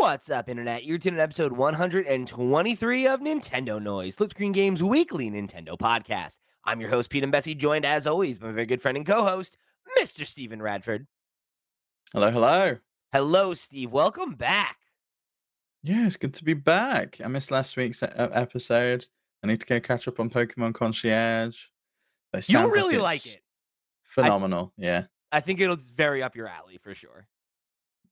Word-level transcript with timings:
What's 0.00 0.30
up, 0.30 0.48
Internet? 0.48 0.84
You're 0.84 0.96
tuned 0.96 1.18
in 1.18 1.20
episode 1.20 1.52
123 1.52 3.06
of 3.06 3.20
Nintendo 3.20 3.80
Noise, 3.80 4.16
Flip 4.16 4.30
Screen 4.30 4.50
Games 4.50 4.82
Weekly 4.82 5.30
Nintendo 5.30 5.78
Podcast. 5.78 6.38
I'm 6.64 6.80
your 6.80 6.88
host, 6.88 7.10
Pete 7.10 7.22
Imbesi, 7.22 7.54
joined 7.54 7.84
as 7.84 8.06
always 8.06 8.38
by 8.38 8.46
my 8.46 8.54
very 8.54 8.64
good 8.64 8.80
friend 8.80 8.96
and 8.96 9.06
co 9.06 9.24
host, 9.24 9.58
Mr. 9.98 10.24
Stephen 10.24 10.62
Radford. 10.62 11.06
Hello, 12.14 12.30
hello. 12.30 12.78
Hello, 13.12 13.52
Steve. 13.52 13.92
Welcome 13.92 14.36
back. 14.36 14.78
Yeah, 15.82 16.06
it's 16.06 16.16
good 16.16 16.32
to 16.32 16.44
be 16.44 16.54
back. 16.54 17.18
I 17.22 17.28
missed 17.28 17.50
last 17.50 17.76
week's 17.76 18.02
episode. 18.02 19.06
I 19.44 19.48
need 19.48 19.60
to 19.60 19.66
go 19.66 19.80
catch 19.80 20.08
up 20.08 20.18
on 20.18 20.30
Pokemon 20.30 20.72
Concierge. 20.72 21.58
You'll 22.48 22.70
really 22.70 22.94
it's 22.94 23.02
like 23.02 23.26
it. 23.26 23.42
Phenomenal. 24.04 24.72
yeah. 24.78 25.04
I 25.30 25.40
think 25.40 25.60
it'll 25.60 25.76
very 25.94 26.22
up 26.22 26.36
your 26.36 26.48
alley 26.48 26.78
for 26.82 26.94
sure. 26.94 27.28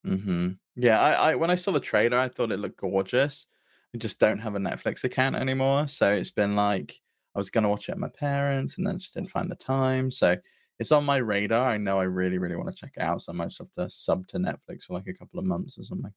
Hmm 0.05 0.51
Yeah. 0.77 1.01
I, 1.01 1.33
I 1.33 1.35
when 1.35 1.51
I 1.51 1.55
saw 1.57 1.73
the 1.73 1.81
trailer, 1.81 2.19
I 2.19 2.29
thought 2.29 2.53
it 2.53 2.59
looked 2.59 2.79
gorgeous. 2.81 3.47
I 3.95 3.99
just 3.99 4.21
don't 4.21 4.39
have 4.39 4.55
a 4.55 4.59
Netflix 4.59 5.05
account 5.05 5.37
anymore, 5.37 5.89
so 5.89 6.13
it's 6.13 6.31
been 6.31 6.55
like 6.57 7.01
I 7.35 7.39
was 7.39 7.51
gonna 7.51 7.69
watch 7.69 7.89
it 7.89 7.93
at 7.93 7.99
my 7.99 8.09
parents, 8.09 8.79
and 8.79 8.87
then 8.87 8.99
just 8.99 9.15
didn't 9.15 9.31
find 9.31 9.51
the 9.51 9.57
time. 9.57 10.11
So 10.11 10.37
it's 10.79 10.93
on 10.93 11.05
my 11.05 11.17
radar. 11.19 11.67
I 11.69 11.79
know 11.79 11.99
I 11.99 12.05
really, 12.05 12.39
really 12.39 12.57
want 12.57 12.69
to 12.69 12.75
check 12.75 12.93
it 12.97 13.03
out, 13.03 13.23
so 13.23 13.33
I 13.33 13.35
might 13.35 13.49
just 13.49 13.59
have 13.59 13.73
to 13.73 13.91
sub 13.91 14.27
to 14.29 14.39
Netflix 14.39 14.85
for 14.85 14.95
like 14.95 15.07
a 15.09 15.15
couple 15.15 15.39
of 15.41 15.47
months 15.47 15.79
or 15.79 15.85
something. 15.85 16.13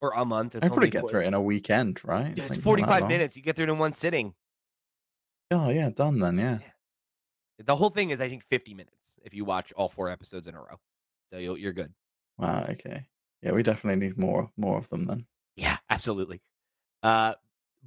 Or 0.00 0.12
a 0.14 0.24
month. 0.24 0.54
It's 0.54 0.64
I 0.64 0.68
probably 0.68 0.88
get 0.90 1.00
four- 1.00 1.10
through 1.10 1.20
it 1.22 1.26
in 1.26 1.34
a 1.34 1.40
weekend, 1.42 2.02
right? 2.04 2.36
Yeah, 2.36 2.44
it's 2.44 2.50
like 2.50 2.60
45 2.60 3.06
minutes. 3.06 3.36
You 3.36 3.42
get 3.42 3.56
through 3.56 3.64
it 3.66 3.70
in 3.70 3.78
one 3.78 3.92
sitting. 3.92 4.34
Oh 5.50 5.70
yeah, 5.70 5.90
done 5.90 6.18
then. 6.18 6.38
Yeah. 6.38 6.58
The 7.58 7.76
whole 7.76 7.90
thing 7.90 8.10
is, 8.10 8.20
I 8.20 8.28
think, 8.28 8.42
50 8.44 8.74
minutes 8.74 9.18
if 9.22 9.34
you 9.34 9.44
watch 9.44 9.72
all 9.74 9.88
four 9.88 10.08
episodes 10.08 10.46
in 10.46 10.54
a 10.54 10.60
row. 10.60 10.80
So 11.32 11.38
you're 11.38 11.72
good. 11.72 11.94
Wow. 12.40 12.66
Okay. 12.70 13.06
Yeah, 13.42 13.52
we 13.52 13.62
definitely 13.62 14.06
need 14.06 14.18
more 14.18 14.50
more 14.56 14.78
of 14.78 14.88
them 14.88 15.04
then. 15.04 15.26
Yeah, 15.56 15.76
absolutely. 15.88 16.42
Uh, 17.02 17.34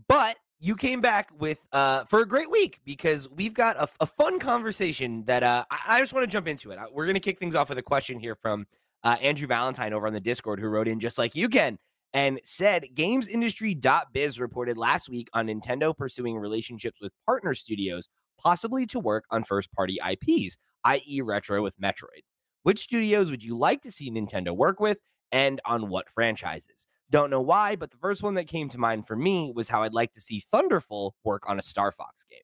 but 0.08 0.38
you 0.60 0.76
came 0.76 1.02
back 1.02 1.30
with 1.38 1.66
uh 1.72 2.06
for 2.06 2.22
a 2.22 2.28
great 2.28 2.50
week 2.50 2.80
because 2.86 3.30
we've 3.30 3.54
got 3.54 3.76
a, 3.78 3.88
a 4.00 4.06
fun 4.06 4.40
conversation 4.40 5.24
that 5.26 5.44
uh 5.44 5.66
I, 5.70 5.80
I 5.88 6.00
just 6.00 6.14
want 6.14 6.24
to 6.24 6.32
jump 6.32 6.48
into 6.48 6.72
it. 6.72 6.80
We're 6.92 7.06
gonna 7.06 7.20
kick 7.20 7.40
things 7.40 7.56
off 7.56 7.70
with 7.70 7.78
a 7.78 7.84
question 7.84 8.20
here 8.20 8.36
from 8.36 8.66
uh, 9.04 9.18
Andrew 9.22 9.48
Valentine 9.48 9.92
over 9.92 10.08
on 10.08 10.14
the 10.14 10.22
Discord 10.22 10.60
who 10.60 10.68
wrote 10.68 10.88
in 10.88 11.00
just 11.00 11.18
like 11.18 11.36
you 11.36 11.50
can 11.50 11.78
and 12.14 12.40
said 12.44 12.86
GamesIndustry.biz 12.94 14.40
reported 14.40 14.78
last 14.78 15.10
week 15.10 15.30
on 15.34 15.48
Nintendo 15.48 15.96
pursuing 15.98 16.38
relationships 16.38 17.02
with 17.02 17.12
partner 17.26 17.54
studios, 17.54 18.08
possibly 18.40 18.86
to 18.88 19.00
work 19.00 19.26
on 19.32 19.44
first 19.44 19.72
party 19.74 19.98
IPs, 20.00 20.58
i.e., 20.86 21.22
retro 21.22 21.62
with 21.64 21.78
Metroid. 21.80 22.22
Which 22.64 22.82
studios 22.82 23.30
would 23.30 23.44
you 23.44 23.58
like 23.58 23.82
to 23.84 23.92
see 23.92 24.10
Nintendo 24.10 24.56
work 24.56 24.80
with, 24.80 25.00
and 25.32 25.62
on 25.66 25.90
what 25.90 26.10
franchises? 26.10 26.88
Don't 27.10 27.30
know 27.30 27.42
why, 27.42 27.76
but 27.76 27.92
the 27.92 27.98
first 27.98 28.24
one 28.24 28.34
that 28.36 28.48
came 28.48 28.70
to 28.70 28.78
mind 28.78 29.06
for 29.06 29.16
me 29.16 29.52
was 29.54 29.70
how 29.70 29.84
I'd 29.84 29.94
like 29.94 30.14
to 30.14 30.22
see 30.22 30.40
Thunderful 30.52 31.16
work 31.24 31.48
on 31.48 31.60
a 31.60 31.62
Star 31.62 31.92
Fox 31.92 32.24
game. 32.30 32.40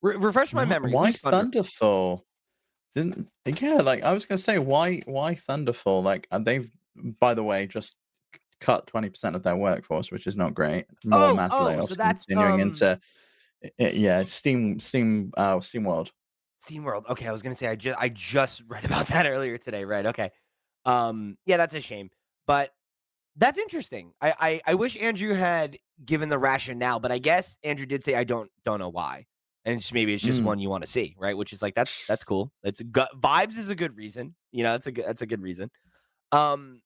Re- 0.00 0.16
refresh 0.16 0.54
my 0.54 0.64
memory. 0.64 0.92
Why 0.92 1.12
Thunderful? 1.12 2.24
Didn't 2.94 3.28
yeah, 3.46 3.76
like 3.76 4.02
I 4.02 4.12
was 4.12 4.26
gonna 4.26 4.38
say, 4.38 4.58
why 4.58 5.02
why 5.06 5.34
Thunderful? 5.34 6.02
Like 6.02 6.26
uh, 6.30 6.38
they've 6.38 6.70
by 7.20 7.34
the 7.34 7.42
way 7.42 7.66
just 7.66 7.96
cut 8.60 8.86
twenty 8.86 9.10
percent 9.10 9.34
of 9.34 9.42
their 9.42 9.56
workforce, 9.56 10.10
which 10.10 10.26
is 10.26 10.36
not 10.36 10.54
great. 10.54 10.86
More 11.04 11.20
Oh, 11.20 11.34
mass 11.34 11.50
oh, 11.54 11.58
so 11.58 11.64
layoffs 11.64 11.96
that's, 11.96 12.24
continuing 12.26 12.54
um, 12.54 12.68
into 12.68 13.00
yeah, 13.78 14.22
Steam 14.24 14.78
Steam 14.80 15.32
uh 15.36 15.60
Steam 15.60 15.84
World. 15.84 16.12
SteamWorld. 16.62 17.08
Okay, 17.08 17.26
I 17.26 17.32
was 17.32 17.42
gonna 17.42 17.54
say 17.54 17.66
I 17.68 17.76
just 17.76 17.98
I 17.98 18.08
just 18.08 18.62
read 18.68 18.84
about 18.84 19.06
that 19.08 19.26
earlier 19.26 19.58
today. 19.58 19.84
Right. 19.84 20.06
Okay. 20.06 20.30
Um. 20.84 21.36
Yeah, 21.46 21.56
that's 21.56 21.74
a 21.74 21.80
shame, 21.80 22.10
but 22.46 22.70
that's 23.36 23.58
interesting. 23.58 24.12
I 24.20 24.34
I, 24.40 24.60
I 24.68 24.74
wish 24.74 25.00
Andrew 25.00 25.32
had 25.34 25.78
given 26.04 26.28
the 26.28 26.38
rationale, 26.38 26.98
but 27.00 27.12
I 27.12 27.18
guess 27.18 27.56
Andrew 27.62 27.86
did 27.86 28.02
say 28.04 28.14
I 28.14 28.24
don't 28.24 28.50
don't 28.64 28.78
know 28.78 28.88
why, 28.88 29.26
and 29.64 29.78
it's, 29.78 29.92
maybe 29.92 30.12
it's 30.14 30.22
just 30.24 30.42
Mm. 30.42 30.46
one 30.46 30.58
you 30.58 30.68
want 30.68 30.84
to 30.84 30.90
see, 30.90 31.14
right? 31.18 31.36
Which 31.36 31.52
is 31.52 31.62
like 31.62 31.74
that's 31.74 32.06
that's 32.06 32.24
cool. 32.24 32.50
It's 32.62 32.80
good 32.82 33.06
vibes 33.16 33.58
is 33.58 33.68
a 33.70 33.74
good 33.74 33.96
reason. 33.96 34.34
You 34.50 34.64
know, 34.64 34.72
that's 34.72 34.86
a 34.88 34.92
good 34.92 35.04
that's 35.06 35.22
a 35.22 35.26
good 35.26 35.40
reason. 35.42 35.70
Um. 36.32 36.80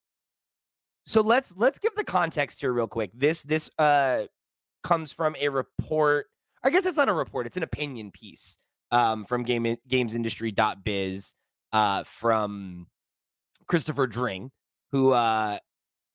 So 1.07 1.21
let's 1.21 1.57
let's 1.57 1.79
give 1.79 1.95
the 1.95 2.05
context 2.05 2.61
here 2.61 2.73
real 2.73 2.89
quick. 2.89 3.11
This 3.15 3.43
this 3.45 3.71
uh 3.79 4.25
comes 4.83 5.13
from 5.13 5.37
a 5.41 5.49
report. 5.49 6.27
I 6.63 6.71
guess 6.71 6.85
it's 6.85 6.97
not 6.97 7.09
a 7.09 7.13
report. 7.13 7.47
It's 7.47 7.57
an 7.57 7.63
opinion 7.63 8.11
piece 8.11 8.59
um, 8.91 9.25
from 9.25 9.43
game 9.43 9.77
gamesindustry.biz 9.89 11.35
uh, 11.73 12.05
from 12.05 12.87
Christopher 13.67 14.07
Dring, 14.07 14.51
who 14.93 15.13
uh, 15.13 15.59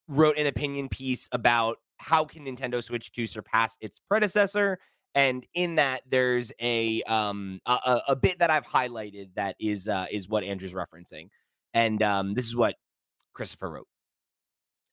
wrote 0.07 0.37
an 0.37 0.47
opinion 0.47 0.89
piece 0.89 1.27
about 1.31 1.77
how 1.97 2.25
can 2.25 2.45
Nintendo 2.45 2.83
Switch 2.83 3.11
2 3.11 3.27
surpass 3.27 3.77
its 3.81 3.99
predecessor. 4.07 4.79
And 5.13 5.45
in 5.53 5.75
that, 5.75 6.01
there's 6.09 6.51
a 6.61 7.03
um 7.03 7.59
a, 7.65 7.99
a- 8.07 8.15
bit 8.15 8.39
that 8.39 8.49
I've 8.49 8.65
highlighted 8.65 9.31
that 9.35 9.55
is 9.59 9.87
uh, 9.89 10.05
is 10.09 10.29
what 10.29 10.43
Andrew's 10.45 10.73
referencing, 10.73 11.27
and 11.73 12.01
um, 12.01 12.33
this 12.33 12.47
is 12.47 12.55
what 12.55 12.75
Christopher 13.33 13.69
wrote. 13.71 13.87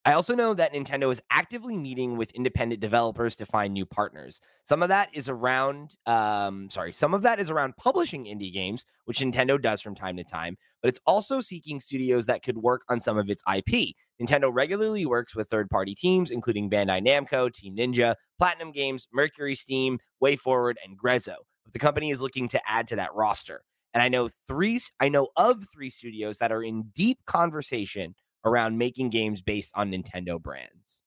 I 0.04 0.12
also 0.12 0.34
know 0.34 0.54
that 0.54 0.72
Nintendo 0.72 1.10
is 1.12 1.20
actively 1.30 1.76
meeting 1.76 2.16
with 2.16 2.30
independent 2.30 2.80
developers 2.80 3.36
to 3.36 3.46
find 3.46 3.74
new 3.74 3.84
partners. 3.84 4.40
Some 4.64 4.82
of 4.82 4.88
that 4.88 5.10
is 5.12 5.28
around, 5.28 5.96
um, 6.06 6.70
sorry, 6.70 6.92
some 6.92 7.12
of 7.12 7.22
that 7.22 7.38
is 7.38 7.50
around 7.50 7.76
publishing 7.76 8.24
indie 8.24 8.52
games, 8.52 8.86
which 9.04 9.18
Nintendo 9.18 9.60
does 9.60 9.82
from 9.82 9.94
time 9.94 10.16
to 10.16 10.24
time, 10.24 10.56
but 10.80 10.88
it's 10.88 11.00
also 11.06 11.40
seeking 11.40 11.80
studios 11.80 12.26
that 12.26 12.42
could 12.42 12.56
work 12.56 12.82
on 12.88 13.00
some 13.00 13.18
of 13.18 13.28
its 13.28 13.42
IP. 13.54 13.94
Nintendo 14.20 14.50
regularly 14.50 15.04
works 15.04 15.34
with 15.34 15.48
third 15.48 15.68
party 15.68 15.94
teams, 15.94 16.30
including 16.30 16.70
Bandai 16.70 17.06
Namco, 17.06 17.52
Team 17.52 17.76
Ninja, 17.76 18.14
Platinum 18.38 18.72
Games, 18.72 19.08
Mercury 19.12 19.54
Steam, 19.54 19.98
WayForward, 20.22 20.74
and 20.84 20.98
Grezzo. 20.98 21.36
But 21.64 21.72
the 21.72 21.78
company 21.78 22.10
is 22.10 22.22
looking 22.22 22.48
to 22.48 22.60
add 22.66 22.88
to 22.88 22.96
that 22.96 23.14
roster. 23.14 23.62
And 23.92 24.02
I 24.02 24.08
know 24.08 24.28
three, 24.46 24.80
I 25.00 25.08
know 25.08 25.28
of 25.36 25.64
three 25.72 25.90
studios 25.90 26.38
that 26.38 26.52
are 26.52 26.62
in 26.62 26.84
deep 26.94 27.18
conversation 27.26 28.14
around 28.44 28.78
making 28.78 29.10
games 29.10 29.42
based 29.42 29.72
on 29.74 29.90
Nintendo 29.90 30.40
brands. 30.40 31.02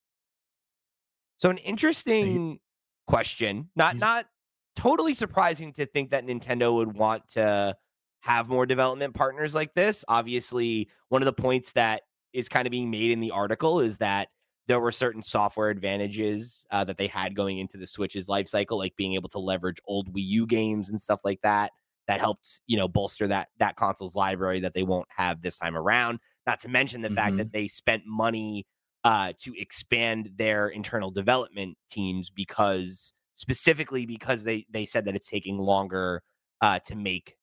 So 1.38 1.50
an 1.50 1.58
interesting 1.58 2.59
question, 3.08 3.69
not 3.75 3.97
not 3.97 4.28
totally 4.75 5.14
surprising 5.14 5.74
to 5.74 5.86
think 5.86 6.12
that 6.12 6.25
Nintendo 6.25 6.74
would 6.74 6.94
want 6.94 7.28
to 7.30 7.75
have 8.22 8.47
more 8.47 8.66
development 8.66 9.16
partners 9.16 9.56
like 9.56 9.74
this. 9.74 10.06
Obviously, 10.08 10.90
one 11.09 11.22
of 11.22 11.25
the 11.25 11.34
points 11.34 11.72
that 11.74 12.03
is 12.34 12.47
kind 12.47 12.68
of 12.68 12.72
being 12.72 12.92
made 12.92 13.12
in 13.12 13.19
the 13.19 13.31
article 13.31 13.80
is 13.80 13.98
that 13.98 14.30
there 14.68 14.80
were 14.80 14.92
certain 14.92 15.22
software 15.22 15.69
advantages 15.69 16.66
uh, 16.72 16.84
that 16.84 16.98
they 16.98 17.08
had 17.08 17.36
going 17.36 17.58
into 17.58 17.78
the 17.78 17.88
Switch's 17.88 18.30
life 18.30 18.48
cycle, 18.48 18.78
like 18.78 18.96
being 18.96 19.16
able 19.16 19.30
to 19.30 19.40
leverage 19.40 19.80
old 19.86 20.13
Wii 20.13 20.24
U 20.25 20.46
games 20.46 20.90
and 20.90 21.02
stuff 21.02 21.22
like 21.25 21.42
that. 21.42 21.72
That 22.07 22.19
helped, 22.19 22.62
you 22.67 22.78
know, 22.78 22.88
bolster 22.88 23.28
that 23.28 23.50
that 23.59 23.75
console's 23.78 24.16
library 24.16 24.59
that 24.62 24.73
they 24.73 24.84
won't 24.84 25.07
have 25.12 25.41
this 25.41 25.57
time 25.59 25.75
around. 25.78 26.19
Not 26.47 26.59
to 26.59 26.69
mention 26.69 27.01
the 27.01 27.09
fact 27.12 27.38
Mhm. 27.38 27.38
that 27.38 27.53
they 27.53 27.67
spent 27.67 28.03
money 28.06 28.66
uh, 29.03 29.34
to 29.39 29.53
expand 29.59 30.31
their 30.35 30.67
internal 30.67 31.12
development 31.12 31.78
teams 31.89 32.29
because 32.29 33.13
specifically 33.34 34.06
because 34.06 34.44
they 34.44 34.66
they 34.69 34.85
said 34.85 35.06
that 35.06 35.16
it's 35.16 35.29
taking 35.29 35.57
longer 35.57 36.22
uh, 36.62 36.79
to 36.79 36.95
make 36.95 37.38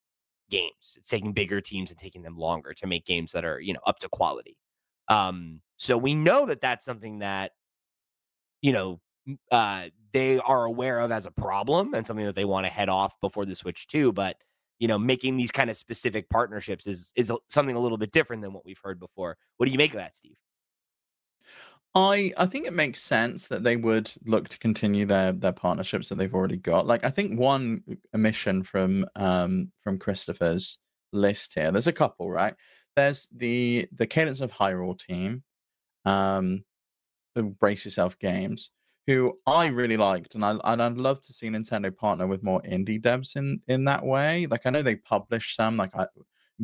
games. 0.50 0.94
It's 0.96 1.10
taking 1.10 1.32
bigger 1.32 1.60
teams 1.60 1.90
and 1.90 1.98
taking 1.98 2.22
them 2.22 2.36
longer 2.36 2.75
to 2.75 2.86
make 2.86 3.04
games 3.06 3.32
that 3.32 3.44
are 3.44 3.60
you 3.60 3.72
know 3.75 3.80
up 3.86 3.98
to 4.00 4.08
quality. 4.08 4.58
Um, 5.08 5.62
so 5.76 5.96
we 5.98 6.14
know 6.14 6.46
that 6.46 6.60
that's 6.60 6.84
something 6.84 7.20
that 7.20 7.52
you 8.62 8.72
know 8.72 9.00
uh, 9.50 9.88
they 10.12 10.38
are 10.38 10.64
aware 10.64 11.00
of 11.00 11.12
as 11.12 11.26
a 11.26 11.30
problem 11.30 11.92
and 11.94 12.06
something 12.06 12.25
that 12.26 12.34
they 12.34 12.44
want 12.46 12.64
to 12.64 12.70
head 12.72 12.88
off 12.88 13.20
before 13.20 13.44
the 13.44 13.54
Switch 13.54 13.86
too 13.86 14.10
But 14.12 14.38
you 14.78 14.88
know, 14.88 14.98
making 14.98 15.36
these 15.36 15.50
kind 15.50 15.70
of 15.70 15.76
specific 15.76 16.28
partnerships 16.30 16.86
is 16.86 17.12
is 17.16 17.32
something 17.48 17.76
a 17.76 17.80
little 17.80 17.98
bit 17.98 18.12
different 18.12 18.42
than 18.42 18.52
what 18.52 18.64
we've 18.64 18.80
heard 18.82 19.00
before. 19.00 19.36
What 19.56 19.66
do 19.66 19.72
you 19.72 19.78
make 19.78 19.92
of 19.92 19.98
that, 19.98 20.14
Steve? 20.14 20.36
I 21.94 22.32
I 22.36 22.46
think 22.46 22.66
it 22.66 22.72
makes 22.72 23.00
sense 23.00 23.48
that 23.48 23.64
they 23.64 23.76
would 23.76 24.10
look 24.25 24.48
to 24.48 24.58
continue 24.58 25.06
their 25.06 25.32
their 25.32 25.52
partnerships 25.52 26.08
that 26.08 26.16
they've 26.16 26.34
already 26.34 26.56
got. 26.56 26.86
Like 26.86 27.04
I 27.04 27.10
think 27.10 27.38
one 27.38 27.82
omission 28.14 28.62
from 28.62 29.06
um 29.16 29.72
from 29.82 29.98
Christopher's 29.98 30.78
list 31.12 31.54
here. 31.54 31.70
There's 31.70 31.86
a 31.86 31.92
couple, 31.92 32.31
right? 32.31 32.54
There's 32.96 33.28
the 33.34 33.88
the 33.92 34.06
Cadence 34.06 34.40
of 34.40 34.52
Hyrule 34.52 34.98
team, 34.98 35.42
um, 36.04 36.64
the 37.34 37.44
Brace 37.44 37.84
Yourself 37.84 38.19
Games, 38.19 38.70
who 39.08 39.38
I 39.46 39.69
really 39.69 39.96
liked, 39.96 40.34
and 40.34 40.44
I 40.44 40.58
and 40.64 40.82
I'd 40.82 40.99
love 40.99 41.22
to 41.22 41.32
see 41.32 41.49
Nintendo 41.49 41.96
partner 41.96 42.26
with 42.26 42.43
more 42.43 42.60
indie 42.60 43.00
devs 43.00 43.37
in 43.37 43.58
in 43.66 43.84
that 43.87 44.05
way. 44.05 44.46
Like 44.46 44.66
I 44.66 44.70
know 44.70 44.82
they 44.82 44.96
publish 44.96 45.56
some, 45.56 45.78
like 45.78 45.96
I, 45.96 46.06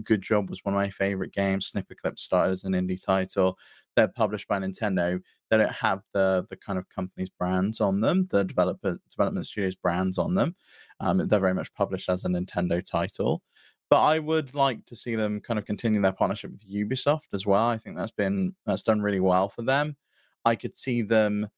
Good 0.02 0.20
Job 0.20 0.50
was 0.50 0.62
one 0.62 0.74
of 0.74 0.78
my 0.78 0.90
favorite 0.90 1.32
games. 1.32 1.68
Snipper 1.68 1.94
Clip 1.94 2.18
started 2.18 2.52
as 2.52 2.64
an 2.64 2.74
indie 2.74 3.02
title. 3.02 3.56
They're 3.96 4.08
published 4.08 4.46
by 4.46 4.58
Nintendo. 4.58 5.22
They 5.48 5.56
don't 5.56 5.72
have 5.72 6.02
the 6.12 6.46
the 6.50 6.56
kind 6.56 6.78
of 6.78 6.86
company's 6.90 7.30
brands 7.30 7.80
on 7.80 8.00
them, 8.00 8.28
the 8.30 8.44
developer 8.44 8.98
development 9.10 9.46
studios 9.46 9.74
brands 9.74 10.18
on 10.18 10.34
them. 10.34 10.54
Um, 11.00 11.26
they're 11.26 11.40
very 11.40 11.54
much 11.54 11.72
published 11.72 12.10
as 12.10 12.26
a 12.26 12.28
Nintendo 12.28 12.84
title. 12.84 13.42
But 13.88 14.02
I 14.02 14.18
would 14.18 14.54
like 14.54 14.84
to 14.86 14.96
see 14.96 15.14
them 15.14 15.40
kind 15.40 15.58
of 15.58 15.64
continue 15.64 16.02
their 16.02 16.12
partnership 16.12 16.50
with 16.50 16.70
Ubisoft 16.70 17.32
as 17.32 17.46
well. 17.46 17.64
I 17.68 17.78
think 17.78 17.96
that's 17.96 18.12
been 18.12 18.54
that's 18.66 18.82
done 18.82 19.00
really 19.00 19.20
well 19.20 19.48
for 19.48 19.62
them. 19.62 19.96
I 20.44 20.56
could 20.56 20.76
see 20.76 21.00
them 21.00 21.48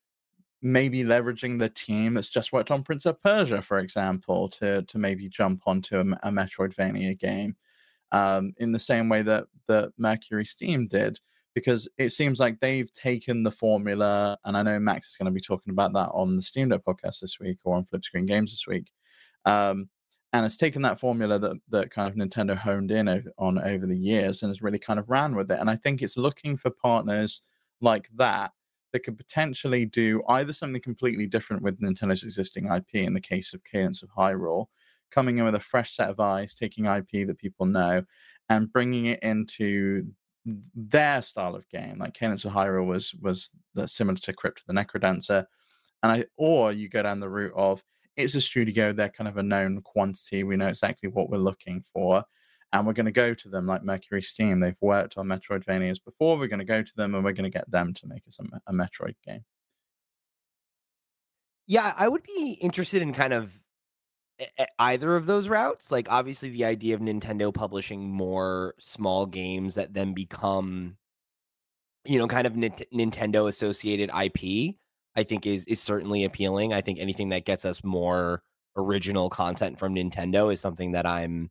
maybe 0.67 1.05
leveraging 1.05 1.59
the 1.59 1.69
team 1.69 2.15
that's 2.15 2.29
just 2.29 2.53
worked 2.53 2.73
on 2.73 2.83
Prince 2.83 3.07
of 3.07 3.23
Persia, 3.23 3.63
for 3.63 3.79
example, 3.79 4.49
to 4.49 4.83
to 4.83 4.99
maybe 4.99 5.29
jump 5.29 5.63
onto 5.67 5.97
a, 5.97 6.01
a 6.01 6.31
Metroidvania 6.31 7.19
game, 7.19 7.57
um, 8.13 8.53
in 8.59 8.73
the 8.73 8.79
same 8.79 9.09
way 9.09 9.23
that 9.23 9.47
that 9.69 9.93
Mercury 9.97 10.45
Steam 10.45 10.87
did, 10.89 11.21
because 11.55 11.89
it 11.99 12.11
seems 12.11 12.41
like 12.41 12.59
they've 12.61 12.93
taken 12.93 13.45
the 13.45 13.51
formula, 13.51 14.39
and 14.45 14.57
I 14.57 14.63
know 14.63 14.79
Max 14.81 15.11
is 15.11 15.17
going 15.17 15.27
to 15.27 15.33
be 15.33 15.41
talking 15.41 15.71
about 15.71 15.93
that 15.95 16.11
on 16.11 16.37
the 16.37 16.43
Steam 16.43 16.69
Deck 16.69 16.83
podcast 16.85 17.21
this 17.21 17.39
week 17.41 17.59
or 17.65 17.77
on 17.77 17.85
Flip 17.85 18.05
Screen 18.05 18.27
Games 18.27 18.51
this 18.51 18.67
week. 18.67 18.91
Um, 19.45 19.89
and 20.33 20.45
it's 20.45 20.59
taken 20.59 20.83
that 20.83 20.99
formula 20.99 21.39
that 21.39 21.57
that 21.71 21.91
kind 21.91 22.11
of 22.11 22.17
Nintendo 22.17 22.57
honed 22.57 22.91
in 22.91 23.25
on 23.39 23.59
over 23.59 23.87
the 23.87 23.97
years 23.97 24.43
and 24.43 24.51
has 24.51 24.63
really 24.63 24.81
kind 24.81 24.99
of 24.99 25.09
ran 25.09 25.37
with 25.37 25.51
it. 25.51 25.61
And 25.61 25.71
I 25.71 25.77
think 25.77 26.03
it's 26.03 26.17
looking 26.17 26.57
for 26.57 26.71
partners 26.71 27.43
like 27.81 28.09
that 28.17 28.51
that 28.97 29.03
could 29.03 29.19
potentially 29.19 29.85
do 29.85 30.23
either 30.31 30.55
something 30.55 30.81
completely 30.81 31.27
different 31.27 31.63
with 31.63 31.79
Nintendo's 31.83 32.25
existing 32.25 32.73
IP 32.73 32.95
in 32.95 33.13
the 33.13 33.21
case 33.21 33.53
of 33.53 33.63
Cadence 33.63 34.03
of 34.03 34.09
Hyrule, 34.09 34.69
coming 35.11 35.37
in 35.37 35.45
with 35.45 35.55
a 35.55 35.61
fresh 35.61 35.95
set 35.95 36.09
of 36.09 36.19
eyes, 36.19 36.55
taking 36.55 36.87
IP 36.87 37.27
that 37.27 37.37
people 37.39 37.67
know, 37.67 38.03
and 38.49 38.73
bringing 38.73 39.05
it 39.07 39.23
into 39.23 40.05
their 40.75 41.21
style 41.21 41.55
of 41.55 41.69
game. 41.69 41.99
Like 41.99 42.15
Cadence 42.15 42.47
of 42.47 42.53
Hyrule 42.53 42.87
was 42.87 43.13
was 43.21 43.51
the, 43.75 43.87
similar 43.87 44.17
to 44.17 44.33
Crypt 44.33 44.61
of 44.61 44.67
the 44.67 44.73
Necrodancer, 44.73 45.45
and 46.03 46.13
I 46.13 46.25
or 46.39 46.73
you 46.73 46.89
go 46.89 47.03
down 47.03 47.21
the 47.21 47.29
route 47.29 47.53
of 47.55 47.85
it's 48.17 48.35
a 48.35 48.41
studio, 48.41 48.95
they're 48.95 49.11
kind 49.11 49.29
of 49.29 49.37
a 49.37 49.43
known 49.43 49.83
quantity. 49.83 50.43
We 50.43 50.57
know 50.57 50.69
exactly 50.69 51.11
what 51.11 51.29
we're 51.29 51.37
looking 51.37 51.85
for. 51.93 52.25
And 52.79 52.87
we're 52.87 52.93
going 52.93 53.07
to 53.07 53.13
go 53.13 53.35
to 53.35 53.49
them 53.49 53.67
like 53.67 53.83
Mercury 53.83 54.23
Steam. 54.23 54.61
They've 54.61 54.77
worked 54.81 55.19
on 55.19 55.27
Metroidvanias 55.27 56.05
before. 56.05 56.39
We're 56.39 56.49
going 56.49 56.61
to 56.61 56.65
go 56.65 56.83
to 56.83 56.97
them 56.97 57.15
and 57.15 57.25
we're 57.25 57.33
going 57.33 57.51
to 57.51 57.57
get 57.57 57.71
them 57.71 57.93
to 57.95 58.07
make 58.07 58.27
us 58.27 58.39
a, 58.39 58.61
a 58.67 58.73
Metroid 58.73 59.15
game. 59.25 59.45
Yeah, 61.67 61.93
I 61.97 62.09
would 62.09 62.23
be 62.23 62.59
interested 62.61 63.03
in 63.03 63.13
kind 63.13 63.33
of 63.33 63.53
either 64.79 65.17
of 65.17 65.27
those 65.27 65.49
routes. 65.49 65.91
Like, 65.91 66.09
obviously, 66.11 66.51
the 66.51 66.65
idea 66.65 66.95
of 66.95 67.01
Nintendo 67.01 67.53
publishing 67.53 68.09
more 68.09 68.75
small 68.79 69.27
games 69.27 69.75
that 69.75 69.93
then 69.93 70.15
become, 70.15 70.97
you 72.05 72.19
know, 72.19 72.29
kind 72.29 72.47
of 72.47 72.53
Nintendo 72.53 73.49
associated 73.49 74.11
IP 74.11 74.77
I 75.17 75.25
think 75.25 75.47
is 75.47 75.65
is 75.65 75.81
certainly 75.81 76.25
appealing. 76.25 76.73
I 76.73 76.83
think 76.83 76.99
anything 77.01 77.31
that 77.31 77.47
gets 77.47 77.65
us 77.65 77.83
more 77.83 78.43
original 78.77 79.31
content 79.31 79.79
from 79.79 79.95
Nintendo 79.95 80.53
is 80.53 80.61
something 80.61 80.93
that 80.93 81.07
I'm 81.07 81.51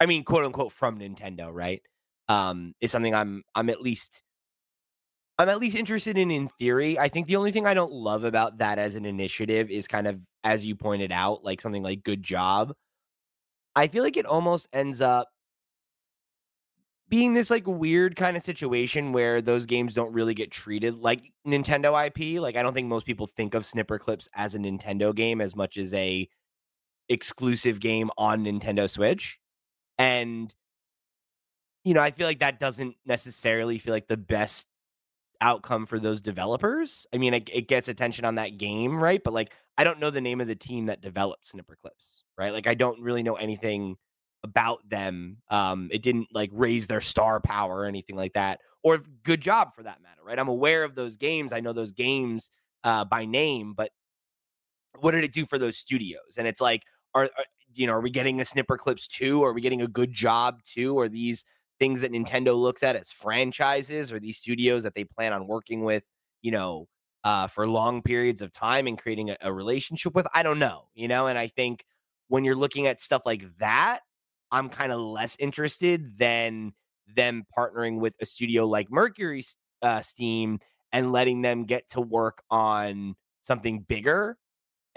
I 0.00 0.06
mean, 0.06 0.24
quote 0.24 0.44
unquote 0.44 0.72
from 0.72 0.98
Nintendo, 0.98 1.50
right? 1.52 1.82
Um, 2.28 2.74
is 2.80 2.92
something 2.92 3.14
I'm 3.14 3.42
I'm 3.54 3.70
at 3.70 3.80
least 3.80 4.22
I'm 5.38 5.48
at 5.48 5.58
least 5.58 5.76
interested 5.76 6.18
in 6.18 6.30
in 6.30 6.48
theory. 6.58 6.98
I 6.98 7.08
think 7.08 7.26
the 7.26 7.36
only 7.36 7.52
thing 7.52 7.66
I 7.66 7.74
don't 7.74 7.92
love 7.92 8.24
about 8.24 8.58
that 8.58 8.78
as 8.78 8.94
an 8.96 9.04
initiative 9.04 9.70
is 9.70 9.88
kind 9.88 10.06
of 10.06 10.20
as 10.44 10.64
you 10.64 10.74
pointed 10.76 11.12
out, 11.12 11.44
like 11.44 11.60
something 11.60 11.82
like 11.82 12.02
good 12.02 12.22
job. 12.22 12.74
I 13.76 13.88
feel 13.88 14.02
like 14.02 14.16
it 14.16 14.26
almost 14.26 14.68
ends 14.72 15.00
up 15.00 15.28
being 17.08 17.32
this 17.32 17.50
like 17.50 17.66
weird 17.66 18.16
kind 18.16 18.36
of 18.36 18.42
situation 18.42 19.12
where 19.12 19.40
those 19.40 19.66
games 19.66 19.94
don't 19.94 20.12
really 20.12 20.34
get 20.34 20.50
treated 20.50 20.96
like 20.96 21.32
Nintendo 21.46 22.06
IP. 22.06 22.40
Like 22.40 22.56
I 22.56 22.62
don't 22.62 22.74
think 22.74 22.88
most 22.88 23.06
people 23.06 23.26
think 23.26 23.54
of 23.54 23.62
Snipperclips 23.62 24.28
as 24.34 24.54
a 24.54 24.58
Nintendo 24.58 25.14
game 25.14 25.40
as 25.40 25.56
much 25.56 25.76
as 25.78 25.94
a 25.94 26.28
exclusive 27.08 27.80
game 27.80 28.10
on 28.18 28.44
Nintendo 28.44 28.90
Switch. 28.90 29.38
And 29.98 30.54
you 31.84 31.94
know, 31.94 32.02
I 32.02 32.10
feel 32.10 32.26
like 32.26 32.40
that 32.40 32.60
doesn't 32.60 32.96
necessarily 33.06 33.78
feel 33.78 33.94
like 33.94 34.08
the 34.08 34.16
best 34.16 34.66
outcome 35.40 35.86
for 35.86 35.98
those 35.98 36.20
developers. 36.20 37.06
I 37.14 37.18
mean, 37.18 37.32
it, 37.34 37.48
it 37.52 37.68
gets 37.68 37.88
attention 37.88 38.24
on 38.24 38.34
that 38.36 38.58
game, 38.58 39.02
right? 39.02 39.22
But 39.22 39.32
like 39.34 39.52
I 39.76 39.84
don't 39.84 40.00
know 40.00 40.10
the 40.10 40.20
name 40.20 40.40
of 40.40 40.48
the 40.48 40.56
team 40.56 40.86
that 40.86 41.00
developed 41.00 41.50
Snipperclips, 41.52 42.22
right? 42.36 42.52
Like 42.52 42.66
I 42.66 42.74
don't 42.74 43.00
really 43.00 43.22
know 43.22 43.36
anything 43.36 43.96
about 44.44 44.88
them. 44.88 45.38
Um, 45.50 45.88
it 45.92 46.02
didn't 46.02 46.28
like 46.32 46.50
raise 46.52 46.86
their 46.86 47.00
star 47.00 47.40
power 47.40 47.78
or 47.78 47.86
anything 47.86 48.16
like 48.16 48.34
that, 48.34 48.60
or 48.82 49.00
good 49.22 49.40
job 49.40 49.74
for 49.74 49.82
that 49.82 50.02
matter, 50.02 50.20
right? 50.24 50.38
I'm 50.38 50.48
aware 50.48 50.84
of 50.84 50.94
those 50.94 51.16
games. 51.16 51.52
I 51.52 51.60
know 51.60 51.72
those 51.72 51.92
games 51.92 52.50
uh, 52.84 53.04
by 53.04 53.24
name, 53.24 53.74
but 53.74 53.90
what 55.00 55.12
did 55.12 55.24
it 55.24 55.32
do 55.32 55.46
for 55.46 55.58
those 55.58 55.76
studios? 55.76 56.36
And 56.38 56.46
it's 56.46 56.60
like, 56.60 56.82
are, 57.14 57.24
are 57.24 57.44
you 57.78 57.86
know, 57.86 57.92
are 57.92 58.00
we 58.00 58.10
getting 58.10 58.40
a 58.40 58.44
snipper 58.44 58.76
clips 58.76 59.06
too? 59.06 59.44
Are 59.44 59.52
we 59.52 59.60
getting 59.60 59.82
a 59.82 59.86
good 59.86 60.12
job 60.12 60.60
too? 60.64 60.98
Or 60.98 61.08
these 61.08 61.44
things 61.78 62.00
that 62.00 62.10
Nintendo 62.10 62.58
looks 62.58 62.82
at 62.82 62.96
as 62.96 63.10
franchises, 63.10 64.12
or 64.12 64.18
these 64.18 64.36
studios 64.36 64.82
that 64.82 64.94
they 64.96 65.04
plan 65.04 65.32
on 65.32 65.46
working 65.46 65.84
with, 65.84 66.04
you 66.42 66.50
know, 66.50 66.88
uh, 67.22 67.46
for 67.46 67.68
long 67.68 68.02
periods 68.02 68.42
of 68.42 68.52
time 68.52 68.88
and 68.88 68.98
creating 68.98 69.30
a, 69.30 69.36
a 69.42 69.52
relationship 69.52 70.12
with? 70.14 70.26
I 70.34 70.42
don't 70.42 70.58
know, 70.58 70.88
you 70.94 71.06
know, 71.06 71.28
and 71.28 71.38
I 71.38 71.46
think 71.46 71.84
when 72.26 72.44
you're 72.44 72.56
looking 72.56 72.88
at 72.88 73.00
stuff 73.00 73.22
like 73.24 73.44
that, 73.58 74.00
I'm 74.50 74.68
kind 74.70 74.90
of 74.90 74.98
less 74.98 75.36
interested 75.38 76.18
than 76.18 76.72
them 77.14 77.44
partnering 77.56 78.00
with 78.00 78.14
a 78.20 78.26
studio 78.26 78.66
like 78.66 78.90
Mercury 78.90 79.44
uh, 79.82 80.00
Steam 80.00 80.58
and 80.90 81.12
letting 81.12 81.42
them 81.42 81.64
get 81.64 81.88
to 81.90 82.00
work 82.00 82.42
on 82.50 83.14
something 83.42 83.80
bigger 83.80 84.36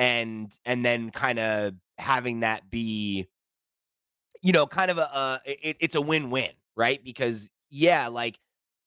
and 0.02 0.58
and 0.66 0.84
then 0.84 1.12
kind 1.12 1.38
of 1.38 1.76
having 2.00 2.40
that 2.40 2.72
be 2.72 3.28
you 4.42 4.52
know 4.52 4.66
kind 4.66 4.90
of 4.90 4.98
a, 4.98 5.02
a 5.02 5.40
it, 5.46 5.78
it's 5.80 5.96
a 5.96 6.02
win-win 6.02 6.50
right 6.76 7.04
because 7.04 7.52
yeah 7.70 8.08
like 8.08 8.40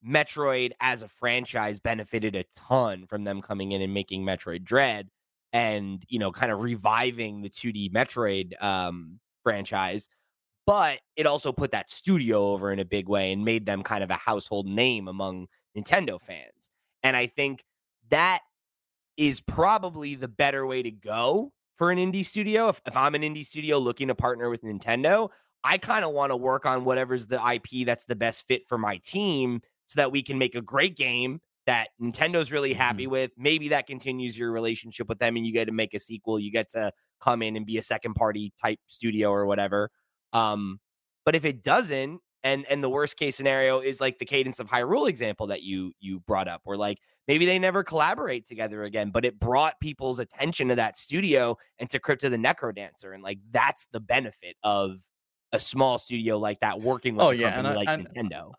metroid 0.05 0.73
as 0.81 1.03
a 1.03 1.09
franchise 1.09 1.79
benefited 1.79 2.35
a 2.35 2.45
ton 2.57 3.07
from 3.07 3.23
them 3.23 3.41
coming 3.41 3.71
in 3.71 3.81
and 3.81 3.95
making 3.95 4.25
metroid 4.25 4.65
dread 4.65 5.09
and 5.53 6.05
you 6.09 6.19
know 6.19 6.33
kind 6.33 6.51
of 6.51 6.61
reviving 6.61 7.43
the 7.43 7.49
2d 7.49 7.93
metroid 7.93 8.61
um 8.61 9.21
franchise 9.45 10.09
but 10.67 10.99
it 11.15 11.27
also 11.27 11.53
put 11.53 11.71
that 11.71 11.91
studio 11.93 12.49
over 12.49 12.73
in 12.73 12.81
a 12.81 12.85
big 12.85 13.09
way 13.09 13.31
and 13.31 13.45
made 13.45 13.67
them 13.67 13.85
kind 13.85 14.03
of 14.03 14.11
a 14.11 14.15
household 14.15 14.67
name 14.67 15.09
among 15.09 15.47
Nintendo 15.77 16.19
fans. 16.19 16.71
And 17.03 17.15
I 17.15 17.27
think 17.27 17.63
that 18.09 18.41
is 19.17 19.41
probably 19.41 20.15
the 20.15 20.29
better 20.29 20.67
way 20.67 20.83
to 20.83 20.91
go 20.91 21.53
for 21.77 21.91
an 21.91 21.99
indie 21.99 22.25
studio. 22.25 22.69
If, 22.69 22.81
if 22.87 22.97
I'm 22.97 23.15
an 23.15 23.23
indie 23.23 23.47
studio 23.47 23.79
looking 23.79 24.09
to 24.09 24.15
partner 24.15 24.51
with 24.51 24.63
Nintendo, 24.63 25.29
I 25.63 25.79
kind 25.79 26.05
of 26.05 26.13
want 26.13 26.31
to 26.31 26.37
work 26.37 26.67
on 26.67 26.85
whatever's 26.85 27.27
the 27.27 27.41
IP 27.53 27.87
that's 27.87 28.05
the 28.05 28.17
best 28.17 28.47
fit 28.47 28.69
for 28.69 28.79
my 28.79 28.99
team 28.99 29.63
so 29.87 30.01
that 30.01 30.13
we 30.13 30.23
can 30.23 30.39
make 30.39 30.55
a 30.55 30.61
great 30.61 30.97
game 30.97 31.41
that 31.67 31.89
Nintendo's 32.01 32.53
really 32.53 32.75
happy 32.75 33.05
mm-hmm. 33.05 33.13
with. 33.13 33.31
Maybe 33.39 33.69
that 33.69 33.87
continues 33.87 34.39
your 34.39 34.53
relationship 34.53 35.09
with 35.09 35.19
them 35.19 35.37
and 35.37 35.47
you 35.47 35.53
get 35.53 35.67
to 35.67 35.73
make 35.73 35.95
a 35.95 35.99
sequel. 35.99 36.39
You 36.39 36.51
get 36.51 36.71
to 36.73 36.93
come 37.21 37.43
in 37.43 37.57
and 37.57 37.65
be 37.65 37.79
a 37.79 37.83
second 37.83 38.15
party 38.15 38.53
type 38.61 38.79
studio 38.87 39.31
or 39.31 39.47
whatever. 39.47 39.91
Um, 40.33 40.81
but 41.25 41.35
if 41.35 41.45
it 41.45 41.63
doesn't, 41.63 42.21
and 42.45 42.67
and 42.71 42.85
the 42.85 42.91
worst 42.91 43.17
case 43.17 43.35
scenario 43.37 43.81
is 43.81 44.01
like 44.01 44.19
the 44.19 44.25
cadence 44.25 44.61
of 44.61 44.69
Hyrule 44.69 45.09
example 45.09 45.49
that 45.49 45.63
you 45.63 45.93
you 45.99 46.21
brought 46.21 46.47
up, 46.47 46.61
where 46.65 46.77
like 46.77 46.99
maybe 47.27 47.47
they 47.47 47.59
never 47.59 47.83
collaborate 47.83 48.47
together 48.47 48.85
again, 48.85 49.11
but 49.11 49.25
it 49.25 49.41
brought 49.41 49.81
people's 49.81 50.21
attention 50.21 50.69
to 50.69 50.77
that 50.77 50.97
studio 50.97 51.57
and 51.79 51.89
to 51.91 51.99
Crypt 51.99 52.23
of 52.23 52.31
the 52.31 52.37
Necrodancer, 52.37 53.15
and 53.15 53.23
like 53.23 53.39
that's 53.51 53.87
the 53.93 54.01
benefit 54.01 54.57
of 54.63 54.99
a 55.53 55.59
small 55.59 55.99
studio 55.99 56.39
like 56.39 56.61
that 56.61 56.81
working 56.81 57.17
with 57.17 57.25
oh, 57.25 57.31
a 57.31 57.35
yeah, 57.35 57.55
company 57.55 57.69
and, 57.69 57.77
like 57.77 57.89
and 57.89 58.31
Nintendo. 58.31 58.53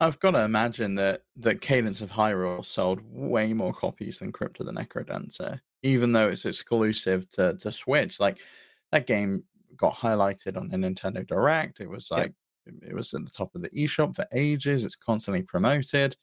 I've 0.00 0.18
got 0.20 0.32
to 0.32 0.44
imagine 0.44 0.94
that 0.96 1.22
that 1.36 1.60
Cadence 1.60 2.00
of 2.00 2.10
Hyrule 2.10 2.64
sold 2.64 3.00
way 3.04 3.52
more 3.52 3.74
copies 3.74 4.18
than 4.18 4.32
Crypt 4.32 4.60
of 4.60 4.66
the 4.66 4.72
Necrodancer, 4.72 5.60
even 5.82 6.12
though 6.12 6.28
it's 6.28 6.46
exclusive 6.46 7.30
to 7.32 7.54
to 7.58 7.70
Switch. 7.70 8.18
Like 8.18 8.38
that 8.92 9.06
game 9.06 9.44
got 9.76 9.94
highlighted 9.94 10.56
on 10.56 10.68
the 10.68 10.78
Nintendo 10.78 11.26
Direct. 11.26 11.80
It 11.80 11.90
was 11.90 12.10
like 12.10 12.32
it 12.82 12.94
was 12.94 13.12
at 13.14 13.24
the 13.24 13.30
top 13.30 13.54
of 13.54 13.62
the 13.62 13.70
eShop 13.70 14.16
for 14.16 14.26
ages. 14.32 14.84
It's 14.84 14.96
constantly 14.96 15.42
promoted. 15.42 16.16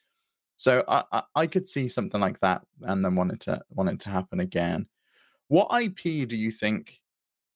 So 0.58 0.84
I, 0.88 1.04
I, 1.12 1.24
I 1.36 1.48
could 1.48 1.68
see 1.68 1.88
something 1.88 2.22
like 2.22 2.40
that 2.42 2.62
and 2.82 3.04
then 3.04 3.16
wanted 3.16 3.42
to 3.42 3.62
wanted 3.70 4.00
to 4.02 4.10
happen 4.10 4.40
again. 4.40 4.88
What 5.48 5.70
IP 5.82 6.28
do 6.28 6.36
you 6.36 6.52
think? 6.52 7.02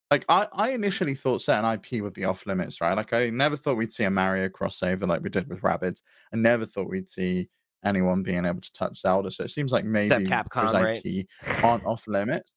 Like 0.09 0.25
I, 0.29 0.47
I 0.53 0.71
initially 0.71 1.15
thought 1.15 1.41
certain 1.41 1.69
IP 1.71 2.01
would 2.01 2.13
be 2.13 2.25
off 2.25 2.45
limits, 2.45 2.79
right? 2.79 2.95
Like 2.95 3.13
I 3.13 3.29
never 3.29 3.55
thought 3.55 3.77
we'd 3.77 3.93
see 3.93 4.05
a 4.05 4.09
Mario 4.09 4.49
crossover 4.49 5.07
like 5.07 5.21
we 5.21 5.29
did 5.29 5.47
with 5.47 5.61
Rabbids. 5.61 6.01
I 6.33 6.37
never 6.37 6.65
thought 6.65 6.89
we'd 6.89 7.09
see 7.09 7.49
anyone 7.83 8.23
being 8.23 8.45
able 8.45 8.61
to 8.61 8.73
touch 8.73 9.01
Zelda. 9.01 9.31
So 9.31 9.43
it 9.43 9.49
seems 9.49 9.71
like 9.71 9.85
maybe 9.85 10.25
Capcom, 10.25 10.71
those 10.71 10.73
IP 10.73 11.27
right? 11.45 11.63
aren't 11.63 11.85
off 11.85 12.07
limits. 12.07 12.53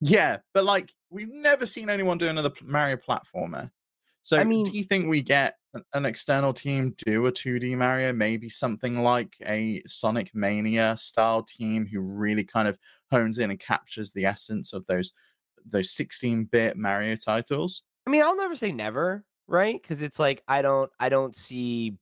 Yeah, 0.00 0.38
but 0.54 0.64
like 0.64 0.92
we've 1.10 1.32
never 1.32 1.66
seen 1.66 1.90
anyone 1.90 2.18
do 2.18 2.28
another 2.28 2.50
Mario 2.62 2.96
platformer. 2.96 3.70
So 4.22 4.36
I 4.36 4.44
mean, 4.44 4.64
do 4.64 4.72
you 4.72 4.84
think 4.84 5.08
we 5.08 5.22
get 5.22 5.56
an, 5.92 6.04
external 6.04 6.52
team 6.52 6.94
do 7.06 7.26
a 7.26 7.32
2D 7.32 7.76
Mario, 7.76 8.12
maybe 8.12 8.48
something 8.48 9.02
like 9.02 9.36
a 9.46 9.82
Sonic 9.86 10.30
Mania 10.34 10.96
style 10.98 11.42
team 11.42 11.86
who 11.86 12.00
really 12.00 12.44
kind 12.44 12.68
of 12.68 12.78
hones 13.10 13.38
in 13.38 13.50
and 13.50 13.58
captures 13.58 14.12
the 14.12 14.26
essence 14.26 14.72
of 14.72 14.86
those 14.86 15.12
those 15.64 15.94
16-bit 15.94 16.76
Mario 16.76 17.16
titles? 17.16 17.82
I 18.06 18.10
mean, 18.10 18.22
I'll 18.22 18.36
never 18.36 18.54
say 18.54 18.72
never, 18.72 19.24
right? 19.46 19.80
Because 19.80 20.02
it's 20.02 20.18
like 20.18 20.42
I 20.48 20.62
don't 20.62 20.90
I 20.98 21.08
don't 21.08 21.34
see. 21.34 21.96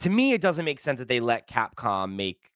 To 0.00 0.10
me, 0.10 0.32
it 0.32 0.40
doesn't 0.40 0.64
make 0.64 0.80
sense 0.80 0.98
that 0.98 1.08
they 1.08 1.20
let 1.20 1.48
Capcom 1.48 2.16
make 2.16 2.50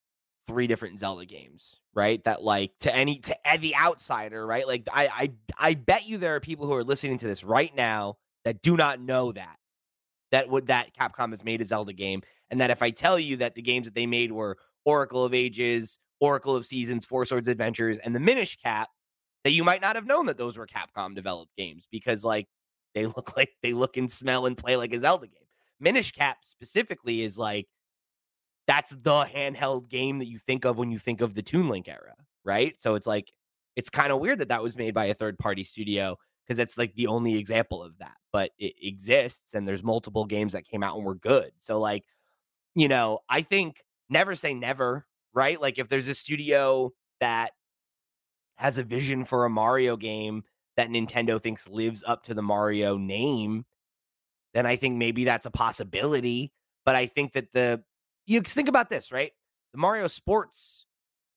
three 0.46 0.66
different 0.66 0.98
Zelda 0.98 1.24
games, 1.24 1.80
right? 1.94 2.22
That 2.24 2.42
like 2.42 2.72
to 2.80 2.94
any 2.94 3.18
to 3.20 3.48
eh, 3.48 3.56
the 3.56 3.74
outsider, 3.76 4.46
right? 4.46 4.66
Like 4.66 4.88
I 4.92 5.06
I 5.06 5.32
I 5.70 5.74
bet 5.74 6.06
you 6.06 6.18
there 6.18 6.34
are 6.36 6.40
people 6.40 6.66
who 6.66 6.74
are 6.74 6.84
listening 6.84 7.18
to 7.18 7.26
this 7.26 7.44
right 7.44 7.74
now 7.74 8.16
that 8.46 8.62
do 8.62 8.76
not 8.76 9.00
know 9.00 9.32
that 9.32 9.56
that 10.30 10.48
would 10.48 10.68
that 10.68 10.94
Capcom 10.94 11.30
has 11.30 11.42
made 11.42 11.60
a 11.60 11.64
Zelda 11.64 11.92
game, 11.92 12.22
and 12.48 12.60
that 12.60 12.70
if 12.70 12.80
I 12.80 12.90
tell 12.90 13.18
you 13.18 13.36
that 13.38 13.56
the 13.56 13.62
games 13.62 13.86
that 13.86 13.94
they 13.94 14.06
made 14.06 14.30
were 14.30 14.56
Oracle 14.84 15.24
of 15.24 15.34
Ages, 15.34 15.98
Oracle 16.20 16.54
of 16.54 16.64
Seasons, 16.64 17.04
Four 17.04 17.26
Swords 17.26 17.48
Adventures, 17.48 17.98
and 17.98 18.14
the 18.14 18.20
Minish 18.20 18.56
Cap, 18.62 18.88
that 19.42 19.50
you 19.50 19.64
might 19.64 19.80
not 19.80 19.96
have 19.96 20.06
known 20.06 20.26
that 20.26 20.38
those 20.38 20.56
were 20.56 20.66
Capcom 20.66 21.12
developed 21.12 21.56
games 21.56 21.88
because 21.90 22.22
like 22.22 22.46
they 22.94 23.06
look 23.16 23.36
like 23.36 23.50
they 23.64 23.72
look 23.72 23.96
and 23.96 24.10
smell 24.10 24.46
and 24.46 24.56
play 24.56 24.76
like 24.76 24.94
a 24.94 25.00
Zelda 25.00 25.26
game. 25.26 25.42
Minish 25.80 26.12
Cap 26.12 26.38
specifically 26.42 27.22
is 27.22 27.36
like 27.36 27.66
that's 28.68 28.90
the 28.90 29.24
handheld 29.24 29.88
game 29.88 30.18
that 30.18 30.28
you 30.28 30.38
think 30.38 30.64
of 30.64 30.78
when 30.78 30.92
you 30.92 31.00
think 31.00 31.20
of 31.20 31.34
the 31.34 31.42
Toon 31.42 31.68
Link 31.68 31.88
era, 31.88 32.14
right? 32.44 32.76
So 32.78 32.94
it's 32.94 33.08
like 33.08 33.32
it's 33.74 33.90
kind 33.90 34.12
of 34.12 34.20
weird 34.20 34.38
that 34.38 34.48
that 34.48 34.62
was 34.62 34.76
made 34.76 34.94
by 34.94 35.06
a 35.06 35.14
third 35.14 35.36
party 35.36 35.64
studio 35.64 36.16
because 36.46 36.58
it's 36.58 36.78
like 36.78 36.94
the 36.94 37.08
only 37.08 37.36
example 37.36 37.82
of 37.82 37.98
that, 37.98 38.16
but 38.32 38.50
it 38.58 38.74
exists 38.80 39.54
and 39.54 39.66
there's 39.66 39.82
multiple 39.82 40.24
games 40.24 40.52
that 40.52 40.64
came 40.64 40.82
out 40.82 40.96
and 40.96 41.04
were 41.04 41.14
good. 41.14 41.50
So 41.58 41.80
like, 41.80 42.04
you 42.74 42.88
know, 42.88 43.20
I 43.28 43.42
think 43.42 43.82
never 44.08 44.34
say 44.34 44.54
never, 44.54 45.06
right? 45.34 45.60
Like 45.60 45.78
if 45.78 45.88
there's 45.88 46.08
a 46.08 46.14
studio 46.14 46.92
that 47.20 47.52
has 48.56 48.78
a 48.78 48.84
vision 48.84 49.24
for 49.24 49.44
a 49.44 49.50
Mario 49.50 49.96
game 49.96 50.44
that 50.76 50.88
Nintendo 50.88 51.40
thinks 51.40 51.68
lives 51.68 52.04
up 52.06 52.22
to 52.24 52.34
the 52.34 52.42
Mario 52.42 52.96
name, 52.96 53.64
then 54.54 54.66
I 54.66 54.76
think 54.76 54.96
maybe 54.96 55.24
that's 55.24 55.46
a 55.46 55.50
possibility. 55.50 56.52
But 56.84 56.96
I 56.96 57.06
think 57.06 57.32
that 57.32 57.52
the 57.52 57.82
you 58.26 58.40
think 58.40 58.68
about 58.68 58.88
this, 58.88 59.10
right? 59.12 59.32
The 59.72 59.78
Mario 59.78 60.06
Sports 60.06 60.85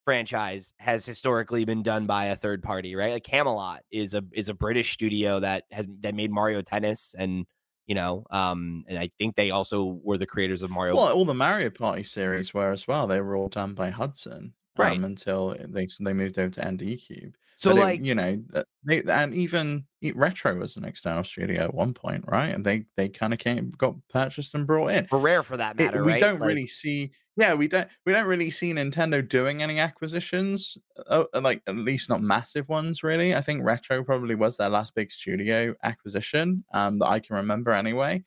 franchise 0.10 0.74
has 0.80 1.06
historically 1.06 1.66
been 1.66 1.84
done 1.84 2.08
by 2.08 2.25
a 2.25 2.36
third 2.36 2.63
party, 2.63 2.96
right? 2.96 3.13
Like 3.13 3.24
Camelot 3.24 3.82
is 3.92 4.16
a 4.16 4.24
is 4.34 4.50
a 4.50 4.56
British 4.56 4.92
studio 4.92 5.39
that 5.39 5.66
has 5.70 5.86
that 6.00 6.16
made 6.16 6.32
Mario 6.32 6.63
Tennis 6.63 7.13
and 7.16 7.46
you 7.86 7.94
know, 7.94 8.25
um, 8.32 8.86
and 8.88 8.98
I 8.98 9.12
think 9.20 9.36
they 9.36 9.51
also 9.51 10.00
were 10.04 10.18
the 10.18 10.25
creators 10.25 10.63
of 10.63 10.72
Mario. 10.72 10.96
Well, 10.96 11.13
all 11.13 11.25
the 11.25 11.36
Mario 11.36 11.70
Party 11.70 12.01
series 12.01 12.56
were 12.56 12.72
as 12.72 12.88
well. 12.88 13.06
They 13.06 13.22
were 13.22 13.36
all 13.36 13.50
done 13.50 13.75
by 13.75 13.92
Hudson, 13.92 14.54
right? 14.80 14.98
Um, 14.98 15.04
until 15.04 15.56
they 15.68 15.88
they 16.00 16.13
moved 16.13 16.39
over 16.39 16.50
to 16.50 16.72
ND 16.72 16.98
Cube. 16.98 17.36
So, 17.56 17.72
but 17.72 17.80
like, 17.80 18.00
it, 18.00 18.06
you 18.06 18.16
know, 18.16 18.42
they, 18.84 19.04
and 19.04 19.36
even 19.36 19.84
Retro 20.16 20.58
was 20.58 20.75
an 20.78 20.86
external 20.86 21.24
studio 21.24 21.62
at 21.62 21.74
one 21.74 21.94
point, 21.94 22.24
right? 22.28 22.48
And 22.48 22.66
they 22.66 22.86
they 22.96 23.10
kind 23.10 23.34
of 23.34 23.38
came 23.38 23.70
got 23.78 23.96
purchased 24.10 24.56
and 24.56 24.66
brought 24.66 24.92
in. 24.92 25.06
For 25.06 25.20
Rare, 25.20 25.44
for 25.44 25.58
that 25.58 25.78
matter, 25.78 26.00
it, 26.00 26.06
we 26.06 26.13
right? 26.13 26.22
don't 26.22 26.39
like, 26.39 26.48
really 26.48 26.68
see. 26.68 27.12
Yeah, 27.39 27.53
we 27.53 27.69
don't 27.69 27.88
we 28.05 28.12
don't 28.12 28.27
really 28.27 28.51
see 28.51 28.74
Nintendo 28.74 29.27
doing 29.27 29.63
any 29.63 29.79
acquisitions, 29.79 30.77
uh, 31.08 31.24
uh, 31.34 31.39
like 31.39 31.62
at 31.67 31.75
least 31.77 32.10
not 32.10 32.22
massive 32.22 32.67
ones. 32.67 33.01
Really, 33.01 33.34
I 33.34 33.39
think 33.39 33.63
Retro 33.63 34.03
probably 34.03 34.36
was 34.36 34.58
their 34.58 34.67
last 34.67 34.93
big 34.93 35.10
studio 35.10 35.74
acquisition 35.81 36.65
um, 36.74 37.00
that 37.00 37.08
I 37.08 37.19
can 37.19 37.38
remember. 37.38 37.72
Anyway, 37.72 38.25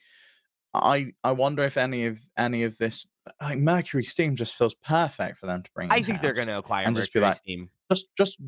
I 0.73 1.13
I 1.23 1.33
wonder 1.33 1.63
if 1.63 1.77
any 1.77 2.07
of 2.07 2.21
any 2.39 2.63
of 2.63 2.79
this 2.79 3.05
like 3.43 3.59
Mercury 3.59 4.05
Steam 4.05 4.35
just 4.35 4.55
feels 4.55 4.75
perfect 4.75 5.39
for 5.39 5.47
them 5.47 5.63
to 5.63 5.71
bring. 5.75 5.93
I 5.93 6.01
think 6.01 6.23
they're 6.23 6.33
going 6.33 6.49
to 6.49 6.57
acquire 6.57 6.87
and 6.87 6.95
Mercury 6.95 7.03
just 7.05 7.13
be 7.13 7.21
like, 7.21 7.37
Steam. 7.37 7.71
Just 7.91 8.07
just 8.17 8.39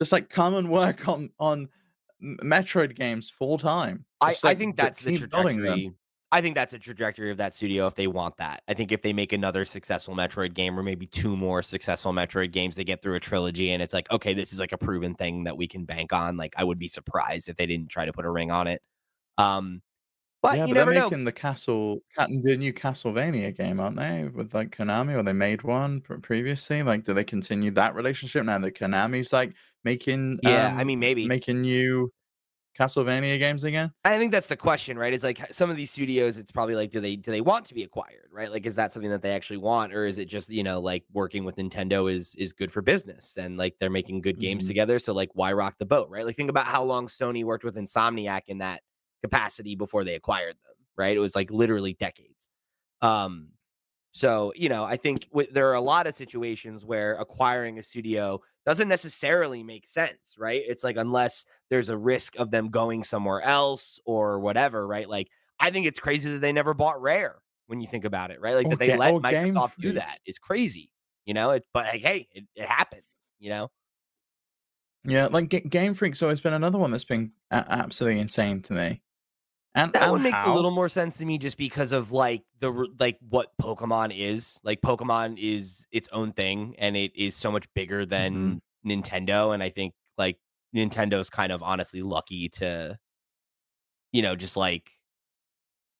just 0.00 0.10
like 0.10 0.30
come 0.30 0.56
and 0.56 0.68
work 0.68 1.06
on 1.06 1.30
on 1.38 1.68
Metroid 2.20 2.96
games 2.96 3.30
full 3.30 3.56
time. 3.56 4.04
I, 4.20 4.28
like, 4.28 4.36
I 4.44 4.54
think 4.56 4.76
that's 4.76 5.00
the 5.00 5.16
trajectory. 5.16 5.92
I 6.32 6.40
think 6.40 6.54
that's 6.54 6.72
a 6.72 6.78
trajectory 6.78 7.30
of 7.30 7.36
that 7.36 7.52
studio 7.52 7.86
if 7.86 7.94
they 7.94 8.06
want 8.06 8.38
that. 8.38 8.62
I 8.66 8.72
think 8.72 8.90
if 8.90 9.02
they 9.02 9.12
make 9.12 9.34
another 9.34 9.66
successful 9.66 10.14
Metroid 10.14 10.54
game 10.54 10.78
or 10.78 10.82
maybe 10.82 11.06
two 11.06 11.36
more 11.36 11.62
successful 11.62 12.12
Metroid 12.14 12.52
games, 12.52 12.74
they 12.74 12.84
get 12.84 13.02
through 13.02 13.16
a 13.16 13.20
trilogy 13.20 13.70
and 13.70 13.82
it's 13.82 13.92
like, 13.92 14.10
okay, 14.10 14.32
this 14.32 14.50
is 14.50 14.58
like 14.58 14.72
a 14.72 14.78
proven 14.78 15.14
thing 15.14 15.44
that 15.44 15.58
we 15.58 15.68
can 15.68 15.84
bank 15.84 16.10
on. 16.14 16.38
Like 16.38 16.54
I 16.56 16.64
would 16.64 16.78
be 16.78 16.88
surprised 16.88 17.50
if 17.50 17.56
they 17.56 17.66
didn't 17.66 17.90
try 17.90 18.06
to 18.06 18.14
put 18.14 18.24
a 18.24 18.30
ring 18.30 18.50
on 18.50 18.66
it. 18.66 18.80
Um 19.36 19.82
but 20.42 20.56
yeah, 20.56 20.66
you 20.66 20.74
but 20.74 20.80
never 20.80 20.90
they're 20.92 21.00
know. 21.02 21.10
making 21.10 21.24
the 21.24 21.32
Castle, 21.32 22.00
the 22.16 22.56
new 22.56 22.72
Castlevania 22.72 23.56
game, 23.56 23.78
aren't 23.78 23.96
they? 23.96 24.24
With 24.24 24.52
like 24.52 24.74
Konami, 24.76 25.14
or 25.14 25.22
they 25.22 25.32
made 25.32 25.62
one 25.62 26.00
previously. 26.00 26.82
Like, 26.82 27.04
do 27.04 27.14
they 27.14 27.22
continue 27.22 27.70
that 27.72 27.94
relationship 27.94 28.44
now 28.44 28.58
that 28.58 28.74
Konami's 28.74 29.32
like 29.32 29.54
making? 29.84 30.40
Yeah, 30.42 30.72
um, 30.72 30.78
I 30.78 30.84
mean, 30.84 30.98
maybe 30.98 31.28
making 31.28 31.60
new 31.60 32.10
Castlevania 32.78 33.38
games 33.38 33.64
again. 33.64 33.92
I 34.04 34.18
think 34.18 34.32
that's 34.32 34.48
the 34.48 34.56
question, 34.56 34.98
right? 34.98 35.12
Is 35.12 35.22
like 35.22 35.52
some 35.52 35.70
of 35.70 35.76
these 35.76 35.90
studios, 35.92 36.36
it's 36.36 36.50
probably 36.50 36.74
like, 36.74 36.90
do 36.90 36.98
they 36.98 37.14
do 37.14 37.30
they 37.30 37.40
want 37.40 37.64
to 37.66 37.74
be 37.74 37.84
acquired, 37.84 38.28
right? 38.32 38.50
Like, 38.50 38.66
is 38.66 38.74
that 38.74 38.90
something 38.92 39.10
that 39.10 39.22
they 39.22 39.30
actually 39.30 39.58
want, 39.58 39.94
or 39.94 40.06
is 40.06 40.18
it 40.18 40.24
just 40.28 40.50
you 40.50 40.64
know 40.64 40.80
like 40.80 41.04
working 41.12 41.44
with 41.44 41.54
Nintendo 41.56 42.12
is 42.12 42.34
is 42.34 42.52
good 42.52 42.72
for 42.72 42.82
business 42.82 43.36
and 43.36 43.56
like 43.56 43.76
they're 43.78 43.90
making 43.90 44.20
good 44.20 44.40
games 44.40 44.64
Mhm. 44.64 44.66
together, 44.66 44.98
so 44.98 45.12
like 45.12 45.30
why 45.34 45.52
rock 45.52 45.76
the 45.78 45.86
boat, 45.86 46.08
right? 46.10 46.26
Like 46.26 46.34
think 46.34 46.50
about 46.50 46.66
how 46.66 46.82
long 46.82 47.06
Sony 47.06 47.44
worked 47.44 47.62
with 47.62 47.76
Insomniac 47.76 48.42
in 48.48 48.58
that 48.58 48.82
capacity 49.22 49.76
before 49.76 50.02
they 50.02 50.16
acquired 50.16 50.56
them, 50.64 50.74
right? 50.96 51.16
It 51.16 51.20
was 51.20 51.36
like 51.36 51.50
literally 51.52 51.94
decades. 51.94 52.48
Um, 53.02 53.50
so 54.12 54.52
you 54.54 54.68
know, 54.68 54.84
I 54.84 54.96
think 54.96 55.28
w- 55.30 55.50
there 55.50 55.68
are 55.70 55.74
a 55.74 55.80
lot 55.80 56.06
of 56.06 56.14
situations 56.14 56.84
where 56.84 57.14
acquiring 57.14 57.78
a 57.78 57.82
studio 57.82 58.40
doesn't 58.66 58.88
necessarily 58.88 59.62
make 59.62 59.86
sense, 59.86 60.36
right? 60.38 60.62
It's 60.66 60.84
like 60.84 60.96
unless 60.96 61.44
there's 61.70 61.88
a 61.88 61.96
risk 61.96 62.36
of 62.38 62.50
them 62.50 62.68
going 62.70 63.04
somewhere 63.04 63.40
else 63.42 63.98
or 64.04 64.38
whatever, 64.38 64.86
right? 64.86 65.08
Like 65.08 65.30
I 65.58 65.70
think 65.70 65.86
it's 65.86 65.98
crazy 66.00 66.30
that 66.32 66.40
they 66.40 66.52
never 66.52 66.74
bought 66.74 67.00
Rare 67.02 67.42
when 67.66 67.80
you 67.80 67.86
think 67.88 68.04
about 68.04 68.30
it, 68.30 68.40
right? 68.40 68.54
Like 68.54 68.66
Or 68.66 68.70
that 68.70 68.78
they 68.78 68.92
let 68.92 69.14
Game 69.22 69.22
Microsoft 69.22 69.72
do 69.80 69.92
that 69.94 70.18
is 70.26 70.38
crazy, 70.38 70.92
you 71.24 71.34
know. 71.34 71.50
It, 71.50 71.64
but 71.72 71.86
like, 71.86 72.02
hey, 72.02 72.28
it, 72.32 72.44
it 72.54 72.66
happened, 72.66 73.02
you 73.38 73.50
know. 73.50 73.70
Yeah, 75.04 75.26
like 75.26 75.48
Ga- 75.48 75.60
Game 75.68 75.94
Freak's 75.94 76.22
always 76.22 76.40
been 76.40 76.52
another 76.52 76.78
one 76.78 76.90
that's 76.92 77.04
been 77.04 77.32
a- 77.50 77.66
absolutely 77.68 78.20
insane 78.20 78.62
to 78.62 78.72
me. 78.72 79.02
And 79.74 79.92
That 79.94 80.02
and 80.02 80.12
one 80.12 80.22
makes 80.22 80.36
how- 80.38 80.52
a 80.52 80.54
little 80.54 80.70
more 80.70 80.88
sense 80.88 81.16
to 81.18 81.24
me 81.24 81.38
just 81.38 81.56
because 81.56 81.92
of 81.92 82.12
like 82.12 82.44
the 82.60 82.70
like 82.98 83.18
what 83.28 83.52
Pokemon 83.60 84.16
is. 84.16 84.58
Like 84.62 84.82
Pokemon 84.82 85.38
is 85.38 85.86
its 85.90 86.08
own 86.12 86.32
thing 86.32 86.74
and 86.78 86.96
it 86.96 87.12
is 87.16 87.34
so 87.34 87.50
much 87.50 87.66
bigger 87.74 88.04
mm-hmm. 88.04 88.10
than 88.10 88.62
Nintendo 88.86 89.54
and 89.54 89.62
I 89.62 89.70
think 89.70 89.94
like 90.18 90.38
Nintendo's 90.76 91.30
kind 91.30 91.52
of 91.52 91.62
honestly 91.62 92.02
lucky 92.02 92.48
to 92.50 92.98
you 94.12 94.20
know 94.22 94.36
just 94.36 94.56
like 94.56 94.90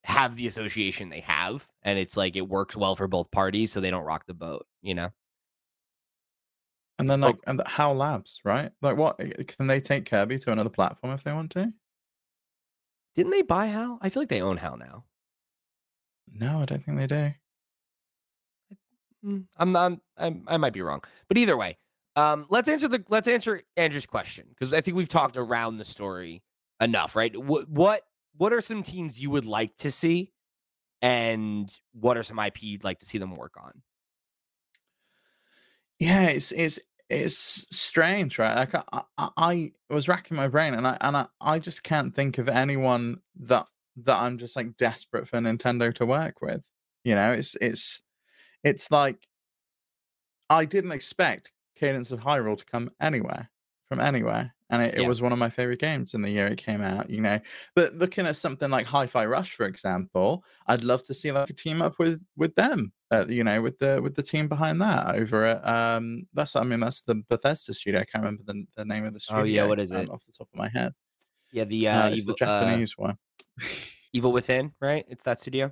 have 0.04 0.36
the 0.36 0.46
association 0.48 1.08
they 1.08 1.20
have 1.20 1.66
and 1.82 1.98
it's 1.98 2.16
like 2.16 2.36
it 2.36 2.48
works 2.48 2.76
well 2.76 2.96
for 2.96 3.06
both 3.08 3.30
parties 3.30 3.72
so 3.72 3.80
they 3.80 3.90
don't 3.90 4.04
rock 4.04 4.26
the 4.26 4.34
boat, 4.34 4.66
you 4.82 4.94
know. 4.94 5.10
And 6.98 7.10
then 7.10 7.22
Oh. 7.24 7.28
like 7.28 7.38
and 7.46 7.58
the 7.58 7.66
HAL 7.68 7.94
Labs, 7.94 8.40
right? 8.44 8.70
Like 8.82 8.96
what 8.96 9.16
eh, 9.18 9.44
can 9.46 9.66
they 9.66 9.80
take 9.80 10.04
Kirby 10.10 10.38
to 10.40 10.52
another 10.52 10.68
platform 10.70 11.14
if 11.14 11.24
they 11.24 11.32
want 11.32 11.50
to? 11.52 11.72
Didn't 13.14 13.32
they 13.32 13.42
buy 13.42 13.66
Hal? 13.66 13.98
I 14.00 14.08
feel 14.08 14.22
like 14.22 14.30
they 14.30 14.42
own 14.42 14.56
Hal 14.56 14.76
now. 14.76 15.04
No, 16.32 16.60
I 16.60 16.64
don't 16.64 16.82
think 16.82 16.98
they 16.98 17.06
do. 17.06 17.32
Mm, 19.24 19.44
I'm 19.56 19.72
not. 19.72 19.98
I'm, 20.16 20.44
I 20.46 20.56
might 20.56 20.72
be 20.72 20.82
wrong, 20.82 21.02
but 21.28 21.38
either 21.38 21.56
way, 21.56 21.78
um, 22.16 22.46
let's 22.48 22.68
answer 22.68 22.88
the 22.88 23.04
let's 23.08 23.28
answer 23.28 23.62
Andrew's 23.76 24.06
question 24.06 24.46
because 24.48 24.74
I 24.74 24.80
think 24.80 24.96
we've 24.96 25.08
talked 25.08 25.36
around 25.36 25.78
the 25.78 25.84
story 25.84 26.42
enough, 26.80 27.14
right? 27.14 27.36
What 27.36 27.68
what 27.68 28.02
what 28.36 28.52
are 28.52 28.60
some 28.60 28.82
teams 28.82 29.20
you 29.20 29.30
would 29.30 29.46
like 29.46 29.76
to 29.78 29.90
see, 29.90 30.32
and 31.00 31.72
what 31.92 32.16
are 32.16 32.22
some 32.22 32.38
IP 32.38 32.62
you'd 32.62 32.84
like 32.84 32.98
to 33.00 33.06
see 33.06 33.18
them 33.18 33.36
work 33.36 33.54
on? 33.62 33.82
Yeah, 35.98 36.24
it's 36.24 36.50
it's 36.50 36.80
it's 37.12 37.66
strange, 37.70 38.38
right? 38.38 38.56
Like 38.56 38.74
I, 38.92 39.02
I, 39.18 39.28
I 39.36 39.72
was 39.90 40.08
racking 40.08 40.36
my 40.36 40.48
brain, 40.48 40.74
and 40.74 40.86
I 40.86 40.96
and 41.00 41.16
I, 41.16 41.26
I 41.40 41.58
just 41.58 41.84
can't 41.84 42.14
think 42.14 42.38
of 42.38 42.48
anyone 42.48 43.18
that 43.40 43.66
that 44.04 44.16
I'm 44.16 44.38
just 44.38 44.56
like 44.56 44.76
desperate 44.76 45.28
for 45.28 45.38
Nintendo 45.38 45.94
to 45.94 46.06
work 46.06 46.40
with. 46.40 46.62
You 47.04 47.14
know, 47.14 47.32
it's 47.32 47.54
it's 47.60 48.02
it's 48.64 48.90
like 48.90 49.28
I 50.50 50.64
didn't 50.64 50.92
expect 50.92 51.52
Cadence 51.76 52.10
of 52.10 52.20
Hyrule 52.20 52.58
to 52.58 52.64
come 52.64 52.90
anywhere 53.00 53.50
from 53.92 54.00
anywhere, 54.00 54.54
and 54.70 54.82
it, 54.82 54.94
it 54.94 55.00
Yeah. 55.02 55.08
was 55.08 55.20
one 55.20 55.32
of 55.32 55.38
my 55.38 55.50
favorite 55.50 55.78
games 55.78 56.14
in 56.14 56.22
the 56.22 56.30
year 56.30 56.46
it 56.46 56.56
came 56.56 56.80
out. 56.80 57.10
You 57.10 57.20
know, 57.20 57.38
but 57.74 57.92
looking 57.94 58.26
at 58.26 58.38
something 58.38 58.70
like 58.70 58.86
Hi-Fi 58.86 59.26
Rush, 59.26 59.52
for 59.52 59.66
example, 59.66 60.42
I'd 60.66 60.82
love 60.82 61.04
to 61.04 61.14
see 61.14 61.30
like 61.30 61.50
a 61.50 61.52
team 61.52 61.82
up 61.82 61.98
with 61.98 62.24
with 62.36 62.54
them. 62.54 62.92
Uh, 63.10 63.26
you 63.28 63.44
know, 63.44 63.60
with 63.60 63.78
the 63.78 64.00
with 64.00 64.14
the 64.14 64.22
team 64.22 64.48
behind 64.48 64.80
that 64.80 65.14
over 65.14 65.44
at 65.44 65.66
um 65.68 66.26
that's 66.32 66.56
I 66.56 66.62
mean 66.64 66.80
that's 66.80 67.02
the 67.02 67.16
Bethesda 67.28 67.74
studio. 67.74 68.00
I 68.00 68.04
can't 68.04 68.24
remember 68.24 68.44
the, 68.46 68.64
the 68.74 68.86
name 68.86 69.04
of 69.04 69.12
the 69.12 69.20
studio. 69.20 69.42
Oh, 69.42 69.44
yeah, 69.44 69.66
what 69.66 69.78
is 69.78 69.92
um, 69.92 69.98
it? 70.04 70.08
off 70.08 70.24
the 70.24 70.32
top 70.32 70.48
of 70.50 70.58
my 70.58 70.70
head? 70.70 70.94
Yeah, 71.52 71.64
the 71.64 71.88
Uh, 71.88 72.04
uh, 72.04 72.08
it's 72.08 72.22
evil, 72.22 72.34
the 72.38 72.46
uh, 72.46 72.60
Japanese 72.60 72.96
one. 72.96 73.18
evil 74.14 74.32
Within, 74.32 74.72
right? 74.80 75.04
It's 75.06 75.24
that 75.24 75.38
studio. 75.38 75.70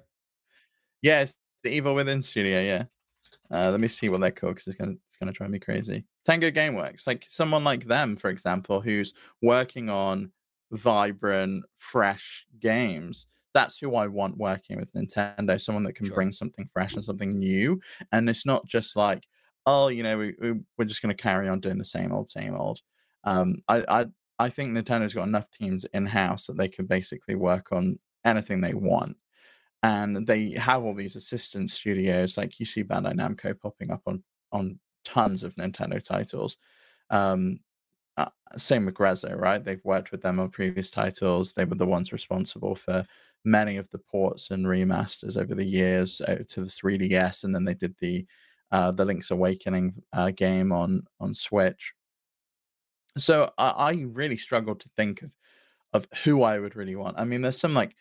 yeah, 1.00 1.22
it's 1.22 1.36
the 1.62 1.70
Evil 1.70 1.94
Within 1.94 2.20
studio. 2.20 2.60
Yeah. 2.60 2.84
Uh, 3.50 3.70
let 3.70 3.80
me 3.80 3.88
see 3.88 4.10
what 4.10 4.20
they're 4.20 4.30
called 4.30 4.56
because 4.56 4.66
it's 4.66 4.76
gonna 4.76 4.96
it's 5.06 5.16
gonna 5.16 5.32
drive 5.32 5.48
me 5.48 5.58
crazy. 5.58 6.04
Tango 6.24 6.50
GameWorks, 6.50 7.06
like 7.06 7.24
someone 7.26 7.64
like 7.64 7.86
them, 7.86 8.16
for 8.16 8.30
example, 8.30 8.80
who's 8.80 9.14
working 9.42 9.88
on 9.90 10.32
vibrant, 10.72 11.64
fresh 11.78 12.46
games. 12.60 13.26
that's 13.52 13.78
who 13.78 13.96
I 13.96 14.06
want 14.06 14.36
working 14.38 14.78
with 14.78 14.92
Nintendo. 14.92 15.60
Someone 15.60 15.82
that 15.84 15.94
can 15.94 16.06
Sure. 16.06 16.14
bring 16.14 16.30
something 16.32 16.68
fresh 16.72 16.94
and 16.94 17.02
something 17.04 17.36
new, 17.38 17.80
and 18.12 18.30
it's 18.30 18.46
not 18.46 18.64
just 18.66 18.94
like, 18.96 19.26
oh, 19.66 19.88
you 19.88 20.02
know, 20.04 20.16
we, 20.18 20.34
we 20.40 20.52
we're 20.78 20.84
just 20.84 21.02
going 21.02 21.14
to 21.14 21.20
carry 21.22 21.48
on 21.48 21.60
doing 21.60 21.78
the 21.78 21.84
same 21.84 22.12
old, 22.12 22.30
same 22.30 22.54
old. 22.54 22.80
Um, 23.24 23.56
I 23.68 23.84
I 23.88 24.06
I 24.38 24.48
think 24.50 24.70
Nintendo's 24.70 25.14
got 25.14 25.26
enough 25.28 25.50
teams 25.50 25.84
in 25.92 26.06
house 26.06 26.46
that 26.46 26.56
they 26.58 26.68
can 26.68 26.86
basically 26.86 27.34
work 27.34 27.72
on 27.72 27.98
anything 28.24 28.60
they 28.60 28.74
want. 28.74 29.16
And 29.82 30.26
they 30.26 30.50
have 30.52 30.84
all 30.84 30.94
these 30.94 31.16
assistant 31.16 31.70
studios, 31.70 32.36
like 32.36 32.60
you 32.60 32.66
see 32.66 32.84
Bandai 32.84 33.14
Namco 33.14 33.58
popping 33.58 33.90
up 33.90 34.02
on 34.06 34.22
on 34.52 34.78
tons 35.04 35.42
of 35.42 35.54
Nintendo 35.56 36.02
titles. 36.02 36.58
Um, 37.10 37.60
uh, 38.16 38.26
same 38.56 38.86
with 38.86 38.94
Grezzo, 38.94 39.38
right? 39.38 39.64
They've 39.64 39.84
worked 39.84 40.10
with 40.10 40.22
them 40.22 40.40
on 40.40 40.50
previous 40.50 40.90
titles. 40.90 41.52
They 41.52 41.64
were 41.64 41.76
the 41.76 41.86
ones 41.86 42.12
responsible 42.12 42.74
for 42.74 43.06
many 43.44 43.76
of 43.76 43.88
the 43.90 43.98
ports 43.98 44.50
and 44.50 44.66
remasters 44.66 45.40
over 45.40 45.54
the 45.54 45.66
years 45.66 46.20
uh, 46.22 46.42
to 46.48 46.60
the 46.60 46.66
3DS, 46.66 47.44
and 47.44 47.54
then 47.54 47.64
they 47.64 47.74
did 47.74 47.94
the 47.98 48.26
uh, 48.72 48.92
the 48.92 49.04
Link's 49.04 49.32
Awakening 49.32 49.94
uh, 50.12 50.30
game 50.30 50.72
on 50.72 51.02
on 51.18 51.34
Switch. 51.34 51.92
So 53.18 53.50
I, 53.58 53.68
I 53.68 53.92
really 54.08 54.36
struggled 54.36 54.80
to 54.80 54.90
think 54.96 55.22
of 55.22 55.30
of 55.92 56.06
who 56.24 56.42
I 56.42 56.58
would 56.58 56.76
really 56.76 56.94
want. 56.96 57.18
I 57.18 57.24
mean, 57.24 57.42
there's 57.42 57.58
some 57.58 57.74
like 57.74 57.96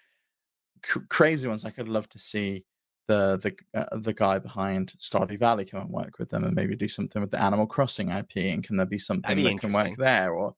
cr- 0.83 0.99
crazy 1.09 1.47
ones. 1.47 1.63
Like 1.63 1.79
I'd 1.79 1.87
love 1.87 2.09
to 2.09 2.19
see 2.19 2.65
the 3.09 3.37
the 3.73 3.79
uh, 3.81 3.97
the 3.97 4.13
guy 4.13 4.37
behind 4.39 4.93
Stardew 4.99 5.39
Valley 5.39 5.65
come 5.65 5.81
and 5.81 5.89
work 5.89 6.19
with 6.19 6.29
them, 6.29 6.43
and 6.43 6.55
maybe 6.55 6.75
do 6.75 6.87
something 6.87 7.21
with 7.21 7.31
the 7.31 7.41
Animal 7.41 7.65
Crossing 7.65 8.11
IP. 8.11 8.37
And 8.37 8.63
can 8.63 8.77
there 8.77 8.85
be 8.85 8.99
something 8.99 9.35
be 9.35 9.43
that 9.43 9.59
can 9.59 9.73
work 9.73 9.97
there, 9.97 10.31
or 10.33 10.55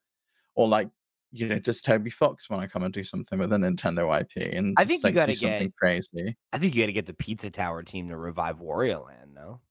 or 0.55 0.67
like 0.67 0.89
you 1.31 1.48
know, 1.48 1.58
does 1.60 1.81
Toby 1.81 2.10
Fox 2.10 2.50
want 2.50 2.62
to 2.62 2.67
come 2.67 2.84
and 2.84 2.93
do 2.93 3.05
something 3.05 3.39
with 3.39 3.53
a 3.53 3.55
Nintendo 3.55 4.20
IP 4.20 4.53
and 4.53 4.75
I 4.77 4.84
just 4.84 5.01
think 5.01 5.03
you 5.03 5.08
like 5.08 5.13
gotta 5.15 5.31
do 5.31 5.36
something 5.38 5.67
get- 5.67 5.75
crazy? 5.77 6.36
I 6.51 6.58
think 6.58 6.75
you 6.75 6.84
got 6.84 6.88
to 6.88 6.91
get 6.93 7.05
the 7.05 7.13
Pizza 7.13 7.50
Tower 7.50 7.84
team 7.84 8.10
to 8.10 8.17
revive 8.17 8.58
Wario 8.58 9.05
Land, 9.08 9.31
though. 9.34 9.62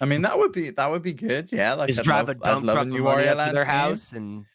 I 0.00 0.06
mean, 0.06 0.22
that 0.22 0.38
would 0.38 0.52
be 0.52 0.70
that 0.70 0.90
would 0.90 1.02
be 1.02 1.12
good. 1.12 1.52
Yeah, 1.52 1.74
like 1.74 1.88
Just 1.88 2.00
I'd 2.00 2.04
drive 2.04 2.28
love, 2.28 2.36
a 2.38 2.40
dump 2.40 2.64
truck 2.64 2.78
a 2.78 2.84
new 2.86 3.02
Wario 3.02 3.26
up 3.26 3.32
to 3.32 3.34
Land 3.34 3.56
their 3.56 3.64
team. 3.64 3.70
house 3.72 4.12
and. 4.14 4.46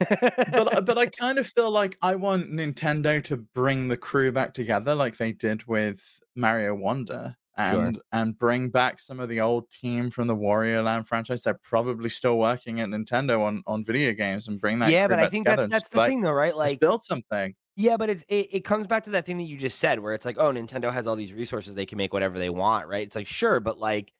but 0.00 0.84
but 0.84 0.98
I 0.98 1.06
kind 1.22 1.38
of 1.38 1.46
feel 1.46 1.70
like 1.70 1.96
I 2.02 2.16
want 2.16 2.50
Nintendo 2.50 3.22
to 3.24 3.36
bring 3.36 3.86
the 3.86 3.96
crew 3.96 4.32
back 4.32 4.54
together, 4.54 4.96
like 4.96 5.16
they 5.18 5.30
did 5.30 5.64
with 5.68 6.02
Mario 6.34 6.74
Wonder, 6.74 7.36
Sure. 7.56 7.86
and 7.86 8.00
and 8.12 8.36
bring 8.36 8.68
back 8.68 9.00
some 9.00 9.20
of 9.20 9.28
the 9.28 9.40
old 9.40 9.70
team 9.70 10.10
from 10.10 10.26
the 10.26 10.34
Wario 10.34 10.82
Land 10.82 11.06
franchise. 11.06 11.44
They're 11.44 11.60
probably 11.62 12.10
still 12.10 12.36
working 12.38 12.80
at 12.80 12.88
Nintendo 12.88 13.40
on 13.42 13.62
on 13.66 13.84
video 13.84 14.12
games, 14.12 14.48
and 14.48 14.60
bring 14.60 14.80
that. 14.80 14.90
yeah, 14.90 15.06
but 15.06 15.20
I 15.20 15.28
think 15.28 15.46
that's 15.46 15.68
that's 15.68 15.88
the 15.88 15.98
like, 15.98 16.10
thing, 16.10 16.20
though, 16.20 16.32
right? 16.32 16.56
Like, 16.56 16.80
build 16.80 17.02
something. 17.02 17.54
Yeah, 17.76 17.96
but 17.96 18.10
it's 18.10 18.24
it, 18.28 18.48
it 18.50 18.64
comes 18.64 18.86
back 18.88 19.04
to 19.04 19.10
that 19.10 19.24
thing 19.26 19.38
that 19.38 19.44
you 19.44 19.56
just 19.56 19.78
said 19.78 20.00
where 20.00 20.14
it's 20.14 20.24
like, 20.24 20.36
oh, 20.38 20.52
Nintendo 20.52 20.92
has 20.92 21.06
all 21.06 21.16
these 21.16 21.32
resources, 21.32 21.74
they 21.76 21.86
can 21.86 21.96
make 21.98 22.12
whatever 22.12 22.38
they 22.38 22.50
want, 22.50 22.88
right? 22.88 23.06
It's 23.06 23.16
like, 23.16 23.26
sure, 23.28 23.60
but 23.60 23.78
like 23.78 24.12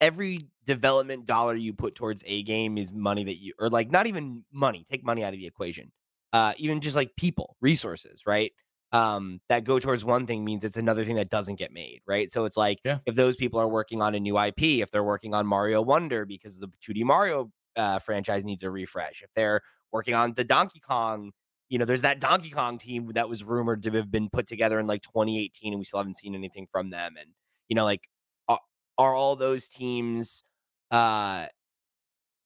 every 0.00 0.48
development 0.66 1.24
dollar 1.24 1.54
you 1.54 1.72
put 1.72 1.94
towards 1.94 2.22
a 2.26 2.42
game 2.42 2.76
is 2.76 2.92
money 2.92 3.24
that 3.24 3.36
you 3.36 3.54
or 3.58 3.70
like 3.70 3.90
not 3.90 4.06
even 4.06 4.44
money, 4.52 4.84
take 4.90 5.02
money 5.04 5.24
out 5.24 5.32
of 5.32 5.38
the 5.38 5.46
equation. 5.46 5.92
Uh 6.32 6.52
even 6.58 6.82
just 6.82 6.96
like 6.96 7.16
people, 7.16 7.56
resources, 7.62 8.22
right? 8.26 8.52
Um 8.96 9.40
that 9.48 9.64
go 9.64 9.78
towards 9.78 10.04
one 10.04 10.26
thing 10.26 10.44
means 10.44 10.64
it's 10.64 10.76
another 10.76 11.04
thing 11.04 11.16
that 11.16 11.30
doesn't 11.30 11.56
get 11.56 11.72
made, 11.72 12.00
right? 12.06 12.30
So 12.30 12.44
it's 12.44 12.56
like 12.56 12.78
Yeah. 12.84 13.00
if 13.04 13.14
those 13.14 13.36
people 13.36 13.60
are 13.60 13.68
working 13.68 14.00
on 14.02 14.14
a 14.14 14.20
new 14.20 14.38
IP, 14.38 14.80
if 14.80 14.90
they're 14.90 15.04
working 15.04 15.34
on 15.34 15.46
Mario 15.46 15.82
Wonder 15.82 16.24
because 16.24 16.58
the 16.58 16.68
2D 16.80 17.04
Mario 17.04 17.52
uh, 17.76 17.98
franchise 17.98 18.44
needs 18.44 18.62
a 18.62 18.70
refresh, 18.70 19.22
if 19.22 19.30
they're 19.34 19.60
working 19.92 20.14
on 20.14 20.34
the 20.34 20.44
Donkey 20.44 20.80
Kong 20.80 21.32
you 21.68 21.78
know, 21.78 21.84
there's 21.84 22.02
that 22.02 22.20
Donkey 22.20 22.50
Kong 22.50 22.78
team 22.78 23.10
that 23.14 23.28
was 23.28 23.42
rumored 23.42 23.82
to 23.84 23.90
have 23.92 24.08
been 24.10 24.28
put 24.30 24.46
together 24.46 24.78
in 24.78 24.86
like 24.86 25.02
2018, 25.02 25.72
and 25.72 25.80
we 25.80 25.84
still 25.84 25.98
haven't 25.98 26.16
seen 26.16 26.34
anything 26.34 26.68
from 26.70 26.90
them. 26.90 27.16
And 27.18 27.30
you 27.68 27.74
know, 27.74 27.84
like, 27.84 28.08
are, 28.48 28.60
are 28.98 29.14
all 29.14 29.34
those 29.34 29.68
teams 29.68 30.44
uh, 30.92 31.46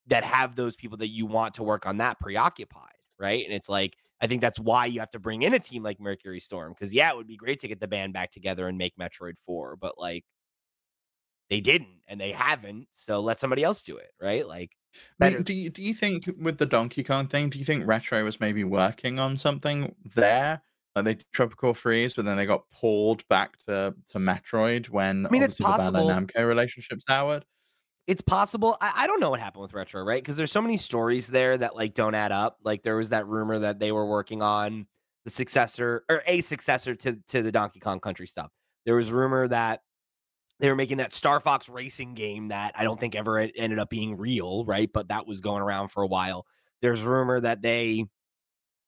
that 0.06 0.24
have 0.24 0.56
those 0.56 0.76
people 0.76 0.98
that 0.98 1.08
you 1.08 1.26
want 1.26 1.54
to 1.54 1.62
work 1.62 1.86
on 1.86 1.98
that 1.98 2.18
preoccupied, 2.20 2.94
right? 3.18 3.44
And 3.44 3.54
it's 3.54 3.68
like, 3.68 3.96
I 4.20 4.26
think 4.26 4.40
that's 4.40 4.58
why 4.58 4.86
you 4.86 5.00
have 5.00 5.10
to 5.10 5.18
bring 5.18 5.42
in 5.42 5.54
a 5.54 5.58
team 5.58 5.82
like 5.82 5.98
Mercury 6.00 6.40
Storm, 6.40 6.72
because 6.72 6.92
yeah, 6.92 7.10
it 7.10 7.16
would 7.16 7.26
be 7.26 7.36
great 7.36 7.60
to 7.60 7.68
get 7.68 7.80
the 7.80 7.88
band 7.88 8.12
back 8.12 8.30
together 8.32 8.68
and 8.68 8.76
make 8.76 8.96
Metroid 8.96 9.34
Four, 9.44 9.76
but 9.76 9.98
like, 9.98 10.24
they 11.48 11.60
didn't, 11.60 12.02
and 12.06 12.20
they 12.20 12.32
haven't. 12.32 12.86
So 12.92 13.20
let 13.20 13.40
somebody 13.40 13.64
else 13.64 13.82
do 13.82 13.96
it, 13.96 14.12
right? 14.20 14.46
Like, 14.46 14.72
better- 15.18 15.42
do 15.42 15.54
you 15.54 15.70
do 15.70 15.82
you 15.82 15.94
think 15.94 16.28
with 16.38 16.58
the 16.58 16.66
Donkey 16.66 17.02
Kong 17.02 17.26
thing, 17.28 17.48
do 17.48 17.58
you 17.58 17.64
think 17.64 17.86
Retro 17.86 18.22
was 18.24 18.40
maybe 18.40 18.62
working 18.64 19.18
on 19.18 19.36
something 19.36 19.94
there? 20.14 20.62
Like 20.96 21.04
they 21.04 21.14
did 21.14 21.26
Tropical 21.32 21.72
Freeze, 21.72 22.14
but 22.14 22.24
then 22.24 22.36
they 22.36 22.46
got 22.46 22.68
pulled 22.70 23.26
back 23.28 23.56
to 23.66 23.94
to 24.10 24.18
Metroid 24.18 24.88
when 24.90 25.26
I 25.26 25.30
mean, 25.30 25.42
it's 25.42 25.60
obviously 25.60 25.92
the 25.92 26.12
Bandai. 26.12 26.26
Namco 26.26 26.46
relationship 26.46 27.00
soured. 27.08 27.44
It's 28.06 28.22
possible. 28.22 28.76
I, 28.80 28.92
I 28.96 29.06
don't 29.06 29.20
know 29.20 29.30
what 29.30 29.40
happened 29.40 29.62
with 29.62 29.74
retro, 29.74 30.02
right? 30.02 30.22
Because 30.22 30.36
there's 30.36 30.52
so 30.52 30.62
many 30.62 30.76
stories 30.76 31.26
there 31.26 31.56
that 31.56 31.76
like 31.76 31.94
don't 31.94 32.14
add 32.14 32.32
up. 32.32 32.58
Like 32.64 32.82
there 32.82 32.96
was 32.96 33.10
that 33.10 33.26
rumor 33.26 33.58
that 33.60 33.78
they 33.78 33.92
were 33.92 34.06
working 34.06 34.42
on 34.42 34.86
the 35.24 35.30
successor 35.30 36.04
or 36.08 36.22
a 36.26 36.40
successor 36.40 36.94
to 36.94 37.18
to 37.28 37.42
the 37.42 37.52
Donkey 37.52 37.80
Kong 37.80 38.00
Country 38.00 38.26
stuff. 38.26 38.50
There 38.86 38.96
was 38.96 39.12
rumor 39.12 39.46
that 39.48 39.82
they 40.58 40.68
were 40.68 40.76
making 40.76 40.98
that 40.98 41.12
Star 41.12 41.40
Fox 41.40 41.68
racing 41.68 42.14
game 42.14 42.48
that 42.48 42.74
I 42.76 42.84
don't 42.84 42.98
think 43.00 43.14
ever 43.14 43.38
ended 43.38 43.78
up 43.78 43.90
being 43.90 44.16
real, 44.16 44.64
right? 44.64 44.90
But 44.92 45.08
that 45.08 45.26
was 45.26 45.40
going 45.40 45.62
around 45.62 45.88
for 45.88 46.02
a 46.02 46.06
while. 46.06 46.46
There's 46.82 47.02
rumor 47.02 47.40
that 47.40 47.62
they 47.62 48.06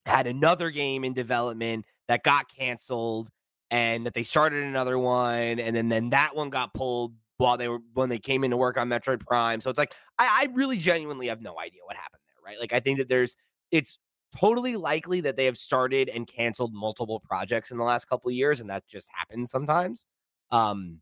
had 0.04 0.26
another 0.26 0.70
game 0.70 1.04
in 1.04 1.12
development 1.12 1.86
that 2.08 2.24
got 2.24 2.52
canceled 2.52 3.30
and 3.70 4.04
that 4.04 4.14
they 4.14 4.22
started 4.22 4.64
another 4.64 4.98
one 4.98 5.58
and 5.58 5.74
then 5.74 5.88
then 5.88 6.10
that 6.10 6.34
one 6.34 6.50
got 6.50 6.74
pulled 6.74 7.14
while 7.42 7.56
they 7.56 7.68
were 7.68 7.80
when 7.94 8.08
they 8.08 8.18
came 8.18 8.44
in 8.44 8.50
to 8.52 8.56
work 8.56 8.78
on 8.78 8.88
Metroid 8.88 9.20
Prime. 9.20 9.60
So 9.60 9.68
it's 9.68 9.78
like 9.78 9.94
I, 10.18 10.44
I 10.44 10.52
really 10.54 10.78
genuinely 10.78 11.26
have 11.26 11.42
no 11.42 11.58
idea 11.58 11.80
what 11.84 11.96
happened 11.96 12.20
there, 12.26 12.52
right? 12.52 12.60
Like 12.60 12.72
I 12.72 12.80
think 12.80 12.98
that 12.98 13.08
there's 13.08 13.36
it's 13.70 13.98
totally 14.38 14.76
likely 14.76 15.20
that 15.22 15.36
they 15.36 15.44
have 15.46 15.58
started 15.58 16.08
and 16.08 16.26
canceled 16.26 16.72
multiple 16.72 17.20
projects 17.20 17.70
in 17.70 17.78
the 17.78 17.84
last 17.84 18.06
couple 18.06 18.28
of 18.28 18.34
years, 18.34 18.60
and 18.60 18.70
that 18.70 18.86
just 18.86 19.08
happens 19.12 19.50
sometimes. 19.50 20.06
Um, 20.50 21.00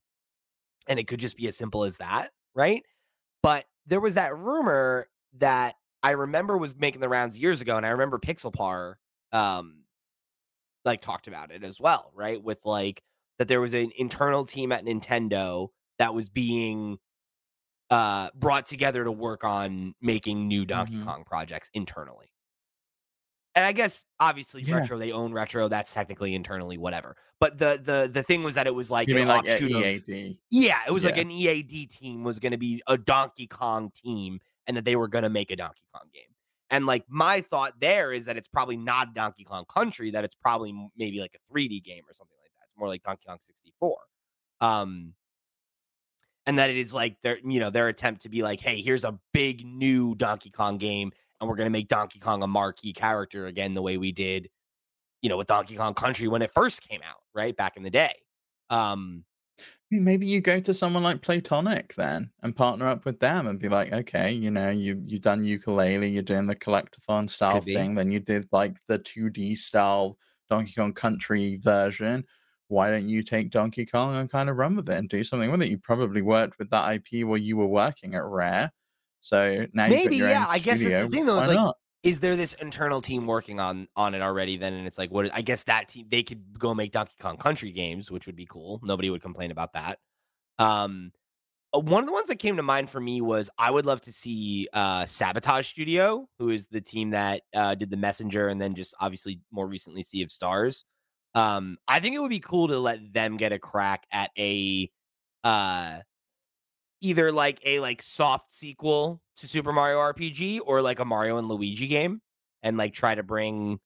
and 0.89 0.99
it 0.99 1.07
could 1.07 1.21
just 1.21 1.37
be 1.37 1.47
as 1.47 1.57
simple 1.57 1.85
as 1.85 1.99
that, 1.99 2.31
right? 2.55 2.83
But 3.43 3.67
there 3.87 4.01
was 4.01 4.15
that 4.15 4.37
rumor 4.37 5.07
that 5.39 5.75
I 6.03 6.13
remember 6.13 6.57
was 6.57 6.75
making 6.75 7.03
the 7.03 7.09
rounds 7.09 7.37
years 7.37 7.61
ago, 7.61 7.77
and 7.77 7.85
I 7.85 7.91
remember 7.91 8.19
Pixelpar 8.19 8.95
um 9.33 9.83
like 10.85 11.03
talked 11.03 11.29
about 11.29 11.53
it 11.53 11.63
as 11.63 11.79
well, 11.79 12.11
right? 12.15 12.43
With 12.43 12.61
like 12.65 13.03
that 13.39 13.49
there 13.49 13.61
was 13.61 13.75
an 13.75 13.91
internal 13.99 14.47
team 14.47 14.73
at 14.73 14.85
Nintendo 14.85 15.69
that 16.01 16.13
was 16.15 16.29
being 16.29 16.99
uh 17.91 18.31
brought 18.35 18.67
together 18.67 19.05
to 19.05 19.13
work 19.13 19.45
on 19.45 19.95
making 20.01 20.49
new 20.49 20.65
Donkey 20.65 20.95
Mhm. 20.97 21.05
Kong 21.05 21.25
projects 21.25 21.71
internally. 21.75 22.33
And 23.57 23.65
I 23.65 23.73
guess 23.73 24.05
obviously 24.21 24.63
Yeah. 24.63 24.77
retro 24.79 24.97
they 24.99 25.11
own 25.13 25.33
retro 25.33 25.69
that's 25.69 25.93
technically 25.93 26.35
internally 26.35 26.79
whatever. 26.79 27.17
But 27.41 27.59
the 27.59 27.81
the 27.83 28.09
the 28.13 28.23
thing 28.23 28.43
was 28.45 28.55
that 28.55 28.67
it 28.67 28.75
was 28.75 28.91
like 28.91 29.09
You 29.09 29.15
an 29.17 29.21
mean 29.23 29.29
like 29.29 29.47
of- 29.49 29.61
EAD? 29.63 30.39
yeah, 30.51 30.81
it 30.87 30.93
was 30.93 31.05
like 31.05 31.17
an 31.17 31.31
EAD 31.31 31.87
team 31.89 32.23
was 32.23 32.39
going 32.39 32.53
to 32.53 32.59
be 32.59 32.81
a 32.87 32.97
Donkey 32.97 33.47
Kong 33.49 33.91
team 33.91 34.41
and 34.67 34.77
that 34.77 34.85
they 34.85 34.95
were 34.97 35.09
going 35.09 35.25
to 35.25 35.31
make 35.31 35.51
a 35.51 35.57
Donkey 35.57 35.83
Kong 35.93 36.09
game. 36.13 36.23
And 36.71 36.87
like 36.87 37.05
my 37.09 37.41
thought 37.41 37.81
there 37.81 38.13
is 38.13 38.27
that 38.27 38.37
it's 38.37 38.47
probably 38.47 38.77
not 38.77 39.15
Donkey 39.15 39.43
Kong 39.43 39.65
Country, 39.69 40.13
that 40.13 40.23
it's 40.23 40.37
probably 40.37 40.73
maybe 40.97 41.19
like 41.21 41.35
a 41.35 41.53
3D 41.53 41.81
game 41.83 42.05
or 42.09 42.15
something 42.15 42.37
like 42.41 42.53
that. 42.53 42.67
It's 42.67 42.77
more 42.79 42.87
like 42.87 43.03
Donkey 43.03 43.25
Kong 43.27 43.39
64. 43.41 43.99
Um 44.61 45.15
and 46.51 46.59
that 46.59 46.69
it 46.69 46.77
is 46.77 46.93
like 46.93 47.17
their 47.23 47.39
you 47.45 47.61
know 47.61 47.71
their 47.71 47.87
attempt 47.87 48.23
to 48.23 48.29
be 48.29 48.43
like, 48.43 48.61
hey, 48.61 48.83
here's 48.83 49.05
a 49.05 49.17
big 49.33 49.65
new 49.65 50.17
Donkey 50.17 50.51
Kong 50.51 50.79
game 50.79 51.13
and 51.41 51.49
we're 51.49 51.55
going 51.55 51.67
to 51.67 51.71
make 51.71 51.87
Donkey 51.87 52.19
Kong 52.19 52.43
a 52.43 52.47
marquee 52.49 52.93
character 52.93 53.47
again 53.47 53.73
the 53.73 53.81
way 53.81 53.99
we 53.99 54.11
did 54.11 54.51
you 55.23 55.29
know 55.29 55.37
with 55.37 55.47
Donkey 55.47 55.77
Kong 55.77 55.95
Country 55.95 56.27
when 56.27 56.43
it 56.43 56.51
first 56.53 56.87
came 56.87 57.03
out, 57.09 57.21
right? 57.37 57.57
Back 57.57 57.77
in 57.77 57.85
the 57.85 57.91
day. 57.91 58.15
Um 58.69 59.25
Maybe 59.93 60.27
you 60.27 60.41
go 60.41 60.59
to 60.59 60.75
someone 60.75 61.05
like 61.05 61.21
Playtonic 61.21 61.95
then 61.95 62.31
and 62.43 62.55
partner 62.55 62.87
up 62.87 63.05
with 63.05 63.21
them 63.21 63.47
and 63.47 63.59
be 63.59 63.69
like, 63.69 63.93
okay, 63.93 64.33
you 64.33 64.51
know, 64.51 64.71
you 64.71 65.01
you've 65.07 65.21
done 65.21 65.45
Yooka-Laylee, 65.45 66.13
you're 66.13 66.23
doing 66.23 66.47
the 66.47 66.57
collectathon 66.57 67.31
style 67.31 67.61
thing, 67.61 67.95
then 67.95 68.11
you 68.11 68.19
did 68.19 68.47
like 68.51 68.77
the 68.89 68.99
2D 68.99 69.57
style 69.57 70.17
Donkey 70.49 70.73
Kong 70.77 70.93
Country 70.93 71.61
version. 71.63 72.25
Why 72.71 72.91
don't 72.91 73.09
you 73.09 73.23
take 73.23 73.51
Donkey 73.51 73.85
Kong 73.85 74.17
and 74.17 74.31
kind 74.31 74.49
of 74.49 74.57
run 74.57 74.77
with 74.77 74.89
it 74.89 74.97
and 74.97 75.09
do 75.09 75.25
something 75.25 75.51
with 75.51 75.63
it? 75.63 75.71
You 75.71 75.79
probably 75.79 76.23
worked 76.23 76.59
with 76.59 76.71
that 76.71 76.95
IP 76.95 77.27
while 77.27 77.37
you 77.39 77.57
were 77.57 77.67
working 77.67 78.15
at 78.15 78.25
Rare. 78.25 78.71
So 79.21 79.67
now 79.73 79.87
you've 79.87 79.97
got 79.97 80.05
Maybe, 80.05 80.17
your 80.17 80.29
yeah, 80.29 80.45
own 80.45 80.47
I 80.51 80.59
guess 80.61 80.81
that's 80.81 81.01
the 81.01 81.09
thing, 81.09 81.27
though, 81.27 81.41
is 81.41 81.49
like, 81.49 81.57
not? 81.57 81.77
is 82.03 82.21
there 82.21 82.37
this 82.37 82.55
internal 82.55 83.03
team 83.03 83.27
working 83.27 83.61
on 83.61 83.89
on 83.97 84.15
it 84.15 84.23
already 84.23 84.57
then 84.57 84.73
and 84.73 84.87
it's 84.87 84.99
like 84.99 85.11
what 85.11 85.35
i 85.35 85.43
guess 85.43 85.65
that 85.65 85.89
team 85.89 86.07
they 86.11 86.23
could 86.23 86.59
go 86.59 86.75
make 86.75 86.93
donkey 86.93 87.13
kong 87.21 87.37
country 87.37 87.73
games 87.73 88.11
which 88.11 88.27
would 88.27 88.37
be 88.37 88.47
cool 88.47 88.81
nobody 88.83 89.11
would 89.11 89.23
complain 89.23 89.51
about 89.51 89.73
that 89.75 89.99
um 90.59 91.13
uh, 91.75 91.79
one 91.79 92.03
of 92.03 92.07
the 92.07 92.13
ones 92.13 92.29
that 92.29 92.39
came 92.39 92.57
to 92.57 92.63
mind 92.63 92.89
for 92.89 93.01
me 93.01 93.21
was 93.21 93.51
i 93.59 93.71
would 93.71 93.85
love 93.87 94.01
to 94.01 94.13
see 94.13 94.69
uh 94.73 95.05
sabotage 95.05 95.67
studio 95.67 96.27
who 96.39 96.51
is 96.51 96.67
the 96.69 96.81
team 96.81 97.11
that 97.11 97.43
uh 97.55 97.75
did 97.75 97.91
the 97.91 97.97
messenger 97.97 98.49
and 98.49 98.61
then 98.61 98.75
just 98.75 98.95
obviously 99.01 99.41
more 99.51 99.67
recently 99.67 100.03
sea 100.03 100.23
of 100.23 100.33
stars 100.33 100.85
Um, 101.35 101.79
I 101.87 102.01
think 102.01 102.15
it 102.17 102.19
would 102.19 102.31
be 102.31 102.41
cool 102.41 102.69
to 102.69 102.79
let 102.79 103.13
them 103.13 103.37
get 103.37 103.53
a 103.53 103.59
crack 103.59 104.07
at 104.11 104.31
a 104.39 104.91
uh 105.45 106.01
either 107.01 107.33
like 107.33 107.61
a 107.65 107.81
like 107.81 108.03
soft 108.03 108.53
sequel 108.53 109.23
to 109.39 109.49
Super 109.49 109.73
Mario 109.73 109.99
RPG 109.99 110.61
or 110.67 110.83
like 110.83 110.99
a 110.99 111.05
Mario 111.05 111.39
and 111.39 111.49
Luigi 111.49 111.87
game 111.87 112.21
and 112.63 112.77
like 112.77 112.93
try 112.93 113.15
to 113.15 113.23
bring 113.23 113.81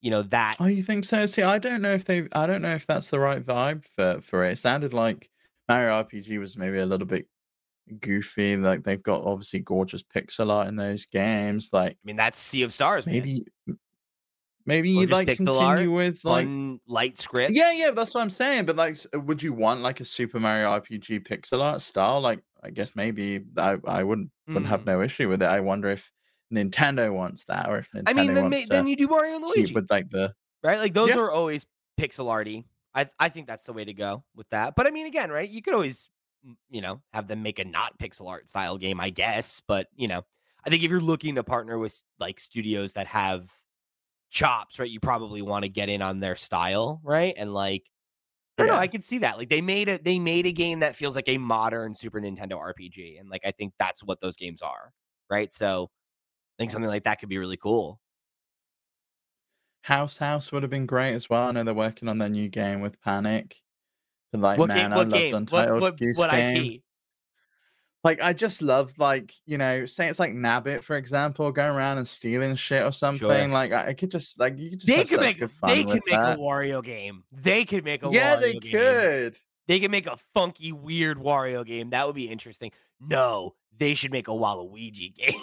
you 0.00 0.10
know 0.10 0.22
that 0.22 0.56
Oh, 0.60 0.66
you 0.66 0.82
think 0.82 1.04
so? 1.04 1.26
See, 1.26 1.42
I 1.42 1.58
don't 1.58 1.82
know 1.82 1.92
if 1.94 2.04
they 2.04 2.28
I 2.32 2.46
don't 2.46 2.62
know 2.62 2.74
if 2.74 2.86
that's 2.86 3.10
the 3.10 3.18
right 3.18 3.42
vibe 3.42 3.84
for 3.84 4.20
for 4.20 4.44
it. 4.44 4.52
It 4.52 4.58
sounded 4.58 4.92
like 4.92 5.30
Mario 5.68 6.02
RPG 6.02 6.38
was 6.38 6.56
maybe 6.56 6.78
a 6.78 6.86
little 6.86 7.06
bit 7.06 7.26
goofy. 8.00 8.56
Like 8.56 8.84
they've 8.84 9.02
got 9.02 9.24
obviously 9.24 9.60
gorgeous 9.60 10.02
pixel 10.02 10.50
art 10.50 10.68
in 10.68 10.76
those 10.76 11.06
games. 11.06 11.70
Like 11.72 11.92
I 11.92 12.04
mean 12.04 12.16
that's 12.16 12.38
Sea 12.38 12.62
of 12.62 12.72
Stars 12.72 13.06
maybe 13.06 13.46
m- 13.66 13.78
maybe 14.66 14.90
you'd 14.90 15.10
like 15.10 15.28
continue 15.36 15.90
with 15.92 16.24
like 16.24 16.48
light 16.86 17.18
script. 17.18 17.52
yeah, 17.52 17.72
yeah, 17.72 17.90
that's 17.90 18.14
what 18.14 18.22
I'm 18.22 18.30
saying. 18.30 18.66
But 18.66 18.76
like, 18.76 18.96
would 19.14 19.42
you 19.42 19.52
want 19.52 19.82
like 19.82 20.00
a 20.00 20.04
Super 20.04 20.40
Mario 20.40 20.68
RPG 20.80 21.26
pixel 21.26 21.62
art 21.62 21.80
style? 21.82 22.20
Like, 22.20 22.40
I 22.62 22.70
guess 22.70 22.94
maybe 22.96 23.44
I 23.56 23.78
I 23.86 24.02
wouldn't 24.04 24.30
wouldn't 24.48 24.66
have 24.66 24.82
Mm. 24.82 24.86
no 24.86 25.02
issue 25.02 25.28
with 25.28 25.42
it. 25.42 25.46
I 25.48 25.60
wonder 25.60 25.88
if 25.90 26.10
Nintendo 26.52 27.12
wants 27.12 27.44
that, 27.46 27.68
or 27.68 27.78
if 27.78 27.90
Nintendo 27.92 28.02
I 28.08 28.12
mean 28.12 28.34
then 28.34 28.50
wants 28.50 28.66
then 28.68 28.86
you 28.86 28.96
do 28.96 29.08
Mario 29.08 29.36
and 29.36 29.44
Luigi. 29.44 29.74
with 29.74 29.90
like 29.90 30.08
the 30.10 30.34
right? 30.62 30.78
Like 30.78 30.94
those 30.94 31.08
Yeah. 31.10 31.18
are 31.18 31.30
always 31.30 31.66
pixel 32.00 32.30
arty. 32.30 32.64
I 32.94 33.08
I 33.18 33.28
think 33.28 33.46
that's 33.46 33.64
the 33.64 33.72
way 33.72 33.84
to 33.84 33.92
go 33.94 34.24
with 34.36 34.48
that. 34.50 34.74
But 34.76 34.86
I 34.86 34.90
mean, 34.90 35.06
again, 35.06 35.30
right? 35.30 35.48
You 35.48 35.62
could 35.62 35.74
always, 35.74 36.08
you 36.70 36.80
know, 36.80 37.02
have 37.12 37.26
them 37.26 37.42
make 37.42 37.58
a 37.58 37.64
not 37.64 37.98
pixel 37.98 38.28
art 38.28 38.48
style 38.48 38.78
game, 38.78 39.00
I 39.00 39.10
guess. 39.10 39.60
But 39.66 39.88
you 39.96 40.06
know, 40.08 40.22
I 40.64 40.70
think 40.70 40.82
if 40.84 40.90
you're 40.90 41.00
looking 41.00 41.34
to 41.34 41.42
partner 41.44 41.78
with 41.78 42.00
like 42.20 42.38
studios 42.38 42.92
that 42.94 43.06
have 43.08 43.50
chops, 44.34 44.78
right? 44.78 44.90
You 44.90 45.00
probably 45.00 45.40
want 45.40 45.62
to 45.62 45.68
get 45.70 45.88
in 45.88 46.02
on 46.02 46.20
their 46.20 46.36
style, 46.36 47.00
right? 47.04 47.32
And 47.38 47.54
like, 47.54 47.84
I 48.58 48.62
don't 48.62 48.68
know, 48.68 48.78
I 48.78 48.88
could 48.88 49.04
see 49.04 49.18
that. 49.18 49.38
Like 49.38 49.48
they 49.48 49.60
made 49.62 49.88
a 49.88 49.98
they 49.98 50.18
made 50.18 50.44
a 50.46 50.52
game 50.52 50.80
that 50.80 50.94
feels 50.96 51.16
like 51.16 51.28
a 51.28 51.38
modern 51.38 51.94
Super 51.94 52.20
Nintendo 52.20 52.52
RPG, 52.52 53.18
and 53.18 53.30
like 53.30 53.42
I 53.46 53.52
think 53.52 53.72
that's 53.78 54.04
what 54.04 54.20
those 54.20 54.36
games 54.36 54.60
are, 54.60 54.92
right? 55.30 55.52
So 55.52 55.90
I 56.58 56.62
think 56.62 56.70
something 56.70 56.90
like 56.90 57.04
that 57.04 57.20
could 57.20 57.28
be 57.28 57.38
really 57.38 57.56
cool. 57.56 58.00
House 59.82 60.16
House 60.18 60.50
would 60.50 60.62
have 60.62 60.70
been 60.70 60.86
great 60.86 61.14
as 61.14 61.28
well. 61.28 61.48
I 61.48 61.52
know 61.52 61.62
they're 61.62 61.74
working 61.74 62.08
on 62.08 62.18
their 62.18 62.28
new 62.28 62.48
game 62.48 62.80
with 62.80 63.00
Panic. 63.02 63.60
But 64.32 64.40
like, 64.40 64.58
What 64.58 64.68
man, 64.68 64.90
game? 64.90 64.92
I 64.92 64.96
What 64.96 65.08
loved 65.08 65.22
game? 65.22 65.32
What 65.34 65.40
Untitled 65.40 65.82
what 65.82 65.98
Goose 65.98 66.18
what 66.18 66.30
Game. 66.30 66.72
IP? 66.74 66.82
Like, 68.04 68.20
I 68.22 68.34
just 68.34 68.60
love 68.62 68.92
like 68.98 69.32
you 69.46 69.56
know, 69.58 69.86
say 69.86 70.06
it's 70.08 70.18
like 70.20 70.32
Nabbit, 70.32 70.82
for 70.84 70.96
example, 70.96 71.50
going 71.50 71.74
around 71.74 71.98
and 71.98 72.06
stealing 72.06 72.54
shit 72.54 72.82
or 72.84 72.92
something. 72.92 73.50
Like, 73.50 73.72
I, 73.72 73.88
I 73.88 73.94
could 73.94 74.10
just 74.10 74.38
like 74.38 74.58
you 74.58 74.70
could 74.70 74.80
just 74.80 74.86
They 74.94 75.04
could 75.04 75.20
make 75.20 75.38
they 75.66 75.82
could 75.84 76.02
make 76.06 76.10
that. 76.10 76.36
a 76.36 76.40
Wario 76.40 76.84
game. 76.84 77.24
They 77.32 77.64
could 77.64 77.82
make 77.84 78.04
a 78.04 78.10
Yeah, 78.10 78.36
Wario 78.36 78.40
they 78.40 78.52
game. 78.54 78.72
could. 78.72 79.38
They 79.66 79.80
could 79.80 79.90
make 79.90 80.06
a 80.06 80.18
funky, 80.34 80.72
weird 80.72 81.16
Wario 81.18 81.64
game. 81.64 81.90
That 81.90 82.06
would 82.06 82.14
be 82.14 82.28
interesting. 82.28 82.70
No, 83.00 83.54
they 83.78 83.94
should 83.94 84.12
make 84.12 84.28
a 84.28 84.32
Waluigi 84.32 85.14
game. 85.16 85.40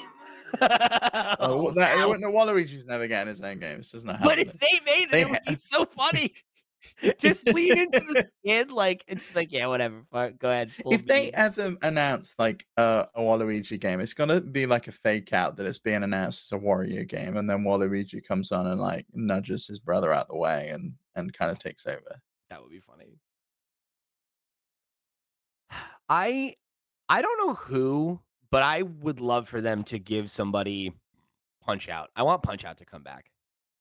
Oh, 0.61 1.35
Oh, 1.39 1.71
that, 1.75 2.07
wow. 2.07 2.13
no, 2.19 2.31
Waluigi's 2.31 2.85
never 2.85 3.07
getting 3.07 3.29
his 3.29 3.41
own 3.41 3.57
game. 3.59 3.79
It's 3.79 3.91
just 3.91 4.05
not 4.05 4.21
But 4.21 4.37
if 4.37 4.51
they 4.59 4.79
made 4.85 5.05
it, 5.05 5.11
They 5.11 5.21
it 5.21 5.29
would 5.29 5.39
be 5.47 5.55
so 5.55 5.85
funny. 5.85 6.33
Just 7.19 7.47
lean 7.53 7.77
into 7.77 7.99
the 7.99 8.27
skin, 8.45 8.69
like 8.69 9.03
it's 9.07 9.33
like, 9.35 9.51
yeah, 9.51 9.67
whatever. 9.67 10.03
Fine, 10.11 10.37
Go 10.39 10.49
ahead. 10.49 10.71
if 10.85 11.05
they 11.05 11.31
ever 11.31 11.75
announce 11.81 12.35
like 12.39 12.65
uh, 12.77 13.05
a 13.15 13.21
Waluigi 13.21 13.79
game, 13.79 13.99
it's 13.99 14.13
gonna 14.13 14.41
be 14.41 14.65
like 14.65 14.87
a 14.87 14.91
fake 14.91 15.33
out 15.33 15.57
that 15.57 15.65
it's 15.65 15.79
being 15.79 16.03
announced 16.03 16.51
as 16.51 16.57
a 16.57 16.61
Wario 16.61 17.07
game, 17.07 17.37
and 17.37 17.49
then 17.49 17.63
Waluigi 17.63 18.25
comes 18.25 18.51
on 18.51 18.67
and 18.67 18.81
like 18.81 19.05
nudges 19.13 19.67
his 19.67 19.79
brother 19.79 20.11
out 20.11 20.27
the 20.27 20.37
way 20.37 20.69
and 20.69 20.93
and 21.15 21.33
kind 21.33 21.51
of 21.51 21.59
takes 21.59 21.85
over. 21.85 22.21
That 22.49 22.61
would 22.61 22.71
be 22.71 22.79
funny. 22.79 23.19
I 26.09 26.55
I 27.07 27.21
don't 27.21 27.47
know 27.47 27.53
who, 27.55 28.19
but 28.51 28.63
I 28.63 28.81
would 28.81 29.19
love 29.19 29.47
for 29.47 29.61
them 29.61 29.83
to 29.85 29.99
give 29.99 30.29
somebody 30.29 30.93
Punch 31.63 31.89
Out. 31.89 32.09
I 32.15 32.23
want 32.23 32.43
Punch 32.43 32.65
Out 32.65 32.77
to 32.79 32.85
come 32.85 33.03
back. 33.03 33.30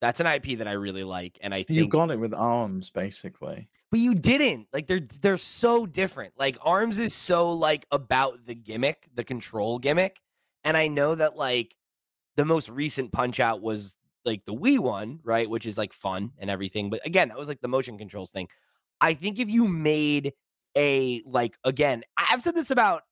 That's 0.00 0.20
an 0.20 0.26
IP 0.26 0.58
that 0.58 0.66
I 0.68 0.72
really 0.72 1.04
like, 1.04 1.38
and 1.42 1.52
I 1.54 1.58
You 1.68 1.82
think. 1.82 1.92
got 1.92 2.10
it 2.10 2.18
with 2.18 2.32
arms, 2.34 2.88
basically. 2.90 3.68
but 3.90 4.00
you 4.00 4.14
didn't. 4.14 4.66
Like 4.72 4.86
they're 4.86 5.06
they're 5.20 5.36
so 5.36 5.84
different. 5.86 6.34
Like 6.38 6.56
Arms 6.62 6.98
is 6.98 7.14
so 7.14 7.52
like 7.52 7.86
about 7.90 8.46
the 8.46 8.54
gimmick, 8.54 9.08
the 9.14 9.24
control 9.24 9.78
gimmick, 9.78 10.20
and 10.64 10.76
I 10.76 10.88
know 10.88 11.14
that 11.14 11.36
like 11.36 11.74
the 12.36 12.44
most 12.44 12.68
recent 12.70 13.12
Punch 13.12 13.40
Out 13.40 13.60
was 13.60 13.96
like 14.24 14.44
the 14.46 14.54
Wii 14.54 14.78
one, 14.78 15.20
right, 15.22 15.48
which 15.50 15.66
is 15.66 15.76
like 15.76 15.92
fun 15.92 16.32
and 16.38 16.48
everything. 16.50 16.88
But 16.90 17.04
again, 17.04 17.28
that 17.28 17.38
was 17.38 17.48
like 17.48 17.60
the 17.60 17.68
motion 17.68 17.98
controls 17.98 18.30
thing. 18.30 18.48
I 19.00 19.14
think 19.14 19.38
if 19.38 19.50
you 19.50 19.66
made 19.68 20.32
a 20.76 21.22
like 21.26 21.56
again, 21.64 22.04
I've 22.16 22.42
said 22.42 22.54
this 22.54 22.70
about 22.70 23.02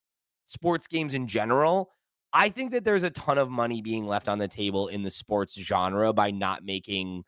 sports 0.46 0.86
games 0.86 1.12
in 1.12 1.26
general. 1.26 1.90
I 2.32 2.48
think 2.50 2.72
that 2.72 2.84
there's 2.84 3.02
a 3.02 3.10
ton 3.10 3.38
of 3.38 3.50
money 3.50 3.82
being 3.82 4.06
left 4.06 4.28
on 4.28 4.38
the 4.38 4.48
table 4.48 4.88
in 4.88 5.02
the 5.02 5.10
sports 5.10 5.54
genre 5.60 6.12
by 6.12 6.30
not 6.30 6.64
making 6.64 7.24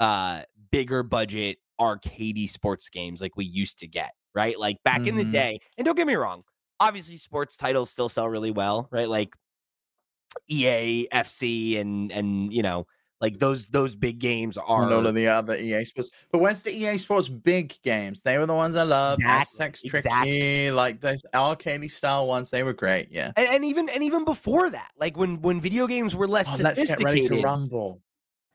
uh 0.00 0.42
bigger 0.72 1.02
budget 1.02 1.58
arcadey 1.80 2.48
sports 2.50 2.88
games 2.90 3.20
like 3.20 3.36
we 3.36 3.44
used 3.46 3.78
to 3.80 3.88
get, 3.88 4.12
right? 4.34 4.58
Like 4.58 4.78
back 4.84 5.06
in 5.06 5.16
the 5.16 5.24
Mhm. 5.24 5.26
day. 5.26 5.60
And 5.78 5.84
don't 5.86 5.96
get 5.96 6.06
me 6.06 6.14
wrong, 6.16 6.44
obviously 6.80 7.16
sports 7.18 7.56
titles 7.56 7.90
still 7.90 8.08
sell 8.10 8.28
really 8.28 8.50
well, 8.52 8.88
right? 8.92 9.08
Like 9.08 9.34
EA, 10.48 11.08
FC 11.12 11.76
and 11.78 12.12
and 12.12 12.52
you 12.52 12.62
know, 12.62 12.86
like 13.20 13.38
those 13.38 13.66
those 13.68 13.96
big 13.96 14.18
games 14.18 14.56
are 14.58 14.64
all 14.64 15.06
of 15.06 15.14
the 15.14 15.26
other 15.28 15.56
EA 15.56 15.84
Sports. 15.84 16.10
But 16.30 16.38
where's 16.38 16.62
the 16.62 16.70
EA 16.72 16.98
Sports 16.98 17.28
big 17.28 17.74
games? 17.82 18.20
They 18.22 18.36
were 18.38 18.46
the 18.46 18.54
ones 18.54 18.76
I 18.76 18.82
loved. 18.82 19.22
Exactly, 19.22 19.90
SSX 19.90 19.94
exactly. 19.94 20.70
Like 20.70 21.00
those 21.00 21.22
arcadey 21.34 21.90
style 21.90 22.26
ones. 22.26 22.50
They 22.50 22.62
were 22.62 22.74
great. 22.74 23.08
Yeah. 23.10 23.32
and, 23.36 23.48
and 23.48 23.64
even 23.64 23.88
and 23.88 24.02
even 24.02 24.24
before 24.24 24.68
that, 24.70 24.90
like 24.98 25.16
when 25.16 25.40
when 25.42 25.60
video 25.60 25.86
games 25.86 26.14
were 26.14 26.28
less 26.28 26.60
Oh, 26.60 26.62
let's 26.62 26.84
get 26.84 27.02
ready 27.02 27.22
sophisticated. 27.22 27.42
to 27.42 27.46
rumble. 27.48 28.02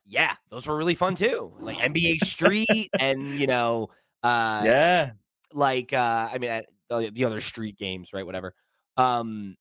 yeah, 0.06 0.36
those 0.52 0.68
were 0.68 0.78
really 0.78 0.96
fun 0.96 1.16
too. 1.16 1.54
Like 1.60 1.78
NBA 1.78 2.20
Street 2.26 2.90
and 3.00 3.40
you 3.40 3.48
know, 3.48 3.90
uh 4.24 4.62
yeah. 4.64 5.12
like 5.54 5.92
uh 5.94 6.30
I 6.32 6.38
mean 6.38 6.52
uh, 6.52 6.62
the, 6.90 7.10
the 7.10 7.26
other 7.26 7.42
street 7.42 7.78
games, 7.78 8.14
right? 8.14 8.26
Whatever. 8.26 8.54
Um 8.98 9.56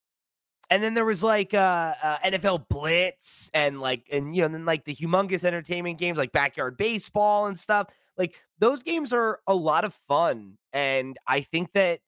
and 0.71 0.83
then 0.83 0.95
there 0.95 1.05
was 1.05 1.23
like 1.23 1.53
uh, 1.53 1.95
uh 2.03 2.17
NFL 2.25 2.69
Blitz 2.69 3.51
and 3.53 3.81
like 3.81 4.07
and 4.11 4.35
you 4.35 4.43
know, 4.43 4.47
and 4.47 4.55
then 4.55 4.65
like 4.65 4.85
the 4.85 4.95
humongous 4.95 5.45
entertainment 5.45 5.99
games 5.99 6.17
like 6.19 6.33
backyard 6.33 6.77
baseball 6.77 7.47
and 7.47 7.59
stuff. 7.59 7.89
Like 8.17 8.41
those 8.59 8.83
games 8.83 9.13
are 9.13 9.41
a 9.47 9.55
lot 9.55 9.85
of 9.85 9.95
fun. 10.09 10.59
And 10.73 11.19
I 11.27 11.41
think 11.43 11.73
that 11.75 12.01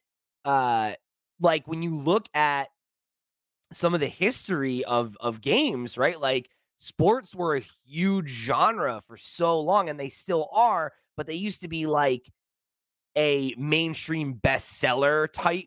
uh 0.45 0.93
like 1.39 1.67
when 1.67 1.81
you 1.83 1.97
look 1.99 2.27
at 2.33 2.69
some 3.73 3.93
of 3.93 3.99
the 3.99 4.07
history 4.07 4.83
of 4.85 5.17
of 5.19 5.41
games, 5.41 5.97
right? 5.97 6.19
Like 6.19 6.49
sports 6.79 7.35
were 7.35 7.55
a 7.55 7.63
huge 7.85 8.29
genre 8.29 9.01
for 9.07 9.17
so 9.17 9.59
long 9.59 9.89
and 9.89 9.99
they 9.99 10.09
still 10.09 10.47
are, 10.53 10.93
but 11.17 11.27
they 11.27 11.35
used 11.35 11.61
to 11.61 11.67
be 11.67 11.85
like 11.85 12.31
a 13.17 13.53
mainstream 13.57 14.35
bestseller 14.35 15.27
type 15.31 15.65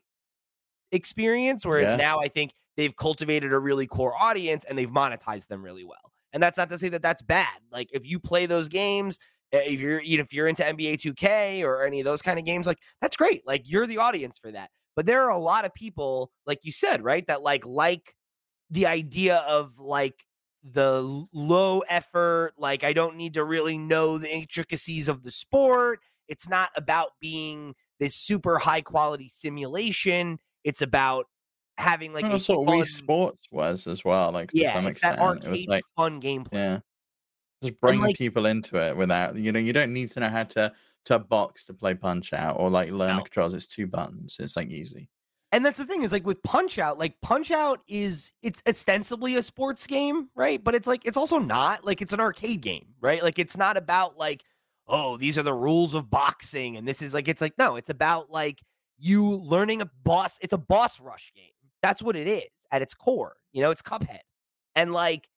experience 0.91 1.65
whereas 1.65 1.91
Yeah. 1.91 1.95
now 1.97 2.19
I 2.19 2.27
think 2.29 2.53
they've 2.77 2.95
cultivated 2.95 3.51
a 3.51 3.59
really 3.59 3.87
core 3.87 4.13
audience 4.19 4.63
and 4.63 4.77
they've 4.77 4.91
monetized 4.91 5.47
them 5.47 5.63
really 5.63 5.83
well. 5.83 5.97
And 6.31 6.41
that's 6.41 6.57
not 6.57 6.69
to 6.69 6.77
say 6.77 6.89
that 6.89 7.01
that's 7.01 7.21
bad. 7.21 7.57
Like 7.71 7.89
if 7.91 8.05
you 8.05 8.19
play 8.19 8.45
those 8.45 8.69
games, 8.69 9.19
uh, 9.53 9.59
if 9.65 9.79
you're 9.79 10.01
if 10.03 10.33
you're 10.33 10.47
into 10.47 10.63
NBA 10.63 10.95
2K 10.95 11.63
or 11.63 11.83
any 11.83 11.99
of 11.99 12.05
those 12.05 12.21
kind 12.21 12.37
of 12.37 12.45
games, 12.45 12.67
like 12.67 12.79
that's 13.01 13.15
great. 13.15 13.45
Like 13.45 13.63
you're 13.65 13.87
the 13.87 13.97
audience 13.97 14.37
for 14.37 14.51
that. 14.51 14.69
But 14.95 15.05
there 15.05 15.23
are 15.23 15.29
a 15.31 15.37
lot 15.37 15.65
of 15.65 15.73
people, 15.73 16.31
like 16.45 16.59
you 16.63 16.71
said, 16.71 17.03
right, 17.03 17.25
that 17.27 17.41
like 17.41 17.65
like 17.65 18.13
the 18.69 18.87
idea 18.87 19.37
of 19.47 19.79
like 19.79 20.15
the 20.63 21.25
low 21.33 21.79
effort, 21.87 22.53
like 22.57 22.83
I 22.83 22.93
don't 22.93 23.15
need 23.15 23.35
to 23.35 23.43
really 23.43 23.77
know 23.77 24.17
the 24.17 24.29
intricacies 24.29 25.07
of 25.07 25.23
the 25.23 25.31
sport. 25.31 25.99
It's 26.27 26.49
not 26.49 26.71
about 26.75 27.11
being 27.21 27.73
this 27.99 28.15
super 28.15 28.59
high 28.59 28.81
quality 28.81 29.29
simulation. 29.29 30.39
It's 30.63 30.81
about 30.81 31.27
having 31.77 32.13
like 32.13 32.25
that's 32.25 32.47
what 32.49 32.65
fun, 32.65 32.79
Wii 32.79 32.85
Sports 32.87 33.47
was 33.51 33.87
as 33.87 34.03
well. 34.03 34.31
Like 34.31 34.51
to 34.51 34.59
yeah, 34.59 34.73
some 34.73 34.87
extent, 34.87 35.19
it 35.43 35.49
was 35.49 35.65
like 35.67 35.83
fun 35.95 36.21
gameplay. 36.21 36.53
yeah, 36.53 36.79
just 37.63 37.79
bring 37.79 38.01
like- 38.01 38.15
people 38.17 38.45
into 38.45 38.77
it 38.77 38.95
without 38.97 39.35
you 39.37 39.51
know 39.51 39.59
you 39.59 39.73
don't 39.73 39.93
need 39.93 40.11
to 40.11 40.19
know 40.19 40.29
how 40.29 40.43
to 40.43 40.71
to 41.05 41.19
box 41.19 41.63
to 41.65 41.73
play 41.73 41.93
Punch 41.95 42.33
Out 42.33 42.59
or 42.59 42.69
like 42.69 42.91
learn 42.91 43.11
No. 43.11 43.17
the 43.17 43.23
controls. 43.23 43.53
It's 43.53 43.67
two 43.67 43.87
buttons. 43.87 44.37
It's 44.39 44.55
like 44.57 44.69
easy. 44.69 45.09
And 45.53 45.65
that's 45.65 45.77
the 45.77 45.85
thing 45.85 46.03
is 46.03 46.11
like 46.11 46.25
with 46.25 46.43
Punch 46.43 46.77
Out, 46.77 46.99
like 46.99 47.15
Punch 47.21 47.51
Out 47.51 47.79
is 47.87 48.33
it's 48.43 48.61
ostensibly 48.67 49.35
a 49.35 49.41
sports 49.43 49.87
game, 49.87 50.27
right? 50.35 50.61
But 50.61 50.75
it's 50.75 50.87
like 50.87 51.05
it's 51.05 51.15
also 51.15 51.39
not 51.39 51.85
like 51.85 52.01
it's 52.01 52.11
an 52.11 52.19
arcade 52.19 52.59
game, 52.61 52.87
right? 52.99 53.23
Like 53.23 53.39
it's 53.39 53.55
not 53.55 53.77
about 53.77 54.17
like 54.17 54.43
oh 54.89 55.15
these 55.17 55.37
are 55.37 55.43
the 55.43 55.53
rules 55.53 55.93
of 55.93 56.09
boxing 56.09 56.75
and 56.75 56.85
this 56.87 57.01
is 57.01 57.13
like 57.13 57.29
it's 57.29 57.41
like 57.41 57.57
no, 57.57 57.77
it's 57.77 57.89
about 57.89 58.29
like 58.29 58.59
you 58.99 59.23
learning 59.25 59.81
a 59.81 59.89
boss. 60.03 60.37
It's 60.41 60.53
a 60.53 60.57
boss 60.57 60.99
rush 60.99 61.31
game. 61.33 61.45
That's 61.81 62.01
what 62.01 62.15
it 62.15 62.27
is 62.27 62.49
at 62.71 62.81
its 62.81 62.93
core. 62.93 63.35
You 63.53 63.61
know, 63.61 63.71
it's 63.71 63.81
Cuphead, 63.81 64.19
and 64.75 64.93
like 64.93 65.27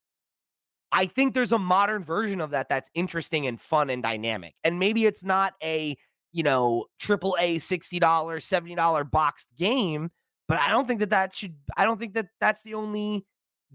I 0.93 1.07
think 1.07 1.35
there's 1.35 1.53
a 1.53 1.59
modern 1.59 2.03
version 2.05 2.41
of 2.41 2.51
that 2.51 2.69
that's 2.69 2.91
interesting 2.95 3.47
and 3.47 3.61
fun 3.61 3.91
and 3.91 4.03
dynamic. 4.03 4.55
And 4.65 4.79
maybe 4.79 5.07
it's 5.07 5.23
not 5.23 5.55
a, 5.63 5.97
you 6.33 6.43
know, 6.43 6.87
triple 6.99 7.37
A 7.39 7.57
$60, 7.57 8.01
$70 8.01 9.11
boxed 9.11 9.49
game, 9.57 10.11
but 10.49 10.59
I 10.59 10.71
don't 10.71 10.89
think 10.89 11.01
that 11.01 11.11
that 11.11 11.35
should, 11.35 11.55
I 11.77 11.85
don't 11.85 12.01
think 12.01 12.15
that 12.15 12.27
that's 12.41 12.63
the 12.63 12.75
only 12.75 13.25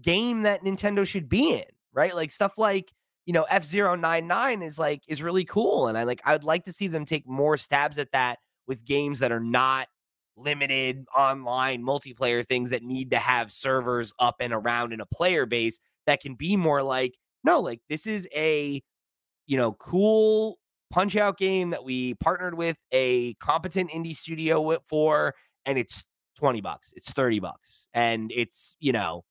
game 0.02 0.42
that 0.42 0.62
Nintendo 0.62 1.06
should 1.06 1.28
be 1.28 1.54
in, 1.54 1.64
right? 1.92 2.14
Like 2.14 2.30
stuff 2.30 2.58
like, 2.58 2.92
you 3.24 3.32
know, 3.32 3.44
F-Zero 3.48 3.94
99 3.94 4.62
is 4.62 4.78
like, 4.78 5.02
is 5.08 5.22
really 5.22 5.44
cool. 5.44 5.88
And 5.88 5.96
I 5.96 6.04
like, 6.04 6.20
I 6.24 6.32
would 6.32 6.44
like 6.44 6.64
to 6.64 6.72
see 6.72 6.86
them 6.86 7.06
take 7.06 7.26
more 7.26 7.56
stabs 7.56 7.96
at 7.96 8.12
that 8.12 8.40
with 8.66 8.84
games 8.84 9.20
that 9.20 9.32
are 9.32 9.40
not 9.40 9.88
limited 10.36 11.06
online 11.16 11.82
multiplayer 11.82 12.46
things 12.46 12.70
that 12.70 12.82
need 12.82 13.10
to 13.10 13.18
have 13.18 13.50
servers 13.50 14.12
up 14.18 14.36
and 14.40 14.52
around 14.52 14.92
in 14.92 15.00
a 15.00 15.06
player 15.06 15.46
base 15.46 15.78
that 16.06 16.20
can 16.20 16.34
be 16.34 16.56
more 16.56 16.82
like, 16.82 17.16
no, 17.44 17.60
like 17.60 17.80
this 17.88 18.06
is 18.06 18.28
a, 18.34 18.82
you 19.46 19.56
know, 19.56 19.72
cool 19.72 20.58
punch 20.90 21.16
out 21.16 21.38
game 21.38 21.70
that 21.70 21.84
we 21.84 22.14
partnered 22.14 22.54
with 22.54 22.76
a 22.92 23.34
competent 23.34 23.90
indie 23.90 24.14
studio 24.14 24.78
for, 24.86 25.34
and 25.64 25.78
it's 25.78 26.04
20 26.38 26.60
bucks, 26.60 26.92
it's 26.96 27.12
30 27.12 27.40
bucks. 27.40 27.88
And 27.94 28.30
it's, 28.34 28.76
you 28.78 28.92
know, 28.92 29.24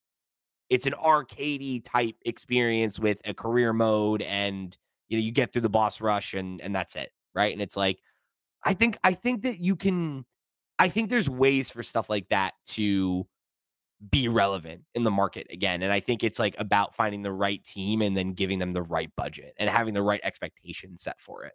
it's 0.69 0.87
an 0.87 0.93
arcadey 0.93 1.83
type 1.85 2.15
experience 2.25 2.99
with 2.99 3.19
a 3.25 3.33
career 3.33 3.73
mode 3.73 4.21
and 4.21 4.75
you 5.07 5.17
know, 5.17 5.23
you 5.23 5.31
get 5.31 5.53
through 5.53 5.61
the 5.61 5.69
boss 5.69 6.01
rush 6.01 6.33
and 6.33 6.59
and 6.61 6.73
that's 6.73 6.95
it. 6.95 7.11
Right. 7.33 7.53
And 7.53 7.61
it's 7.61 7.77
like, 7.77 7.99
I 8.63 8.73
think 8.73 8.97
I 9.03 9.13
think 9.13 9.43
that 9.43 9.59
you 9.59 9.75
can 9.75 10.25
I 10.77 10.89
think 10.89 11.09
there's 11.09 11.29
ways 11.29 11.69
for 11.69 11.83
stuff 11.83 12.09
like 12.09 12.29
that 12.29 12.53
to 12.67 13.27
be 14.11 14.27
relevant 14.27 14.83
in 14.93 15.03
the 15.03 15.11
market 15.11 15.47
again. 15.49 15.81
And 15.81 15.91
I 15.91 15.99
think 15.99 16.23
it's 16.23 16.39
like 16.39 16.55
about 16.59 16.95
finding 16.95 17.21
the 17.21 17.31
right 17.31 17.63
team 17.63 18.01
and 18.01 18.15
then 18.15 18.33
giving 18.33 18.59
them 18.59 18.73
the 18.73 18.83
right 18.83 19.09
budget 19.15 19.53
and 19.57 19.69
having 19.69 19.93
the 19.93 20.01
right 20.01 20.19
expectations 20.23 21.01
set 21.01 21.19
for 21.19 21.43
it. 21.43 21.53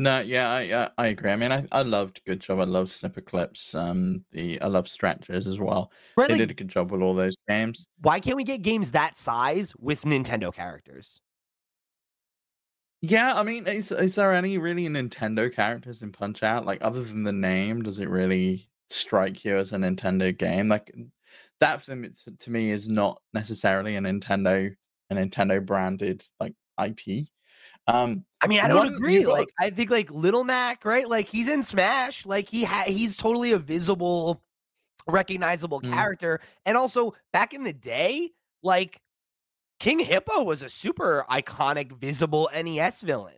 No, 0.00 0.20
yeah, 0.20 0.48
I 0.48 0.70
uh, 0.70 0.88
I 0.96 1.06
agree. 1.08 1.32
I 1.32 1.36
mean, 1.36 1.50
I, 1.50 1.64
I 1.72 1.82
loved 1.82 2.20
Good 2.24 2.38
Job. 2.38 2.60
I 2.60 2.64
love 2.64 2.86
Snipperclips. 2.86 3.74
Um, 3.74 4.24
the 4.30 4.60
I 4.60 4.68
love 4.68 4.86
Stretchers 4.86 5.48
as 5.48 5.58
well. 5.58 5.90
Right, 6.16 6.28
they 6.28 6.34
like, 6.34 6.38
did 6.38 6.50
a 6.52 6.54
good 6.54 6.68
job 6.68 6.92
with 6.92 7.02
all 7.02 7.14
those 7.14 7.34
games. 7.48 7.88
Why 8.02 8.20
can't 8.20 8.36
we 8.36 8.44
get 8.44 8.62
games 8.62 8.92
that 8.92 9.18
size 9.18 9.74
with 9.76 10.02
Nintendo 10.02 10.54
characters? 10.54 11.20
Yeah, 13.00 13.34
I 13.34 13.42
mean, 13.44 13.66
is 13.66 13.92
is 13.92 14.16
there 14.16 14.34
any 14.34 14.58
really 14.58 14.88
Nintendo 14.88 15.52
characters 15.52 16.02
in 16.02 16.10
Punch 16.10 16.42
Out? 16.42 16.66
Like, 16.66 16.78
other 16.82 17.02
than 17.02 17.22
the 17.22 17.32
name, 17.32 17.82
does 17.82 18.00
it 18.00 18.08
really 18.08 18.68
strike 18.90 19.44
you 19.44 19.58
as 19.58 19.72
a 19.72 19.76
Nintendo 19.76 20.36
game. 20.36 20.68
Like 20.68 20.94
that 21.60 21.82
for 21.82 21.96
me, 21.96 22.10
to 22.38 22.50
me 22.50 22.70
is 22.70 22.88
not 22.88 23.20
necessarily 23.34 23.96
a 23.96 24.00
Nintendo 24.00 24.74
a 25.10 25.14
Nintendo 25.14 25.64
branded 25.64 26.24
like 26.40 26.54
IP. 26.82 27.26
Um, 27.86 28.24
I 28.42 28.46
mean, 28.46 28.60
I 28.60 28.68
don't 28.68 28.76
one, 28.76 28.94
agree. 28.94 29.22
Got... 29.22 29.32
Like, 29.32 29.48
I 29.58 29.70
think 29.70 29.90
like 29.90 30.10
Little 30.10 30.44
Mac, 30.44 30.84
right? 30.84 31.08
Like 31.08 31.28
he's 31.28 31.48
in 31.48 31.62
Smash. 31.62 32.26
Like 32.26 32.48
he 32.48 32.64
ha- 32.64 32.84
he's 32.86 33.16
totally 33.16 33.52
a 33.52 33.58
visible, 33.58 34.42
recognizable 35.06 35.80
mm. 35.80 35.92
character. 35.92 36.40
And 36.66 36.76
also 36.76 37.14
back 37.32 37.54
in 37.54 37.64
the 37.64 37.72
day, 37.72 38.30
like 38.62 39.00
King 39.80 40.00
Hippo 40.00 40.42
was 40.42 40.62
a 40.62 40.68
super 40.68 41.24
iconic, 41.30 41.92
visible 41.92 42.50
NES 42.54 43.02
villain. 43.02 43.34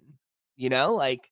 You 0.57 0.69
know, 0.69 0.95
like 0.95 1.31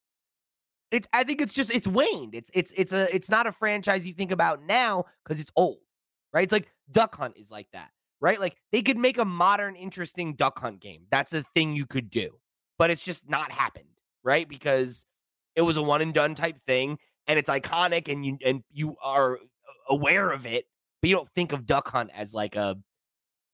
it's 0.90 1.08
I 1.12 1.24
think 1.24 1.40
it's 1.40 1.54
just 1.54 1.74
it's 1.74 1.86
waned. 1.86 2.34
It's 2.34 2.50
it's 2.54 2.72
it's 2.76 2.92
a 2.92 3.14
it's 3.14 3.30
not 3.30 3.46
a 3.46 3.52
franchise 3.52 4.06
you 4.06 4.12
think 4.12 4.32
about 4.32 4.62
now 4.62 5.04
because 5.24 5.40
it's 5.40 5.52
old, 5.56 5.78
right? 6.32 6.44
It's 6.44 6.52
like 6.52 6.70
Duck 6.90 7.14
Hunt 7.16 7.36
is 7.36 7.50
like 7.50 7.68
that, 7.72 7.90
right? 8.20 8.40
Like 8.40 8.56
they 8.72 8.82
could 8.82 8.98
make 8.98 9.18
a 9.18 9.24
modern, 9.24 9.76
interesting 9.76 10.34
Duck 10.34 10.58
Hunt 10.58 10.80
game. 10.80 11.02
That's 11.10 11.32
a 11.32 11.44
thing 11.54 11.74
you 11.74 11.86
could 11.86 12.10
do, 12.10 12.38
but 12.78 12.90
it's 12.90 13.04
just 13.04 13.28
not 13.28 13.52
happened, 13.52 14.00
right? 14.22 14.48
Because 14.48 15.04
it 15.56 15.62
was 15.62 15.76
a 15.76 15.82
one 15.82 16.00
and 16.00 16.14
done 16.14 16.34
type 16.34 16.58
thing, 16.58 16.98
and 17.26 17.38
it's 17.38 17.50
iconic, 17.50 18.10
and 18.10 18.24
you 18.24 18.38
and 18.44 18.62
you 18.72 18.96
are 19.02 19.38
aware 19.88 20.30
of 20.30 20.46
it, 20.46 20.66
but 21.02 21.10
you 21.10 21.16
don't 21.16 21.28
think 21.28 21.52
of 21.52 21.66
Duck 21.66 21.88
Hunt 21.88 22.10
as 22.14 22.32
like 22.32 22.56
a 22.56 22.78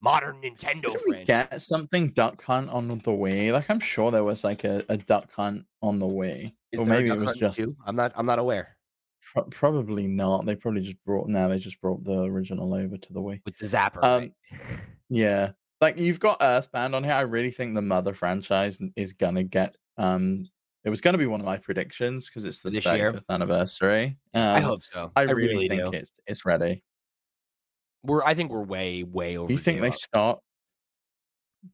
modern 0.05 0.37
Nintendo 0.43 0.93
Did 0.93 1.01
we 1.09 1.25
get 1.25 1.61
something 1.63 2.11
Duck 2.11 2.45
Hunt 2.45 2.69
on 2.69 2.89
the 2.89 2.95
Wii? 2.95 3.53
Like 3.53 3.71
I'm 3.71 3.81
sure 3.81 4.11
there 4.11 4.23
was 4.23 4.45
like 4.45 4.63
a, 4.63 4.85
a 4.91 4.99
Duck 4.99 5.33
Hunt 5.33 5.65
on 5.83 5.99
the 5.99 6.07
Wii. 6.07 6.53
Is 6.71 6.81
or 6.81 6.87
maybe 6.87 7.09
it 7.09 7.17
was 7.17 7.35
just 7.35 7.57
too? 7.57 7.75
I'm 7.87 7.97
not 7.97 8.13
I'm 8.15 8.27
not 8.27 8.39
aware. 8.39 8.77
Pro- 9.33 9.45
probably 9.45 10.07
not. 10.07 10.45
They 10.45 10.55
probably 10.55 10.83
just 10.83 11.03
brought 11.05 11.29
now 11.29 11.49
they 11.49 11.59
just 11.59 11.81
brought 11.81 12.05
the 12.05 12.23
original 12.23 12.75
over 12.75 12.99
to 12.99 13.13
the 13.13 13.21
Wii. 13.21 13.41
With 13.47 13.59
the 13.59 13.67
zapper. 13.67 14.05
Um, 14.05 14.21
right? 14.21 14.33
yeah. 15.09 15.53
Like 15.81 15.99
you've 15.99 16.21
got 16.21 16.37
Earthbound 16.41 16.95
on 16.95 17.03
here. 17.03 17.15
I 17.15 17.23
really 17.23 17.51
think 17.51 17.75
the 17.75 17.83
Mother 17.83 18.13
franchise 18.13 18.79
is 18.97 19.15
gonna 19.15 19.43
get 19.43 19.75
um 19.97 20.47
it 20.85 20.91
was 20.91 21.01
going 21.01 21.15
to 21.15 21.19
be 21.19 21.25
one 21.25 21.41
of 21.41 21.47
my 21.47 21.57
predictions 21.57 22.29
because 22.29 22.45
it's 22.45 22.61
the 22.61 22.69
this 22.69 22.85
35th 22.85 22.99
year. 22.99 23.21
anniversary. 23.31 24.19
Um, 24.35 24.43
I 24.43 24.61
hope 24.61 24.83
so. 24.85 25.11
I, 25.17 25.23
I 25.23 25.25
really, 25.25 25.55
really, 25.55 25.69
think 25.71 25.83
do. 25.83 25.91
it's 25.97 26.13
it's 26.27 26.45
ready. 26.45 26.85
We're 28.05 28.23
I 28.23 28.35
think 28.35 28.51
we're 28.51 28.63
way 28.63 29.03
way 29.03 29.37
over. 29.37 29.49
Do 29.49 29.55
you 29.55 29.59
think 29.59 29.81
they 29.81 29.91
start? 29.91 30.41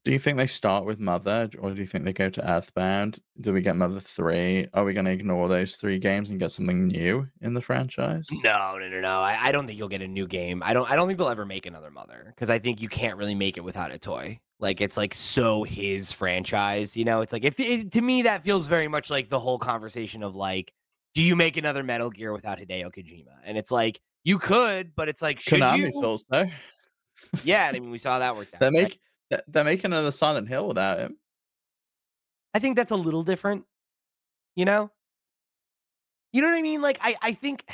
Do 0.04 0.12
you 0.12 0.20
think 0.20 0.38
they 0.38 0.46
start 0.46 0.84
with 0.84 1.00
Mother, 1.00 1.50
or 1.58 1.72
do 1.72 1.80
you 1.80 1.86
think 1.86 2.04
they 2.04 2.12
go 2.12 2.30
to 2.30 2.48
Earthbound? 2.48 3.18
Do 3.40 3.52
we 3.52 3.60
get 3.60 3.74
Mother 3.74 3.98
three? 3.98 4.68
Are 4.72 4.84
we 4.84 4.92
going 4.92 5.06
to 5.06 5.10
ignore 5.10 5.48
those 5.48 5.74
three 5.74 5.98
games 5.98 6.30
and 6.30 6.38
get 6.38 6.52
something 6.52 6.86
new 6.86 7.26
in 7.40 7.54
the 7.54 7.60
franchise? 7.60 8.28
No, 8.44 8.76
no, 8.78 8.88
no, 8.88 9.00
no. 9.00 9.20
I, 9.20 9.48
I 9.48 9.52
don't 9.52 9.66
think 9.66 9.78
you'll 9.78 9.88
get 9.88 10.00
a 10.00 10.06
new 10.06 10.28
game. 10.28 10.62
I 10.64 10.74
don't. 10.74 10.88
I 10.88 10.94
don't 10.94 11.08
think 11.08 11.18
they'll 11.18 11.28
ever 11.28 11.44
make 11.44 11.66
another 11.66 11.90
Mother 11.90 12.32
because 12.34 12.50
I 12.50 12.60
think 12.60 12.80
you 12.80 12.88
can't 12.88 13.18
really 13.18 13.34
make 13.34 13.56
it 13.56 13.64
without 13.64 13.90
Itoi. 13.90 14.38
Like 14.60 14.80
it's 14.80 14.96
like 14.96 15.12
so 15.12 15.64
his 15.64 16.12
franchise. 16.12 16.96
You 16.96 17.04
know, 17.04 17.22
it's 17.22 17.32
like 17.32 17.44
if 17.44 17.58
it, 17.58 17.90
to 17.92 18.00
me 18.00 18.22
that 18.22 18.44
feels 18.44 18.68
very 18.68 18.86
much 18.86 19.10
like 19.10 19.28
the 19.28 19.40
whole 19.40 19.58
conversation 19.58 20.22
of 20.22 20.36
like, 20.36 20.72
do 21.14 21.22
you 21.22 21.34
make 21.34 21.56
another 21.56 21.82
Metal 21.82 22.10
Gear 22.10 22.32
without 22.32 22.58
Hideo 22.58 22.94
Kojima? 22.94 23.34
And 23.44 23.58
it's 23.58 23.72
like 23.72 24.00
you 24.24 24.38
could, 24.38 24.94
but 24.94 25.08
it's 25.08 25.22
like 25.22 25.40
should 25.40 25.60
Konami 25.60 25.92
you? 25.92 26.18
no. 26.30 26.50
yeah, 27.44 27.66
I 27.68 27.72
mean 27.72 27.90
we 27.90 27.98
saw 27.98 28.18
that 28.18 28.36
work 28.36 28.48
out. 28.54 28.60
They 28.60 28.70
make 28.70 28.98
right? 29.30 29.40
they're 29.48 29.64
making 29.64 29.86
another 29.86 30.12
Silent 30.12 30.48
Hill 30.48 30.66
without 30.68 30.98
him. 30.98 31.16
I 32.54 32.58
think 32.58 32.76
that's 32.76 32.90
a 32.90 32.96
little 32.96 33.22
different. 33.22 33.64
You 34.56 34.64
know? 34.64 34.90
You 36.32 36.42
know 36.42 36.48
what 36.48 36.58
I 36.58 36.62
mean? 36.62 36.82
Like 36.82 36.98
I 37.00 37.14
I 37.22 37.32
think 37.32 37.64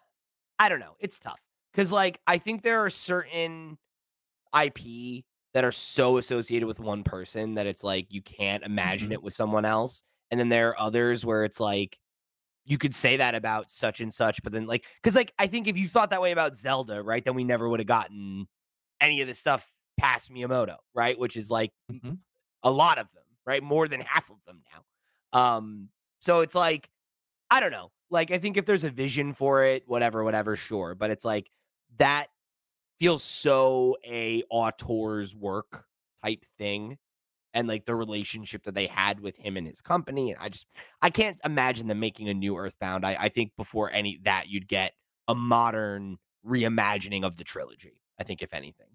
I 0.58 0.68
don't 0.68 0.80
know. 0.80 0.94
It's 1.00 1.18
tough. 1.18 1.40
Cuz 1.74 1.92
like 1.92 2.20
I 2.26 2.38
think 2.38 2.62
there 2.62 2.84
are 2.84 2.90
certain 2.90 3.78
IP 4.58 5.24
that 5.54 5.64
are 5.64 5.72
so 5.72 6.18
associated 6.18 6.66
with 6.66 6.80
one 6.80 7.04
person 7.04 7.54
that 7.54 7.66
it's 7.66 7.84
like 7.84 8.06
you 8.10 8.22
can't 8.22 8.64
imagine 8.64 9.08
mm-hmm. 9.08 9.14
it 9.14 9.22
with 9.22 9.34
someone 9.34 9.64
else. 9.64 10.02
And 10.30 10.40
then 10.40 10.48
there 10.48 10.70
are 10.70 10.80
others 10.80 11.26
where 11.26 11.44
it's 11.44 11.60
like 11.60 11.98
you 12.64 12.78
could 12.78 12.94
say 12.94 13.16
that 13.16 13.34
about 13.34 13.70
such 13.70 14.00
and 14.00 14.12
such, 14.12 14.42
but 14.42 14.52
then 14.52 14.66
like, 14.66 14.86
because 15.02 15.16
like 15.16 15.32
I 15.38 15.46
think 15.46 15.66
if 15.68 15.76
you 15.76 15.88
thought 15.88 16.10
that 16.10 16.22
way 16.22 16.32
about 16.32 16.56
Zelda, 16.56 17.02
right, 17.02 17.24
then 17.24 17.34
we 17.34 17.44
never 17.44 17.68
would 17.68 17.80
have 17.80 17.86
gotten 17.86 18.46
any 19.00 19.20
of 19.20 19.28
this 19.28 19.38
stuff 19.38 19.66
past 19.98 20.32
Miyamoto, 20.32 20.76
right, 20.94 21.18
which 21.18 21.36
is 21.36 21.50
like 21.50 21.70
mm-hmm. 21.90 22.14
a 22.62 22.70
lot 22.70 22.98
of 22.98 23.10
them, 23.12 23.24
right, 23.44 23.62
more 23.62 23.88
than 23.88 24.00
half 24.00 24.30
of 24.30 24.36
them 24.46 24.62
now. 24.72 25.38
Um, 25.38 25.88
so 26.20 26.40
it's 26.40 26.54
like 26.54 26.88
I 27.50 27.60
don't 27.60 27.72
know, 27.72 27.90
like 28.10 28.30
I 28.30 28.38
think 28.38 28.56
if 28.56 28.64
there's 28.64 28.84
a 28.84 28.90
vision 28.90 29.34
for 29.34 29.64
it, 29.64 29.82
whatever, 29.86 30.22
whatever, 30.24 30.56
sure, 30.56 30.94
but 30.94 31.10
it's 31.10 31.24
like 31.24 31.50
that 31.98 32.28
feels 32.98 33.24
so 33.24 33.96
a 34.06 34.42
auteur's 34.48 35.34
work 35.34 35.84
type 36.24 36.44
thing 36.56 36.96
and 37.54 37.68
like 37.68 37.84
the 37.84 37.94
relationship 37.94 38.64
that 38.64 38.74
they 38.74 38.86
had 38.86 39.20
with 39.20 39.36
him 39.36 39.56
and 39.56 39.66
his 39.66 39.80
company. 39.80 40.32
And 40.32 40.40
I 40.40 40.48
just 40.48 40.66
I 41.00 41.10
can't 41.10 41.38
imagine 41.44 41.88
them 41.88 42.00
making 42.00 42.28
a 42.28 42.34
new 42.34 42.56
Earthbound. 42.56 43.04
I, 43.04 43.16
I 43.18 43.28
think 43.28 43.52
before 43.56 43.90
any 43.90 44.20
that 44.24 44.48
you'd 44.48 44.68
get 44.68 44.92
a 45.28 45.34
modern 45.34 46.18
reimagining 46.46 47.24
of 47.24 47.36
the 47.36 47.44
trilogy. 47.44 48.00
I 48.18 48.24
think 48.24 48.42
if 48.42 48.52
anything. 48.52 48.86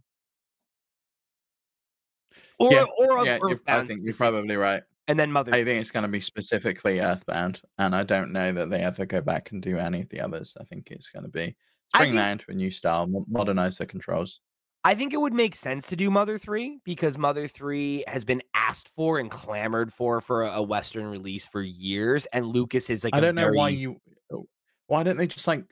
Or 2.60 2.72
yeah, 2.72 2.86
or 2.98 3.26
yeah, 3.26 3.40
I 3.68 3.86
think 3.86 4.02
you're 4.04 4.14
probably 4.14 4.56
right. 4.56 4.84
And 5.08 5.18
then 5.18 5.32
Mother. 5.32 5.54
I 5.54 5.64
think 5.64 5.80
it's 5.80 5.92
going 5.92 6.04
to 6.04 6.10
be 6.12 6.20
specifically 6.20 7.00
Earthbound, 7.00 7.62
and 7.78 7.96
I 7.96 8.04
don't 8.04 8.32
know 8.32 8.52
that 8.52 8.70
they 8.70 8.80
ever 8.80 9.06
go 9.06 9.22
back 9.22 9.52
and 9.52 9.62
do 9.62 9.78
any 9.78 10.02
of 10.02 10.10
the 10.10 10.20
others. 10.20 10.56
I 10.60 10.64
think 10.66 10.92
it's 10.92 11.10
going 11.10 11.24
to 11.24 11.30
be 11.30 11.56
bring 11.94 12.16
that 12.16 12.32
into 12.32 12.46
a 12.50 12.54
new 12.54 12.72
style, 12.72 13.08
modernize 13.28 13.78
the 13.78 13.86
controls. 13.86 14.42
I 14.88 14.96
think 14.96 15.14
it 15.14 15.20
would 15.20 15.34
make 15.34 15.54
sense 15.54 15.90
to 15.90 15.98
do 15.98 16.10
Mother 16.10 16.38
3 16.38 16.80
because 16.86 17.18
Mother 17.18 17.46
3 17.46 18.06
has 18.08 18.24
been 18.24 18.42
asked 18.54 18.88
for 18.96 19.20
and 19.20 19.30
clamored 19.30 19.92
for 19.92 20.22
for 20.22 20.44
a 20.44 20.62
Western 20.62 21.08
release 21.08 21.46
for 21.46 21.62
years. 21.62 22.26
And 22.28 22.46
Lucas 22.46 22.90
is 22.90 23.04
like, 23.04 23.14
I 23.14 23.20
don't 23.20 23.36
know 23.36 23.42
very... 23.42 23.58
why 23.58 23.68
you, 23.68 24.00
oh, 24.32 24.48
why 24.86 25.04
don't 25.04 25.18
they 25.18 25.28
just 25.28 25.46
like 25.46 25.66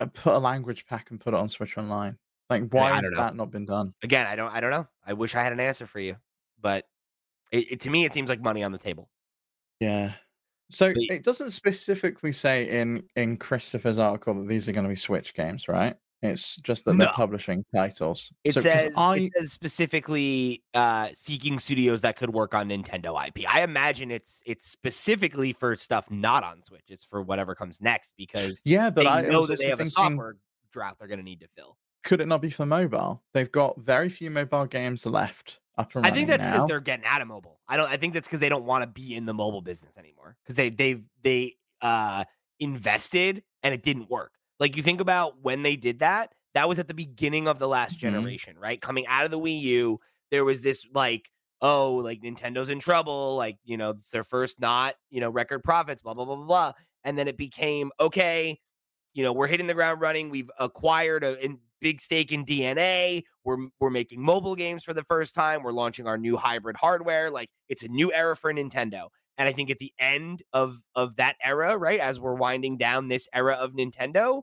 uh, 0.00 0.06
put 0.06 0.32
a 0.32 0.38
language 0.38 0.86
pack 0.86 1.10
and 1.10 1.20
put 1.20 1.34
it 1.34 1.36
on 1.36 1.48
Switch 1.48 1.76
Online? 1.76 2.16
Like, 2.48 2.70
why 2.70 2.92
has 2.92 3.02
know. 3.02 3.18
that 3.18 3.36
not 3.36 3.50
been 3.50 3.66
done? 3.66 3.92
Again, 4.02 4.26
I 4.26 4.36
don't, 4.36 4.50
I 4.50 4.60
don't 4.60 4.70
know. 4.70 4.86
I 5.06 5.12
wish 5.12 5.34
I 5.34 5.42
had 5.42 5.52
an 5.52 5.60
answer 5.60 5.86
for 5.86 6.00
you, 6.00 6.16
but 6.58 6.86
it, 7.52 7.72
it, 7.72 7.80
to 7.80 7.90
me, 7.90 8.06
it 8.06 8.14
seems 8.14 8.30
like 8.30 8.40
money 8.40 8.64
on 8.64 8.72
the 8.72 8.78
table. 8.78 9.10
Yeah. 9.80 10.12
So 10.70 10.94
but, 10.94 11.02
it 11.10 11.24
doesn't 11.24 11.50
specifically 11.50 12.32
say 12.32 12.70
in 12.70 13.02
in 13.16 13.36
Christopher's 13.36 13.98
article 13.98 14.32
that 14.32 14.48
these 14.48 14.66
are 14.66 14.72
going 14.72 14.84
to 14.84 14.88
be 14.88 14.96
Switch 14.96 15.34
games, 15.34 15.68
right? 15.68 15.94
It's 16.22 16.56
just 16.56 16.84
that 16.86 16.96
they're 16.96 17.12
publishing 17.12 17.64
titles. 17.74 18.32
It 18.42 18.52
So, 18.52 18.60
says 18.60 18.92
I 18.96 19.16
it 19.16 19.32
says 19.36 19.52
specifically 19.52 20.62
uh, 20.74 21.08
seeking 21.12 21.58
studios 21.58 22.00
that 22.00 22.16
could 22.16 22.30
work 22.30 22.54
on 22.54 22.68
Nintendo 22.70 23.26
IP. 23.26 23.44
I 23.48 23.62
imagine 23.62 24.10
it's 24.10 24.42
it's 24.46 24.68
specifically 24.68 25.52
for 25.52 25.76
stuff 25.76 26.10
not 26.10 26.42
on 26.42 26.62
Switch. 26.62 26.84
It's 26.88 27.04
for 27.04 27.22
whatever 27.22 27.54
comes 27.54 27.80
next 27.80 28.14
because 28.16 28.62
yeah, 28.64 28.88
but 28.90 29.02
they 29.02 29.08
I 29.08 29.22
know 29.22 29.46
that 29.46 29.58
they 29.58 29.68
have 29.68 29.80
a 29.80 29.90
software 29.90 30.36
draft 30.72 30.98
they're 30.98 31.08
going 31.08 31.18
to 31.18 31.24
need 31.24 31.40
to 31.40 31.48
fill. 31.54 31.76
could 32.02 32.20
it 32.20 32.28
not 32.28 32.40
be 32.40 32.50
for 32.50 32.66
mobile? 32.66 33.22
They've 33.34 33.50
got 33.52 33.78
very 33.80 34.08
few 34.08 34.30
mobile 34.30 34.66
games 34.66 35.04
left 35.06 35.60
up 35.78 35.94
and 35.94 36.06
I 36.06 36.10
think 36.10 36.28
that's 36.28 36.46
because 36.46 36.66
they're 36.66 36.80
getting 36.80 37.04
out 37.04 37.20
of 37.20 37.28
mobile. 37.28 37.60
I 37.68 37.76
don't. 37.76 37.90
I 37.90 37.98
think 37.98 38.14
that's 38.14 38.26
because 38.26 38.40
they 38.40 38.48
don't 38.48 38.64
want 38.64 38.82
to 38.82 38.86
be 38.86 39.14
in 39.14 39.26
the 39.26 39.34
mobile 39.34 39.60
business 39.60 39.92
anymore 39.98 40.36
because 40.42 40.56
they 40.56 40.70
they've 40.70 41.02
they 41.22 41.56
uh 41.82 42.24
invested 42.58 43.42
and 43.62 43.74
it 43.74 43.82
didn't 43.82 44.08
work. 44.08 44.32
Like 44.60 44.76
you 44.76 44.82
think 44.82 45.00
about 45.00 45.40
when 45.42 45.62
they 45.62 45.76
did 45.76 45.98
that, 46.00 46.34
that 46.54 46.68
was 46.68 46.78
at 46.78 46.88
the 46.88 46.94
beginning 46.94 47.48
of 47.48 47.58
the 47.58 47.68
last 47.68 47.96
Mhm. 47.96 48.00
generation, 48.00 48.58
right? 48.58 48.80
Coming 48.80 49.06
out 49.06 49.24
of 49.24 49.30
the 49.30 49.38
Wii 49.38 49.60
U, 49.60 50.00
there 50.30 50.44
was 50.44 50.62
this 50.62 50.86
like, 50.94 51.30
oh, 51.60 51.94
like 51.96 52.20
Nintendo's 52.22 52.68
in 52.68 52.78
trouble, 52.80 53.36
like 53.36 53.58
you 53.64 53.76
know, 53.76 53.90
it's 53.90 54.10
their 54.10 54.24
first 54.24 54.60
not 54.60 54.94
you 55.10 55.20
know 55.20 55.30
record 55.30 55.62
profits, 55.62 56.02
blah 56.02 56.14
blah 56.14 56.24
blah 56.24 56.36
blah 56.36 56.46
blah, 56.46 56.72
and 57.04 57.18
then 57.18 57.28
it 57.28 57.36
became 57.36 57.90
okay. 58.00 58.58
You 59.14 59.22
know, 59.24 59.32
we're 59.32 59.46
hitting 59.48 59.66
the 59.66 59.74
ground 59.74 60.00
running. 60.00 60.30
We've 60.30 60.50
acquired 60.58 61.24
a 61.24 61.42
in, 61.44 61.58
big 61.80 62.00
stake 62.00 62.32
in 62.32 62.44
DeNA. 62.44 63.22
We're 63.44 63.68
we're 63.80 63.90
making 63.90 64.22
mobile 64.22 64.54
games 64.56 64.84
for 64.84 64.94
the 64.94 65.04
first 65.04 65.34
time. 65.34 65.62
We're 65.62 65.72
launching 65.72 66.06
our 66.06 66.18
new 66.18 66.36
hybrid 66.36 66.76
hardware. 66.76 67.30
Like 67.30 67.50
it's 67.68 67.82
a 67.82 67.88
new 67.88 68.12
era 68.12 68.36
for 68.36 68.52
Nintendo. 68.52 69.08
And 69.38 69.48
I 69.48 69.52
think 69.52 69.70
at 69.70 69.78
the 69.78 69.92
end 69.98 70.42
of 70.52 70.82
of 70.94 71.16
that 71.16 71.36
era, 71.42 71.76
right, 71.76 72.00
as 72.00 72.18
we're 72.18 72.34
winding 72.34 72.76
down 72.78 73.08
this 73.08 73.28
era 73.34 73.54
of 73.54 73.72
Nintendo, 73.72 74.42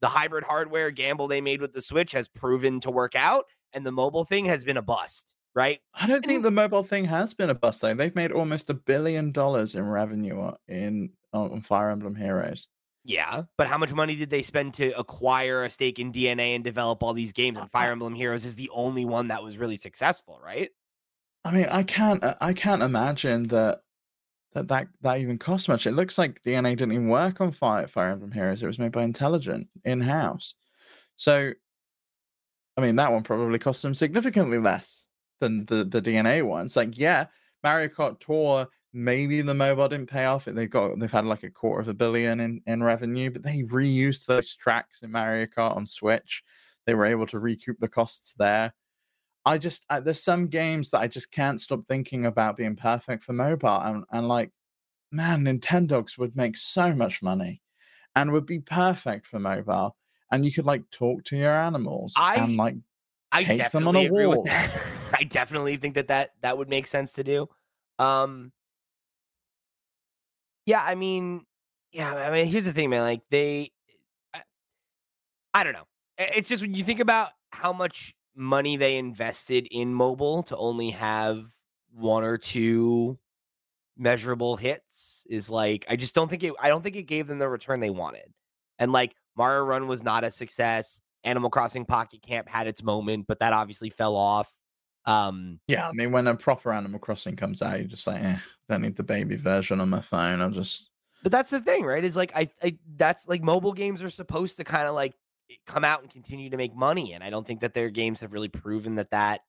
the 0.00 0.08
hybrid 0.08 0.44
hardware 0.44 0.90
gamble 0.90 1.28
they 1.28 1.40
made 1.40 1.60
with 1.60 1.72
the 1.72 1.80
Switch 1.80 2.12
has 2.12 2.28
proven 2.28 2.80
to 2.80 2.90
work 2.90 3.14
out, 3.14 3.44
and 3.72 3.86
the 3.86 3.92
mobile 3.92 4.24
thing 4.24 4.46
has 4.46 4.64
been 4.64 4.76
a 4.76 4.82
bust, 4.82 5.34
right? 5.54 5.80
I 5.94 6.06
don't 6.06 6.24
think 6.24 6.42
the 6.42 6.50
mobile 6.50 6.82
thing 6.82 7.04
has 7.04 7.32
been 7.34 7.50
a 7.50 7.54
bust 7.54 7.80
though. 7.80 7.94
They've 7.94 8.14
made 8.14 8.32
almost 8.32 8.68
a 8.70 8.74
billion 8.74 9.32
dollars 9.32 9.74
in 9.74 9.86
revenue 9.88 10.52
in 10.68 11.10
on 11.32 11.60
Fire 11.60 11.90
Emblem 11.90 12.16
Heroes. 12.16 12.68
Yeah, 13.04 13.44
but 13.58 13.66
how 13.66 13.78
much 13.78 13.92
money 13.92 14.14
did 14.14 14.30
they 14.30 14.42
spend 14.42 14.74
to 14.74 14.96
acquire 14.96 15.64
a 15.64 15.70
stake 15.70 15.98
in 15.98 16.12
DeNA 16.12 16.54
and 16.54 16.62
develop 16.62 17.02
all 17.02 17.14
these 17.14 17.32
games? 17.32 17.58
And 17.58 17.70
Fire 17.70 17.90
Emblem 17.90 18.14
Heroes 18.14 18.44
is 18.44 18.54
the 18.54 18.70
only 18.72 19.04
one 19.04 19.28
that 19.28 19.42
was 19.42 19.58
really 19.58 19.76
successful, 19.76 20.40
right? 20.44 20.70
I 21.44 21.50
mean, 21.50 21.66
I 21.70 21.82
can't 21.82 22.22
I 22.40 22.52
can't 22.52 22.82
imagine 22.82 23.48
that 23.48 23.82
that 24.52 24.68
that, 24.68 24.88
that 25.00 25.18
even 25.18 25.38
cost 25.38 25.68
much. 25.68 25.86
It 25.86 25.92
looks 25.92 26.18
like 26.18 26.42
DeNA 26.42 26.76
didn't 26.76 26.92
even 26.92 27.08
work 27.08 27.40
on 27.40 27.52
Fire 27.52 27.86
Fire 27.86 28.10
Emblem 28.10 28.32
Heroes. 28.32 28.62
It 28.62 28.66
was 28.66 28.78
made 28.78 28.92
by 28.92 29.02
Intelligent 29.02 29.68
in 29.84 30.00
house. 30.00 30.54
So, 31.16 31.52
I 32.76 32.80
mean, 32.80 32.96
that 32.96 33.12
one 33.12 33.22
probably 33.22 33.58
cost 33.58 33.82
them 33.82 33.94
significantly 33.94 34.58
less 34.58 35.06
than 35.40 35.64
the 35.66 35.84
the 35.84 36.02
DeNA 36.02 36.42
ones. 36.46 36.76
Like, 36.76 36.98
yeah, 36.98 37.26
Mario 37.62 37.88
Kart 37.88 38.20
Tour. 38.20 38.68
Maybe 38.94 39.40
the 39.40 39.54
mobile 39.54 39.88
didn't 39.88 40.10
pay 40.10 40.26
off. 40.26 40.44
They've 40.44 40.68
got 40.68 40.98
they've 40.98 41.10
had 41.10 41.24
like 41.24 41.44
a 41.44 41.50
quarter 41.50 41.80
of 41.80 41.88
a 41.88 41.94
billion 41.94 42.40
in 42.40 42.60
in 42.66 42.82
revenue, 42.82 43.30
but 43.30 43.42
they 43.42 43.62
reused 43.62 44.26
those 44.26 44.54
tracks 44.54 45.02
in 45.02 45.10
Mario 45.10 45.46
Kart 45.46 45.76
on 45.76 45.86
Switch. 45.86 46.42
They 46.84 46.94
were 46.94 47.06
able 47.06 47.26
to 47.28 47.38
recoup 47.38 47.78
the 47.80 47.88
costs 47.88 48.34
there. 48.38 48.74
I 49.44 49.58
just 49.58 49.84
I, 49.90 50.00
there's 50.00 50.22
some 50.22 50.46
games 50.48 50.90
that 50.90 51.00
I 51.00 51.08
just 51.08 51.32
can't 51.32 51.60
stop 51.60 51.80
thinking 51.88 52.26
about 52.26 52.56
being 52.56 52.76
perfect 52.76 53.24
for 53.24 53.32
mobile, 53.32 53.80
and 53.80 54.04
and 54.12 54.28
like, 54.28 54.50
man, 55.10 55.44
Nintendogs 55.44 56.16
would 56.18 56.36
make 56.36 56.56
so 56.56 56.92
much 56.94 57.22
money, 57.22 57.60
and 58.14 58.32
would 58.32 58.46
be 58.46 58.60
perfect 58.60 59.26
for 59.26 59.38
mobile, 59.38 59.96
and 60.30 60.44
you 60.44 60.52
could 60.52 60.66
like 60.66 60.88
talk 60.90 61.24
to 61.24 61.36
your 61.36 61.52
animals 61.52 62.14
I- 62.16 62.36
and 62.36 62.56
like 62.56 62.76
I 63.32 63.44
Take 63.44 63.70
them 63.70 63.88
on 63.88 63.96
a 63.96 64.08
walk. 64.10 64.46
I 65.14 65.24
definitely 65.24 65.76
think 65.78 65.94
that, 65.94 66.08
that 66.08 66.32
that 66.42 66.58
would 66.58 66.68
make 66.68 66.86
sense 66.86 67.12
to 67.12 67.24
do. 67.24 67.48
Um, 67.98 68.52
yeah, 70.66 70.82
I 70.84 70.94
mean, 70.94 71.46
yeah, 71.92 72.14
I 72.14 72.30
mean, 72.30 72.46
here's 72.46 72.66
the 72.66 72.72
thing, 72.72 72.90
man. 72.90 73.02
Like 73.02 73.22
they, 73.30 73.72
I, 74.34 74.42
I 75.54 75.64
don't 75.64 75.72
know. 75.72 75.86
It's 76.18 76.48
just 76.48 76.62
when 76.62 76.74
you 76.74 76.84
think 76.84 77.00
about 77.00 77.30
how 77.50 77.72
much 77.72 78.14
money 78.34 78.76
they 78.76 78.96
invested 78.96 79.68
in 79.70 79.92
mobile 79.92 80.42
to 80.44 80.56
only 80.56 80.90
have 80.90 81.46
one 81.94 82.24
or 82.24 82.38
two 82.38 83.18
measurable 83.96 84.56
hits 84.56 85.24
is 85.28 85.50
like 85.50 85.84
I 85.88 85.96
just 85.96 86.14
don't 86.14 86.28
think 86.28 86.42
it. 86.42 86.54
I 86.60 86.68
don't 86.68 86.82
think 86.82 86.96
it 86.96 87.02
gave 87.04 87.26
them 87.26 87.38
the 87.38 87.48
return 87.48 87.80
they 87.80 87.90
wanted. 87.90 88.32
And 88.78 88.92
like 88.92 89.14
Mario 89.36 89.64
Run 89.64 89.86
was 89.86 90.02
not 90.02 90.24
a 90.24 90.30
success. 90.30 91.00
Animal 91.24 91.50
Crossing 91.50 91.84
Pocket 91.84 92.22
Camp 92.22 92.48
had 92.48 92.66
its 92.66 92.82
moment, 92.82 93.26
but 93.28 93.38
that 93.38 93.52
obviously 93.52 93.90
fell 93.90 94.16
off. 94.16 94.50
Um, 95.04 95.60
yeah. 95.68 95.88
I 95.88 95.92
mean, 95.92 96.10
when 96.10 96.26
a 96.26 96.34
proper 96.34 96.72
Animal 96.72 96.98
Crossing 96.98 97.36
comes 97.36 97.62
out, 97.62 97.78
you're 97.78 97.88
just 97.88 98.06
like, 98.06 98.22
eh, 98.22 98.38
don't 98.68 98.82
need 98.82 98.96
the 98.96 99.04
baby 99.04 99.36
version 99.36 99.80
on 99.80 99.88
my 99.88 100.00
phone. 100.00 100.40
I'll 100.40 100.50
just 100.50 100.90
but 101.22 101.30
that's 101.30 101.50
the 101.50 101.60
thing, 101.60 101.84
right? 101.84 102.04
Is 102.04 102.16
like 102.16 102.32
I, 102.34 102.50
I 102.62 102.76
that's 102.96 103.28
like 103.28 103.42
mobile 103.42 103.72
games 103.72 104.02
are 104.02 104.10
supposed 104.10 104.56
to 104.56 104.64
kind 104.64 104.88
of 104.88 104.94
like 104.94 105.14
come 105.66 105.84
out 105.84 106.02
and 106.02 106.10
continue 106.10 106.50
to 106.50 106.56
make 106.56 106.74
money, 106.74 107.12
and 107.12 107.22
I 107.24 107.30
don't 107.30 107.46
think 107.46 107.60
that 107.60 107.74
their 107.74 107.90
games 107.90 108.20
have 108.20 108.32
really 108.32 108.48
proven 108.48 108.96
that 108.96 109.10
that 109.10 109.40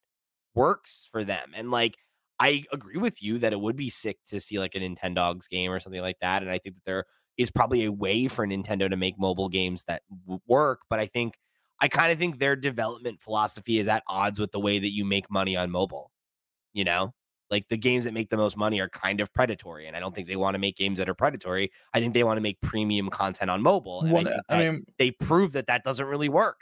works 0.55 1.07
for 1.11 1.23
them. 1.23 1.51
And 1.55 1.71
like 1.71 1.95
I 2.39 2.63
agree 2.71 2.97
with 2.97 3.21
you 3.21 3.39
that 3.39 3.53
it 3.53 3.59
would 3.59 3.75
be 3.75 3.89
sick 3.89 4.17
to 4.27 4.39
see 4.39 4.59
like 4.59 4.75
a 4.75 4.79
Nintendogs 4.79 5.49
game 5.49 5.71
or 5.71 5.79
something 5.79 6.01
like 6.01 6.19
that, 6.21 6.41
and 6.43 6.51
I 6.51 6.59
think 6.59 6.75
that 6.75 6.85
there 6.85 7.05
is 7.37 7.49
probably 7.51 7.85
a 7.85 7.91
way 7.91 8.27
for 8.27 8.45
Nintendo 8.45 8.89
to 8.89 8.97
make 8.97 9.17
mobile 9.17 9.49
games 9.49 9.85
that 9.85 10.03
work, 10.47 10.81
but 10.89 10.99
I 10.99 11.07
think 11.07 11.35
I 11.79 11.87
kind 11.87 12.11
of 12.11 12.19
think 12.19 12.39
their 12.39 12.55
development 12.55 13.21
philosophy 13.21 13.79
is 13.79 13.87
at 13.87 14.03
odds 14.07 14.39
with 14.39 14.51
the 14.51 14.59
way 14.59 14.79
that 14.79 14.91
you 14.91 15.05
make 15.05 15.29
money 15.31 15.57
on 15.57 15.71
mobile. 15.71 16.11
You 16.73 16.85
know, 16.85 17.13
like 17.53 17.69
the 17.69 17.77
games 17.77 18.03
that 18.05 18.13
make 18.13 18.29
the 18.29 18.37
most 18.37 18.57
money 18.57 18.79
are 18.81 18.89
kind 18.89 19.21
of 19.21 19.31
predatory, 19.31 19.87
and 19.87 19.95
I 19.95 19.99
don't 19.99 20.13
think 20.15 20.27
they 20.27 20.35
want 20.35 20.55
to 20.55 20.59
make 20.59 20.75
games 20.75 20.97
that 20.97 21.07
are 21.07 21.13
predatory. 21.13 21.71
I 21.93 21.99
think 21.99 22.13
they 22.13 22.23
want 22.23 22.37
to 22.37 22.41
make 22.41 22.59
premium 22.61 23.09
content 23.09 23.49
on 23.51 23.61
mobile, 23.61 24.01
and 24.01 24.11
what, 24.11 24.27
I, 24.27 24.39
I 24.49 24.57
mean, 24.71 24.85
they 24.97 25.11
prove 25.11 25.53
that 25.53 25.67
that 25.67 25.83
doesn't 25.83 26.05
really 26.05 26.29
work. 26.29 26.61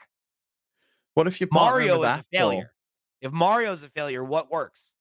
what 1.14 1.28
if 1.28 1.40
you 1.40 1.48
Mario 1.52 2.04
is 2.04 2.20
a 2.20 2.26
failure. 2.32 2.74
If 3.22 3.32
Mario's 3.32 3.84
a 3.84 3.90
failure, 3.90 4.24
what 4.24 4.52
works? 4.52 4.94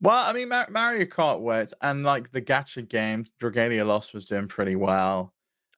Well, 0.00 0.24
I 0.24 0.32
mean, 0.32 0.48
Mar- 0.48 0.68
Mario 0.70 1.04
Kart 1.04 1.40
worked, 1.40 1.74
and 1.82 2.02
like 2.04 2.32
the 2.32 2.42
gacha 2.42 2.88
games, 2.88 3.30
Dragalia 3.40 3.86
Lost 3.86 4.14
was 4.14 4.26
doing 4.26 4.48
pretty 4.48 4.76
well. 4.76 5.32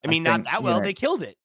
I 0.05 0.09
I 0.09 0.11
mean, 0.11 0.23
not 0.23 0.37
think, 0.37 0.47
that 0.47 0.59
you 0.61 0.64
well. 0.64 0.79
know, 0.79 0.83
They 0.85 0.94
killed 0.94 1.23
it. 1.23 1.37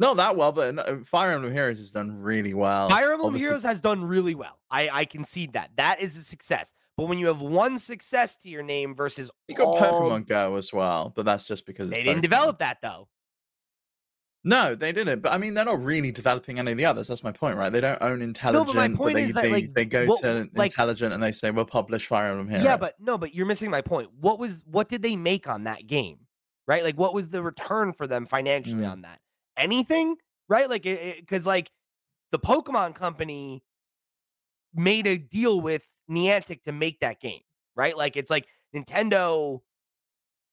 Not 0.00 0.16
that 0.18 0.36
well, 0.36 0.52
but 0.52 0.78
uh, 0.78 0.98
Fire 1.04 1.32
Emblem 1.32 1.52
Heroes 1.52 1.78
has 1.78 1.90
done 1.90 2.12
really 2.20 2.54
well. 2.54 2.88
Fire 2.88 3.10
Emblem 3.12 3.28
Obviously- 3.28 3.46
Heroes 3.48 3.62
has 3.64 3.80
done 3.80 4.04
really 4.04 4.36
well. 4.36 4.60
I, 4.70 4.88
I 4.92 5.04
concede 5.04 5.54
that. 5.54 5.70
That 5.76 6.00
is 6.00 6.16
a 6.16 6.22
success. 6.22 6.72
But 6.98 7.06
when 7.06 7.18
you 7.20 7.28
have 7.28 7.40
one 7.40 7.78
success 7.78 8.36
to 8.38 8.48
your 8.48 8.64
name 8.64 8.92
versus 8.94 9.30
You 9.46 9.54
got 9.54 9.68
all, 9.68 9.78
Pokemon 10.10 10.26
Go 10.26 10.56
as 10.56 10.72
well, 10.72 11.12
but 11.14 11.24
that's 11.24 11.44
just 11.44 11.64
because 11.64 11.88
they 11.90 12.02
didn't 12.02 12.18
Pokemon. 12.18 12.22
develop 12.22 12.58
that 12.58 12.78
though. 12.82 13.08
No, 14.44 14.74
they 14.74 14.92
didn't. 14.92 15.20
But 15.20 15.32
I 15.32 15.38
mean, 15.38 15.54
they're 15.54 15.64
not 15.64 15.80
really 15.82 16.10
developing 16.10 16.58
any 16.58 16.72
of 16.72 16.76
the 16.78 16.84
others. 16.84 17.06
That's 17.08 17.22
my 17.22 17.30
point, 17.32 17.56
right? 17.56 17.70
They 17.70 17.80
don't 17.80 18.00
own 18.02 18.20
Intelligent, 18.20 18.96
point 18.96 18.98
but 18.98 19.14
they 19.14 19.22
is 19.24 19.32
that, 19.34 19.42
they, 19.44 19.50
like, 19.52 19.74
they 19.74 19.84
go 19.84 20.06
what- 20.06 20.22
to 20.22 20.48
like- 20.54 20.72
Intelligent 20.72 21.14
and 21.14 21.22
they 21.22 21.30
say 21.32 21.50
we'll 21.52 21.64
publish 21.64 22.06
Fire 22.06 22.30
Emblem 22.30 22.48
here." 22.48 22.62
Yeah, 22.62 22.76
but 22.76 22.98
no, 23.00 23.16
but 23.16 23.32
you're 23.34 23.46
missing 23.46 23.70
my 23.70 23.80
point. 23.80 24.10
What 24.20 24.40
was 24.40 24.62
what 24.66 24.88
did 24.88 25.02
they 25.02 25.14
make 25.14 25.48
on 25.48 25.64
that 25.64 25.86
game? 25.86 26.18
Right? 26.66 26.82
Like 26.82 26.96
what 26.98 27.14
was 27.14 27.28
the 27.30 27.42
return 27.42 27.92
for 27.92 28.06
them 28.08 28.26
financially 28.26 28.82
Mm. 28.82 28.90
on 28.90 29.02
that? 29.02 29.20
Anything? 29.56 30.16
Right? 30.48 30.68
Like 30.68 30.82
because 30.82 31.46
like 31.46 31.70
the 32.32 32.38
Pokemon 32.40 32.94
company 32.96 33.62
made 34.74 35.06
a 35.06 35.16
deal 35.16 35.60
with 35.60 35.82
Niantic 36.10 36.62
to 36.64 36.72
make 36.72 37.00
that 37.00 37.20
game, 37.20 37.40
right? 37.74 37.96
Like 37.96 38.16
it's 38.16 38.30
like 38.30 38.46
Nintendo, 38.74 39.60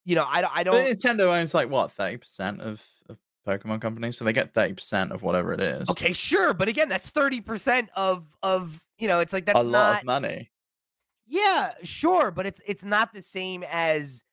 you 0.04 0.16
know, 0.16 0.26
I 0.28 0.42
don't 0.42 0.56
I 0.56 0.64
But 0.64 0.72
don't 0.72 0.86
Nintendo 0.86 1.40
owns 1.40 1.54
like 1.54 1.70
what 1.70 1.92
thirty 1.92 2.18
percent 2.18 2.62
of, 2.62 2.84
of 3.10 3.18
Pokemon 3.48 3.82
companies, 3.82 4.18
so 4.18 4.26
they 4.26 4.34
get 4.34 4.54
thirty 4.54 4.74
percent 4.74 5.12
of 5.12 5.22
whatever 5.22 5.54
it 5.54 5.62
is. 5.62 5.90
Okay, 5.90 6.14
sure, 6.14 6.54
but 6.54 6.68
again, 6.68 6.90
that's 6.90 7.12
30% 7.12 7.88
of 7.96 8.26
of, 8.44 8.84
you 8.98 9.08
know, 9.08 9.20
it's 9.20 9.34
like 9.34 9.46
that's 9.46 9.60
a 9.60 9.64
lot 9.64 9.72
not 9.72 10.00
of 10.02 10.06
money. 10.06 10.52
Yeah, 11.28 11.74
sure, 11.84 12.32
but 12.32 12.46
it's 12.46 12.62
it's 12.66 12.84
not 12.84 13.14
the 13.14 13.22
same 13.22 13.64
as 13.72 14.24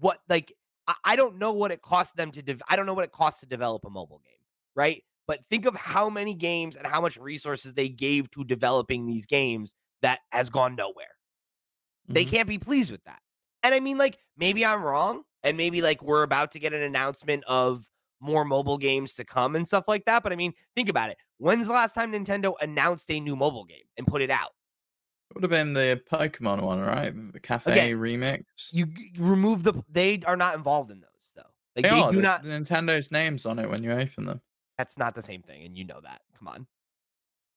what 0.00 0.18
like 0.28 0.52
I, 0.86 0.94
I 1.04 1.16
don't 1.16 1.38
know 1.38 1.52
what 1.52 1.70
it 1.70 1.82
costs 1.82 2.12
them 2.14 2.30
to 2.32 2.42
dev- 2.42 2.62
I 2.68 2.76
don't 2.76 2.86
know 2.86 2.94
what 2.94 3.04
it 3.04 3.12
costs 3.12 3.40
to 3.40 3.46
develop 3.46 3.84
a 3.84 3.90
mobile 3.90 4.20
game, 4.24 4.40
right? 4.74 5.02
But 5.26 5.44
think 5.46 5.66
of 5.66 5.76
how 5.76 6.10
many 6.10 6.34
games 6.34 6.76
and 6.76 6.86
how 6.86 7.00
much 7.00 7.16
resources 7.16 7.72
they 7.72 7.88
gave 7.88 8.30
to 8.32 8.44
developing 8.44 9.06
these 9.06 9.24
games 9.24 9.74
that 10.02 10.20
has 10.30 10.50
gone 10.50 10.74
nowhere. 10.76 11.06
They 12.08 12.24
Mhm. 12.24 12.30
can't 12.30 12.48
be 12.48 12.58
pleased 12.58 12.90
with 12.90 13.02
that. 13.04 13.20
And 13.62 13.74
I 13.74 13.80
mean 13.80 13.96
like 13.98 14.18
maybe 14.36 14.64
I'm 14.64 14.82
wrong 14.82 15.22
and 15.42 15.56
maybe 15.56 15.80
like 15.82 16.02
we're 16.02 16.22
about 16.24 16.52
to 16.52 16.58
get 16.58 16.72
an 16.72 16.82
announcement 16.82 17.44
of 17.44 17.88
more 18.20 18.44
mobile 18.44 18.78
games 18.78 19.14
to 19.14 19.24
come 19.24 19.56
and 19.56 19.66
stuff 19.66 19.88
like 19.88 20.04
that, 20.04 20.22
but 20.22 20.32
I 20.32 20.36
mean, 20.36 20.54
think 20.76 20.88
about 20.88 21.10
it. 21.10 21.16
When's 21.38 21.66
the 21.66 21.72
last 21.72 21.92
time 21.94 22.12
Nintendo 22.12 22.54
announced 22.60 23.10
a 23.10 23.18
new 23.18 23.34
mobile 23.34 23.64
game 23.64 23.82
and 23.96 24.06
put 24.06 24.22
it 24.22 24.30
out? 24.30 24.50
It 25.30 25.34
would 25.34 25.42
have 25.44 25.50
been 25.50 25.72
the 25.72 26.00
Pokemon 26.10 26.60
one, 26.62 26.80
right? 26.80 27.32
The 27.32 27.40
Cafe 27.40 27.72
Again, 27.72 27.96
remix. 27.96 28.44
you 28.72 28.86
remove 29.18 29.64
the 29.64 29.82
they 29.88 30.20
are 30.26 30.36
not 30.36 30.54
involved 30.54 30.90
in 30.90 31.00
those 31.00 31.08
though 31.34 31.42
like 31.74 31.84
They 31.84 31.90
they, 31.90 32.00
are, 32.00 32.10
do 32.12 32.20
there's 32.20 32.22
not 32.22 32.44
Nintendo's 32.44 33.10
names 33.10 33.46
on 33.46 33.58
it 33.58 33.68
when 33.68 33.82
you 33.82 33.90
open 33.92 34.26
them. 34.26 34.40
That's 34.78 34.98
not 34.98 35.14
the 35.14 35.22
same 35.22 35.42
thing, 35.42 35.64
and 35.64 35.76
you 35.76 35.84
know 35.84 36.00
that. 36.02 36.22
Come 36.38 36.48
on. 36.48 36.66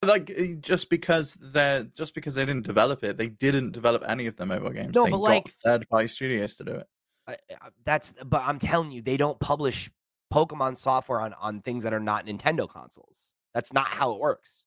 Like 0.07 0.31
eh, 0.35 0.55
just 0.59 0.89
because 0.89 1.33
they're 1.41 1.83
just 1.83 2.13
because 2.15 2.35
they 2.35 2.45
didn't 2.45 2.65
develop 2.65 3.03
it, 3.03 3.17
they 3.17 3.29
didn't 3.29 3.71
develop 3.71 4.03
any 4.07 4.27
of 4.27 4.35
the 4.35 4.45
mobile 4.45 4.69
games. 4.71 4.95
No, 4.95 5.05
they 5.05 5.11
but 5.11 5.19
like- 5.19 5.47
third 5.49 5.87
party 5.89 6.07
studios 6.07 6.55
to 6.57 6.63
do 6.63 6.71
it. 6.75 6.87
I, 7.27 7.33
I- 7.61 7.69
that's 7.85 8.13
but 8.25 8.43
I'm 8.45 8.59
telling 8.59 8.91
you, 8.91 9.01
they 9.01 9.17
don't 9.17 9.39
publish 9.39 9.89
Pokemon 10.33 10.77
software 10.77 11.21
on 11.21 11.33
on 11.35 11.61
things 11.61 11.83
that 11.83 11.93
are 11.93 11.99
not 11.99 12.25
Nintendo 12.25 12.69
consoles. 12.69 13.17
That's 13.53 13.71
not 13.73 13.87
how 13.87 14.13
it 14.13 14.19
works. 14.19 14.63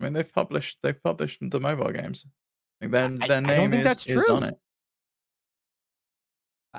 I 0.00 0.04
mean, 0.04 0.12
they've 0.12 0.32
published 0.32 0.78
they've 0.82 1.02
published 1.02 1.38
the 1.42 1.60
mobile 1.60 1.90
games. 1.92 2.26
Like 2.80 2.90
their 2.90 3.04
I- 3.20 3.26
their 3.28 3.40
name 3.40 3.72
is, 3.74 3.84
that's 3.84 4.06
is 4.06 4.26
on 4.26 4.42
it. 4.42 4.58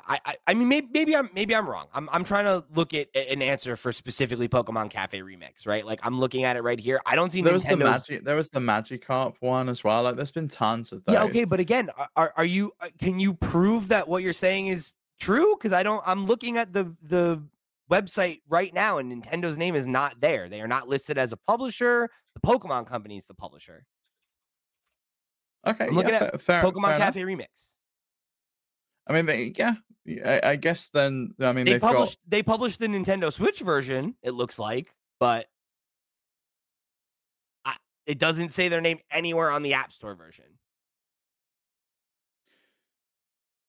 I, 0.07 0.19
I, 0.25 0.35
I 0.47 0.53
mean, 0.53 0.67
maybe, 0.67 0.87
maybe 0.93 1.15
I'm, 1.15 1.29
maybe 1.33 1.55
I'm 1.55 1.67
wrong. 1.67 1.87
I'm, 1.93 2.09
I'm 2.11 2.23
trying 2.23 2.45
to 2.45 2.63
look 2.75 2.93
at 2.93 3.07
an 3.15 3.41
answer 3.41 3.75
for 3.75 3.91
specifically 3.91 4.47
Pokemon 4.47 4.89
Cafe 4.89 5.19
Remix, 5.21 5.65
right? 5.65 5.85
Like 5.85 5.99
I'm 6.03 6.19
looking 6.19 6.43
at 6.43 6.55
it 6.57 6.61
right 6.61 6.79
here. 6.79 7.01
I 7.05 7.15
don't 7.15 7.31
see 7.31 7.41
There 7.41 7.53
was 7.53 7.63
the 7.65 7.75
Nintendo's. 7.75 8.09
magic. 8.09 8.23
There 8.23 8.35
was 8.35 8.49
the 8.49 8.59
Magikarp 8.59 9.35
one 9.39 9.69
as 9.69 9.83
well. 9.83 10.03
Like, 10.03 10.15
there's 10.15 10.31
been 10.31 10.47
tons 10.47 10.91
of 10.91 11.03
those. 11.05 11.13
yeah, 11.13 11.23
okay, 11.23 11.43
but 11.45 11.59
again, 11.59 11.89
are- 12.15 12.33
are, 12.35 12.45
you? 12.45 12.71
uh, 12.81 12.89
Can 12.99 13.19
you 13.19 13.33
prove 13.33 13.87
that 13.89 14.07
what 14.07 14.23
you're 14.23 14.33
saying 14.33 14.67
is 14.67 14.93
true? 15.19 15.55
Because 15.57 15.73
I 15.73 15.83
don't. 15.83 16.03
I'm 16.05 16.25
looking 16.25 16.57
at 16.57 16.73
the 16.73 16.95
the 17.01 17.41
website 17.89 18.41
right 18.49 18.73
now, 18.73 18.97
and 18.97 19.11
Nintendo's 19.11 19.57
name 19.57 19.75
is 19.75 19.87
not 19.87 20.19
there. 20.19 20.49
They 20.49 20.61
are 20.61 20.67
not 20.67 20.87
listed 20.89 21.17
as 21.17 21.31
a 21.31 21.37
publisher. 21.37 22.09
The 22.33 22.41
Pokemon 22.41 22.87
Company 22.87 23.17
is 23.17 23.25
the 23.25 23.33
publisher. 23.33 23.85
Okay, 25.65 25.85
I'm 25.87 25.95
looking 25.95 26.13
yeah, 26.13 26.29
at 26.33 26.41
fair, 26.41 26.61
Pokemon 26.61 26.87
fair 26.87 26.95
enough. 26.97 27.13
Cafe 27.13 27.21
Remix. 27.21 27.47
I 29.09 29.13
mean, 29.13 29.25
they, 29.25 29.53
yeah, 29.55 29.75
I, 30.25 30.41
I 30.43 30.55
guess 30.55 30.89
then. 30.93 31.33
I 31.39 31.53
mean, 31.53 31.65
They 31.65 31.79
published. 31.79 32.19
They 32.27 32.43
published 32.43 32.79
the 32.79 32.87
Nintendo 32.87 33.31
Switch 33.31 33.59
version. 33.61 34.15
It 34.21 34.31
looks 34.31 34.59
like, 34.59 34.93
but 35.19 35.47
I, 37.65 37.75
it 38.05 38.19
doesn't 38.19 38.51
say 38.51 38.69
their 38.69 38.81
name 38.81 38.99
anywhere 39.11 39.49
on 39.51 39.63
the 39.63 39.73
App 39.73 39.93
Store 39.93 40.15
version. 40.15 40.45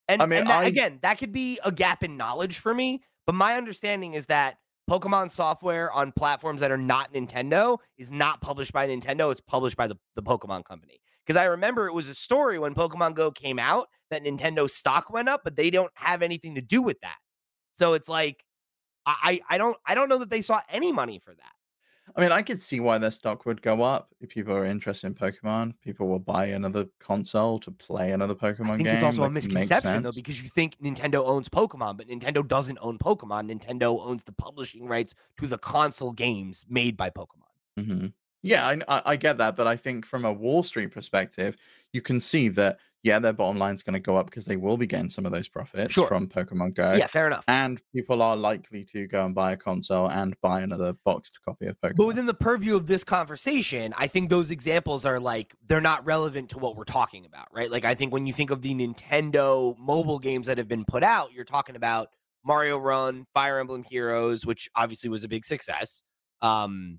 And, 0.09 0.23
I 0.23 0.27
mean, 0.27 0.41
and 0.41 0.49
that, 0.49 0.65
I- 0.65 0.67
again, 0.67 0.99
that 1.03 1.19
could 1.19 1.33
be 1.33 1.61
a 1.65 1.71
gap 1.71 2.03
in 2.03 2.17
knowledge 2.17 2.59
for 2.59 2.75
me. 2.75 3.03
But 3.27 3.35
my 3.35 3.55
understanding 3.57 4.15
is 4.15 4.27
that 4.27 4.57
Pokemon 4.91 5.31
software 5.31 5.93
on 5.93 6.13
platforms 6.13 6.63
that 6.63 6.71
are 6.71 6.79
not 6.79 7.13
Nintendo 7.13 7.77
is 7.99 8.11
not 8.11 8.41
published 8.41 8.73
by 8.73 8.89
Nintendo. 8.89 9.31
It's 9.31 9.43
published 9.43 9.77
by 9.77 9.87
the, 9.87 9.97
the 10.17 10.23
Pokemon 10.23 10.65
company. 10.65 10.99
Because 11.27 11.39
I 11.39 11.45
remember 11.45 11.87
it 11.89 11.93
was 11.93 12.09
a 12.09 12.15
story 12.15 12.59
when 12.59 12.75
Pokemon 12.75 13.15
Go 13.15 13.31
came 13.31 13.59
out 13.59 13.89
that 14.11 14.25
Nintendo 14.25 14.69
stock 14.69 15.11
went 15.11 15.29
up, 15.29 15.43
but 15.45 15.57
they 15.57 15.71
don't 15.71 15.93
have 15.95 16.23
anything 16.23 16.55
to 16.55 16.61
do 16.61 16.83
with 16.83 17.01
that. 17.01 17.19
So 17.73 17.95
it's 17.95 18.09
like 18.09 18.45
I 19.07 19.41
I 19.49 19.59
don't 19.59 19.77
I 19.87 19.95
don't 19.95 20.09
know 20.09 20.19
that 20.19 20.31
they 20.31 20.43
saw 20.43 20.61
any 20.69 20.93
money 20.93 21.19
for 21.19 21.35
that. 21.35 21.53
I 22.17 22.23
mean, 22.23 22.33
I 22.33 22.43
could 22.43 22.59
see 22.59 22.81
why 22.81 22.99
their 22.99 23.11
stock 23.11 23.45
would 23.47 23.61
go 23.61 23.83
up 23.83 24.15
if 24.21 24.31
people 24.31 24.55
are 24.55 24.65
interested 24.65 25.07
in 25.09 25.15
Pokemon. 25.15 25.75
People 25.83 26.09
will 26.09 26.19
buy 26.19 26.47
another 26.47 26.87
console 26.99 27.59
to 27.61 27.71
play 27.71 28.13
another 28.13 28.35
Pokemon 28.35 28.71
I 28.71 28.77
think 28.79 28.87
game. 28.87 28.95
it's 28.95 29.03
also 29.03 29.21
a 29.23 29.25
like, 29.25 29.31
it 29.31 29.35
makes 29.35 29.57
misconception 29.57 30.03
though 30.03 30.13
because 30.13 30.43
you 30.43 30.49
think 30.49 30.81
Nintendo 30.81 31.25
owns 31.27 31.49
Pokemon, 31.49 31.97
but 31.97 32.09
Nintendo 32.09 32.47
doesn't 32.47 32.79
own 32.81 32.99
Pokemon. 32.99 33.53
Nintendo 33.53 34.01
owns 34.01 34.25
the 34.25 34.33
publishing 34.33 34.87
rights 34.87 35.15
to 35.39 35.47
the 35.47 35.59
console 35.59 36.13
games 36.13 36.65
made 36.69 36.97
by 36.97 37.11
Pokemon. 37.11 37.49
hmm 37.77 38.07
Yeah, 38.43 38.77
I 38.89 39.03
I 39.05 39.17
get 39.17 39.39
that, 39.39 39.55
but 39.57 39.67
I 39.67 39.77
think 39.77 40.07
from 40.07 40.25
a 40.25 40.33
Wall 40.33 40.63
Street 40.63 40.91
perspective, 40.91 41.57
you 41.93 42.01
can 42.01 42.21
see 42.21 42.49
that 42.49 42.79
yeah, 43.03 43.19
their 43.21 43.33
bottom 43.33 43.59
line's 43.59 43.83
going 43.83 43.95
to 43.95 44.01
go 44.01 44.17
up 44.17 44.27
because 44.27 44.45
they 44.45 44.57
will 44.57 44.77
be 44.77 44.87
getting 44.87 45.09
some 45.09 45.25
of 45.25 45.33
those 45.33 45.47
profits 45.49 45.93
Sure. 45.95 46.09
from 46.09 46.29
Pokemon 46.29 46.75
Go. 46.75 46.95
Yeah, 46.95 47.07
fair 47.07 47.27
enough. 47.29 47.45
and 47.47 47.81
people 47.95 48.21
are 48.23 48.37
likely 48.37 48.85
to 48.87 49.07
go 49.07 49.25
and 49.25 49.35
buy 49.35 49.53
a 49.53 49.57
console 49.57 50.11
and 50.11 50.35
buy 50.41 50.61
another 50.63 50.95
boxed 51.05 51.39
copy 51.45 51.67
of 51.67 51.77
Pokemon. 51.81 51.97
But 51.97 52.07
within 52.07 52.27
the 52.27 52.35
purview 52.35 52.75
of 52.77 52.87
this 52.87 53.05
conversation, 53.05 53.95
I 53.97 54.09
think 54.09 54.31
those 54.31 54.51
examples 54.51 55.05
are 55.05 55.21
like 55.21 55.55
they're 55.67 55.81
not 55.81 56.05
relevant 56.05 56.51
to 56.51 56.59
what 56.59 56.77
we're 56.77 56.85
talking 56.85 57.25
about, 57.25 57.47
right? 57.53 57.71
Like 57.71 57.85
I 57.85 57.95
think 57.95 58.13
when 58.13 58.27
you 58.27 58.33
think 58.33 58.51
of 58.51 58.63
the 58.63 58.75
Nintendo 58.75 59.79
mobile 59.79 60.19
games 60.19 60.47
that 60.47 60.59
have 60.59 60.69
been 60.69 60.85
put 60.85 61.03
out, 61.05 61.33
you're 61.33 61.45
talking 61.45 61.77
about 61.77 62.09
Mario 62.45 62.79
Run, 62.79 63.27
Fire 63.35 63.59
Emblem 63.59 63.85
Heroes, 63.85 64.45
which 64.47 64.69
obviously 64.75 65.09
was 65.11 65.25
a 65.25 65.29
big 65.29 65.45
success. 65.45 66.03
Um 66.43 66.99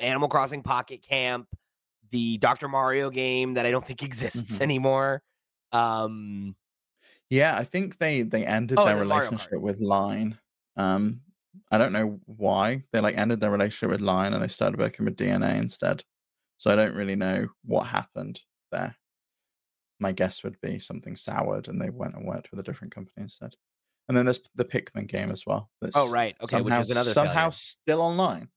Animal 0.00 0.28
Crossing 0.28 0.62
Pocket 0.62 1.02
Camp, 1.02 1.48
the 2.10 2.38
Dr. 2.38 2.68
Mario 2.68 3.10
game 3.10 3.54
that 3.54 3.66
I 3.66 3.70
don't 3.70 3.86
think 3.86 4.02
exists 4.10 4.58
Mhm. 4.58 4.62
anymore. 4.62 5.22
Um 5.72 6.56
Yeah, 7.30 7.56
I 7.56 7.64
think 7.64 7.98
they 7.98 8.22
they 8.22 8.44
ended 8.46 8.78
Oh, 8.78 8.84
their 8.84 8.92
and 8.92 9.00
then 9.00 9.08
Mario 9.08 9.30
Kart. 9.30 9.32
relationship 9.32 9.60
with 9.60 9.80
Line. 9.80 10.38
Um, 10.76 11.20
I 11.70 11.78
don't 11.78 11.92
know 11.92 12.20
why 12.26 12.82
they 12.92 13.00
like 13.00 13.18
ended 13.18 13.40
their 13.40 13.50
relationship 13.50 13.90
with 13.90 14.00
Line 14.00 14.32
and 14.32 14.42
they 14.42 14.48
started 14.48 14.78
working 14.80 15.04
with 15.04 15.16
DeNA 15.16 15.56
instead. 15.58 16.04
So 16.56 16.70
I 16.70 16.76
don't 16.76 16.94
really 16.94 17.16
know 17.16 17.48
what 17.64 17.84
happened 17.84 18.40
there. 18.72 18.96
My 20.00 20.12
guess 20.12 20.42
would 20.44 20.60
be 20.60 20.78
something 20.78 21.16
soured 21.16 21.68
and 21.68 21.80
they 21.80 21.90
went 21.90 22.14
and 22.14 22.24
worked 22.26 22.50
with 22.50 22.60
a 22.60 22.62
different 22.62 22.94
company 22.94 23.22
instead. 23.22 23.54
And 24.08 24.16
then 24.16 24.24
there's 24.26 24.40
the 24.54 24.64
Pikmin 24.64 25.06
game 25.08 25.30
as 25.30 25.44
well. 25.44 25.70
Oh 25.94 26.08
right, 26.08 26.36
okay, 26.40 26.62
which 26.62 26.72
somehow, 26.72 26.82
is 26.82 26.90
another 26.90 27.12
somehow 27.12 27.34
failure. 27.34 27.50
still 27.50 28.00
online. 28.00 28.48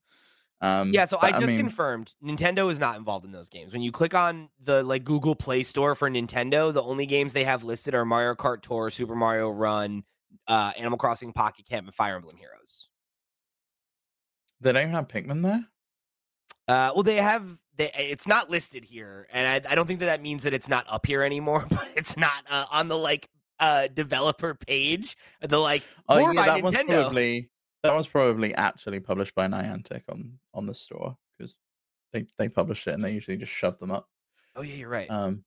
Um, 0.62 0.92
Yeah, 0.92 1.04
so 1.06 1.18
but 1.20 1.34
I 1.34 1.40
just 1.40 1.48
mean, 1.48 1.58
confirmed 1.58 2.14
Nintendo 2.24 2.70
is 2.70 2.78
not 2.78 2.96
involved 2.96 3.26
in 3.26 3.32
those 3.32 3.48
games. 3.48 3.72
When 3.72 3.82
you 3.82 3.90
click 3.92 4.14
on 4.14 4.48
the 4.62 4.82
like 4.84 5.04
Google 5.04 5.34
Play 5.34 5.64
Store 5.64 5.94
for 5.96 6.08
Nintendo, 6.08 6.72
the 6.72 6.82
only 6.82 7.04
games 7.04 7.32
they 7.32 7.44
have 7.44 7.64
listed 7.64 7.94
are 7.94 8.04
Mario 8.04 8.34
Kart 8.34 8.62
Tour, 8.62 8.88
Super 8.88 9.16
Mario 9.16 9.50
Run, 9.50 10.04
uh, 10.46 10.72
Animal 10.78 10.98
Crossing 10.98 11.32
Pocket 11.32 11.68
Camp, 11.68 11.86
and 11.86 11.94
Fire 11.94 12.14
Emblem 12.16 12.36
Heroes. 12.36 12.88
they 14.60 14.72
don't 14.72 14.82
even 14.82 14.94
have 14.94 15.08
Pikmin 15.08 15.42
there. 15.42 15.66
Uh, 16.68 16.92
well, 16.94 17.02
they 17.02 17.16
have. 17.16 17.58
They, 17.76 17.90
it's 17.96 18.28
not 18.28 18.50
listed 18.50 18.84
here, 18.84 19.26
and 19.32 19.66
I, 19.66 19.72
I 19.72 19.74
don't 19.74 19.86
think 19.86 20.00
that 20.00 20.06
that 20.06 20.22
means 20.22 20.42
that 20.44 20.52
it's 20.54 20.68
not 20.68 20.86
up 20.88 21.06
here 21.06 21.22
anymore. 21.22 21.66
But 21.70 21.88
it's 21.96 22.16
not 22.16 22.44
uh, 22.48 22.66
on 22.70 22.86
the 22.88 22.96
like 22.96 23.28
uh, 23.58 23.88
developer 23.88 24.54
page. 24.54 25.16
The 25.40 25.58
like 25.58 25.82
Oh 26.08 26.18
yeah, 26.18 26.32
by 26.34 26.46
that 26.46 26.62
Nintendo. 26.62 27.02
probably 27.02 27.48
that 27.82 27.94
was 27.94 28.06
probably 28.06 28.54
actually 28.54 29.00
published 29.00 29.34
by 29.34 29.46
Niantic 29.46 30.02
on 30.08 30.38
on 30.54 30.66
the 30.66 30.74
store 30.74 31.16
because 31.36 31.56
they 32.12 32.26
they 32.38 32.48
publish 32.48 32.86
it 32.86 32.94
and 32.94 33.04
they 33.04 33.12
usually 33.12 33.36
just 33.36 33.52
shove 33.52 33.78
them 33.78 33.90
up. 33.90 34.08
Oh 34.56 34.62
yeah, 34.62 34.74
you're 34.74 34.88
right. 34.88 35.10
Um, 35.10 35.44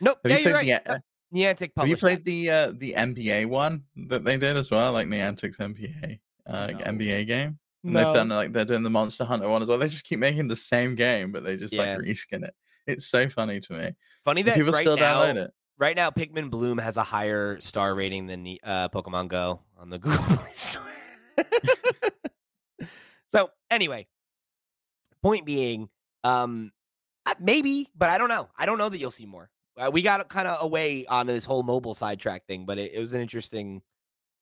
nope. 0.00 0.18
Yeah, 0.24 0.36
played 0.36 0.44
you're 0.46 0.54
right. 0.54 0.66
the 0.84 0.92
uh, 0.92 0.98
Niantic 1.34 1.70
Have 1.76 1.88
you 1.88 1.96
played 1.96 2.18
that. 2.18 2.24
the 2.24 2.50
uh, 2.50 2.72
the 2.76 2.94
NBA 2.96 3.46
one 3.46 3.84
that 4.08 4.24
they 4.24 4.36
did 4.36 4.56
as 4.56 4.70
well, 4.70 4.92
like 4.92 5.08
Niantic's 5.08 5.58
NBA 5.58 6.18
uh, 6.46 6.66
No. 6.68 6.78
NBA 6.78 7.26
game? 7.26 7.58
And 7.84 7.96
they've 7.96 8.12
done 8.12 8.28
like 8.30 8.52
they're 8.52 8.64
doing 8.64 8.82
the 8.82 8.90
Monster 8.90 9.24
Hunter 9.24 9.48
one 9.48 9.62
as 9.62 9.68
well. 9.68 9.78
They 9.78 9.88
just 9.88 10.02
keep 10.04 10.18
making 10.18 10.48
the 10.48 10.56
same 10.56 10.96
game, 10.96 11.30
but 11.30 11.44
they 11.44 11.56
just 11.56 11.72
Yeah. 11.72 11.82
like 11.96 12.00
reskin 12.00 12.44
it. 12.44 12.54
It's 12.88 13.06
so 13.06 13.28
funny 13.28 13.60
to 13.60 13.72
me. 13.72 13.92
Funny 14.24 14.40
And 14.40 14.48
that 14.48 14.56
people 14.56 14.72
right 14.72 14.80
still 14.80 14.96
now, 14.96 15.20
download 15.22 15.36
it. 15.36 15.50
Right 15.78 15.94
now, 15.94 16.10
Pikmin 16.10 16.50
Bloom 16.50 16.78
has 16.78 16.96
a 16.96 17.02
higher 17.02 17.60
star 17.60 17.94
rating 17.94 18.26
than 18.26 18.56
uh, 18.62 18.88
Pokemon 18.88 19.28
Go 19.28 19.60
on 19.78 19.90
the 19.90 19.98
Google 20.00 20.24
Play 20.36 20.52
Store. 20.54 20.82
so 23.28 23.50
anyway, 23.70 24.06
point 25.22 25.44
being, 25.44 25.90
um, 26.24 26.72
uh, 27.26 27.34
maybe, 27.38 27.90
but 27.94 28.08
I 28.08 28.16
don't 28.16 28.30
know. 28.30 28.48
I 28.56 28.64
don't 28.64 28.78
know 28.78 28.88
that 28.88 28.98
you'll 28.98 29.10
see 29.10 29.26
more. 29.26 29.50
Uh, 29.76 29.90
we 29.92 30.00
got 30.00 30.26
kind 30.30 30.48
of 30.48 30.64
away 30.64 31.04
on 31.06 31.26
this 31.26 31.44
whole 31.44 31.62
mobile 31.62 31.92
sidetrack 31.92 32.46
thing, 32.46 32.64
but 32.64 32.78
it, 32.78 32.92
it 32.94 32.98
was 32.98 33.12
an 33.12 33.20
interesting 33.20 33.82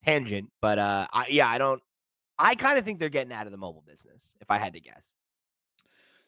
tangent. 0.05 0.51
But 0.61 0.79
uh, 0.79 1.09
I, 1.13 1.27
yeah, 1.31 1.49
I 1.49 1.59
don't. 1.59 1.83
I 2.39 2.55
kind 2.55 2.79
of 2.79 2.85
think 2.85 3.01
they're 3.01 3.09
getting 3.09 3.33
out 3.33 3.47
of 3.47 3.53
the 3.53 3.59
mobile 3.59 3.83
business, 3.87 4.37
if 4.41 4.51
I 4.51 4.59
had 4.59 4.75
to 4.75 4.81
guess. 4.81 5.15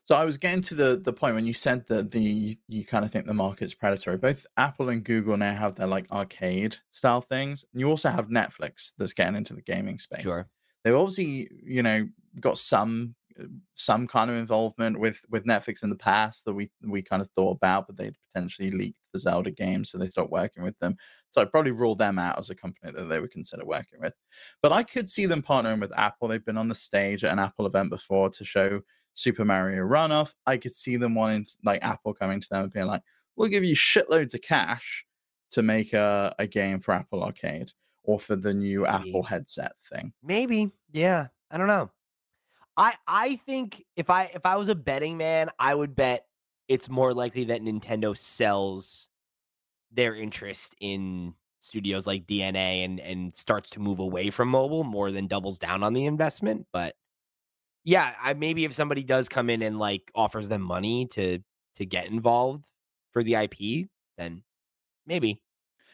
So 0.07 0.15
I 0.15 0.25
was 0.25 0.37
getting 0.39 0.63
to 0.63 0.77
the 0.77 1.01
the 1.03 1.13
point 1.13 1.35
when 1.35 1.49
you 1.49 1.53
said 1.53 1.85
that 1.89 2.13
the 2.13 2.21
you, 2.21 2.55
you 2.69 2.85
kind 2.85 3.05
of 3.05 3.11
think 3.11 3.27
the 3.27 3.35
market's 3.35 3.75
predatory. 3.75 4.17
Both 4.17 4.47
Apple 4.57 4.89
and 4.89 5.03
Google 5.05 5.37
now 5.37 5.53
have 5.53 5.75
their 5.75 5.89
like 5.89 6.11
arcade 6.13 6.77
style 6.93 7.21
things. 7.21 7.65
And 7.73 7.81
you 7.81 7.91
also 7.91 8.11
have 8.11 8.29
Netflix 8.29 8.93
that's 8.97 9.13
getting 9.13 9.35
into 9.35 9.53
the 9.53 9.63
gaming 9.63 9.99
space. 9.99 10.23
Sure. 10.23 10.49
They've 10.85 10.95
obviously, 10.95 11.51
you 11.61 11.83
know, 11.83 12.07
got 12.41 12.57
some 12.57 13.17
uh, 13.41 13.47
some 13.75 14.07
kind 14.07 14.31
of 14.31 14.37
involvement 14.37 15.01
with 15.01 15.23
with 15.29 15.45
Netflix 15.45 15.83
in 15.83 15.91
the 15.91 15.97
past 15.97 16.45
that 16.45 16.55
we 16.55 16.71
we 16.85 17.03
kind 17.03 17.21
of 17.21 17.29
thought 17.35 17.57
about, 17.57 17.89
but 17.89 17.97
they'd 17.97 18.15
potentially 18.33 18.71
leaked 18.71 19.01
the 19.13 19.19
Zelda 19.19 19.51
game, 19.51 19.85
so 19.85 19.99
they 19.99 20.09
stopped 20.09 20.31
working 20.31 20.63
with 20.63 20.79
them. 20.79 20.97
So 21.31 21.43
I'd 21.43 21.51
probably 21.51 21.73
rule 21.73 21.97
them 21.97 22.21
out 22.21 22.39
as 22.39 22.49
a 22.51 22.55
company 22.55 22.93
that 22.93 23.09
they 23.09 23.19
would 23.19 23.33
consider 23.33 23.65
working 23.65 23.99
with. 24.01 24.15
But 24.63 24.73
I 24.73 24.85
could 24.85 25.11
see 25.11 25.27
them 25.27 25.43
partnering 25.43 25.81
with 25.81 25.93
Apple. 25.99 26.29
They've 26.29 26.45
been 26.45 26.57
on 26.59 26.69
the 26.69 26.77
stage 26.77 27.25
at 27.25 27.33
an 27.33 27.41
Apple 27.41 27.67
event 27.67 27.91
before 27.91 28.31
to 28.31 28.45
show 28.45 28.83
Super 29.17 29.45
Mario 29.45 29.83
Run 29.83 30.13
off. 30.13 30.35
I 30.47 30.57
could 30.59 30.75
see 30.75 30.97
them 30.97 31.15
wanting 31.15 31.47
to, 31.47 31.57
like 31.65 31.83
Apple 31.83 32.15
coming 32.15 32.41
to 32.41 32.49
them 32.49 32.65
and 32.65 32.73
being 32.73 32.87
like, 32.87 33.03
"We'll 33.35 33.49
give 33.49 33.65
you 33.65 33.75
shitloads 33.75 34.35
of 34.35 34.43
cash 34.43 35.05
to 35.51 35.63
make 35.63 35.93
a, 35.93 36.35
a 36.39 36.47
game 36.47 36.81
for 36.81 36.93
Apple 36.93 37.25
Arcade 37.25 37.73
or 38.05 38.21
for 38.21 38.37
the 38.37 38.55
new 38.55 38.83
Maybe. 38.83 38.95
Apple 38.95 39.23
headset 39.23 39.73
thing." 39.93 40.13
Maybe. 40.23 40.71
Yeah. 40.93 41.29
I 41.51 41.59
don't 41.59 41.69
know. 41.69 41.91
I 42.77 42.95
I 43.07 43.37
think 43.47 43.85
if 43.97 44.11
I 44.11 44.31
if 44.35 44.45
I 44.45 44.57
was 44.57 44.69
a 44.69 44.75
betting 44.75 45.17
man, 45.17 45.49
I 45.59 45.75
would 45.75 45.95
bet 45.97 46.27
it's 46.69 46.89
more 46.89 47.15
likely 47.15 47.45
that 47.45 47.63
Nintendo 47.63 48.17
sells 48.17 49.09
their 49.93 50.15
interest 50.15 50.75
in 50.81 51.35
studios 51.61 52.07
like 52.07 52.27
DeNA 52.27 52.85
and 52.85 53.01
and 53.01 53.35
starts 53.35 53.71
to 53.71 53.81
move 53.81 53.99
away 53.99 54.31
from 54.31 54.49
mobile 54.49 54.85
more 54.85 55.11
than 55.11 55.27
doubles 55.27 55.59
down 55.59 55.83
on 55.83 55.95
the 55.95 56.05
investment. 56.05 56.67
But 56.73 56.95
yeah, 57.87 58.15
I 58.21 58.35
maybe 58.35 58.65
if 58.65 58.75
somebody 58.75 59.05
does 59.05 59.29
come 59.29 59.49
in 59.49 59.63
and 59.63 59.79
like 59.79 60.11
offers 60.15 60.49
them 60.49 60.61
money 60.61 61.07
to 61.13 61.39
to 61.77 61.87
get 61.87 62.07
involved 62.07 62.67
for 63.13 63.23
the 63.23 63.35
IP, 63.35 63.89
then 64.19 64.43
maybe. 65.07 65.41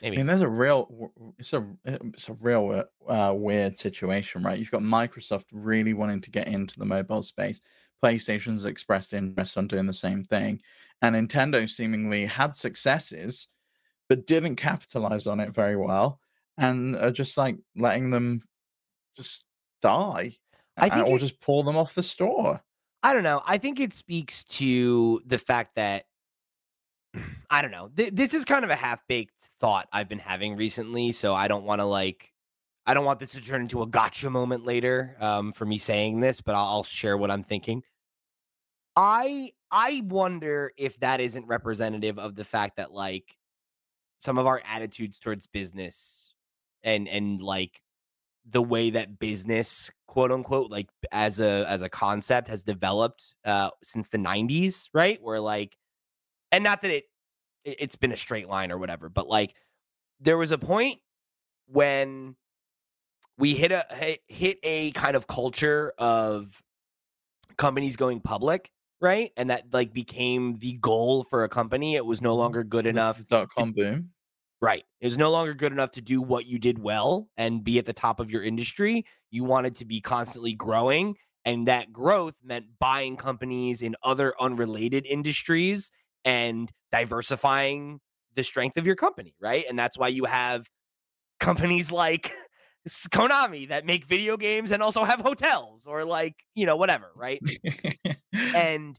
I 0.05 0.11
mean, 0.11 0.27
there's 0.27 0.41
a 0.41 0.49
real, 0.49 1.13
it's 1.39 1.53
a, 1.53 1.65
it's 1.85 2.29
a 2.29 2.33
real 2.41 2.83
uh, 3.07 3.33
weird 3.37 3.77
situation, 3.77 4.43
right? 4.43 4.59
You've 4.59 4.73
got 4.73 4.81
Microsoft 4.81 5.45
really 5.53 5.95
wanting 5.95 6.21
to 6.23 6.31
get 6.33 6.49
into 6.49 6.77
the 6.77 6.85
mobile 6.85 7.23
space. 7.23 7.61
PlayStation's 8.03 8.65
expressed 8.65 9.13
interest 9.13 9.57
on 9.57 9.69
doing 9.69 9.87
the 9.87 9.93
same 9.93 10.25
thing, 10.25 10.61
and 11.03 11.15
Nintendo 11.15 11.71
seemingly 11.71 12.27
had 12.27 12.57
successes, 12.57 13.47
but 14.09 14.27
didn't 14.27 14.57
capitalize 14.57 15.29
on 15.29 15.39
it 15.39 15.55
very 15.55 15.77
well, 15.77 16.19
and 16.59 16.97
are 16.97 17.13
just 17.13 17.39
like 17.39 17.59
letting 17.77 18.11
them 18.11 18.41
just 19.17 19.45
die, 19.83 20.37
I 20.77 20.89
think 20.89 21.07
or 21.07 21.17
it- 21.17 21.21
just 21.21 21.41
pull 21.41 21.63
them 21.63 21.77
off 21.77 21.95
the 21.95 22.03
store. 22.03 22.61
I 23.05 23.13
don't 23.13 23.25
know. 23.25 23.43
I 23.45 23.59
think 23.59 23.81
it 23.81 23.93
speaks 23.93 24.45
to 24.45 25.21
the 25.27 25.39
fact 25.39 25.75
that 25.75 26.05
I 27.51 27.61
don't 27.63 27.73
know. 27.73 27.91
Th- 27.97 28.13
this 28.13 28.33
is 28.33 28.45
kind 28.45 28.65
of 28.65 28.71
a 28.71 28.77
half-baked 28.77 29.51
thought 29.61 29.89
I've 29.93 30.09
been 30.09 30.21
having 30.21 30.57
recently, 30.57 31.11
so 31.13 31.35
I 31.35 31.49
don't 31.49 31.65
want 31.65 31.81
to 31.81 31.85
like 31.85 32.33
I 32.87 32.95
don't 32.95 33.05
want 33.05 33.21
this 33.21 33.33
to 33.33 33.41
turn 33.41 33.63
into 33.63 33.83
a 33.83 33.87
gotcha 33.87 34.29
moment 34.31 34.65
later 34.65 35.17
um, 35.21 35.53
for 35.53 35.65
me 35.65 35.79
saying 35.79 36.21
this, 36.21 36.41
but 36.41 36.55
I'll, 36.55 36.65
I'll 36.67 36.83
share 36.85 37.17
what 37.17 37.31
I'm 37.31 37.43
thinking. 37.45 37.83
I 38.97 39.53
I 39.71 40.03
wonder 40.07 40.71
if 40.77 40.99
that 41.01 41.21
isn't 41.21 41.47
representative 41.47 42.19
of 42.19 42.35
the 42.35 42.45
fact 42.45 42.77
that 42.77 42.93
like 42.93 43.37
some 44.19 44.39
of 44.39 44.47
our 44.47 44.63
attitudes 44.69 45.19
towards 45.19 45.47
business 45.47 46.35
and 46.83 47.09
and 47.09 47.41
like 47.43 47.81
the 48.51 48.63
way 48.63 48.91
that 48.91 49.19
business 49.19 49.91
quote 50.09 50.33
unquote 50.33 50.71
like 50.71 50.89
as 51.13 51.41
a 51.41 51.65
as 51.69 51.83
a 51.83 51.89
concept 51.89 52.49
has 52.49 52.65
developed 52.65 53.23
uh 53.45 53.71
since 53.83 54.09
the 54.09 54.19
90s 54.19 54.89
right? 54.93 55.23
Where 55.23 55.41
like 55.41 55.77
and 56.51 56.65
not 56.65 56.83
that 56.83 56.91
it 56.91 57.05
it- 57.65 57.77
it's 57.81 57.97
been 57.97 58.13
a 58.13 58.17
straight 58.17 58.49
line 58.49 58.73
or 58.73 58.79
whatever 58.79 59.09
but 59.09 59.29
like 59.29 59.55
there 60.21 60.37
was 60.39 60.51
a 60.51 60.59
point 60.59 61.01
when 61.67 62.37
we 63.39 63.55
hit 63.55 63.73
a 63.73 64.19
hit- 64.29 64.59
a 64.63 64.91
kind 64.93 65.17
of 65.17 65.27
culture 65.27 65.93
of 65.99 66.61
companies 67.57 67.97
going 67.97 68.21
public 68.21 68.71
right? 69.01 69.33
And 69.37 69.51
that 69.51 69.65
like 69.73 69.93
became 69.93 70.59
the 70.59 70.75
goal 70.75 71.25
for 71.25 71.43
a 71.43 71.49
company. 71.49 71.97
It 71.97 72.07
was 72.07 72.21
no 72.21 72.37
longer 72.37 72.63
good 72.63 72.87
enough 72.87 73.27
dot 73.27 73.49
com 73.57 73.73
boom. 73.73 74.11
Right. 74.63 74.85
It 75.01 75.09
was 75.09 75.19
no 75.19 75.33
longer 75.33 75.55
good 75.55 75.73
enough 75.73 75.91
to 75.93 76.01
do 76.01 76.23
what 76.23 76.47
you 76.47 76.57
did 76.57 76.79
well 76.79 77.29
and 77.37 77.65
be 77.65 77.79
at 77.79 77.85
the 77.85 77.93
top 77.93 78.21
of 78.21 78.31
your 78.31 78.45
industry. 78.45 79.05
You 79.29 79.43
wanted 79.43 79.75
to 79.77 79.85
be 79.85 80.01
constantly 80.01 80.53
growing. 80.53 81.17
And 81.45 81.67
that 81.67 81.93
growth 81.93 82.37
meant 82.45 82.67
buying 82.79 83.17
companies 83.17 83.83
in 83.83 83.97
other 84.05 84.33
unrelated 84.41 85.05
industries 85.05 85.91
and 86.25 86.71
diversifying 86.93 87.99
the 88.37 88.45
strength 88.45 88.77
of 88.77 88.87
your 88.87 88.95
company. 88.95 89.35
Right. 89.41 89.65
And 89.69 89.77
that's 89.77 89.99
why 89.99 90.09
you 90.09 90.27
have 90.27 90.69
companies 91.41 91.91
like 91.91 92.33
Konami 92.89 93.69
that 93.69 93.85
make 93.85 94.07
video 94.07 94.37
games 94.37 94.71
and 94.71 94.81
also 94.81 95.03
have 95.03 95.21
hotels 95.21 95.87
or 95.87 96.05
like, 96.05 96.37
you 96.55 96.67
know, 96.67 96.77
whatever. 96.77 97.11
Right 97.17 97.41
and 98.55 98.99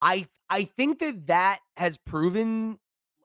i 0.00 0.26
i 0.48 0.62
think 0.62 1.00
that 1.00 1.26
that 1.26 1.58
has 1.76 1.98
proven 1.98 2.78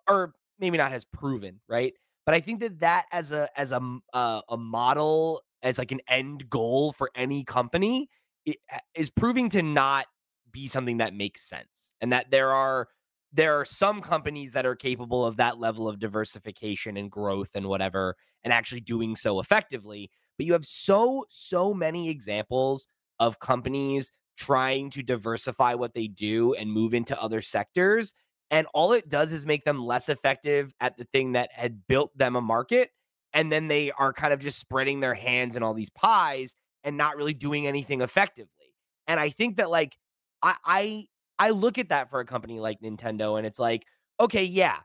or 0.07 0.33
maybe 0.59 0.77
not 0.77 0.91
has 0.91 1.05
proven 1.05 1.59
right 1.67 1.93
but 2.25 2.35
i 2.35 2.39
think 2.39 2.59
that 2.59 2.79
that 2.79 3.05
as 3.11 3.31
a 3.31 3.47
as 3.59 3.71
a 3.71 3.99
uh, 4.13 4.41
a 4.49 4.57
model 4.57 5.41
as 5.61 5.77
like 5.77 5.91
an 5.91 6.01
end 6.07 6.49
goal 6.49 6.93
for 6.93 7.09
any 7.15 7.43
company 7.43 8.09
it, 8.45 8.57
uh, 8.73 8.79
is 8.95 9.09
proving 9.09 9.49
to 9.49 9.61
not 9.61 10.05
be 10.51 10.67
something 10.67 10.97
that 10.97 11.13
makes 11.13 11.47
sense 11.47 11.93
and 12.01 12.11
that 12.11 12.29
there 12.31 12.51
are 12.51 12.87
there 13.35 13.59
are 13.59 13.65
some 13.65 14.01
companies 14.01 14.51
that 14.51 14.65
are 14.65 14.75
capable 14.75 15.25
of 15.25 15.37
that 15.37 15.59
level 15.59 15.87
of 15.87 15.99
diversification 15.99 16.97
and 16.97 17.09
growth 17.09 17.49
and 17.55 17.65
whatever 17.65 18.15
and 18.43 18.53
actually 18.53 18.81
doing 18.81 19.15
so 19.15 19.39
effectively 19.39 20.09
but 20.37 20.45
you 20.45 20.53
have 20.53 20.65
so 20.65 21.25
so 21.29 21.73
many 21.73 22.09
examples 22.09 22.87
of 23.19 23.39
companies 23.39 24.11
trying 24.37 24.89
to 24.91 25.03
diversify 25.03 25.73
what 25.73 25.93
they 25.93 26.07
do 26.07 26.53
and 26.53 26.71
move 26.71 26.93
into 26.93 27.19
other 27.21 27.41
sectors. 27.41 28.13
And 28.51 28.67
all 28.73 28.93
it 28.93 29.09
does 29.09 29.33
is 29.33 29.45
make 29.45 29.65
them 29.65 29.83
less 29.83 30.09
effective 30.09 30.73
at 30.79 30.97
the 30.97 31.05
thing 31.05 31.31
that 31.31 31.51
had 31.51 31.87
built 31.87 32.15
them 32.17 32.35
a 32.35 32.41
market. 32.41 32.91
And 33.33 33.51
then 33.51 33.67
they 33.67 33.91
are 33.91 34.13
kind 34.13 34.31
of 34.33 34.39
just 34.39 34.59
spreading 34.59 34.99
their 34.99 35.15
hands 35.15 35.55
in 35.55 35.63
all 35.63 35.73
these 35.73 35.89
pies 35.89 36.55
and 36.83 36.97
not 36.97 37.17
really 37.17 37.33
doing 37.33 37.65
anything 37.65 38.01
effectively. 38.01 38.75
And 39.07 39.19
I 39.19 39.29
think 39.29 39.57
that 39.57 39.69
like 39.69 39.97
I 40.41 40.55
I 40.65 41.07
I 41.39 41.49
look 41.49 41.77
at 41.77 41.89
that 41.89 42.09
for 42.09 42.19
a 42.19 42.25
company 42.25 42.59
like 42.59 42.79
Nintendo 42.81 43.37
and 43.37 43.47
it's 43.47 43.59
like, 43.59 43.85
okay, 44.19 44.43
yeah. 44.43 44.77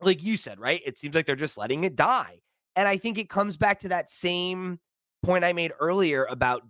Like 0.00 0.22
you 0.22 0.36
said, 0.36 0.58
right? 0.58 0.80
It 0.84 0.98
seems 0.98 1.14
like 1.14 1.26
they're 1.26 1.36
just 1.36 1.58
letting 1.58 1.84
it 1.84 1.96
die. 1.96 2.40
And 2.76 2.86
I 2.88 2.96
think 2.96 3.18
it 3.18 3.28
comes 3.28 3.56
back 3.56 3.80
to 3.80 3.88
that 3.88 4.10
same 4.10 4.78
point 5.22 5.44
I 5.44 5.52
made 5.52 5.72
earlier 5.80 6.24
about 6.24 6.62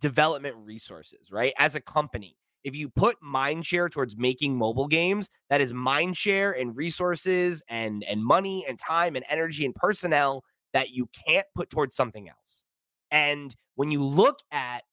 development 0.00 0.56
resources, 0.58 1.30
right? 1.30 1.52
As 1.58 1.76
a 1.76 1.80
company, 1.80 2.36
if 2.64 2.74
you 2.74 2.88
put 2.88 3.16
mind 3.22 3.66
share 3.66 3.88
towards 3.88 4.16
making 4.16 4.56
mobile 4.56 4.86
games, 4.86 5.28
that 5.50 5.60
is 5.60 5.72
mind 5.72 6.16
share 6.16 6.52
and 6.52 6.76
resources 6.76 7.62
and 7.68 8.04
and 8.04 8.24
money 8.24 8.64
and 8.68 8.78
time 8.78 9.16
and 9.16 9.24
energy 9.28 9.64
and 9.64 9.74
personnel 9.74 10.44
that 10.72 10.90
you 10.90 11.08
can't 11.26 11.46
put 11.54 11.70
towards 11.70 11.94
something 11.94 12.28
else. 12.28 12.64
And 13.10 13.54
when 13.74 13.90
you 13.90 14.02
look 14.04 14.40
at 14.50 14.84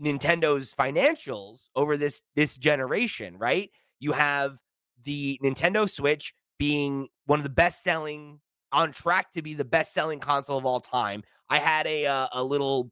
Nintendo's 0.00 0.74
financials 0.74 1.68
over 1.74 1.96
this 1.96 2.22
this 2.34 2.56
generation, 2.56 3.36
right? 3.38 3.70
You 3.98 4.12
have 4.12 4.58
the 5.04 5.40
Nintendo 5.42 5.88
Switch 5.88 6.34
being 6.58 7.08
one 7.26 7.38
of 7.38 7.44
the 7.44 7.50
best 7.50 7.82
selling 7.82 8.40
on 8.72 8.92
track 8.92 9.32
to 9.32 9.42
be 9.42 9.54
the 9.54 9.64
best 9.64 9.94
selling 9.94 10.20
console 10.20 10.58
of 10.58 10.66
all 10.66 10.80
time. 10.80 11.22
I 11.48 11.58
had 11.58 11.86
a 11.86 12.06
uh, 12.06 12.28
a 12.32 12.44
little 12.44 12.90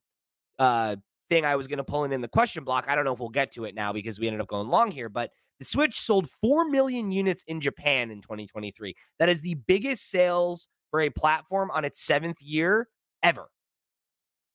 uh 0.58 0.96
thing 1.34 1.44
I 1.44 1.56
was 1.56 1.66
going 1.66 1.78
to 1.78 1.84
pull 1.84 2.04
in 2.04 2.12
in 2.12 2.20
the 2.20 2.28
question 2.28 2.64
block. 2.64 2.86
I 2.88 2.94
don't 2.94 3.04
know 3.04 3.12
if 3.12 3.18
we'll 3.18 3.28
get 3.28 3.52
to 3.52 3.64
it 3.64 3.74
now 3.74 3.92
because 3.92 4.20
we 4.20 4.26
ended 4.26 4.40
up 4.40 4.46
going 4.46 4.68
long 4.68 4.90
here, 4.90 5.08
but 5.08 5.30
the 5.58 5.64
Switch 5.64 6.00
sold 6.00 6.28
4 6.42 6.68
million 6.68 7.10
units 7.10 7.42
in 7.46 7.60
Japan 7.60 8.10
in 8.10 8.20
2023. 8.20 8.94
That 9.18 9.28
is 9.28 9.40
the 9.40 9.54
biggest 9.54 10.10
sales 10.10 10.68
for 10.90 11.00
a 11.00 11.10
platform 11.10 11.70
on 11.72 11.84
its 11.84 12.06
7th 12.06 12.36
year 12.40 12.88
ever. 13.22 13.48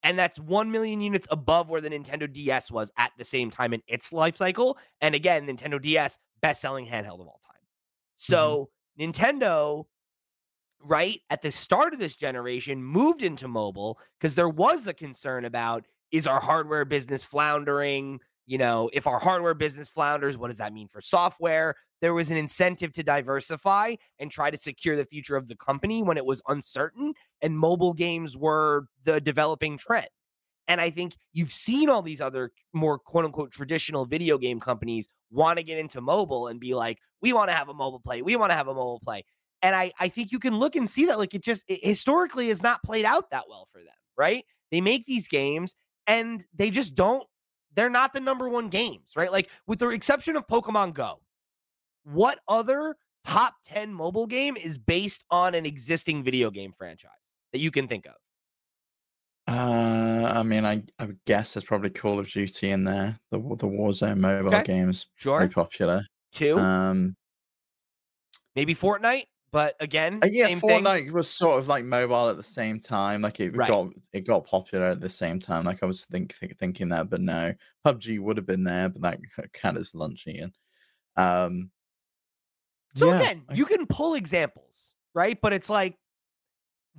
And 0.03 0.17
that's 0.17 0.39
1 0.39 0.71
million 0.71 1.01
units 1.01 1.27
above 1.29 1.69
where 1.69 1.81
the 1.81 1.89
Nintendo 1.89 2.31
DS 2.31 2.71
was 2.71 2.91
at 2.97 3.11
the 3.17 3.25
same 3.25 3.49
time 3.49 3.73
in 3.73 3.81
its 3.87 4.13
life 4.13 4.37
cycle. 4.37 4.77
And 5.01 5.13
again, 5.13 5.45
Nintendo 5.45 5.81
DS 5.81 6.17
best 6.41 6.61
selling 6.61 6.85
handheld 6.85 7.19
of 7.19 7.27
all 7.27 7.41
time. 7.45 7.61
So, 8.15 8.69
mm-hmm. 8.97 9.11
Nintendo 9.11 9.85
right 10.81 11.19
at 11.29 11.41
the 11.41 11.51
start 11.51 11.93
of 11.93 11.99
this 11.99 12.15
generation 12.15 12.81
moved 12.81 13.21
into 13.21 13.49
mobile 13.49 13.99
because 14.17 14.35
there 14.35 14.47
was 14.47 14.85
the 14.85 14.93
concern 14.93 15.43
about 15.43 15.85
is 16.11 16.27
our 16.27 16.39
hardware 16.39 16.85
business 16.85 17.23
floundering? 17.23 18.19
You 18.45 18.57
know 18.57 18.89
if 18.93 19.05
our 19.05 19.19
hardware 19.19 19.53
business 19.53 19.89
flounders 19.89 20.37
what 20.37 20.47
does 20.47 20.57
that 20.57 20.73
mean 20.73 20.87
for 20.87 21.01
software? 21.01 21.75
There 22.01 22.13
was 22.13 22.31
an 22.31 22.37
incentive 22.37 22.93
to 22.93 23.03
diversify 23.03 23.95
and 24.19 24.31
try 24.31 24.49
to 24.49 24.57
secure 24.57 24.95
the 24.95 25.05
future 25.05 25.35
of 25.35 25.47
the 25.47 25.55
company 25.55 26.01
when 26.01 26.17
it 26.17 26.25
was 26.25 26.41
uncertain 26.47 27.13
and 27.41 27.57
mobile 27.57 27.93
games 27.93 28.37
were 28.37 28.85
the 29.03 29.21
developing 29.21 29.77
trend. 29.77 30.07
And 30.67 30.79
i 30.79 30.89
think 30.89 31.15
you've 31.33 31.51
seen 31.51 31.89
all 31.89 32.01
these 32.01 32.21
other 32.21 32.51
more 32.73 32.97
quote 32.97 33.25
unquote 33.25 33.51
traditional 33.51 34.05
video 34.05 34.37
game 34.37 34.59
companies 34.59 35.07
want 35.31 35.57
to 35.57 35.63
get 35.63 35.77
into 35.77 36.01
mobile 36.01 36.47
and 36.47 36.59
be 36.59 36.73
like 36.73 36.99
we 37.21 37.33
want 37.33 37.49
to 37.49 37.55
have 37.55 37.69
a 37.69 37.73
mobile 37.73 37.99
play. 37.99 38.21
We 38.21 38.35
want 38.35 38.51
to 38.51 38.55
have 38.55 38.67
a 38.67 38.73
mobile 38.73 39.01
play. 39.03 39.25
And 39.61 39.75
I, 39.75 39.91
I 39.99 40.07
think 40.07 40.31
you 40.31 40.39
can 40.39 40.57
look 40.57 40.75
and 40.75 40.89
see 40.89 41.05
that 41.07 41.19
like 41.19 41.33
it 41.33 41.43
just 41.43 41.63
it 41.67 41.83
historically 41.83 42.49
has 42.49 42.63
not 42.63 42.81
played 42.83 43.05
out 43.05 43.29
that 43.31 43.43
well 43.49 43.67
for 43.71 43.79
them, 43.79 43.93
right? 44.17 44.45
They 44.71 44.81
make 44.81 45.05
these 45.05 45.27
games 45.27 45.75
and 46.09 46.43
they 46.55 46.71
just 46.71 46.95
don't, 46.95 47.23
they're 47.75 47.89
not 47.89 48.13
the 48.13 48.19
number 48.19 48.49
one 48.49 48.67
games, 48.67 49.11
right? 49.15 49.31
Like 49.31 49.49
with 49.67 49.79
the 49.79 49.89
exception 49.89 50.35
of 50.35 50.47
Pokemon 50.47 50.93
Go, 50.95 51.21
what 52.03 52.39
other 52.47 52.95
top 53.23 53.53
10 53.65 53.93
mobile 53.93 54.25
game 54.25 54.57
is 54.57 54.77
based 54.77 55.23
on 55.29 55.53
an 55.53 55.65
existing 55.65 56.23
video 56.23 56.49
game 56.49 56.71
franchise 56.71 57.11
that 57.53 57.59
you 57.59 57.69
can 57.69 57.87
think 57.87 58.07
of? 58.07 58.15
Uh, 59.47 60.31
I 60.35 60.43
mean, 60.43 60.65
I, 60.65 60.83
I 60.99 61.05
would 61.05 61.19
guess 61.25 61.53
there's 61.53 61.63
probably 61.63 61.89
Call 61.89 62.19
of 62.19 62.29
Duty 62.29 62.71
in 62.71 62.83
there. 62.83 63.19
The 63.31 63.37
the 63.39 63.67
Warzone 63.67 64.17
mobile 64.17 64.53
Okay. 64.55 64.63
games 64.63 65.07
Sure. 65.15 65.39
very 65.39 65.49
popular. 65.49 66.03
Two, 66.31 66.57
Um, 66.57 67.15
maybe 68.55 68.75
Fortnite, 68.75 69.25
but 69.51 69.75
again, 69.79 70.19
uh, 70.23 70.27
yeah, 70.31 70.47
same 70.47 70.59
thing. 70.59 70.83
Fortnite 70.83 71.11
was 71.11 71.29
sort 71.29 71.59
of 71.59 71.67
like 71.67 71.83
mobile 71.83 72.29
at 72.29 72.37
the 72.37 72.43
same 72.43 72.79
time. 72.79 73.21
Like 73.21 73.39
it 73.39 73.55
Right. 73.55 73.67
got 73.67 73.87
it 74.13 74.21
got 74.27 74.45
popular 74.45 74.85
at 74.87 75.01
the 75.01 75.09
same 75.09 75.39
time. 75.39 75.65
Like 75.65 75.81
I 75.83 75.85
was 75.85 76.05
think, 76.05 76.33
think 76.35 76.57
thinking 76.57 76.89
that, 76.89 77.09
but 77.09 77.21
no, 77.21 77.53
PUBG 77.85 78.19
would 78.19 78.37
have 78.37 78.45
been 78.45 78.63
there, 78.63 78.89
but 78.89 79.01
that 79.01 79.19
cat 79.53 79.77
is 79.77 79.93
lunchy 79.93 80.41
and 80.43 80.53
um. 81.15 81.71
So 82.95 83.07
yeah, 83.07 83.19
again, 83.21 83.43
I- 83.49 83.53
you 83.53 83.65
can 83.65 83.85
pull 83.85 84.15
examples, 84.15 84.93
right? 85.13 85.39
But 85.41 85.53
it's 85.53 85.69
like 85.69 85.97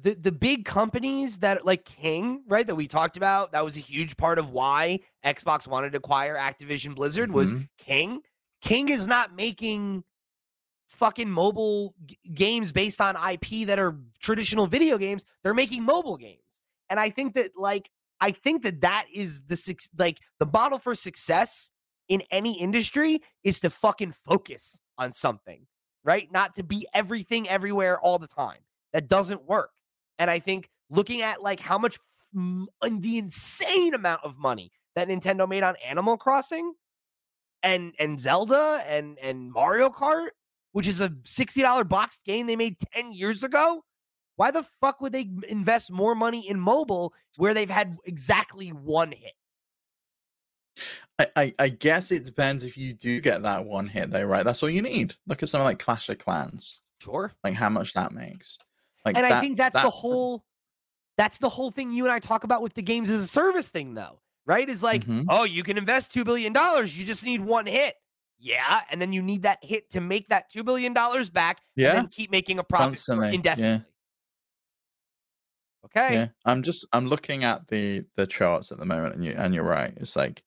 the 0.00 0.14
the 0.14 0.32
big 0.32 0.64
companies 0.64 1.38
that 1.38 1.66
like 1.66 1.84
King, 1.84 2.42
right, 2.46 2.66
that 2.66 2.74
we 2.74 2.86
talked 2.86 3.16
about, 3.16 3.52
that 3.52 3.64
was 3.64 3.76
a 3.76 3.80
huge 3.80 4.16
part 4.16 4.38
of 4.38 4.50
why 4.50 5.00
Xbox 5.24 5.66
wanted 5.66 5.92
to 5.92 5.98
acquire 5.98 6.36
Activision 6.36 6.94
Blizzard 6.94 7.30
was 7.32 7.52
Mhm. 7.52 7.68
King. 7.78 8.22
King 8.62 8.88
is 8.88 9.06
not 9.06 9.34
making 9.34 10.04
fucking 10.90 11.30
mobile 11.30 11.94
g- 12.06 12.18
games 12.34 12.72
based 12.72 13.00
on 13.00 13.16
IP 13.16 13.66
that 13.66 13.78
are 13.78 13.96
traditional 14.20 14.66
video 14.66 14.98
games. 14.98 15.24
They're 15.42 15.54
making 15.54 15.84
mobile 15.84 16.16
games. 16.16 16.40
And 16.88 17.00
I 17.00 17.10
think 17.10 17.34
that 17.34 17.52
like 17.56 17.90
I 18.20 18.32
think 18.32 18.62
that 18.64 18.82
that 18.82 19.06
is 19.12 19.42
the 19.42 19.56
like 19.98 20.18
the 20.38 20.46
model 20.46 20.78
for 20.78 20.94
success 20.94 21.72
in 22.08 22.22
any 22.30 22.60
industry 22.60 23.20
is 23.44 23.60
to 23.60 23.70
fucking 23.70 24.14
focus 24.26 24.80
on 24.98 25.12
something, 25.12 25.66
right? 26.04 26.30
Not 26.32 26.54
to 26.56 26.64
be 26.64 26.86
everything 26.92 27.48
everywhere 27.48 27.98
all 27.98 28.18
the 28.18 28.26
time. 28.26 28.58
That 28.92 29.08
doesn't 29.08 29.46
work. 29.46 29.70
And 30.18 30.30
I 30.30 30.40
think 30.40 30.68
looking 30.90 31.22
at 31.22 31.42
like 31.42 31.60
how 31.60 31.78
much 31.78 31.98
and 32.34 33.02
the 33.02 33.18
insane 33.18 33.94
amount 33.94 34.20
of 34.24 34.38
money 34.38 34.72
that 34.94 35.08
Nintendo 35.08 35.48
made 35.48 35.62
on 35.62 35.76
Animal 35.84 36.16
Crossing 36.16 36.74
and 37.62 37.92
and 37.98 38.18
Zelda 38.20 38.82
and 38.86 39.18
and 39.18 39.52
Mario 39.52 39.90
Kart, 39.90 40.28
which 40.72 40.86
is 40.88 41.00
a 41.00 41.08
$60 41.10 41.88
box 41.88 42.20
game 42.24 42.46
they 42.46 42.56
made 42.56 42.76
10 42.92 43.12
years 43.12 43.42
ago, 43.42 43.82
why 44.36 44.50
the 44.50 44.62
fuck 44.80 45.00
would 45.00 45.12
they 45.12 45.28
invest 45.48 45.90
more 45.90 46.14
money 46.14 46.48
in 46.48 46.58
mobile 46.58 47.12
where 47.36 47.52
they've 47.54 47.68
had 47.70 47.96
exactly 48.04 48.68
one 48.68 49.12
hit? 49.12 49.32
I, 51.18 51.26
I, 51.36 51.54
I 51.58 51.68
guess 51.68 52.10
it 52.10 52.24
depends 52.24 52.64
if 52.64 52.76
you 52.78 52.92
do 52.94 53.20
get 53.20 53.42
that 53.42 53.64
one 53.64 53.86
hit 53.86 54.10
though, 54.10 54.22
right? 54.24 54.44
That's 54.44 54.62
all 54.62 54.70
you 54.70 54.82
need. 54.82 55.14
Look 55.26 55.42
at 55.42 55.48
something 55.48 55.64
like 55.64 55.78
Clash 55.78 56.08
of 56.08 56.18
Clans, 56.18 56.80
Sure. 57.02 57.32
like 57.44 57.54
how 57.54 57.68
much 57.68 57.92
that 57.94 58.12
makes. 58.12 58.58
Like 59.04 59.16
and 59.16 59.26
I 59.26 59.40
think 59.40 59.56
that's 59.58 59.80
the 59.80 59.90
whole 59.90 60.44
that's 61.18 61.38
the 61.38 61.48
whole 61.50 61.70
thing 61.70 61.90
you 61.90 62.04
and 62.04 62.12
I 62.12 62.18
talk 62.18 62.44
about 62.44 62.62
with 62.62 62.72
the 62.74 62.82
games 62.82 63.10
as 63.10 63.20
a 63.20 63.26
service 63.26 63.68
thing 63.68 63.92
though, 63.92 64.20
right? 64.46 64.66
Is 64.66 64.82
like, 64.82 65.04
Mhm. 65.04 65.26
oh, 65.28 65.44
you 65.44 65.62
can 65.62 65.76
invest 65.76 66.14
2 66.14 66.24
billion 66.24 66.52
dollars, 66.54 66.96
you 66.96 67.04
just 67.04 67.24
need 67.24 67.42
one 67.42 67.66
hit. 67.66 67.94
Yeah, 68.40 68.80
and 68.90 69.00
then 69.02 69.12
you 69.12 69.22
need 69.22 69.42
that 69.42 69.58
hit 69.62 69.90
to 69.90 70.00
make 70.00 70.28
that 70.30 70.50
2 70.50 70.64
billion 70.64 70.92
dollars 70.94 71.28
back 71.30 71.58
Yeah, 71.76 71.90
and 71.90 71.98
then 71.98 72.08
keep 72.08 72.30
making 72.30 72.58
a 72.58 72.64
profit 72.64 72.86
Constantly, 72.88 73.28
yeah. 73.28 73.34
indefinitely. 73.34 73.86
Okay. 75.86 76.14
yeah. 76.14 76.26
I'm 76.44 76.62
just 76.62 76.86
I'm 76.92 77.06
looking 77.06 77.44
at 77.44 77.68
the 77.68 78.04
the 78.16 78.26
charts 78.26 78.70
at 78.70 78.78
the 78.78 78.84
moment, 78.84 79.14
and 79.14 79.24
you 79.24 79.34
and 79.36 79.54
you're 79.54 79.64
right. 79.64 79.92
It's 79.96 80.14
like 80.16 80.42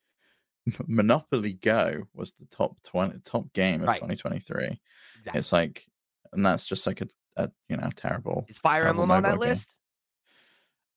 Monopoly 0.87 1.53
Go 1.53 2.03
was 2.13 2.33
the 2.39 2.45
top 2.47 2.77
twenty 2.83 3.19
top 3.25 3.51
game 3.53 3.81
of 3.81 3.87
Right. 3.87 3.95
2023. 3.95 4.79
Exactly. 5.19 5.39
It's 5.39 5.51
like, 5.51 5.85
and 6.33 6.45
that's 6.45 6.65
just 6.65 6.85
like 6.87 7.01
a, 7.01 7.07
a 7.37 7.49
you 7.67 7.77
know 7.77 7.89
terrible. 7.95 8.45
Is 8.47 8.59
Fire 8.59 8.87
Emblem 8.87 9.11
on 9.11 9.23
that 9.23 9.31
game. 9.31 9.39
list? 9.39 9.75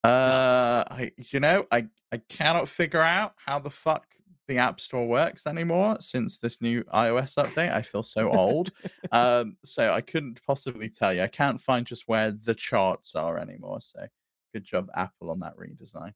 Uh, 0.03 0.83
I 0.89 1.11
you 1.31 1.39
know 1.39 1.65
I 1.71 1.87
I 2.11 2.17
cannot 2.29 2.69
figure 2.69 3.01
out 3.01 3.33
how 3.43 3.59
the 3.59 3.71
fuck 3.71 4.05
the 4.47 4.57
App 4.57 4.79
Store 4.79 5.07
works 5.07 5.47
anymore 5.47 5.97
since 5.99 6.37
this 6.37 6.61
new 6.61 6.83
iOS 6.85 7.35
update. 7.43 7.73
I 7.73 7.81
feel 7.81 8.03
so 8.03 8.29
old. 8.31 8.71
um, 9.11 9.57
so 9.63 9.91
I 9.91 10.01
couldn't 10.01 10.39
possibly 10.45 10.89
tell 10.89 11.13
you. 11.13 11.21
I 11.21 11.27
can't 11.27 11.61
find 11.61 11.85
just 11.85 12.07
where 12.07 12.31
the 12.31 12.55
charts 12.55 13.15
are 13.15 13.37
anymore. 13.37 13.81
So 13.81 14.07
good 14.53 14.63
job, 14.63 14.89
Apple, 14.95 15.29
on 15.31 15.39
that 15.39 15.55
redesign. 15.57 16.13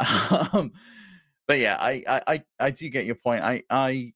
Um, 0.52 0.72
but 1.48 1.58
yeah, 1.58 1.76
I, 1.80 2.04
I 2.06 2.22
I 2.26 2.42
I 2.60 2.70
do 2.70 2.88
get 2.88 3.06
your 3.06 3.14
point. 3.16 3.42
I 3.42 3.62
I 3.70 4.12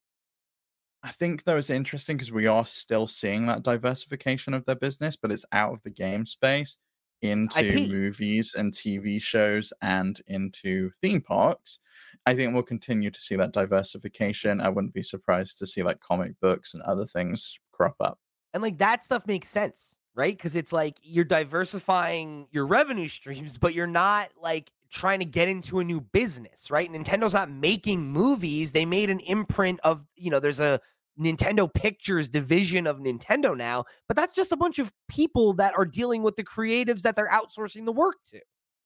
I 1.03 1.11
think 1.11 1.43
though 1.43 1.57
it's 1.57 1.71
interesting 1.71 2.17
because 2.17 2.31
we 2.31 2.47
are 2.47 2.67
still 2.67 3.07
seeing 3.07 3.47
that 3.47 3.63
diversification 3.63 4.55
of 4.55 4.65
their 4.65 4.77
business, 4.77 5.17
but 5.17 5.33
it's 5.33 5.47
out 5.51 5.73
of 5.73 5.83
the 5.83 5.91
game 5.91 6.27
space 6.27 6.77
into 7.23 7.59
IP. 7.59 7.89
movies 7.89 8.55
and 8.55 8.73
TV 8.73 9.21
shows 9.21 9.73
and 9.81 10.21
into 10.27 10.91
theme 11.01 11.21
parks. 11.21 11.81
I 12.27 12.35
think 12.35 12.55
we'll 12.55 12.63
continue 12.63 13.11
to 13.11 13.21
see 13.21 13.37
that 13.37 13.53
diversification. 13.53 14.61
I 14.61 14.69
wouldn't 14.69 14.95
be 14.95 15.03
surprised 15.03 15.59
to 15.59 15.67
see 15.67 15.83
like 15.83 16.01
comic 16.01 16.39
books 16.41 16.75
and 16.75 16.83
other 16.85 17.05
things 17.07 17.59
crop 17.73 17.97
up. 18.01 18.19
And 18.55 18.63
like 18.63 18.79
that 18.79 19.03
stuff 19.03 19.27
makes 19.27 19.49
sense, 19.49 19.99
right? 20.15 20.37
Because 20.37 20.55
it's 20.55 20.73
like 20.73 20.99
you're 21.03 21.25
diversifying 21.25 22.47
your 22.53 22.67
revenue 22.67 23.09
streams, 23.09 23.59
but 23.59 23.75
you're 23.75 23.87
not 23.87 24.31
like 24.41 24.71
trying 24.91 25.19
to 25.19 25.25
get 25.25 25.49
into 25.49 25.81
a 25.81 25.85
new 25.85 26.01
business, 26.01 26.71
right? 26.71 26.93
Nintendo's 26.93 27.33
not 27.35 27.51
making 27.51 28.03
movies. 28.03 28.73
They 28.73 28.85
made 28.85 29.11
an 29.11 29.21
imprint 29.21 29.81
of, 29.83 30.07
you 30.15 30.31
know, 30.31 30.39
there's 30.39 30.61
a 30.61 30.81
Nintendo 31.19 31.73
Pictures 31.73 32.29
division 32.29 32.87
of 32.87 32.99
Nintendo 32.99 33.57
now, 33.57 33.85
but 34.07 34.17
that's 34.17 34.35
just 34.35 34.53
a 34.53 34.57
bunch 34.57 34.79
of 34.79 34.93
people 35.09 35.55
that 35.55 35.75
are 35.75 35.85
dealing 35.85 36.23
with 36.23 36.37
the 36.37 36.45
creatives 36.45 37.03
that 37.03 37.17
they're 37.17 37.29
outsourcing 37.29 37.85
the 37.85 37.93
work 37.93 38.17
to. 38.29 38.41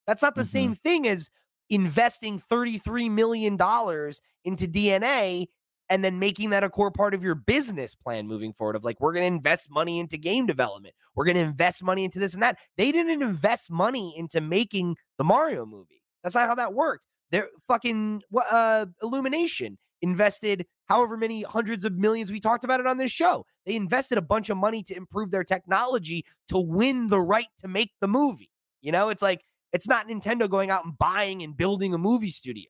That's 0.07 0.23
not 0.23 0.37
the 0.37 0.43
Mhm. 0.43 0.47
same 0.47 0.75
thing 0.77 1.09
as 1.09 1.29
investing 1.71 2.41
$33 2.41 3.11
million 3.11 3.55
into 3.55 4.69
DeNA 4.69 5.47
and 5.89 6.05
then 6.05 6.19
making 6.19 6.51
that 6.51 6.65
a 6.65 6.69
core 6.69 6.91
part 6.91 7.15
of 7.15 7.23
your 7.23 7.35
business 7.35 7.95
plan 7.95 8.27
moving 8.27 8.53
forward 8.53 8.77
of 8.77 8.85
like 8.85 9.01
we're 9.01 9.13
going 9.13 9.23
to 9.23 9.35
invest 9.35 9.71
money 9.71 10.01
into 10.01 10.17
game 10.17 10.47
development. 10.47 10.95
We're 11.15 11.25
going 11.25 11.37
to 11.37 11.43
invest 11.43 11.83
money 11.83 12.05
into 12.05 12.19
this 12.19 12.35
and 12.35 12.43
that. 12.43 12.59
They 12.77 12.91
didn't 12.93 13.23
invest 13.23 13.71
money 13.71 14.15
into 14.17 14.41
making 14.41 14.97
the 15.19 15.25
mario 15.25 15.65
movie. 15.65 16.03
That's 16.23 16.35
not 16.35 16.49
how 16.49 16.57
that 16.57 16.75
worked. 16.75 17.07
They're 17.31 17.49
fucking 17.69 18.23
uh 18.51 18.87
illumination 19.03 19.79
invested 20.03 20.67
however 20.87 21.17
many 21.17 21.43
hundreds 21.43 21.85
of 21.85 21.97
millions 21.97 22.31
we 22.31 22.39
talked 22.39 22.65
about 22.65 22.81
it 22.81 22.87
on 22.87 22.99
this 22.99 23.11
show. 23.11 23.47
They 23.65 23.75
invested 23.75 24.19
a 24.19 24.23
bunch 24.23 24.51
of 24.51 24.57
money 24.57 24.83
to 24.85 24.97
improve 24.97 25.31
their 25.31 25.43
technology 25.43 26.25
to 26.49 26.59
win 26.59 27.09
the 27.09 27.21
right 27.21 27.47
to 27.61 27.69
make 27.69 27.93
the 28.01 28.09
movie 28.09 28.51
you 28.87 28.93
know? 28.93 29.09
It's 29.11 29.23
like 29.23 29.43
it's 29.73 29.89
not 29.89 30.09
nintendo 30.09 30.49
going 30.49 30.71
out 30.71 30.85
and 30.85 30.97
buying 30.99 31.43
and 31.43 31.57
building 31.57 31.93
a 31.95 31.99
movie 31.99 32.29
studio 32.31 32.65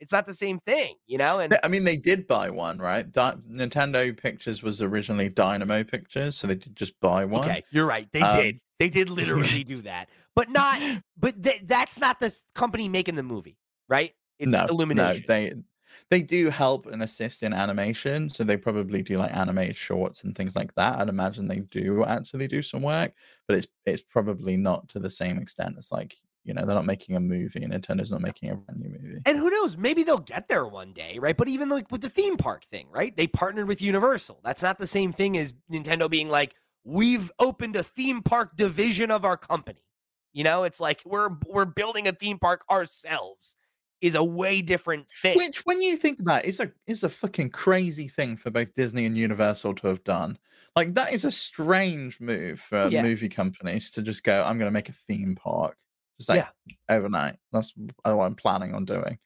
it's 0.00 0.12
not 0.12 0.26
the 0.26 0.34
same 0.34 0.58
thing 0.66 0.94
you 1.06 1.16
know 1.18 1.38
and 1.38 1.56
I 1.62 1.68
mean, 1.68 1.84
they 1.84 1.96
did 1.96 2.26
buy 2.26 2.50
one, 2.50 2.78
right? 2.78 3.08
Di- 3.10 3.36
Nintendo 3.48 4.16
Pictures 4.16 4.60
was 4.60 4.82
originally 4.82 5.28
Dynamo 5.28 5.84
Pictures, 5.84 6.34
so 6.34 6.48
they 6.48 6.56
did 6.56 6.74
just 6.74 6.98
buy 7.00 7.24
one. 7.24 7.44
Okay, 7.44 7.62
you're 7.70 7.86
right. 7.86 8.08
They 8.12 8.20
Um, 8.22 8.36
did. 8.36 8.58
They 8.80 8.88
did 8.88 9.08
literally 9.08 9.62
do 9.74 9.76
that, 9.82 10.08
but 10.34 10.50
not. 10.50 10.80
But 11.16 11.40
th- 11.40 11.62
that's 11.66 12.00
not 12.00 12.18
the 12.18 12.34
company 12.56 12.88
making 12.88 13.14
the 13.14 13.22
movie, 13.22 13.56
right? 13.88 14.12
It's 14.40 14.50
no, 14.50 14.66
Illumination. 14.66 15.24
no, 15.28 15.34
they 15.34 15.52
they 16.12 16.20
do 16.20 16.50
help 16.50 16.84
and 16.84 17.02
assist 17.02 17.42
in 17.42 17.54
animation, 17.54 18.28
so 18.28 18.44
they 18.44 18.58
probably 18.58 19.00
do 19.00 19.16
like 19.16 19.34
animated 19.34 19.78
shorts 19.78 20.24
and 20.24 20.36
things 20.36 20.54
like 20.54 20.74
that. 20.74 20.98
I'd 20.98 21.08
imagine 21.08 21.46
they 21.46 21.60
do 21.60 22.04
actually 22.04 22.46
do 22.48 22.62
some 22.62 22.82
work, 22.82 23.14
but 23.48 23.56
it's 23.56 23.66
it's 23.86 24.02
probably 24.02 24.58
not 24.58 24.90
to 24.90 24.98
the 24.98 25.08
same 25.08 25.38
extent 25.38 25.76
as 25.78 25.90
like 25.90 26.14
you 26.44 26.52
know 26.52 26.66
they're 26.66 26.74
not 26.74 26.84
making 26.84 27.16
a 27.16 27.20
movie. 27.20 27.60
Nintendo's 27.60 28.10
not 28.10 28.20
making 28.20 28.50
a 28.50 28.56
brand 28.56 28.78
new 28.78 28.90
movie. 28.90 29.22
and 29.24 29.38
who 29.38 29.48
knows? 29.48 29.78
Maybe 29.78 30.02
they'll 30.02 30.18
get 30.18 30.48
there 30.48 30.66
one 30.66 30.92
day, 30.92 31.18
right? 31.18 31.34
But 31.34 31.48
even 31.48 31.70
like 31.70 31.90
with 31.90 32.02
the 32.02 32.10
theme 32.10 32.36
park 32.36 32.66
thing, 32.70 32.88
right? 32.90 33.16
They 33.16 33.26
partnered 33.26 33.66
with 33.66 33.80
Universal. 33.80 34.40
That's 34.44 34.62
not 34.62 34.78
the 34.78 34.86
same 34.86 35.14
thing 35.14 35.38
as 35.38 35.54
Nintendo 35.72 36.10
being 36.10 36.28
like, 36.28 36.54
"We've 36.84 37.32
opened 37.38 37.76
a 37.76 37.82
theme 37.82 38.20
park 38.20 38.54
division 38.54 39.10
of 39.10 39.24
our 39.24 39.38
company." 39.38 39.86
You 40.34 40.44
know, 40.44 40.64
it's 40.64 40.78
like 40.78 41.00
we're 41.06 41.30
we're 41.46 41.64
building 41.64 42.06
a 42.06 42.12
theme 42.12 42.38
park 42.38 42.66
ourselves. 42.70 43.56
Is 44.02 44.14
a 44.16 44.22
way 44.24 44.60
different 44.60 45.06
thing. 45.22 45.36
Which, 45.38 45.64
when 45.64 45.80
you 45.80 45.96
think 45.96 46.20
about 46.20 46.44
it, 46.44 46.48
is 46.48 46.60
a 46.60 46.70
is 46.86 47.04
a 47.04 47.08
fucking 47.08 47.50
crazy 47.50 48.08
thing 48.08 48.36
for 48.36 48.50
both 48.50 48.74
Disney 48.74 49.06
and 49.06 49.16
Universal 49.16 49.74
to 49.76 49.86
have 49.86 50.02
done. 50.04 50.36
Like 50.76 50.94
that 50.94 51.12
is 51.12 51.24
a 51.24 51.30
strange 51.30 52.20
move 52.20 52.58
for 52.60 52.88
Yeah. 52.88 53.02
movie 53.02 53.28
companies 53.28 53.90
to 53.92 54.02
just 54.02 54.24
go, 54.24 54.42
"I'm 54.42 54.58
going 54.58 54.66
to 54.66 54.72
make 54.72 54.88
a 54.88 54.92
theme 54.92 55.36
park," 55.36 55.78
just 56.18 56.28
like 56.28 56.46
overnight. 56.88 57.36
That's 57.52 57.72
what 58.04 58.24
I'm 58.24 58.34
planning 58.34 58.74
on 58.74 58.84
doing. 58.84 59.18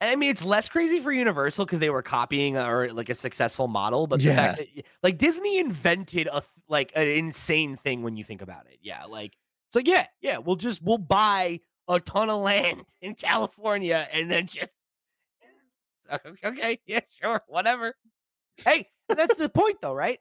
I 0.00 0.14
mean, 0.14 0.30
it's 0.30 0.44
less 0.44 0.68
crazy 0.68 1.00
for 1.00 1.10
Universal 1.10 1.64
because 1.64 1.80
they 1.80 1.90
were 1.90 2.02
copying 2.02 2.56
or 2.56 2.92
like 2.92 3.08
a 3.08 3.14
successful 3.14 3.66
model, 3.66 4.06
but 4.06 4.20
the 4.20 4.26
Yeah. 4.26 4.36
fact 4.36 4.58
that 4.58 4.68
like 5.02 5.18
Disney 5.18 5.58
invented 5.58 6.28
a 6.30 6.42
like 6.68 6.92
an 6.94 7.08
insane 7.08 7.76
thing 7.76 8.02
when 8.02 8.16
you 8.16 8.22
think 8.22 8.40
about 8.42 8.66
it. 8.70 8.78
Yeah, 8.80 9.06
like 9.06 9.36
so. 9.72 9.80
Yeah, 9.84 10.06
yeah. 10.20 10.38
We'll 10.38 10.56
just 10.56 10.82
we'll 10.82 10.98
buy 10.98 11.60
a 11.88 12.00
ton 12.00 12.30
of 12.30 12.40
land 12.40 12.82
in 13.02 13.14
California 13.14 14.06
and 14.12 14.30
then 14.30 14.46
just 14.46 14.78
okay, 16.44 16.78
yeah, 16.86 17.00
sure, 17.20 17.42
whatever. 17.48 17.94
Hey, 18.56 18.88
that's 19.08 19.34
the 19.36 19.48
point 19.48 19.76
though, 19.82 19.92
right? 19.92 20.18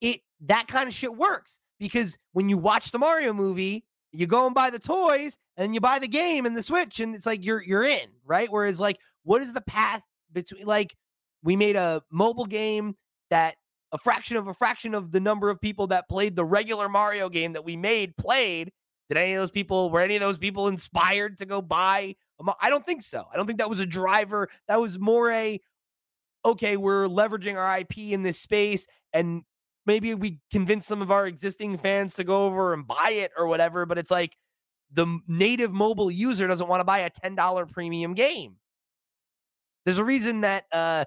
It 0.00 0.20
that 0.46 0.68
kind 0.68 0.88
of 0.88 0.94
shit 0.94 1.14
works 1.14 1.58
because 1.78 2.18
when 2.32 2.48
you 2.48 2.58
watch 2.58 2.90
the 2.90 2.98
Mario 2.98 3.32
movie, 3.32 3.84
you 4.12 4.26
go 4.26 4.46
and 4.46 4.54
buy 4.54 4.70
the 4.70 4.78
toys 4.78 5.36
and 5.56 5.74
you 5.74 5.80
buy 5.80 5.98
the 5.98 6.08
game 6.08 6.46
and 6.46 6.56
the 6.56 6.62
Switch, 6.62 7.00
and 7.00 7.14
it's 7.14 7.26
like 7.26 7.44
you're 7.44 7.62
you're 7.62 7.84
in, 7.84 8.08
right? 8.24 8.50
Whereas 8.50 8.80
like, 8.80 8.98
what 9.22 9.42
is 9.42 9.52
the 9.52 9.60
path 9.60 10.02
between 10.32 10.66
like 10.66 10.96
we 11.42 11.56
made 11.56 11.76
a 11.76 12.02
mobile 12.10 12.46
game 12.46 12.96
that 13.30 13.54
a 13.92 13.98
fraction 13.98 14.36
of 14.36 14.48
a 14.48 14.54
fraction 14.54 14.94
of 14.94 15.12
the 15.12 15.20
number 15.20 15.50
of 15.50 15.60
people 15.60 15.86
that 15.88 16.08
played 16.08 16.36
the 16.36 16.44
regular 16.44 16.88
Mario 16.88 17.28
game 17.28 17.52
that 17.54 17.64
we 17.64 17.76
made 17.76 18.16
played. 18.16 18.70
Did 19.08 19.16
any 19.16 19.34
of 19.34 19.40
those 19.40 19.50
people 19.50 19.90
were 19.90 20.00
any 20.00 20.16
of 20.16 20.20
those 20.20 20.38
people 20.38 20.68
inspired 20.68 21.38
to 21.38 21.46
go 21.46 21.62
buy? 21.62 22.14
I 22.60 22.70
don't 22.70 22.84
think 22.84 23.02
so. 23.02 23.24
I 23.32 23.36
don't 23.36 23.46
think 23.46 23.58
that 23.58 23.70
was 23.70 23.80
a 23.80 23.86
driver. 23.86 24.48
That 24.68 24.80
was 24.80 24.98
more 24.98 25.30
a 25.30 25.60
okay. 26.44 26.76
We're 26.76 27.08
leveraging 27.08 27.56
our 27.56 27.78
IP 27.78 27.98
in 27.98 28.22
this 28.22 28.38
space, 28.38 28.86
and 29.12 29.42
maybe 29.86 30.14
we 30.14 30.40
convince 30.52 30.86
some 30.86 31.02
of 31.02 31.10
our 31.10 31.26
existing 31.26 31.78
fans 31.78 32.14
to 32.14 32.24
go 32.24 32.44
over 32.44 32.74
and 32.74 32.86
buy 32.86 33.10
it 33.12 33.32
or 33.36 33.46
whatever. 33.46 33.86
But 33.86 33.98
it's 33.98 34.10
like 34.10 34.36
the 34.92 35.18
native 35.26 35.72
mobile 35.72 36.10
user 36.10 36.46
doesn't 36.46 36.68
want 36.68 36.80
to 36.80 36.84
buy 36.84 37.00
a 37.00 37.10
$10 37.10 37.72
premium 37.72 38.14
game. 38.14 38.56
There's 39.84 39.98
a 39.98 40.04
reason 40.04 40.42
that 40.42 40.64
uh, 40.72 41.04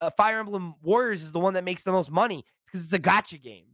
uh, 0.00 0.10
Fire 0.16 0.40
Emblem 0.40 0.74
Warriors 0.82 1.22
is 1.22 1.32
the 1.32 1.40
one 1.40 1.54
that 1.54 1.64
makes 1.64 1.84
the 1.84 1.92
most 1.92 2.10
money. 2.10 2.38
It's 2.38 2.70
because 2.70 2.84
it's 2.84 2.92
a 2.92 2.98
gacha 2.98 3.40
game. 3.40 3.66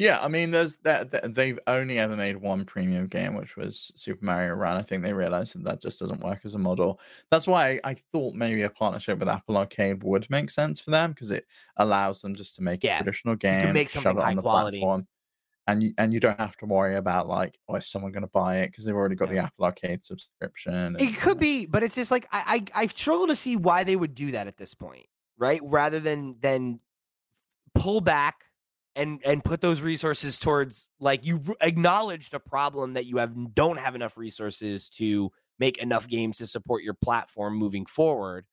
Yeah, 0.00 0.18
I 0.22 0.28
mean, 0.28 0.50
there's 0.50 0.78
that, 0.78 1.10
that 1.10 1.34
they've 1.34 1.58
only 1.66 1.98
ever 1.98 2.16
made 2.16 2.38
one 2.38 2.64
premium 2.64 3.06
game, 3.06 3.34
which 3.34 3.54
was 3.58 3.92
Super 3.96 4.24
Mario 4.24 4.54
Run. 4.54 4.78
I 4.78 4.80
think 4.82 5.02
they 5.02 5.12
realized 5.12 5.54
that 5.54 5.64
that 5.64 5.82
just 5.82 5.98
doesn't 6.00 6.22
work 6.22 6.40
as 6.44 6.54
a 6.54 6.58
model. 6.58 6.98
That's 7.30 7.46
why 7.46 7.72
I, 7.84 7.90
I 7.90 7.94
thought 8.10 8.32
maybe 8.34 8.62
a 8.62 8.70
partnership 8.70 9.18
with 9.18 9.28
Apple 9.28 9.58
Arcade 9.58 10.02
would 10.02 10.26
make 10.30 10.48
sense 10.48 10.80
for 10.80 10.90
them 10.90 11.10
because 11.12 11.30
it 11.30 11.44
allows 11.76 12.22
them 12.22 12.34
just 12.34 12.56
to 12.56 12.62
make 12.62 12.82
Yeah, 12.82 12.94
a 12.98 13.02
traditional 13.02 13.36
game, 13.36 13.74
make 13.74 13.90
shove 13.90 14.04
something 14.04 14.16
it 14.16 14.24
high 14.24 14.30
on 14.30 14.36
the 14.36 14.42
quality. 14.42 14.78
platform, 14.78 15.06
and 15.66 15.82
you 15.82 15.92
and 15.98 16.14
you 16.14 16.18
don't 16.20 16.40
have 16.40 16.56
to 16.56 16.64
worry 16.64 16.94
about 16.96 17.28
like, 17.28 17.58
oh, 17.68 17.74
is 17.74 17.86
someone 17.86 18.10
going 18.10 18.22
to 18.22 18.30
buy 18.32 18.60
it 18.60 18.68
because 18.68 18.86
they've 18.86 18.94
already 18.96 19.16
got 19.16 19.28
the 19.28 19.36
Apple 19.36 19.66
Arcade 19.66 20.02
subscription. 20.02 20.72
and- 20.72 21.00
It 21.02 21.14
could 21.16 21.38
be, 21.38 21.66
but 21.66 21.82
it's 21.82 21.94
just 21.94 22.10
like 22.10 22.26
I, 22.32 22.64
I 22.74 22.84
I 22.84 22.86
struggle 22.86 23.26
to 23.26 23.36
see 23.36 23.54
why 23.54 23.84
they 23.84 23.96
would 23.96 24.14
do 24.14 24.30
that 24.30 24.46
at 24.46 24.56
this 24.56 24.72
point, 24.72 25.04
right? 25.36 25.60
Rather 25.62 26.00
than 26.00 26.36
than 26.40 26.80
pull 27.74 28.00
back 28.00 28.46
and 28.96 29.20
and 29.24 29.44
put 29.44 29.60
those 29.60 29.80
resources 29.82 30.38
towards 30.38 30.88
like 30.98 31.24
you've 31.24 31.50
acknowledged 31.60 32.34
a 32.34 32.40
problem 32.40 32.94
that 32.94 33.06
you 33.06 33.18
have 33.18 33.54
don't 33.54 33.78
have 33.78 33.94
enough 33.94 34.16
resources 34.16 34.88
to 34.90 35.30
make 35.58 35.78
enough 35.78 36.08
games 36.08 36.38
to 36.38 36.46
support 36.46 36.82
your 36.82 36.94
platform 36.94 37.54
moving 37.56 37.86
forward. 37.86 38.46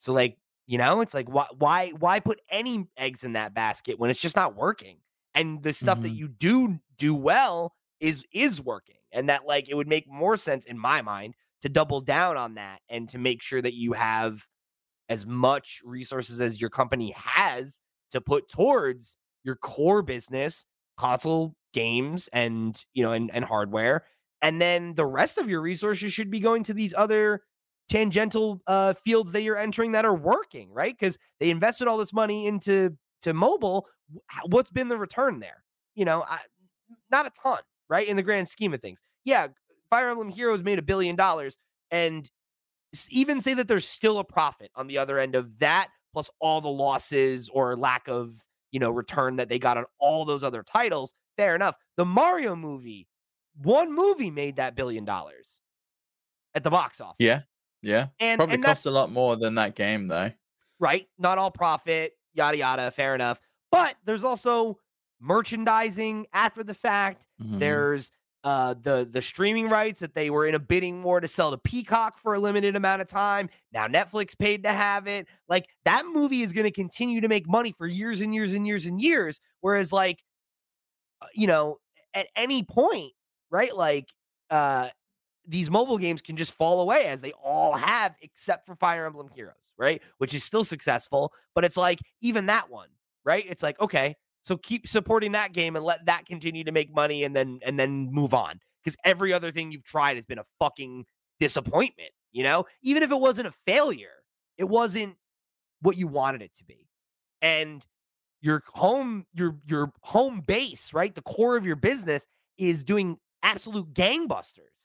So 0.00 0.12
like, 0.12 0.38
you 0.66 0.78
know, 0.78 1.00
it's 1.00 1.14
like 1.14 1.28
why 1.28 1.46
why 1.58 1.90
why 1.90 2.20
put 2.20 2.40
any 2.50 2.88
eggs 2.96 3.24
in 3.24 3.32
that 3.34 3.54
basket 3.54 3.98
when 3.98 4.10
it's 4.10 4.20
just 4.20 4.36
not 4.36 4.56
working? 4.56 5.00
And 5.34 5.62
the 5.62 5.72
stuff 5.72 6.02
that 6.02 6.10
Mhm. 6.10 6.14
you 6.14 6.28
do 6.28 6.78
do 6.96 7.14
well 7.14 7.74
is 8.00 8.24
is 8.32 8.60
working. 8.60 8.96
And 9.12 9.28
that 9.28 9.46
like 9.46 9.68
it 9.68 9.74
would 9.74 9.88
make 9.88 10.08
more 10.08 10.36
sense 10.36 10.66
in 10.66 10.78
my 10.78 11.02
mind 11.02 11.34
to 11.62 11.68
double 11.68 12.00
down 12.00 12.36
on 12.36 12.54
that 12.54 12.80
and 12.88 13.08
to 13.10 13.18
make 13.18 13.42
sure 13.42 13.62
that 13.62 13.74
you 13.74 13.92
have 13.94 14.46
as 15.08 15.26
much 15.26 15.80
resources 15.84 16.40
as 16.40 16.60
your 16.60 16.70
company 16.70 17.12
has 17.16 17.80
to 18.10 18.20
put 18.20 18.48
towards 18.48 19.16
your 19.44 19.56
core 19.56 20.02
business, 20.02 20.66
console 20.96 21.54
games 21.72 22.28
and, 22.32 22.84
you 22.94 23.02
know, 23.02 23.12
and, 23.12 23.30
and 23.32 23.44
hardware. 23.44 24.04
And 24.42 24.60
then 24.60 24.94
the 24.94 25.06
rest 25.06 25.38
of 25.38 25.48
your 25.48 25.60
resources 25.60 26.12
should 26.12 26.30
be 26.30 26.40
going 26.40 26.64
to 26.64 26.74
these 26.74 26.94
other 26.96 27.42
tangential 27.88 28.60
uh, 28.66 28.94
fields 28.94 29.32
that 29.32 29.42
you're 29.42 29.56
entering 29.56 29.92
that 29.92 30.04
are 30.04 30.14
working, 30.14 30.70
right? 30.72 30.96
Because 30.98 31.18
they 31.40 31.50
invested 31.50 31.88
all 31.88 31.98
this 31.98 32.12
money 32.12 32.46
into 32.46 32.96
to 33.22 33.34
mobile. 33.34 33.86
What's 34.46 34.70
been 34.70 34.88
the 34.88 34.98
return 34.98 35.40
there? 35.40 35.64
You 35.94 36.04
know, 36.04 36.24
I, 36.28 36.38
not 37.10 37.26
a 37.26 37.30
ton, 37.42 37.58
right? 37.88 38.06
In 38.06 38.16
the 38.16 38.22
grand 38.22 38.48
scheme 38.48 38.74
of 38.74 38.80
things. 38.80 39.02
Yeah, 39.24 39.48
Fire 39.90 40.08
Emblem 40.08 40.28
Heroes 40.28 40.62
made 40.62 40.78
a 40.78 40.82
billion 40.82 41.16
dollars, 41.16 41.58
and 41.90 42.30
even 43.10 43.40
say 43.40 43.54
that 43.54 43.68
there's 43.68 43.86
still 43.86 44.18
a 44.18 44.24
profit 44.24 44.70
on 44.74 44.86
the 44.86 44.98
other 44.98 45.18
end 45.18 45.34
of 45.34 45.58
that, 45.58 45.88
plus 46.12 46.30
all 46.40 46.60
the 46.60 46.68
losses 46.68 47.48
or 47.48 47.76
lack 47.76 48.08
of 48.08 48.32
you 48.72 48.80
know 48.80 48.90
return 48.90 49.36
that 49.36 49.48
they 49.48 49.58
got 49.58 49.76
on 49.76 49.84
all 49.98 50.24
those 50.24 50.44
other 50.44 50.62
titles. 50.62 51.14
Fair 51.36 51.54
enough. 51.54 51.76
The 51.96 52.04
Mario 52.04 52.54
movie, 52.56 53.06
one 53.62 53.92
movie 53.94 54.30
made 54.30 54.56
that 54.56 54.74
billion 54.74 55.04
dollars 55.04 55.60
at 56.54 56.64
the 56.64 56.70
box 56.70 57.00
office. 57.00 57.16
yeah, 57.20 57.42
yeah. 57.82 58.08
and 58.20 58.38
Probably 58.38 58.54
and 58.56 58.64
cost 58.64 58.86
a 58.86 58.90
lot 58.90 59.10
more 59.12 59.36
than 59.36 59.54
that 59.56 59.74
game 59.76 60.08
though. 60.08 60.30
right. 60.80 61.06
Not 61.18 61.38
all 61.38 61.50
profit, 61.50 62.12
yada 62.34 62.56
yada. 62.56 62.90
Fair 62.90 63.14
enough. 63.14 63.40
But 63.70 63.96
there's 64.04 64.24
also 64.24 64.78
merchandising 65.20 66.26
after 66.32 66.62
the 66.64 66.74
fact. 66.74 67.26
Mhm. 67.42 67.58
There's 67.58 68.10
uh 68.44 68.74
the 68.82 69.08
the 69.10 69.20
streaming 69.20 69.68
rights 69.68 70.00
that 70.00 70.14
they 70.14 70.30
were 70.30 70.46
in 70.46 70.54
a 70.54 70.58
bidding 70.58 71.02
war 71.02 71.20
to 71.20 71.26
sell 71.26 71.50
to 71.50 71.58
Peacock 71.58 72.18
for 72.18 72.34
a 72.34 72.38
limited 72.40 72.76
amount 72.76 73.02
of 73.02 73.08
time. 73.08 73.48
Now 73.72 73.86
Netflix 73.86 74.38
paid 74.38 74.62
to 74.62 74.72
have 74.72 75.06
it. 75.06 75.26
Like 75.48 75.66
that 75.84 76.04
movie 76.06 76.42
is 76.42 76.52
going 76.52 76.64
to 76.64 76.70
continue 76.70 77.20
to 77.20 77.28
make 77.28 77.48
money 77.48 77.74
for 77.76 77.86
years 77.86 78.20
and 78.20 78.34
years 78.34 78.54
and 78.54 78.66
years 78.66 78.86
and 78.86 79.00
years. 79.00 79.40
Whereas 79.60 79.92
like 79.92 80.22
uh, 81.20 81.26
you 81.34 81.46
know 81.46 81.78
at 82.14 82.26
any 82.36 82.62
point, 82.62 83.12
right? 83.50 83.74
Like 83.74 84.08
uh 84.50 84.88
these 85.46 85.70
mobile 85.70 85.98
games 85.98 86.20
can 86.22 86.36
just 86.36 86.52
fall 86.52 86.80
away 86.80 87.04
as 87.06 87.20
they 87.20 87.32
all 87.42 87.74
have, 87.74 88.14
except 88.20 88.66
for 88.66 88.76
Fire 88.76 89.06
Emblem 89.06 89.28
Heroes, 89.34 89.54
right? 89.78 90.02
Which 90.18 90.34
is 90.34 90.44
still 90.44 90.62
successful, 90.62 91.32
but 91.54 91.64
it's 91.64 91.76
like 91.76 92.00
even 92.20 92.46
that 92.46 92.70
one, 92.70 92.88
right? 93.24 93.44
It's 93.48 93.62
like 93.62 93.80
okay, 93.80 94.14
so 94.48 94.56
keep 94.56 94.88
supporting 94.88 95.32
that 95.32 95.52
game 95.52 95.76
and 95.76 95.84
let 95.84 96.06
that 96.06 96.26
continue 96.26 96.64
to 96.64 96.72
make 96.72 96.92
money, 96.92 97.24
and 97.24 97.36
then 97.36 97.60
and 97.64 97.78
then 97.78 98.10
move 98.12 98.34
on 98.34 98.60
because 98.82 98.96
every 99.04 99.32
other 99.32 99.50
thing 99.50 99.70
you've 99.70 99.84
tried 99.84 100.16
has 100.16 100.26
been 100.26 100.38
a 100.38 100.46
fucking 100.58 101.04
disappointment. 101.38 102.10
You 102.32 102.42
know, 102.42 102.66
even 102.82 103.02
if 103.02 103.12
it 103.12 103.20
wasn't 103.20 103.46
a 103.46 103.52
failure, 103.66 104.24
it 104.56 104.64
wasn't 104.64 105.16
what 105.82 105.96
you 105.96 106.08
wanted 106.08 106.42
it 106.42 106.54
to 106.56 106.64
be, 106.64 106.88
and 107.42 107.84
your 108.40 108.62
home 108.74 109.26
your 109.34 109.58
your 109.66 109.92
home 110.02 110.40
base, 110.40 110.92
right? 110.92 111.14
The 111.14 111.22
core 111.22 111.56
of 111.56 111.64
your 111.64 111.76
business 111.76 112.26
is 112.56 112.82
doing 112.82 113.18
absolute 113.44 113.94
gangbusters 113.94 114.78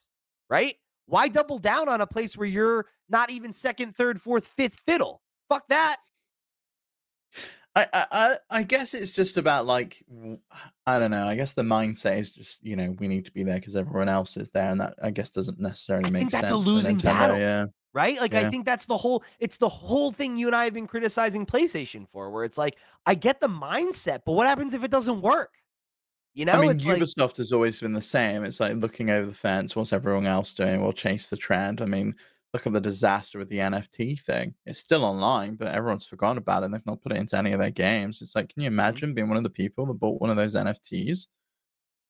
right? 0.48 0.76
Why 1.06 1.28
double 1.28 1.58
down 1.58 1.88
on 1.88 2.00
a 2.00 2.06
place 2.06 2.36
where 2.36 2.46
you're 2.46 2.86
not 3.08 3.30
even 3.30 3.52
second, 3.52 3.96
third, 3.96 4.20
fourth, 4.20 4.46
fifth 4.46 4.80
fiddle? 4.86 5.20
Fuck 5.48 5.68
that. 5.68 5.96
I, 7.76 7.86
I 7.92 8.36
I 8.50 8.62
guess 8.62 8.94
it's 8.94 9.10
just 9.10 9.36
about 9.36 9.66
like 9.66 10.04
I 10.86 10.98
don't 10.98 11.10
know. 11.10 11.26
I 11.26 11.34
guess 11.34 11.54
the 11.54 11.62
mindset 11.62 12.18
is 12.18 12.32
just 12.32 12.64
you 12.64 12.76
know 12.76 12.94
we 12.98 13.08
need 13.08 13.24
to 13.24 13.32
be 13.32 13.42
there 13.42 13.56
because 13.56 13.74
everyone 13.74 14.08
else 14.08 14.36
is 14.36 14.48
there, 14.50 14.68
and 14.68 14.80
that 14.80 14.94
I 15.02 15.10
guess 15.10 15.30
doesn't 15.30 15.58
necessarily 15.58 16.06
I 16.06 16.10
make 16.10 16.20
think 16.20 16.32
that's 16.32 16.50
a 16.50 16.54
sense. 16.54 16.66
losing 16.66 16.98
battle. 16.98 17.36
Yeah, 17.36 17.66
Right? 17.94 18.20
Like 18.20 18.34
I 18.34 18.50
think 18.50 18.66
that's 18.66 18.86
the 18.86 18.96
whole 18.96 19.22
it's 19.38 19.56
the 19.56 19.68
whole 19.68 20.10
thing 20.10 20.36
you 20.36 20.48
and 20.48 20.56
I 20.56 20.64
have 20.64 20.74
been 20.74 20.88
criticizing 20.88 21.46
PlayStation 21.46 22.08
for, 22.08 22.28
where 22.28 22.44
it's 22.44 22.58
like, 22.58 22.76
I 23.06 23.14
get 23.14 23.40
the 23.40 23.46
mindset, 23.46 24.22
but 24.26 24.32
what 24.32 24.48
happens 24.48 24.74
if 24.74 24.82
it 24.82 24.90
doesn't 24.90 25.20
work? 25.20 25.52
You 26.34 26.44
know, 26.44 26.54
I 26.54 26.60
mean 26.60 26.72
it's 26.72 26.84
like 26.84 26.98
Ubisoft 26.98 27.36
has 27.36 27.52
always 27.52 27.80
been 27.80 27.92
the 27.92 28.02
same. 28.02 28.42
It's 28.42 28.58
like 28.58 28.74
looking 28.74 29.10
over 29.10 29.26
the 29.26 29.34
fence. 29.34 29.76
What's 29.76 29.92
everyone 29.92 30.26
else 30.26 30.54
doing? 30.54 30.82
We'll 30.82 30.92
chase 30.92 31.28
the 31.28 31.36
trend. 31.36 31.80
I 31.80 31.84
mean, 31.84 32.16
look 32.54 32.66
at 32.66 32.72
the 32.72 32.80
disaster 32.80 33.38
with 33.38 33.50
the 33.50 33.58
NFT 33.58 34.18
thing. 34.20 34.54
It's 34.64 34.78
still 34.78 35.04
online, 35.04 35.56
but 35.56 35.68
everyone's 35.68 36.06
forgotten 36.06 36.38
about 36.38 36.62
it. 36.62 36.66
and 36.66 36.74
They've 36.74 36.86
not 36.86 37.02
put 37.02 37.12
it 37.12 37.18
into 37.18 37.36
any 37.36 37.52
of 37.52 37.58
their 37.58 37.70
games. 37.70 38.22
It's 38.22 38.34
like, 38.34 38.48
can 38.48 38.62
you 38.62 38.70
mm-hmm. 38.70 38.78
imagine 38.78 39.14
being 39.14 39.28
one 39.28 39.36
of 39.36 39.44
the 39.44 39.50
people 39.50 39.84
that 39.86 39.94
bought 39.94 40.20
one 40.20 40.30
of 40.30 40.36
those 40.36 40.54
NFTs? 40.54 41.26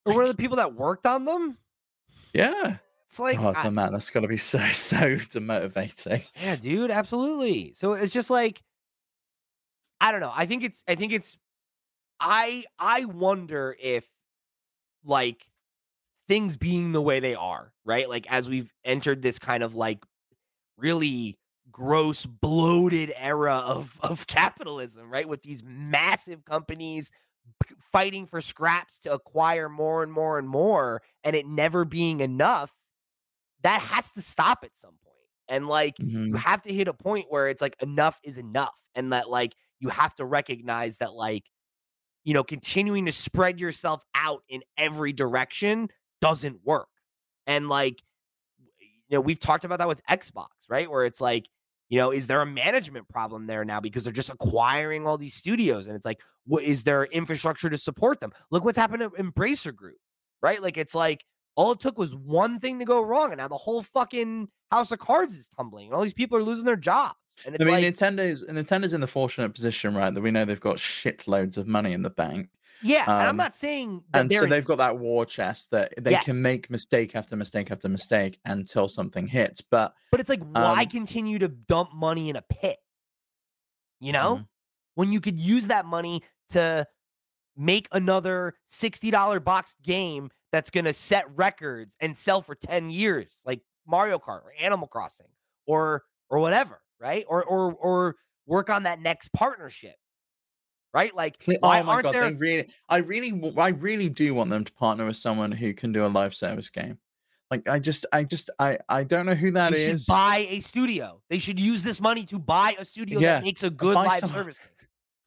or 0.05 0.15
one 0.15 0.23
of 0.23 0.29
the 0.29 0.37
people 0.37 0.57
that 0.57 0.75
worked 0.75 1.07
on 1.07 1.25
them. 1.25 1.59
Yeah. 2.33 2.77
It's 3.07 3.19
like 3.19 3.39
oh, 3.39 3.53
I- 3.57 3.71
man, 3.71 3.93
that's 3.93 4.11
got 4.11 4.21
to 4.21 4.29
be 4.29 4.37
so 4.39 4.59
so 4.73 4.97
demotivating. 4.97 6.27
Yeah, 6.41 6.57
dude, 6.57 6.91
absolutely. 6.91 7.75
So 7.77 7.93
it's 7.93 8.13
just 8.13 8.31
like 8.31 8.63
I 10.01 10.13
don't 10.13 10.21
know. 10.21 10.33
I 10.35 10.47
think 10.47 10.65
it's 10.65 10.83
I 10.89 10.95
think 10.95 11.13
it's 11.13 11.37
I 12.21 12.65
I 12.79 13.05
wonder 13.05 13.77
if 13.81 14.05
like 15.05 15.47
things 16.29 16.57
being 16.57 16.93
the 16.93 17.03
way 17.03 17.21
they 17.21 17.35
are, 17.35 17.73
right? 17.85 18.09
Like 18.09 18.27
as 18.31 18.49
we've 18.49 18.73
entered 18.85 19.23
this 19.23 19.39
kind 19.39 19.63
of 19.63 19.75
like 19.75 20.05
really 20.77 21.39
gross 21.71 22.27
bloated 22.27 23.13
era 23.17 23.55
of 23.55 23.99
of 24.03 24.27
capitalism, 24.27 25.11
right? 25.11 25.29
With 25.29 25.43
these 25.43 25.63
massive 25.65 26.45
companies 26.45 27.11
fighting 27.93 28.27
for 28.27 28.41
scraps 28.41 28.99
to 29.01 29.13
acquire 29.13 29.69
more 29.69 30.03
and 30.03 30.13
more 30.13 30.39
and 30.39 30.49
more 30.49 31.03
and 31.25 31.37
it 31.37 31.47
never 31.47 31.85
being 31.85 32.21
enough, 32.21 32.73
that 33.63 33.81
has 33.81 34.13
to 34.13 34.23
stop 34.23 34.61
at 34.65 34.77
some 34.77 34.99
point. 35.05 35.17
And 35.49 35.69
like 35.69 35.97
Mhm. 35.99 36.35
you 36.35 36.39
have 36.39 36.63
to 36.63 36.73
hit 36.73 36.89
a 36.89 36.95
point 36.95 37.27
where 37.31 37.49
it's 37.49 37.63
like 37.63 37.77
enough 37.83 38.21
is 38.25 38.39
enough 38.39 38.75
and 38.95 39.13
that 39.13 39.31
like 39.31 39.55
you 39.81 39.89
have 39.89 40.15
to 40.17 40.25
recognize 40.25 40.99
that 40.99 41.13
like 41.15 41.45
you 42.25 42.35
know 42.35 42.45
continuing 42.45 43.07
to 43.07 43.13
spread 43.13 43.61
yourself 43.61 44.05
out 44.15 44.43
in 44.49 44.63
every 44.79 45.13
direction 45.13 45.89
doesn't 46.21 46.65
work 46.65 46.89
and 47.47 47.69
like 47.69 48.03
you 48.81 49.17
know 49.17 49.21
we've 49.21 49.41
talked 49.41 49.65
about 49.65 49.79
that 49.79 49.89
with 49.89 50.03
xbox 50.07 50.49
right? 50.69 50.91
Where 50.91 51.05
it's 51.05 51.21
like 51.21 51.49
you 51.89 51.99
know 51.99 52.11
is 52.11 52.27
there 52.27 52.41
a 52.41 52.47
management 52.47 53.09
problem 53.09 53.47
there 53.47 53.65
now 53.65 53.81
because 53.81 54.05
they're 54.05 54.13
just 54.13 54.31
acquiring 54.31 55.07
all 55.07 55.19
these 55.19 55.35
studios 55.35 55.87
and 55.87 55.97
it's 55.97 56.07
like 56.07 56.21
what 56.47 56.63
is 56.63 56.85
there 56.85 57.05
infrastructure 57.05 57.71
to 57.71 57.79
support 57.79 58.21
them? 58.21 58.33
Look 58.51 58.65
what's 58.65 58.79
happened 58.79 59.01
to 59.01 59.11
embracer 59.11 59.75
group 59.75 59.97
right? 60.45 60.63
Like 60.63 60.77
it's 60.77 60.95
like 60.95 61.25
all 61.57 61.73
it 61.73 61.81
took 61.81 61.99
was 61.99 62.15
one 62.15 62.61
thing 62.61 62.79
to 62.79 62.85
go 62.85 63.03
wrong 63.03 63.33
and 63.33 63.39
now 63.39 63.49
the 63.49 63.57
whole 63.57 63.83
fucking 63.83 64.49
house 64.71 64.93
of 64.93 64.99
cards 64.99 65.35
is 65.35 65.49
tumbling 65.49 65.87
and 65.87 65.95
all 65.95 66.03
these 66.03 66.13
people 66.13 66.37
are 66.37 66.43
losing 66.43 66.67
their 66.67 66.77
jobs 66.77 67.17
and 67.47 67.55
it's 67.55 67.65
I 67.65 67.67
mean, 67.67 67.83
like 67.83 67.95
Nintendo's 67.95 68.45
Nintendo's 68.45 68.93
in 68.93 69.01
the 69.01 69.07
fortunate 69.09 69.55
position, 69.55 69.95
right, 69.95 70.15
that 70.15 70.21
we 70.21 70.31
know 70.31 70.45
they've 70.45 70.61
got 70.61 70.77
shitloads 70.77 71.57
of 71.57 71.67
money 71.67 71.93
in 71.93 72.03
the 72.03 72.11
bank, 72.11 72.49
yeah 72.81 73.09
and 73.19 73.29
i'm 73.29 73.31
um, 73.31 73.37
not 73.37 73.55
saying 73.55 74.03
that 74.11 74.21
and 74.21 74.33
so 74.33 74.47
they've 74.47 74.65
got 74.65 74.79
that 74.79 74.99
war 74.99 75.25
chest 75.27 75.71
that 75.71 75.93
they 75.99 76.11
Yes. 76.13 76.25
can 76.25 76.41
make 76.43 76.71
mistake 76.71 77.15
after 77.17 77.37
mistake 77.37 77.71
after 77.71 77.89
mistake 77.89 78.39
until 78.45 78.89
something 78.89 79.27
hits. 79.27 79.61
But 79.61 79.95
But 80.11 80.21
it's 80.21 80.31
like, 80.31 80.43
why 80.45 80.85
Um, 80.85 80.89
continue 80.91 81.39
to 81.41 81.49
dump 81.49 81.93
money 81.95 82.29
in 82.31 82.37
a 82.37 82.43
pit? 82.43 82.79
You 84.01 84.13
know, 84.13 84.37
Mhm. 84.37 84.49
when 84.95 85.13
you 85.13 85.21
could 85.21 85.39
use 85.39 85.69
that 85.69 85.87
money 85.87 86.23
to 86.51 86.87
make 87.57 87.89
another 87.93 88.55
$60 88.69 89.41
boxed 89.41 89.83
game 89.83 90.31
that's 90.53 90.71
going 90.71 90.85
to 90.87 90.93
set 90.93 91.27
records 91.37 91.97
and 92.01 92.17
sell 92.17 92.43
for 92.43 92.55
10 92.55 92.91
years, 92.91 93.41
like 93.45 93.63
Mario 93.87 94.19
Kart 94.19 94.45
or 94.45 94.53
Animal 94.59 94.89
Crossing 94.89 95.29
or 95.67 96.05
or 96.31 96.39
whatever, 96.41 96.83
right? 97.01 97.25
Or 97.29 97.45
or 97.45 97.75
or 97.75 98.17
work 98.47 98.71
on 98.71 98.85
that 98.85 99.01
next 99.01 99.33
partnership. 99.33 99.97
Right? 100.95 101.15
Like 101.15 101.43
why 101.59 101.81
oh 101.81 101.83
my 101.85 101.93
aren't 101.95 102.05
god, 102.05 102.15
there 102.15 102.31
they 102.31 102.37
really 102.37 102.69
I 102.89 102.99
really 102.99 103.53
I 103.59 103.69
really 103.71 104.09
do 104.09 104.33
want 104.33 104.51
them 104.51 104.63
to 104.65 104.73
partner 104.73 105.05
with 105.05 105.17
someone 105.17 105.51
who 105.53 105.75
can 105.75 105.91
do 105.93 106.07
a 106.07 106.09
live 106.09 106.35
service 106.35 106.71
game. 106.71 106.99
Like 107.51 107.69
I 107.69 107.79
just 107.81 108.07
I 108.13 108.23
just 108.25 108.49
I 108.61 108.79
I 108.89 109.03
don't 109.05 109.27
know 109.27 109.35
who 109.35 109.51
that 109.51 109.73
they 109.73 109.87
is. 109.87 110.07
buy 110.07 110.47
a 110.49 110.61
studio. 110.61 111.21
They 111.29 111.39
should 111.39 111.59
use 111.59 111.83
this 111.83 112.01
money 112.01 112.25
to 112.27 112.39
buy 112.39 112.77
a 112.79 112.85
studio 112.85 113.19
Yeah, 113.19 113.35
that 113.35 113.43
makes 113.43 113.63
a 113.65 113.71
good 113.71 113.95
buy 113.95 114.05
live 114.07 114.21
some- 114.21 114.31
service 114.31 114.59
game. 114.59 114.69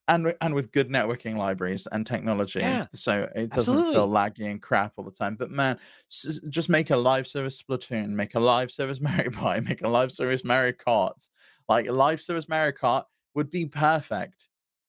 and 0.07 0.33
and 0.39 0.53
with 0.55 0.71
good 0.71 0.87
networking 0.89 1.35
libraries 1.37 1.85
and 1.91 2.07
technology, 2.07 2.59
Yeah, 2.59 2.87
so 2.95 3.29
it 3.35 3.51
doesn't 3.51 3.91
feel 3.93 4.07
laggy 4.07 4.49
and 4.49 4.61
crap 4.61 4.93
all 4.95 5.03
the 5.03 5.11
time. 5.11 5.35
But 5.35 5.51
man, 5.51 5.77
s- 6.09 6.25
s- 6.29 6.39
just 6.49 6.69
make 6.69 6.91
a 6.91 6.97
live 6.97 7.27
service 7.27 7.61
Splatoon, 7.61 8.07
make 8.09 8.35
a 8.35 8.39
live 8.39 8.71
service 8.71 9.01
Mario 9.07 9.29
Party, 9.31 9.59
make 9.61 9.81
a 9.83 9.89
live 9.89 10.13
service 10.13 10.45
Mario 10.45 10.71
Kart. 10.71 11.27
Like 11.67 11.87
a 11.89 11.91
live 11.93 12.21
service 12.21 12.47
Mario 12.47 12.71
Kart 12.71 13.03
would 13.35 13.51
be 13.51 13.65
perfect. 13.65 14.47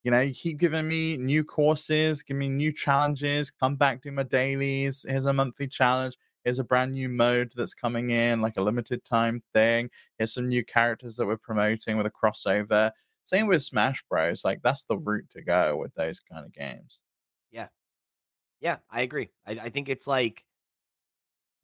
You 0.08 0.12
know, 0.12 0.20
you 0.20 0.32
keep 0.32 0.56
giving 0.56 0.88
me 0.88 1.18
new 1.18 1.44
courses, 1.44 2.22
give 2.22 2.38
me 2.38 2.48
new 2.48 2.72
challenges, 2.72 3.50
come 3.50 3.76
back, 3.76 4.00
do 4.00 4.10
my 4.10 4.22
dailies. 4.22 5.04
Here's 5.06 5.26
a 5.26 5.34
monthly 5.34 5.66
challenge. 5.66 6.16
Here's 6.44 6.58
a 6.58 6.64
brand 6.64 6.94
new 6.94 7.10
mode 7.10 7.52
that's 7.54 7.74
coming 7.74 8.08
in, 8.08 8.40
like 8.40 8.56
a 8.56 8.62
limited 8.62 9.04
time 9.04 9.42
thing. 9.52 9.90
Here's 10.16 10.32
some 10.32 10.48
new 10.48 10.64
characters 10.64 11.16
that 11.16 11.26
we're 11.26 11.36
promoting 11.36 11.98
with 11.98 12.06
a 12.06 12.10
crossover. 12.10 12.90
Same 13.26 13.48
with 13.48 13.62
Smash 13.62 14.02
Bros. 14.08 14.46
Like 14.46 14.62
that's 14.62 14.86
the 14.86 14.96
route 14.96 15.28
to 15.28 15.42
go 15.42 15.76
with 15.76 15.92
those 15.94 16.20
kind 16.20 16.46
of 16.46 16.54
games. 16.54 17.02
Yeah, 17.52 17.68
Yeah, 18.62 18.78
I 18.90 19.02
agree. 19.02 19.28
I, 19.46 19.50
I 19.64 19.68
think 19.68 19.90
it's 19.90 20.06
like 20.06 20.42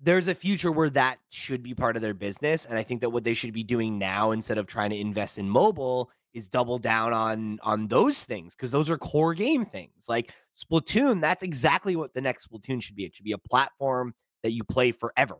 there's 0.00 0.28
a 0.28 0.34
future 0.34 0.70
where 0.70 0.90
that 0.90 1.18
should 1.30 1.62
be 1.62 1.72
part 1.72 1.96
of 1.96 2.02
their 2.02 2.12
business. 2.12 2.66
And 2.66 2.76
I 2.76 2.82
think 2.82 3.00
that 3.00 3.08
what 3.08 3.24
they 3.24 3.32
should 3.32 3.54
be 3.54 3.64
doing 3.64 3.98
now 3.98 4.32
instead 4.32 4.58
of 4.58 4.66
trying 4.66 4.90
to 4.90 4.98
invest 4.98 5.38
in 5.38 5.48
mobile 5.48 6.10
is 6.34 6.48
double 6.48 6.78
down 6.78 7.12
on 7.12 7.58
on 7.62 7.88
those 7.88 8.24
things 8.24 8.54
because 8.54 8.70
those 8.72 8.90
are 8.90 8.98
core 8.98 9.34
game 9.34 9.64
things. 9.64 10.04
Like 10.08 10.34
Splatoon, 10.56 11.20
that's 11.20 11.42
exactly 11.42 11.96
what 11.96 12.14
the 12.14 12.20
next 12.20 12.48
Splatoon 12.48 12.82
should 12.82 12.96
be. 12.96 13.04
It 13.04 13.14
should 13.16 13.24
be 13.24 13.32
a 13.32 13.38
platform 13.38 14.14
that 14.42 14.52
you 14.52 14.64
play 14.64 14.92
forever 14.92 15.36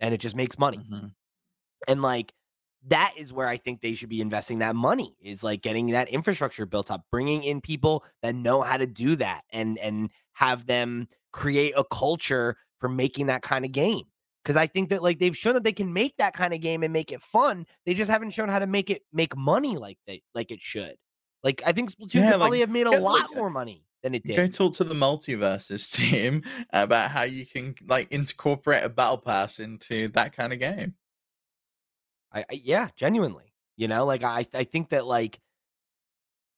and 0.00 0.14
it 0.14 0.18
just 0.18 0.36
makes 0.36 0.58
money. 0.58 0.78
Mhm. 0.78 1.14
And 1.88 2.02
like 2.02 2.32
that 2.86 3.14
is 3.16 3.32
where 3.32 3.48
I 3.48 3.56
think 3.56 3.80
they 3.80 3.94
should 3.94 4.10
be 4.10 4.20
investing 4.20 4.58
that 4.58 4.76
money 4.76 5.16
is 5.20 5.42
like 5.42 5.62
getting 5.62 5.86
that 5.92 6.08
infrastructure 6.08 6.66
built 6.66 6.90
up, 6.90 7.04
bringing 7.10 7.42
in 7.42 7.60
people 7.60 8.04
that 8.22 8.34
know 8.34 8.60
how 8.62 8.76
to 8.76 8.86
do 8.86 9.16
that 9.16 9.44
and 9.50 9.78
and 9.78 10.10
have 10.34 10.66
them 10.66 11.08
create 11.32 11.72
a 11.76 11.84
culture 11.84 12.56
for 12.80 12.88
making 12.88 13.26
that 13.26 13.42
kind 13.42 13.64
of 13.64 13.72
game. 13.72 14.04
Cuz 14.44 14.56
I 14.56 14.66
think 14.66 14.90
that 14.90 15.02
like 15.02 15.18
they've 15.18 15.36
shown 15.36 15.54
that 15.54 15.64
they 15.64 15.72
can 15.72 15.92
make 15.92 16.16
that 16.18 16.34
kind 16.34 16.52
of 16.52 16.60
game 16.60 16.82
and 16.82 16.92
make 16.92 17.12
it 17.12 17.22
fun. 17.22 17.66
They 17.86 17.94
just 17.94 18.10
haven't 18.10 18.30
shown 18.30 18.48
how 18.48 18.58
to 18.58 18.66
make 18.66 18.90
it 18.90 19.02
make 19.12 19.36
money 19.36 19.76
like 19.76 19.98
they 20.06 20.22
like 20.34 20.50
it 20.50 20.60
should. 20.60 20.96
Like 21.42 21.62
I 21.66 21.72
think 21.72 21.90
Splatoon 21.90 22.14
Yeah, 22.14 22.30
could 22.30 22.38
probably 22.38 22.58
like, 22.58 22.60
have 22.60 22.70
made 22.70 22.86
a 22.86 22.98
lot 23.00 23.30
like, 23.30 23.36
more 23.36 23.50
money 23.50 23.84
than 24.02 24.14
it 24.14 24.24
did. 24.24 24.36
Go 24.36 24.46
talk 24.48 24.74
to 24.76 24.84
the 24.84 24.94
MultiVersus 24.94 25.90
team 25.92 26.42
about 26.72 27.10
how 27.10 27.22
you 27.22 27.46
can 27.46 27.74
like 27.86 28.12
incorporate 28.12 28.82
a 28.82 28.88
battle 28.88 29.18
pass 29.18 29.58
into 29.58 30.08
that 30.08 30.34
kind 30.36 30.52
of 30.52 30.58
game. 30.58 30.94
I, 32.32 32.40
I 32.50 32.60
yeah, 32.62 32.88
genuinely. 32.96 33.52
You 33.76 33.88
know, 33.88 34.04
like 34.04 34.22
I 34.22 34.46
I 34.54 34.64
think 34.64 34.90
that 34.90 35.06
like 35.06 35.40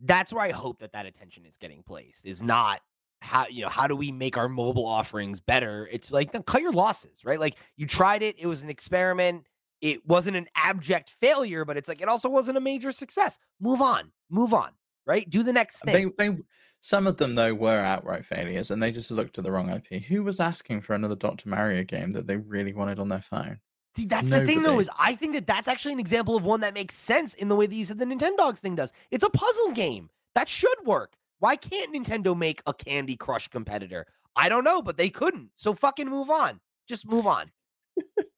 that's 0.01 0.32
where 0.32 0.43
I 0.43 0.53
hope 0.53 0.80
that 0.80 0.93
that 0.93 1.07
attention 1.07 1.47
is 1.47 1.57
getting 1.57 1.82
placed 1.82 2.26
is 2.26 2.43
not 2.43 2.80
how 3.26 3.46
you 3.48 3.62
know 3.62 3.68
how 3.68 3.86
do 3.86 3.96
we 3.96 4.12
make 4.12 4.36
our 4.36 4.48
mobile 4.48 4.86
offerings 4.86 5.40
better? 5.40 5.88
It's 5.90 6.10
like 6.10 6.32
then 6.32 6.42
cut 6.42 6.62
your 6.62 6.72
losses, 6.72 7.24
right? 7.24 7.40
Like 7.40 7.56
you 7.76 7.86
tried 7.86 8.22
it, 8.22 8.36
it 8.38 8.46
was 8.46 8.62
an 8.62 8.70
experiment. 8.70 9.46
It 9.82 10.06
wasn't 10.06 10.36
an 10.36 10.46
abject 10.54 11.10
failure, 11.10 11.64
but 11.64 11.76
it's 11.76 11.88
like 11.88 12.00
it 12.00 12.08
also 12.08 12.28
wasn't 12.28 12.56
a 12.56 12.60
major 12.60 12.92
success. 12.92 13.38
Move 13.60 13.82
on, 13.82 14.10
move 14.30 14.54
on, 14.54 14.70
right? 15.06 15.28
Do 15.28 15.42
the 15.42 15.52
next 15.52 15.80
thing. 15.80 16.12
They 16.16 16.28
they 16.28 16.38
some 16.80 17.06
of 17.06 17.16
them 17.16 17.34
though 17.34 17.52
were 17.52 17.78
outright 17.78 18.24
failures 18.24 18.70
and 18.70 18.82
they 18.82 18.92
just 18.92 19.10
looked 19.10 19.38
at 19.38 19.44
the 19.44 19.50
wrong 19.50 19.70
IP. 19.70 20.04
Who 20.04 20.22
was 20.22 20.40
asking 20.40 20.82
for 20.82 20.94
another 20.94 21.16
Dr. 21.16 21.48
Mario 21.48 21.82
game 21.82 22.12
that 22.12 22.26
they 22.26 22.36
really 22.36 22.72
wanted 22.72 22.98
on 22.98 23.08
their 23.08 23.20
phone? 23.20 23.58
See, 23.96 24.06
that's 24.06 24.28
the 24.28 24.46
thing 24.46 24.62
though, 24.62 24.78
is 24.78 24.90
I 24.98 25.14
think 25.14 25.34
that 25.34 25.46
that's 25.46 25.68
actually 25.68 25.94
an 25.94 26.00
example 26.00 26.36
of 26.36 26.44
one 26.44 26.60
that 26.60 26.74
makes 26.74 26.94
sense 26.94 27.34
in 27.34 27.48
the 27.48 27.56
way 27.56 27.66
that 27.66 27.74
you 27.74 27.84
said 27.84 27.98
the 27.98 28.04
Nintendogs 28.04 28.58
thing 28.58 28.74
does. 28.74 28.92
It's 29.10 29.24
a 29.24 29.30
puzzle 29.30 29.72
game 29.72 30.10
that 30.34 30.48
should 30.48 30.76
work. 30.84 31.14
Why 31.39 31.57
can't 31.57 31.95
Nintendo 31.95 32.37
make 32.37 32.62
a 32.66 32.72
Candy 32.72 33.16
Crush 33.16 33.49
competitor? 33.49 34.07
I 34.34 34.49
don't 34.49 34.64
know, 34.64 34.82
but 34.82 34.97
they 34.97 35.09
couldn't. 35.09 35.51
So 35.57 35.74
fucking 35.74 36.09
move 36.09 36.30
on. 36.30 36.61
Just 36.89 37.07
move 37.07 37.26
on. 37.26 37.51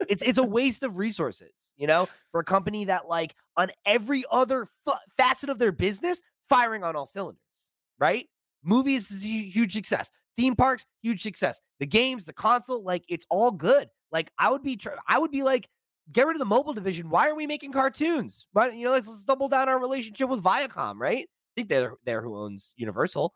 it's 0.08 0.22
it's 0.22 0.38
a 0.38 0.42
waste 0.46 0.82
of 0.82 0.98
resources, 0.98 1.52
you 1.76 1.86
know, 1.86 2.08
for 2.30 2.40
a 2.40 2.44
company 2.44 2.84
that 2.86 3.08
like 3.08 3.34
on 3.56 3.70
every 3.84 4.24
other 4.30 4.66
fa- 4.84 5.00
facet 5.16 5.48
of 5.48 5.58
their 5.58 5.72
business 5.72 6.22
firing 6.48 6.84
on 6.84 6.96
all 6.96 7.06
cylinders, 7.06 7.42
right? 7.98 8.26
Movies 8.62 9.10
is 9.10 9.24
a 9.24 9.28
huge 9.28 9.72
success. 9.72 10.10
Theme 10.36 10.54
parks, 10.54 10.86
huge 11.02 11.22
success. 11.22 11.60
The 11.80 11.86
games, 11.86 12.24
the 12.24 12.32
console, 12.32 12.82
like 12.82 13.04
it's 13.08 13.26
all 13.30 13.50
good. 13.50 13.88
Like 14.12 14.30
I 14.38 14.50
would 14.50 14.62
be, 14.62 14.76
tr- 14.76 14.90
I 15.08 15.18
would 15.18 15.30
be 15.30 15.42
like, 15.42 15.68
get 16.12 16.26
rid 16.26 16.36
of 16.36 16.40
the 16.40 16.46
mobile 16.46 16.72
division. 16.72 17.10
Why 17.10 17.28
are 17.28 17.34
we 17.34 17.46
making 17.46 17.72
cartoons? 17.72 18.46
Why, 18.52 18.70
you 18.70 18.84
know, 18.84 18.92
let's, 18.92 19.08
let's 19.08 19.24
double 19.24 19.48
down 19.48 19.68
our 19.68 19.78
relationship 19.78 20.28
with 20.28 20.42
Viacom, 20.42 20.94
right? 20.98 21.28
Think 21.58 21.68
they're 21.68 21.94
they're 22.04 22.22
who 22.22 22.36
owns 22.36 22.72
Universal. 22.76 23.34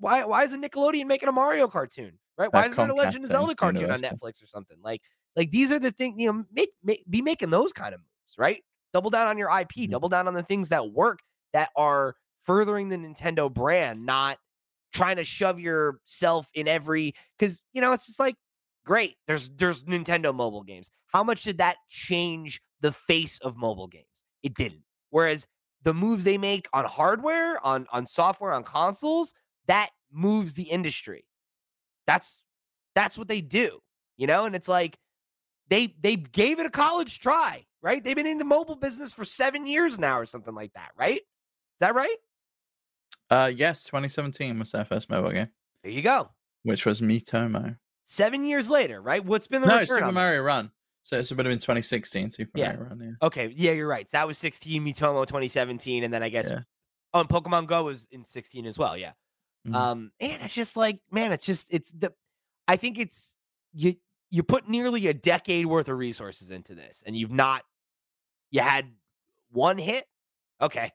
Why 0.00 0.24
why 0.24 0.42
isn't 0.42 0.60
Nickelodeon 0.60 1.06
making 1.06 1.28
a 1.28 1.32
Mario 1.32 1.68
cartoon? 1.68 2.18
Right? 2.36 2.52
Why 2.52 2.66
isn't 2.66 2.76
there 2.76 2.90
a 2.90 2.94
Legend 2.94 3.24
of 3.24 3.30
Zelda 3.30 3.54
cartoon 3.54 3.90
on 3.90 4.00
Netflix 4.00 4.42
or 4.42 4.46
something? 4.46 4.78
Like 4.82 5.02
like 5.36 5.52
these 5.52 5.70
are 5.70 5.78
the 5.78 5.92
things 5.92 6.18
you 6.18 6.32
know. 6.32 6.44
Make, 6.52 6.70
make 6.82 7.04
be 7.08 7.22
making 7.22 7.50
those 7.50 7.72
kind 7.72 7.94
of 7.94 8.00
moves, 8.00 8.34
right? 8.36 8.62
Double 8.92 9.08
down 9.08 9.28
on 9.28 9.38
your 9.38 9.48
IP. 9.50 9.68
Mhm. 9.76 9.90
Double 9.90 10.08
down 10.08 10.26
on 10.26 10.34
the 10.34 10.42
things 10.42 10.68
that 10.70 10.90
work 10.90 11.20
that 11.52 11.70
are 11.76 12.16
furthering 12.42 12.88
the 12.88 12.96
Nintendo 12.96 13.52
brand, 13.52 14.04
not 14.04 14.38
trying 14.92 15.16
to 15.16 15.24
shove 15.24 15.60
yourself 15.60 16.48
in 16.54 16.66
every 16.66 17.14
because 17.38 17.62
you 17.72 17.80
know 17.80 17.92
it's 17.92 18.06
just 18.06 18.18
like 18.18 18.34
great 18.84 19.14
there's 19.28 19.48
there's 19.50 19.84
nintendo 19.84 20.34
mobile 20.34 20.62
games 20.64 20.90
how 21.06 21.22
much 21.22 21.44
did 21.44 21.58
that 21.58 21.76
change 21.88 22.60
the 22.80 22.90
face 22.90 23.38
of 23.40 23.56
mobile 23.56 23.86
games 23.86 24.06
it 24.42 24.54
didn't 24.54 24.82
whereas 25.10 25.46
the 25.82 25.94
moves 25.94 26.24
they 26.24 26.38
make 26.38 26.68
on 26.72 26.84
hardware 26.84 27.64
on 27.66 27.86
on 27.92 28.06
software 28.06 28.52
on 28.52 28.62
consoles 28.64 29.34
that 29.66 29.90
moves 30.12 30.54
the 30.54 30.64
industry. 30.64 31.24
That's 32.06 32.42
that's 32.94 33.16
what 33.16 33.28
they 33.28 33.40
do 33.40 33.80
you 34.16 34.26
know 34.26 34.44
and 34.44 34.54
it's 34.56 34.66
like 34.68 34.98
they 35.68 35.94
they 36.00 36.16
gave 36.16 36.58
it 36.58 36.66
a 36.66 36.70
college 36.70 37.20
try 37.20 37.64
right? 37.82 38.02
They've 38.04 38.16
been 38.16 38.26
in 38.26 38.36
the 38.38 38.44
mobile 38.44 38.74
business 38.76 39.14
for 39.14 39.24
seven 39.24 39.66
years 39.66 39.98
now 39.98 40.18
or 40.18 40.26
something 40.26 40.54
like 40.54 40.72
that 40.74 40.90
right? 40.98 41.18
Is 41.20 41.78
that 41.78 41.94
right? 41.94 42.16
Uh 43.30 43.50
yes, 43.54 43.84
2017 43.84 44.58
was 44.58 44.72
their 44.72 44.84
first 44.84 45.08
mobile 45.08 45.30
game, 45.30 45.48
there 45.84 45.92
you 45.92 46.02
go. 46.02 46.30
Which 46.64 46.84
was 46.84 47.00
Miitomo. 47.00 47.76
seven 48.06 48.44
years 48.44 48.68
later 48.68 49.00
right? 49.00 49.24
What's 49.24 49.46
been 49.46 49.62
the 49.62 49.68
No, 49.68 49.78
return 49.78 50.00
Super? 50.00 50.12
Mario 50.12 50.42
Run. 50.42 50.70
So 51.02 51.16
it 51.16 51.30
would 51.30 51.46
have 51.46 51.50
been 51.52 51.58
2016 51.58 52.30
Super 52.30 52.58
Yeah. 52.58 52.72
Mario 52.72 52.88
Run, 52.88 53.00
yeah. 53.00 53.26
Okay, 53.26 53.52
yeah, 53.56 53.72
you're 53.72 53.88
right. 53.88 54.08
That 54.12 54.26
was 54.26 54.38
16, 54.38 54.84
Miitomo 54.84 55.26
2017, 55.26 56.04
and 56.04 56.12
then 56.12 56.22
I 56.22 56.28
guess 56.28 56.50
Yeah. 56.50 56.60
oh, 57.14 57.20
and 57.20 57.28
Pokemon 57.28 57.66
Go 57.66 57.84
was 57.84 58.06
in 58.10 58.24
16 58.24 58.66
as 58.66 58.78
well. 58.78 58.96
Yeah. 58.96 59.12
Mhm. 59.66 59.74
Um, 59.74 60.12
and 60.20 60.42
it's 60.42 60.54
just 60.54 60.76
like, 60.76 61.00
man, 61.10 61.32
it's 61.32 61.44
just 61.44 61.68
it's 61.72 61.90
the 61.90 62.12
I 62.68 62.76
think 62.76 62.98
it's 62.98 63.36
you 63.72 63.94
you 64.30 64.42
put 64.42 64.68
nearly 64.68 65.06
a 65.08 65.14
decade 65.14 65.66
worth 65.66 65.88
of 65.88 65.98
resources 65.98 66.50
into 66.50 66.74
this, 66.74 67.02
and 67.06 67.16
you've 67.16 67.32
not 67.32 67.64
you 68.50 68.60
had 68.60 68.86
one 69.50 69.76
hit. 69.78 70.06
Okay. 70.60 70.92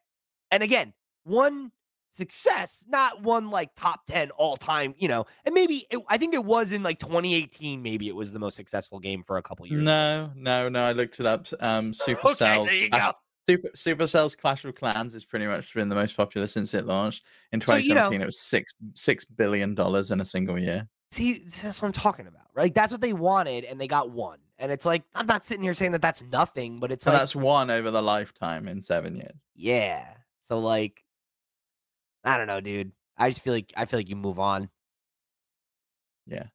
And 0.51 0.63
again, 0.63 0.93
one 1.23 1.71
success, 2.15 2.85
not 2.87 3.21
one 3.21 3.49
like 3.49 3.71
top 3.75 4.05
10 4.07 4.31
all 4.31 4.55
time, 4.55 4.95
you 4.97 5.07
know, 5.07 5.25
and 5.45 5.53
maybe 5.53 5.85
it, 5.89 5.99
I 6.07 6.17
think 6.17 6.33
it 6.33 6.43
was 6.43 6.71
in 6.71 6.81
like 6.83 6.99
2018, 6.99 7.81
maybe 7.81 8.07
it 8.07 8.15
was 8.15 8.31
the 8.33 8.39
most 8.39 8.55
successful 8.55 8.99
game 8.99 9.23
for 9.23 9.37
a 9.37 9.41
couple 9.43 9.65
years. 9.67 9.83
No, 9.83 10.31
no, 10.35 10.69
no. 10.69 10.81
I 10.85 10.93
looked 10.93 11.19
it 11.19 11.25
up. 11.25 11.47
Um, 11.59 11.93
Okay, 12.07 12.15
Supercell's 12.15 12.69
there 12.69 12.79
you 12.79 12.89
Clash-. 12.89 13.13
Super 13.47 13.67
Supercell's 13.75 14.35
Clash 14.35 14.65
of 14.65 14.73
Clans 14.73 15.13
has 15.13 15.23
pretty 15.23 15.45
much 15.45 15.73
been 15.75 15.87
the 15.89 15.95
most 15.95 16.17
popular 16.17 16.47
since 16.47 16.73
it 16.73 16.85
launched. 16.87 17.23
In 17.51 17.61
So, 17.61 17.75
you 17.75 17.89
know- 17.93 18.09
2017, 18.09 18.21
it 18.21 18.25
was 18.25 18.39
six 18.39 18.73
six 18.95 19.23
billion 19.25 19.75
dollars 19.75 20.09
in 20.11 20.19
a 20.21 20.25
single 20.25 20.57
year. 20.57 20.87
See, 21.11 21.43
that's 21.61 21.79
what 21.81 21.87
I'm 21.87 21.93
talking 21.93 22.25
about. 22.27 22.47
Right? 22.55 22.73
That's 22.73 22.91
what 22.91 23.01
they 23.01 23.13
wanted, 23.13 23.63
and 23.65 23.79
they 23.79 23.87
got 23.87 24.09
one. 24.09 24.39
And 24.57 24.71
it's 24.71 24.85
like 24.85 25.03
I'm 25.13 25.27
not 25.27 25.45
sitting 25.45 25.63
here 25.63 25.75
saying 25.75 25.91
that 25.91 26.01
that's 26.01 26.23
nothing, 26.23 26.79
but 26.79 26.91
it's 26.91 27.03
So 27.03 27.11
like, 27.11 27.19
that's 27.19 27.35
one 27.35 27.69
over 27.69 27.91
the 27.91 28.01
lifetime 28.01 28.67
in 28.67 28.81
seven 28.81 29.15
years. 29.15 29.35
yeah. 29.53 30.07
So 30.39 30.59
like, 30.59 31.03
I 32.25 32.37
don't 32.37 32.47
know, 32.47 32.59
dude. 32.59 32.91
I 33.17 33.29
just 33.29 33.43
feel 33.43 33.53
like 33.53 33.71
I 33.77 33.85
feel 33.85 33.99
like 33.99 34.09
you 34.09 34.15
move 34.15 34.39
on. 34.39 34.69
Yeah. 36.25 36.47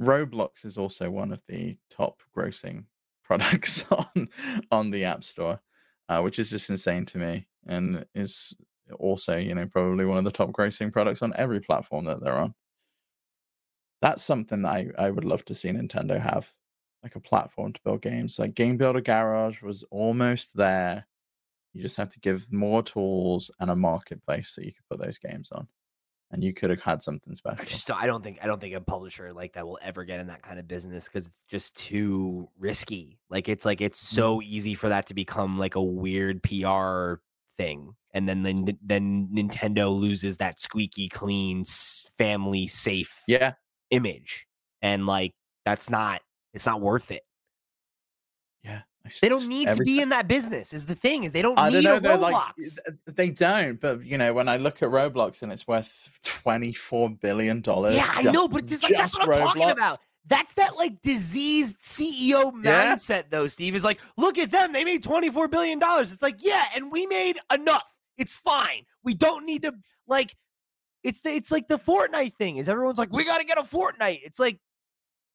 Roblox 0.00 0.64
is 0.64 0.78
also 0.78 1.10
one 1.10 1.32
of 1.32 1.42
the 1.46 1.76
top 1.90 2.22
grossing 2.34 2.84
products 3.24 3.84
on 3.90 4.28
on 4.70 4.90
the 4.90 5.04
App 5.04 5.24
Store, 5.24 5.60
uh, 6.08 6.20
which 6.20 6.38
is 6.38 6.50
just 6.50 6.70
insane 6.70 7.04
to 7.06 7.18
me, 7.18 7.46
and 7.66 8.06
is 8.14 8.56
also 8.98 9.36
you 9.36 9.54
know 9.54 9.66
probably 9.66 10.04
one 10.04 10.18
of 10.18 10.24
the 10.24 10.30
top 10.30 10.50
grossing 10.52 10.92
products 10.92 11.22
on 11.22 11.32
every 11.36 11.60
platform 11.60 12.04
that 12.06 12.22
they're 12.22 12.38
on. 12.38 12.54
That's 14.00 14.22
something 14.22 14.62
that 14.62 14.70
I, 14.70 14.88
I 14.98 15.10
would 15.10 15.24
love 15.24 15.44
to 15.46 15.54
see 15.54 15.68
Nintendo 15.68 16.18
have, 16.18 16.50
like 17.02 17.16
a 17.16 17.20
platform 17.20 17.74
to 17.74 17.80
build 17.84 18.00
games. 18.00 18.38
Like 18.38 18.54
Game 18.54 18.78
Builder 18.78 19.02
Garage 19.02 19.60
was 19.60 19.84
almost 19.90 20.56
there. 20.56 21.06
You 21.72 21.82
just 21.82 21.96
have 21.96 22.08
to 22.10 22.20
give 22.20 22.50
more 22.52 22.82
tools 22.82 23.50
and 23.60 23.70
a 23.70 23.76
marketplace 23.76 24.54
that 24.56 24.64
you 24.64 24.72
could 24.72 24.86
put 24.88 25.04
those 25.04 25.18
games 25.18 25.50
on 25.52 25.68
and 26.32 26.42
you 26.44 26.52
could 26.54 26.70
have 26.70 26.80
had 26.82 27.02
something 27.02 27.32
I 27.32 27.34
special. 27.34 27.64
just 27.64 27.90
I 27.90 28.06
don't 28.06 28.22
think 28.22 28.38
I 28.42 28.46
don't 28.46 28.60
think 28.60 28.74
a 28.74 28.80
publisher 28.80 29.32
like 29.32 29.52
that 29.54 29.66
will 29.66 29.78
ever 29.82 30.04
get 30.04 30.20
in 30.20 30.28
that 30.28 30.42
kind 30.42 30.58
of 30.58 30.66
business 30.68 31.04
because 31.04 31.26
it's 31.28 31.42
just 31.48 31.76
too 31.76 32.48
risky. 32.58 33.18
Like 33.28 33.48
it's 33.48 33.64
like 33.64 33.80
it's 33.80 34.02
Mm. 34.02 34.14
so 34.14 34.42
easy 34.42 34.74
for 34.74 34.88
that 34.88 35.06
to 35.06 35.14
become 35.14 35.58
like 35.58 35.74
a 35.74 35.82
weird 35.82 36.42
PR 36.42 37.20
thing, 37.56 37.94
and 38.14 38.28
then 38.28 38.42
then 38.42 38.78
then 38.82 39.28
Nintendo 39.34 39.96
loses 39.96 40.38
that 40.38 40.60
squeaky 40.60 41.08
clean, 41.08 41.64
family 42.16 42.66
safe 42.66 43.22
Yeah, 43.26 43.54
image, 43.90 44.46
and 44.82 45.06
like 45.06 45.34
that's 45.64 45.90
not 45.90 46.22
it's 46.54 46.66
not 46.66 46.80
worth 46.80 47.10
it. 47.10 47.22
Yeah. 49.14 49.18
They 49.22 49.28
don't 49.28 49.38
just- 49.40 49.50
need 49.50 49.68
to 49.68 49.76
be 49.76 50.00
in 50.00 50.08
that 50.10 50.28
business. 50.28 50.72
Is 50.72 50.86
the 50.86 50.94
thing 50.94 51.24
is 51.24 51.32
they 51.32 51.42
don't 51.42 51.58
I 51.58 51.68
need 51.70 51.82
don't 51.82 52.02
know. 52.02 52.14
a 52.14 52.18
Roblox. 52.18 52.32
like 52.56 52.56
they 53.16 53.30
don't. 53.30 53.80
But 53.80 54.04
you 54.04 54.18
know, 54.18 54.32
when 54.32 54.48
I 54.48 54.56
look 54.56 54.82
at 54.82 54.90
Roblox 54.90 55.42
and 55.42 55.52
it's 55.52 55.66
worth 55.66 56.18
twenty 56.22 56.72
four 56.72 57.10
billion 57.10 57.60
dollars. 57.60 57.94
Yeah, 57.96 58.10
I 58.10 58.22
know, 58.22 58.48
but 58.48 58.66
just 58.66 58.82
like 58.82 58.94
that's 58.94 59.16
what 59.18 59.28
I'm 59.28 59.46
talking 59.46 59.70
about. 59.70 59.98
That's 60.26 60.52
that 60.54 60.76
like 60.76 61.00
diseased 61.02 61.78
CEO 61.80 62.52
Yeah. 62.64 62.94
mindset, 62.94 63.24
though. 63.30 63.46
Steve 63.46 63.74
is 63.74 63.82
like, 63.82 64.00
look 64.16 64.38
at 64.38 64.50
them; 64.50 64.72
they 64.72 64.84
made 64.84 65.02
twenty 65.02 65.30
four 65.30 65.48
billion 65.48 65.78
dollars. 65.78 66.12
It's 66.12 66.22
like, 66.22 66.36
yeah, 66.40 66.64
and 66.74 66.92
we 66.92 67.06
made 67.06 67.38
enough. 67.52 67.82
It's 68.18 68.36
fine. 68.36 68.84
We 69.02 69.14
don't 69.14 69.46
need 69.46 69.62
to 69.62 69.72
like. 70.06 70.36
It's 71.02 71.20
the 71.22 71.30
it's 71.34 71.50
like 71.50 71.66
the 71.68 71.78
Fortnite 71.78 72.36
thing. 72.36 72.58
Is 72.58 72.68
everyone's 72.68 72.98
like, 72.98 73.10
we 73.10 73.24
got 73.24 73.38
to 73.40 73.46
get 73.46 73.56
a 73.58 73.62
Fortnite? 73.62 74.20
It's 74.22 74.38
like, 74.38 74.60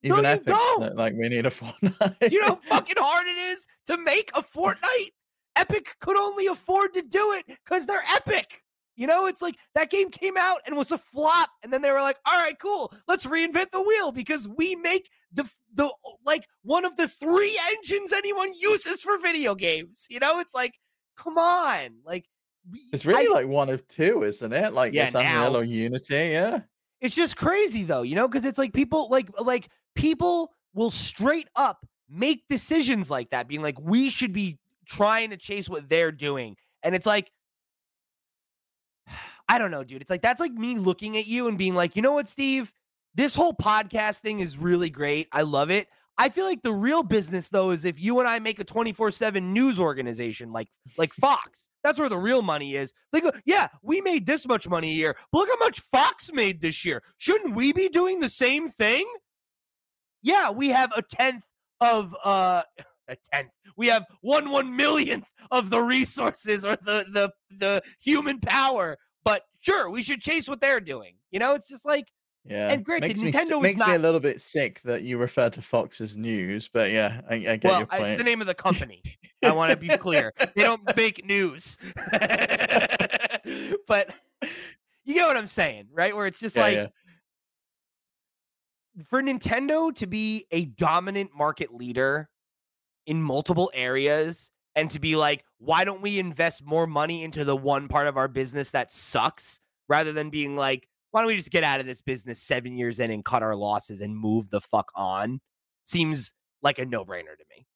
No, 0.06 0.16
Even 0.20 0.26
you 0.26 0.32
Epic's 0.32 0.46
don't. 0.58 0.82
li- 0.82 0.90
like 0.96 1.14
we 1.16 1.30
need 1.30 1.46
a 1.46 1.50
Fortnite. 1.50 2.16
you 2.32 2.40
know 2.42 2.60
how 2.70 2.78
fucking 2.78 2.96
hard 2.98 3.28
it 3.28 3.38
is 3.52 3.68
to 3.88 3.98
make 3.98 4.32
a 4.36 4.42
Fortnite. 4.42 5.12
Epic 5.58 5.96
could 6.00 6.18
only 6.18 6.48
afford 6.48 6.94
to 6.94 7.02
do 7.02 7.34
it 7.34 7.46
because 7.48 7.86
they're 7.86 8.04
Epic. 8.16 8.62
You 8.98 9.08
know, 9.08 9.26
it's 9.26 9.42
like 9.42 9.56
that 9.74 9.90
game 9.90 10.10
came 10.10 10.38
out 10.38 10.60
and 10.66 10.76
was 10.78 10.92
a 10.92 10.98
flop, 10.98 11.50
and 11.64 11.72
then 11.74 11.82
they 11.82 11.92
were 11.92 12.02
like, 12.02 12.18
"All 12.26 12.38
right, 12.38 12.58
cool, 12.60 12.94
let's 13.10 13.26
reinvent 13.26 13.72
the 13.72 13.82
wheel 13.82 14.12
because 14.14 14.48
we 14.48 14.76
make 14.76 15.10
the 15.34 15.50
the 15.74 15.90
like 16.26 16.46
one 16.64 16.86
of 16.86 16.96
the 16.96 17.08
three 17.10 17.60
engines 17.72 18.14
anyone 18.14 18.50
uses 18.58 19.02
for 19.04 19.18
video 19.18 19.54
games." 19.56 20.08
You 20.10 20.20
know, 20.20 20.40
it's 20.40 20.54
like, 20.54 20.76
come 21.18 21.38
on, 21.38 21.96
like 22.06 22.26
It's 22.94 23.06
really 23.06 23.28
I- 23.28 23.32
like 23.34 23.48
one 23.48 23.70
of 23.70 23.86
two, 23.90 24.24
isn't 24.24 24.54
it? 24.54 24.74
Like 24.74 24.94
Yeah, 24.94 25.06
it's 25.08 25.14
Unreal 25.16 25.58
or 25.58 25.64
Unity. 25.66 26.14
Yeah. 26.16 26.62
it's 27.02 27.16
just 27.16 27.36
crazy 27.36 27.84
though, 27.84 28.02
you 28.04 28.16
know, 28.16 28.28
because 28.30 28.46
it's 28.46 28.58
like 28.58 28.72
people 28.74 29.10
like 29.10 29.28
like 29.42 29.68
people 29.96 30.52
will 30.74 30.92
straight 30.92 31.48
up 31.56 31.86
make 32.10 32.48
decisions 32.50 33.10
like 33.10 33.32
that, 33.32 33.48
being 33.48 33.62
like, 33.62 33.80
we 33.80 34.10
should 34.10 34.34
be 34.34 34.60
trying 34.86 35.32
to 35.32 35.38
chase 35.38 35.68
what 35.68 35.90
they're 35.90 36.12
doing. 36.12 36.56
And 36.84 36.96
it's 36.96 37.06
like, 37.06 37.32
I 39.50 39.58
don't 39.58 39.72
know, 39.72 39.84
dude. 39.84 40.02
It's 40.02 40.10
like 40.10 40.22
that's 40.22 40.40
like 40.40 40.54
me 40.54 40.76
looking 40.76 41.18
at 41.18 41.28
you 41.28 41.48
and 41.48 41.58
being 41.58 41.76
like, 41.76 41.96
you 41.96 42.02
know 42.02 42.14
what, 42.14 42.28
Steve? 42.28 42.72
This 43.14 43.36
whole 43.36 43.54
podcast 43.54 44.20
thing 44.20 44.40
is 44.40 44.58
really 44.58 44.90
great. 44.90 45.28
I 45.32 45.44
love 45.44 45.72
it. 45.72 45.88
I 46.18 46.30
feel 46.30 46.46
like 46.46 46.62
the 46.62 46.74
real 46.74 47.04
business 47.04 47.50
though 47.50 47.72
is 47.72 47.86
if 47.86 48.00
you 48.00 48.20
and 48.20 48.28
I 48.28 48.40
make 48.40 48.60
a 48.60 48.66
24/7 48.66 49.42
news 49.42 49.80
organization 49.80 50.52
like 50.52 50.68
like 50.98 51.14
Fox. 51.14 51.68
That's 51.84 52.00
where 52.00 52.10
the 52.10 52.18
real 52.18 52.42
money 52.42 52.76
is. 52.76 52.94
Go, 53.14 53.32
yeah, 53.46 53.68
we 53.84 54.02
made 54.02 54.26
this 54.26 54.48
much 54.48 54.68
money 54.68 54.90
a 54.90 54.96
year, 54.96 55.16
but 55.32 55.38
look 55.38 55.50
how 55.50 55.64
much 55.64 55.82
Fox 55.82 56.32
made 56.34 56.60
this 56.60 56.84
year. 56.84 57.04
Shouldn't 57.20 57.56
we 57.56 57.74
be 57.74 57.90
doing 57.90 58.20
the 58.20 58.30
same 58.30 58.70
thing? 58.70 59.06
Yeah, 60.26 60.50
we 60.50 60.70
have 60.70 60.92
a 60.96 61.04
tenth 61.04 61.46
of 61.82 62.16
uh 62.24 62.64
a 63.08 63.16
tenth. 63.32 63.52
We 63.78 63.88
have 63.88 64.06
one 64.22 64.50
one 64.50 64.76
millionth 64.76 65.26
of 65.52 65.70
the 65.70 65.80
resources 65.80 66.66
or 66.66 66.76
the 66.78 67.06
the 67.14 67.32
the 67.58 67.84
human 68.02 68.40
power. 68.40 68.98
But 69.24 69.44
sure, 69.62 69.90
we 69.92 70.02
should 70.02 70.22
chase 70.22 70.50
what 70.50 70.62
they're 70.62 70.80
doing. 70.80 71.14
You 71.30 71.38
know, 71.38 71.54
it's 71.54 71.68
just 71.70 71.86
like 71.86 72.08
Yeah. 72.44 72.72
And 72.72 72.84
granted, 72.84 73.10
makes 73.10 73.22
me, 73.22 73.32
Nintendo 73.32 73.58
is 73.58 73.62
makes 73.62 73.86
me 73.86 73.94
a 73.94 74.00
little 74.00 74.20
bit 74.20 74.42
sick 74.42 74.82
that 74.82 75.04
you 75.04 75.20
refer 75.20 75.52
to 75.52 75.62
Fox 75.62 76.02
as 76.02 76.18
news, 76.18 76.70
but 76.74 76.92
yeah, 76.92 77.22
I, 77.30 77.36
I 77.36 77.40
get 77.40 77.64
well, 77.66 77.78
your 77.80 77.88
point. 77.88 78.04
it's 78.06 78.18
the 78.18 78.24
name 78.24 78.42
of 78.42 78.48
the 78.48 78.56
company. 78.56 79.04
I 79.44 79.52
want 79.52 79.70
to 79.72 79.78
be 79.78 79.90
clear. 79.98 80.34
They 80.56 80.64
don't 80.64 80.96
make 80.98 81.24
news. 81.24 81.78
but 83.88 84.12
you 85.04 85.14
get 85.14 85.28
what 85.28 85.38
I'm 85.38 85.46
saying, 85.46 85.90
right? 85.94 86.16
Where 86.16 86.26
it's 86.26 86.40
just 86.40 86.56
Yeah, 86.56 86.62
like 86.64 86.74
yeah. 86.74 86.88
For 89.04 89.22
Nintendo 89.22 89.94
to 89.96 90.08
be 90.08 90.46
a 90.52 90.66
dominant 90.66 91.32
market 91.36 91.74
leader 91.74 92.30
in 93.06 93.22
multiple 93.22 93.72
areas 93.74 94.52
and 94.76 94.90
to 94.92 95.00
be 95.00 95.16
like, 95.16 95.44
why 95.58 95.84
don't 95.84 96.02
we 96.02 96.20
invest 96.20 96.64
more 96.64 96.88
money 96.88 97.24
into 97.24 97.44
the 97.44 97.56
one 97.56 97.88
part 97.88 98.08
of 98.08 98.18
our 98.18 98.28
business 98.28 98.72
that 98.72 98.92
sucks 98.92 99.60
rather 99.88 100.12
than 100.12 100.30
being 100.30 100.56
like, 100.56 100.88
why 101.12 101.22
don't 101.22 101.28
we 101.28 101.38
just 101.38 101.52
get 101.52 101.64
out 101.64 101.80
of 101.80 101.86
this 101.86 102.02
business 102.02 102.42
seven 102.42 102.78
years 102.78 103.00
in 103.00 103.10
and 103.12 103.24
cut 103.24 103.44
our 103.44 103.56
losses 103.56 104.02
and 104.02 104.18
move 104.18 104.50
the 104.50 104.60
fuck 104.60 104.92
on? 104.96 105.40
Seems 105.86 106.34
like 106.62 106.80
a 106.80 106.86
no 106.86 107.06
brainer 107.06 107.38
to 107.38 107.46
me. 107.56 107.68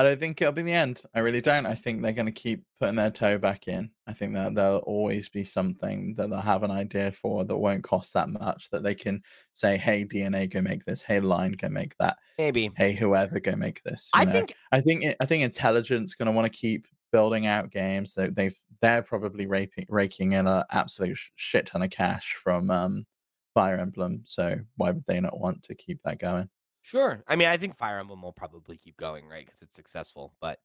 I 0.00 0.02
don't 0.02 0.18
think 0.18 0.40
it'll 0.40 0.54
be 0.54 0.62
the 0.62 0.72
end. 0.72 1.02
I 1.14 1.18
really 1.18 1.42
don't. 1.42 1.66
I 1.66 1.74
think 1.74 2.00
they're 2.00 2.14
going 2.14 2.24
to 2.24 2.32
keep 2.32 2.64
putting 2.80 2.96
their 2.96 3.10
toe 3.10 3.36
back 3.36 3.68
in. 3.68 3.90
I 4.06 4.14
think 4.14 4.32
that 4.32 4.54
there'll 4.54 4.78
always 4.78 5.28
be 5.28 5.44
something 5.44 6.14
that 6.14 6.30
they'll 6.30 6.40
have 6.40 6.62
an 6.62 6.70
idea 6.70 7.12
for 7.12 7.44
that 7.44 7.56
won't 7.58 7.84
cost 7.84 8.14
that 8.14 8.30
much. 8.30 8.70
That 8.70 8.82
they 8.82 8.94
can 8.94 9.20
say, 9.52 9.76
"Hey, 9.76 10.06
DeNA, 10.06 10.48
go 10.48 10.62
make 10.62 10.86
this. 10.86 11.02
Hey, 11.02 11.20
Line, 11.20 11.52
go 11.52 11.68
make 11.68 11.94
that. 11.98 12.16
Maybe. 12.38 12.70
Hey, 12.78 12.94
whoever, 12.94 13.40
go 13.40 13.54
make 13.56 13.82
this." 13.82 14.10
you 14.14 14.22
I 14.22 14.24
know? 14.24 14.32
think 14.32 14.54
I 14.72 14.80
think 14.80 15.04
it- 15.04 15.16
I 15.20 15.26
think 15.26 15.42
Intelligent's 15.44 16.14
going 16.14 16.26
to 16.26 16.32
want 16.32 16.50
to 16.50 16.58
keep 16.58 16.86
building 17.12 17.44
out 17.44 17.70
games. 17.70 18.14
They, 18.14 18.30
they've 18.30 18.56
they're 18.80 19.02
probably 19.02 19.46
raking 19.46 19.84
raking 19.90 20.32
in 20.32 20.46
an 20.46 20.64
absolute 20.70 21.18
shit 21.36 21.66
ton 21.66 21.82
of 21.82 21.90
cash 21.90 22.38
from 22.42 22.70
um, 22.70 23.06
Fire 23.52 23.76
Emblem. 23.76 24.22
So 24.24 24.60
why 24.76 24.92
would 24.92 25.04
they 25.06 25.20
not 25.20 25.38
want 25.38 25.62
to 25.64 25.74
keep 25.74 26.00
that 26.04 26.18
going? 26.18 26.48
Sure. 26.82 27.22
I 27.28 27.36
mean, 27.36 27.48
I 27.48 27.56
think 27.56 27.76
Fire 27.76 27.98
Emblem 27.98 28.22
will 28.22 28.32
probably 28.32 28.78
keep 28.78 28.96
going, 28.96 29.26
right? 29.28 29.44
Because 29.44 29.62
it's 29.62 29.76
successful. 29.76 30.34
But 30.40 30.58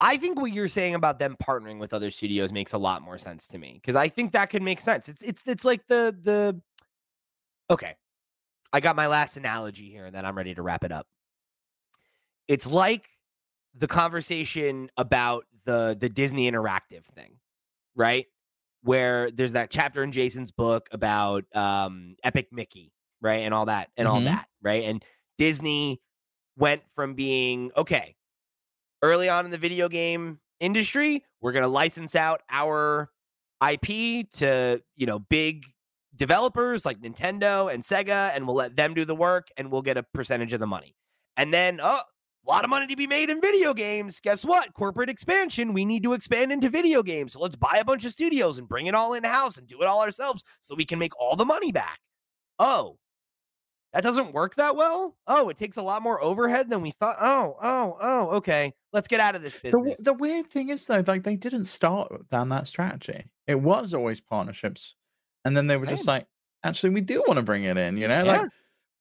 I 0.00 0.16
think 0.18 0.40
what 0.40 0.52
you're 0.52 0.68
saying 0.68 0.94
about 0.94 1.18
them 1.18 1.36
partnering 1.42 1.78
with 1.80 1.94
other 1.94 2.10
studios 2.10 2.52
makes 2.52 2.72
a 2.74 2.78
lot 2.78 3.02
more 3.02 3.18
sense 3.18 3.48
to 3.48 3.58
me. 3.58 3.74
Because 3.74 3.96
I 3.96 4.08
think 4.08 4.32
that 4.32 4.50
could 4.50 4.62
make 4.62 4.80
sense. 4.80 5.08
It's 5.08 5.22
it's 5.22 5.42
it's 5.46 5.64
like 5.64 5.86
the 5.88 6.16
the 6.22 6.62
okay. 7.70 7.94
I 8.72 8.80
got 8.80 8.96
my 8.96 9.06
last 9.08 9.36
analogy 9.36 9.90
here, 9.90 10.06
and 10.06 10.14
then 10.14 10.26
I'm 10.26 10.36
ready 10.36 10.54
to 10.54 10.62
wrap 10.62 10.84
it 10.84 10.92
up. 10.92 11.06
It's 12.48 12.66
like 12.70 13.08
the 13.74 13.86
conversation 13.86 14.90
about 14.96 15.46
the 15.64 15.96
the 15.98 16.08
Disney 16.08 16.50
interactive 16.50 17.04
thing, 17.04 17.38
right? 17.96 18.26
Where 18.82 19.30
there's 19.30 19.54
that 19.54 19.70
chapter 19.70 20.02
in 20.02 20.12
Jason's 20.12 20.52
book 20.52 20.88
about 20.92 21.44
um 21.56 22.16
Epic 22.24 22.48
Mickey, 22.52 22.92
right? 23.20 23.42
And 23.44 23.54
all 23.54 23.66
that 23.66 23.90
and 23.96 24.08
all 24.08 24.22
Mhm. 24.22 24.24
that, 24.24 24.48
right? 24.62 24.84
And 24.84 25.04
Disney 25.38 26.00
went 26.56 26.82
from 26.94 27.14
being 27.14 27.70
okay 27.76 28.16
early 29.02 29.28
on 29.28 29.44
in 29.44 29.50
the 29.50 29.58
video 29.58 29.88
game 29.88 30.38
industry, 30.60 31.24
we're 31.40 31.52
going 31.52 31.62
to 31.62 31.68
license 31.68 32.16
out 32.16 32.42
our 32.50 33.10
IP 33.66 34.30
to, 34.30 34.82
you 34.96 35.06
know, 35.06 35.18
big 35.18 35.64
developers 36.14 36.86
like 36.86 37.00
Nintendo 37.00 37.72
and 37.72 37.82
Sega 37.82 38.34
and 38.34 38.46
we'll 38.46 38.56
let 38.56 38.76
them 38.76 38.94
do 38.94 39.04
the 39.04 39.14
work 39.14 39.48
and 39.56 39.70
we'll 39.70 39.82
get 39.82 39.96
a 39.96 40.02
percentage 40.02 40.52
of 40.52 40.60
the 40.60 40.66
money. 40.66 40.94
And 41.36 41.52
then, 41.52 41.78
oh, 41.82 42.00
a 42.46 42.50
lot 42.50 42.64
of 42.64 42.70
money 42.70 42.86
to 42.86 42.96
be 42.96 43.06
made 43.06 43.28
in 43.28 43.40
video 43.40 43.74
games. 43.74 44.20
Guess 44.20 44.44
what? 44.44 44.72
Corporate 44.72 45.10
expansion. 45.10 45.72
We 45.72 45.84
need 45.84 46.02
to 46.04 46.12
expand 46.12 46.52
into 46.52 46.68
video 46.68 47.02
games. 47.02 47.32
So 47.32 47.40
let's 47.40 47.56
buy 47.56 47.78
a 47.80 47.84
bunch 47.84 48.04
of 48.04 48.12
studios 48.12 48.58
and 48.58 48.68
bring 48.68 48.86
it 48.86 48.94
all 48.94 49.14
in 49.14 49.24
house 49.24 49.58
and 49.58 49.66
do 49.66 49.82
it 49.82 49.86
all 49.86 50.00
ourselves 50.00 50.44
so 50.60 50.74
we 50.74 50.84
can 50.84 50.98
make 50.98 51.18
all 51.20 51.36
the 51.36 51.44
money 51.44 51.72
back. 51.72 51.98
Oh, 52.58 52.98
that 53.96 54.02
doesn't 54.02 54.32
work 54.32 54.54
that 54.56 54.76
well. 54.76 55.16
Oh, 55.26 55.48
it 55.48 55.56
takes 55.56 55.76
a 55.78 55.82
lot 55.82 56.02
more 56.02 56.22
overhead 56.22 56.68
than 56.70 56.82
we 56.82 56.90
thought. 56.92 57.16
Oh, 57.18 57.56
oh, 57.62 57.96
oh, 58.00 58.28
okay. 58.36 58.72
Let's 58.92 59.08
get 59.08 59.20
out 59.20 59.34
of 59.34 59.42
this 59.42 59.54
The, 59.54 59.60
business. 59.62 59.98
the 60.00 60.12
weird 60.12 60.50
thing 60.50 60.68
is 60.68 60.86
though, 60.86 61.02
like 61.06 61.22
they 61.24 61.36
didn't 61.36 61.64
start 61.64 62.28
down 62.28 62.48
that 62.50 62.68
strategy. 62.68 63.24
It 63.46 63.60
was 63.60 63.94
always 63.94 64.20
partnerships, 64.20 64.94
and 65.44 65.56
then 65.56 65.66
they 65.66 65.76
were 65.76 65.86
just 65.86 66.06
like, 66.06 66.26
actually, 66.62 66.90
we 66.90 67.00
do 67.00 67.22
want 67.26 67.38
to 67.38 67.42
bring 67.42 67.64
it 67.64 67.76
in. 67.78 67.96
You 67.96 68.08
know, 68.08 68.24
Yeah. 68.24 68.32
like 68.42 68.50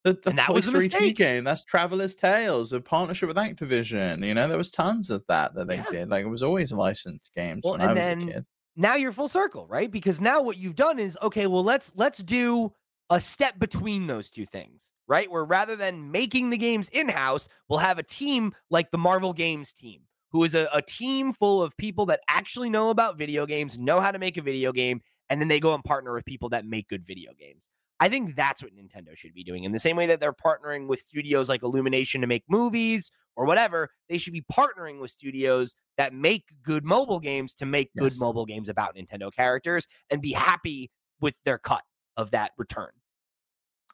the, 0.04 0.14
the 0.14 0.30
And 0.30 0.38
that 0.38 0.54
was 0.54 0.68
a 0.68 0.72
2 0.72 0.78
mistake. 0.78 1.18
game. 1.18 1.43
That's 1.43 1.66
Traveller's 1.66 2.16
Tales, 2.16 2.72
a 2.74 2.80
partnership 2.80 3.28
with 3.28 3.38
Activision. 3.38 4.26
You 4.26 4.34
know, 4.34 4.48
there 4.48 4.58
was 4.58 4.72
tons 4.72 5.10
of 5.10 5.24
that 5.28 5.56
that 5.56 5.68
they 5.68 5.76
Yeah. 5.78 5.86
did. 5.91 6.10
Like 6.10 6.26
it 6.26 6.30
was 6.30 6.43
always 6.43 6.72
licensed 6.72 7.32
games 7.36 7.62
Well, 7.64 7.74
when 7.74 7.82
and 7.82 7.89
I 7.89 7.93
was 7.93 8.08
then 8.08 8.22
a 8.30 8.34
kid. 8.34 8.46
now 8.76 8.96
you're 8.96 9.12
full 9.12 9.28
circle, 9.28 9.68
right? 9.68 9.89
Because 9.91 10.22
now 10.22 10.41
what 10.41 10.58
you've 10.58 10.76
done 10.76 11.00
is 11.00 11.18
okay, 11.22 11.48
well, 11.48 11.64
let's 11.64 11.91
let's 11.96 12.20
do 12.20 12.72
a 13.10 13.22
step 13.22 13.60
between 13.60 14.08
those 14.08 14.30
two 14.30 14.45
things, 14.45 14.91
right? 15.08 15.30
Where 15.30 15.45
rather 15.45 15.76
than 15.76 16.12
making 16.12 16.49
the 16.49 16.58
games 16.58 16.89
in-house, 16.89 17.47
we'll 17.70 17.80
have 17.80 17.99
a 17.99 18.03
team 18.03 18.53
like 18.70 18.91
the 18.91 18.97
Marvel 18.97 19.34
Games 19.34 19.74
team, 19.74 20.01
who 20.32 20.43
is 20.43 20.56
a, 20.56 20.68
a 20.74 20.82
team 20.82 21.34
full 21.34 21.62
of 21.62 21.76
people 21.78 22.06
that 22.08 22.22
actually 22.28 22.70
know 22.70 22.89
about 22.89 23.18
video 23.18 23.45
games, 23.45 23.78
know 23.78 23.99
how 23.99 24.12
to 24.12 24.20
make 24.20 24.38
a 24.38 24.41
video 24.41 24.72
game, 24.72 25.01
and 25.30 25.39
then 25.39 25.47
they 25.47 25.60
go 25.60 25.74
and 25.74 25.84
partner 25.84 26.14
with 26.14 26.26
people 26.26 26.49
that 26.49 26.66
make 26.66 26.88
good 26.88 27.06
video 27.06 27.32
games. 27.38 27.70
I 27.99 28.10
think 28.10 28.36
that's 28.36 28.62
what 28.62 28.74
Nintendo 28.76 29.16
should 29.16 29.34
be 29.34 29.43
doing. 29.43 29.64
In 29.64 29.72
the 29.72 29.80
same 29.80 29.95
way 29.95 30.08
that 30.08 30.20
they're 30.20 30.34
partnering 30.34 30.88
with 30.88 30.99
studios 30.99 31.47
like 31.47 31.64
Illumination 31.64 32.22
to 32.22 32.28
make 32.28 32.43
movies 32.49 33.10
or 33.38 33.45
whatever, 33.45 33.89
they 34.10 34.18
should 34.18 34.34
be 34.34 34.43
partnering 34.51 34.99
with 34.99 35.12
studios 35.12 35.76
that 35.97 36.14
make 36.14 36.43
good 36.62 36.84
mobile 36.84 37.22
games 37.22 37.53
to 37.56 37.66
make 37.66 37.89
yes. 37.95 38.03
good 38.03 38.20
mobile 38.20 38.45
games 38.45 38.68
about 38.68 38.95
Nintendo 38.95 39.34
characters 39.34 39.88
and 40.10 40.22
be 40.22 40.34
happy 40.34 40.91
with 41.22 41.38
their 41.45 41.58
cut 41.58 41.84
of 42.18 42.32
that 42.32 42.51
return. 42.57 42.91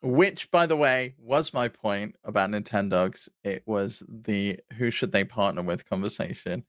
Which, 0.03 0.49
by 0.49 0.65
the 0.65 0.75
way, 0.75 1.13
was 1.19 1.53
my 1.53 1.67
point 1.67 2.15
about 2.23 2.49
Nintendogs. 2.49 3.29
It 3.43 3.61
was 3.67 4.01
the 4.09 4.59
who 4.73 4.89
should 4.89 5.11
they 5.11 5.23
partner 5.23 5.61
with 5.61 5.87
conversation. 5.87 6.63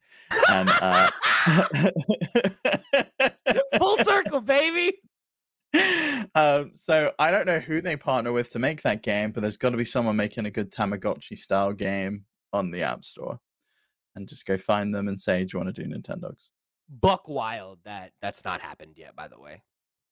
And 0.50 0.68
uh 0.68 1.10
full 3.78 3.96
circle, 3.98 4.40
baby. 4.40 4.98
Um, 6.34 6.72
so 6.74 7.12
I 7.18 7.30
don't 7.30 7.46
know 7.46 7.58
who 7.58 7.80
they 7.80 7.96
partner 7.96 8.30
with 8.30 8.50
to 8.50 8.58
make 8.58 8.82
that 8.82 9.02
game, 9.02 9.32
but 9.32 9.40
there's 9.40 9.56
got 9.56 9.70
to 9.70 9.78
be 9.78 9.86
someone 9.86 10.16
making 10.16 10.44
a 10.44 10.50
good 10.50 10.70
Tamagotchi 10.70 11.36
style 11.36 11.72
game 11.72 12.26
on 12.52 12.70
the 12.70 12.82
App 12.82 13.04
Store, 13.04 13.38
and 14.14 14.28
just 14.28 14.44
go 14.46 14.58
find 14.58 14.94
them 14.94 15.08
and 15.08 15.18
say, 15.18 15.44
"Do 15.44 15.50
you 15.54 15.64
want 15.64 15.74
to 15.74 15.82
do 15.82 15.88
Nintendogs?" 15.88 16.50
Buck 16.88 17.26
wild 17.26 17.78
that 17.84 18.12
that's 18.20 18.44
not 18.44 18.60
happened 18.60 18.98
yet. 18.98 19.16
By 19.16 19.28
the 19.28 19.40
way, 19.40 19.62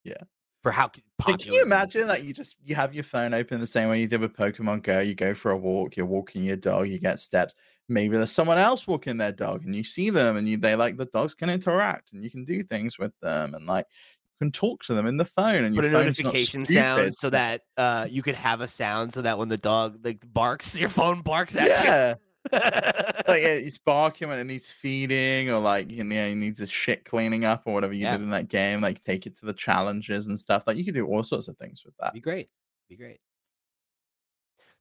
yeah 0.02 0.22
for 0.62 0.70
how 0.70 0.90
popular. 1.18 1.38
Can 1.38 1.52
you 1.52 1.62
imagine 1.62 2.06
that 2.08 2.24
you 2.24 2.34
just 2.34 2.56
you 2.62 2.74
have 2.74 2.94
your 2.94 3.04
phone 3.04 3.34
open 3.34 3.60
the 3.60 3.66
same 3.66 3.88
way 3.88 4.00
you 4.00 4.06
did 4.06 4.20
with 4.20 4.34
Pokemon 4.36 4.82
Go? 4.82 5.00
You 5.00 5.14
go 5.14 5.34
for 5.34 5.50
a 5.50 5.56
walk, 5.56 5.96
you're 5.96 6.06
walking 6.06 6.44
your 6.44 6.56
dog, 6.56 6.88
you 6.88 6.98
get 6.98 7.18
steps. 7.18 7.54
Maybe 7.88 8.16
there's 8.16 8.30
someone 8.30 8.58
else 8.58 8.86
walking 8.86 9.16
their 9.16 9.32
dog, 9.32 9.64
and 9.64 9.74
you 9.74 9.82
see 9.82 10.10
them, 10.10 10.36
and 10.36 10.48
you 10.48 10.56
they 10.56 10.76
like 10.76 10.96
the 10.96 11.06
dogs 11.06 11.34
can 11.34 11.50
interact, 11.50 12.12
and 12.12 12.22
you 12.22 12.30
can 12.30 12.44
do 12.44 12.62
things 12.62 12.98
with 12.98 13.12
them, 13.20 13.54
and 13.54 13.66
like 13.66 13.86
you 13.88 14.46
can 14.46 14.52
talk 14.52 14.84
to 14.84 14.94
them 14.94 15.06
in 15.06 15.16
the 15.16 15.24
phone, 15.24 15.64
and 15.64 15.74
put 15.74 15.84
a 15.84 15.90
notification 15.90 16.64
sound 16.64 17.16
so 17.16 17.30
that 17.30 17.62
uh 17.76 18.06
you 18.08 18.22
could 18.22 18.36
have 18.36 18.60
a 18.60 18.68
sound 18.68 19.12
so 19.12 19.22
that 19.22 19.38
when 19.38 19.48
the 19.48 19.56
dog 19.56 19.98
like 20.04 20.22
barks, 20.32 20.78
your 20.78 20.88
phone 20.88 21.22
barks 21.22 21.56
at 21.56 21.68
yeah. 21.68 22.10
you 22.10 22.16
like 22.52 23.42
yeah, 23.42 23.56
he's 23.56 23.78
barking 23.78 24.28
when 24.28 24.38
it 24.38 24.44
needs 24.44 24.70
feeding, 24.70 25.50
or 25.50 25.60
like 25.60 25.90
you 25.90 26.04
know, 26.04 26.26
he 26.26 26.34
needs 26.34 26.60
a 26.60 26.66
shit 26.66 27.04
cleaning 27.04 27.44
up, 27.44 27.62
or 27.66 27.74
whatever 27.74 27.92
you 27.92 28.04
yeah. 28.04 28.16
did 28.16 28.22
in 28.22 28.30
that 28.30 28.48
game. 28.48 28.80
Like 28.80 29.00
take 29.00 29.26
it 29.26 29.36
to 29.36 29.46
the 29.46 29.52
challenges 29.52 30.26
and 30.26 30.38
stuff. 30.38 30.64
Like 30.66 30.76
you 30.76 30.84
could 30.84 30.94
do 30.94 31.06
all 31.06 31.22
sorts 31.22 31.48
of 31.48 31.56
things 31.56 31.84
with 31.84 31.94
that. 31.98 32.14
Be 32.14 32.20
great. 32.20 32.48
Be 32.88 32.96
great. 32.96 33.20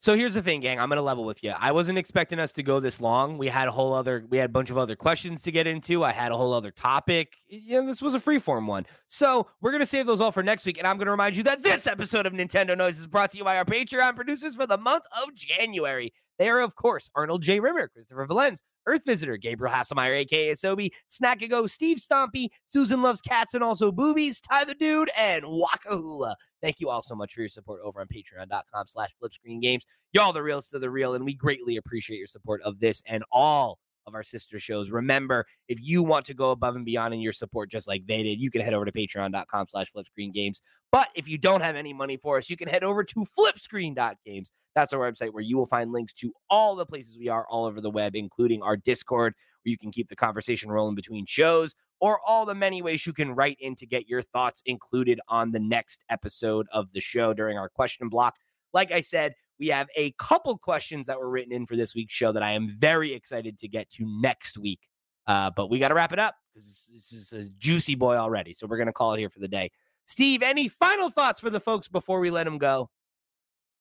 So 0.01 0.16
here's 0.16 0.34
the 0.34 0.41
thing, 0.41 0.62
gang. 0.62 0.80
I'm 0.80 0.88
gonna 0.88 1.01
level 1.01 1.26
with 1.26 1.43
you. 1.43 1.53
I 1.60 1.74
wasn't 1.74 1.97
expecting 1.97 2.39
us 2.39 2.53
to 2.53 2.64
go 2.64 2.80
this 2.80 3.01
long. 3.01 3.38
We 3.38 3.49
had 3.49 3.68
a 3.68 3.72
whole 3.72 3.93
other, 3.93 4.26
we 4.30 4.38
had 4.38 4.49
a 4.49 4.53
bunch 4.53 4.70
of 4.70 4.78
other 4.78 4.95
questions 4.95 5.41
to 5.41 5.51
get 5.51 5.68
into. 5.68 6.05
I 6.05 6.14
had 6.14 6.32
a 6.32 6.38
whole 6.38 6.53
other 6.53 6.72
topic. 6.72 7.36
You 7.47 7.82
know, 7.82 7.86
this 7.88 8.01
was 8.01 8.16
a 8.16 8.20
freeform 8.20 8.66
one. 8.66 8.86
So 9.07 9.47
we're 9.60 9.74
gonna 9.74 9.86
save 9.86 10.05
those 10.05 10.22
all 10.22 10.32
for 10.32 10.41
next 10.41 10.66
week. 10.66 10.78
And 10.78 10.88
I'm 10.88 10.97
gonna 10.97 11.12
remind 11.12 11.36
you 11.36 11.43
that 11.43 11.64
this 11.64 11.86
episode 11.86 12.26
of 12.26 12.32
Nintendo 12.32 12.78
Noise 12.78 12.97
is 12.97 13.07
brought 13.07 13.32
to 13.32 13.38
you 13.38 13.43
by 13.43 13.57
our 13.57 13.66
Patreon 13.66 14.16
producers 14.16 14.55
for 14.55 14.66
the 14.66 14.78
month 14.78 15.03
of 15.22 15.36
January. 15.36 16.14
They 16.40 16.50
are, 16.50 16.62
of 16.62 16.76
course, 16.76 17.12
Arnold 17.16 17.44
J. 17.44 17.60
Rimmer, 17.60 17.90
Christopher 17.90 18.26
Valenz, 18.26 18.62
Earth 18.88 19.04
Visitor, 19.06 19.36
Gabriel 19.36 19.76
Hasselmeyer, 19.76 20.20
aka 20.20 20.54
Sobi, 20.54 20.90
Snackago, 21.10 21.70
Steve 21.70 21.98
Stompy, 21.98 22.48
Susan 22.66 23.02
Loves 23.02 23.22
Cats 23.22 23.54
and 23.54 23.64
also 23.64 23.92
Boobies, 23.92 24.40
Ty 24.40 24.64
the 24.64 24.74
Dude, 24.74 25.12
and 25.18 25.44
Wakahula. 25.44 26.36
Thank 26.62 26.80
you 26.80 26.90
all 26.90 27.02
so 27.02 27.14
much 27.14 27.34
for 27.34 27.42
your 27.42 27.50
support 27.50 27.82
over 27.84 28.00
on 28.00 28.08
patreon.com 28.08 28.88
slash 28.88 29.10
flipscreengames. 29.22 29.82
Y'all 30.14 30.34
the 30.34 30.42
realest 30.42 30.74
of 30.74 30.82
the 30.82 30.90
real, 30.90 31.14
and 31.14 31.26
we 31.26 31.34
greatly 31.34 31.76
appreciate 31.76 32.18
your 32.18 32.28
support 32.28 32.62
of 32.64 32.80
this 32.80 33.04
and 33.06 33.24
all 33.32 33.78
of 34.10 34.16
our 34.16 34.24
sister 34.24 34.60
shows. 34.60 34.91
Remember, 34.91 35.45
if 35.70 35.80
you 35.82 36.03
want 36.03 36.26
to 36.26 36.34
go 36.34 36.51
above 36.51 36.76
and 36.76 36.84
beyond 36.84 37.14
in 37.14 37.22
your 37.22 37.32
support 37.32 37.72
just 37.72 37.88
like 37.88 38.05
they 38.05 38.24
did, 38.24 38.41
you 38.41 38.51
can 38.51 38.62
head 38.62 38.74
over 38.74 38.84
to 38.84 38.91
patreon.com 38.91 39.68
slash 39.70 39.88
flipscreengames. 39.95 40.60
But 40.91 41.07
if 41.16 41.28
you 41.28 41.38
don't 41.38 41.62
have 41.62 41.76
any 41.76 41.93
money 41.93 42.18
for 42.18 42.38
us, 42.38 42.49
you 42.49 42.57
can 42.57 42.68
head 42.68 42.84
over 42.84 43.03
to 43.03 43.26
flipscreen.games. 43.26 44.51
That's 44.76 44.91
our 44.91 44.99
website 44.99 45.32
where 45.32 45.43
you 45.43 45.57
will 45.57 45.66
find 45.66 45.91
links 45.91 46.14
to 46.16 46.34
all 46.49 46.76
the 46.76 46.86
places 46.86 47.18
we 47.18 47.30
are 47.30 47.45
all 47.49 47.66
over 47.66 47.80
the 47.80 47.89
web, 47.89 48.16
including 48.16 48.62
our 48.62 48.76
Discord, 48.76 49.34
where 49.64 49.72
you 49.72 49.78
can 49.78 49.91
keep 49.91 50.10
the 50.10 50.16
conversation 50.16 50.72
rolling 50.72 50.95
between 50.95 51.26
shows, 51.26 51.76
or 51.99 52.20
all 52.26 52.45
the 52.45 52.55
many 52.55 52.82
ways 52.82 53.05
you 53.05 53.14
can 53.14 53.32
write 53.32 53.57
in 53.60 53.76
to 53.76 53.86
get 53.86 54.07
your 54.07 54.22
thoughts 54.22 54.62
included 54.66 55.20
on 55.28 55.51
the 55.51 55.60
next 55.60 56.03
episode 56.10 56.68
of 56.72 56.91
the 56.93 57.01
show 57.01 57.34
during 57.34 57.57
our 57.57 57.70
question 57.70 58.10
block. 58.10 58.36
Like 58.74 58.91
I 58.91 59.01
said, 59.01 59.34
we 59.60 59.68
have 59.68 59.88
a 59.95 60.12
couple 60.12 60.57
questions 60.57 61.07
that 61.07 61.20
were 61.20 61.30
written 61.30 61.51
in 61.51 61.66
for 61.66 61.76
this 61.76 61.93
week's 61.93 62.14
show 62.14 62.32
that 62.32 62.43
I 62.43 62.51
am 62.51 62.76
very 62.80 63.14
excited 63.14 63.60
to 63.60 63.68
get 63.68 63.89
to 63.91 64.05
next 64.05 64.57
week. 64.57 64.80
Uh, 65.28 65.51
but 65.55 65.70
we 65.70 65.78
got 65.80 65.89
to 65.89 65.93
wrap 65.93 66.14
it 66.14 66.20
up 66.20 66.36
because 66.53 66.89
this 66.93 67.12
is 67.12 67.34
a 67.34 67.49
juicy 67.60 67.95
boy 67.95 68.16
already. 68.16 68.53
So 68.53 68.66
we're 68.68 68.78
going 68.78 68.88
to 68.88 68.93
call 68.93 69.14
it 69.14 69.20
here 69.20 69.30
for 69.30 69.39
the 69.39 69.47
day. 69.47 69.72
Steve, 70.05 70.41
any 70.41 70.68
final 70.68 71.10
thoughts 71.10 71.39
for 71.39 71.49
the 71.49 71.60
folks 71.60 71.88
before 71.88 72.20
we 72.20 72.32
let 72.32 72.45
them 72.45 72.57
go? 72.57 72.89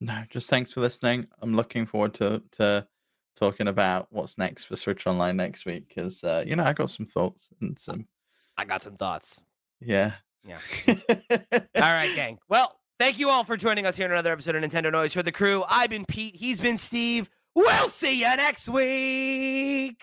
No, 0.01 0.23
just 0.29 0.51
thanks 0.51 0.73
for 0.73 0.81
listening. 0.81 1.27
I'm 1.41 1.55
looking 1.55 1.87
forward 1.87 2.15
to 2.15 2.43
to 2.53 2.87
talking 3.35 3.69
about 3.69 4.09
what's 4.11 4.37
next 4.37 4.65
for 4.65 4.77
Switch 4.77 5.07
Online 5.07 5.37
next 5.37 5.65
week 5.65 5.89
because 5.89 6.23
uh, 6.23 6.45
you 6.47 6.55
know 6.55 6.65
I 6.65 6.73
got 6.73 6.91
some 6.91 7.07
thoughts 7.07 7.49
and 7.61 7.79
some. 7.79 8.07
I 8.57 8.65
got 8.65 8.83
some 8.83 8.97
thoughts. 8.97 9.41
Yeah. 9.81 10.13
Yeah. 10.45 10.59
all 10.87 11.83
right, 11.83 12.15
gang. 12.15 12.39
Well, 12.49 12.79
Thank 12.99 13.21
you 13.21 13.31
all 13.31 13.45
for 13.45 13.57
joining 13.57 13.87
us 13.87 13.95
here 13.95 14.07
in 14.07 14.13
another 14.13 14.33
episode 14.33 14.57
of 14.57 14.63
Nintendo 14.65 14.91
Noise 14.91 15.13
for 15.13 15.23
the 15.23 15.31
crew. 15.31 15.63
I've 15.69 15.89
been 15.89 16.05
Pete. 16.05 16.35
He's 16.35 16.61
been 16.61 16.77
Steve. 16.77 17.31
We'll 17.55 17.89
see 17.89 18.19
you 18.19 18.37
next 18.37 18.69
week. 18.69 20.03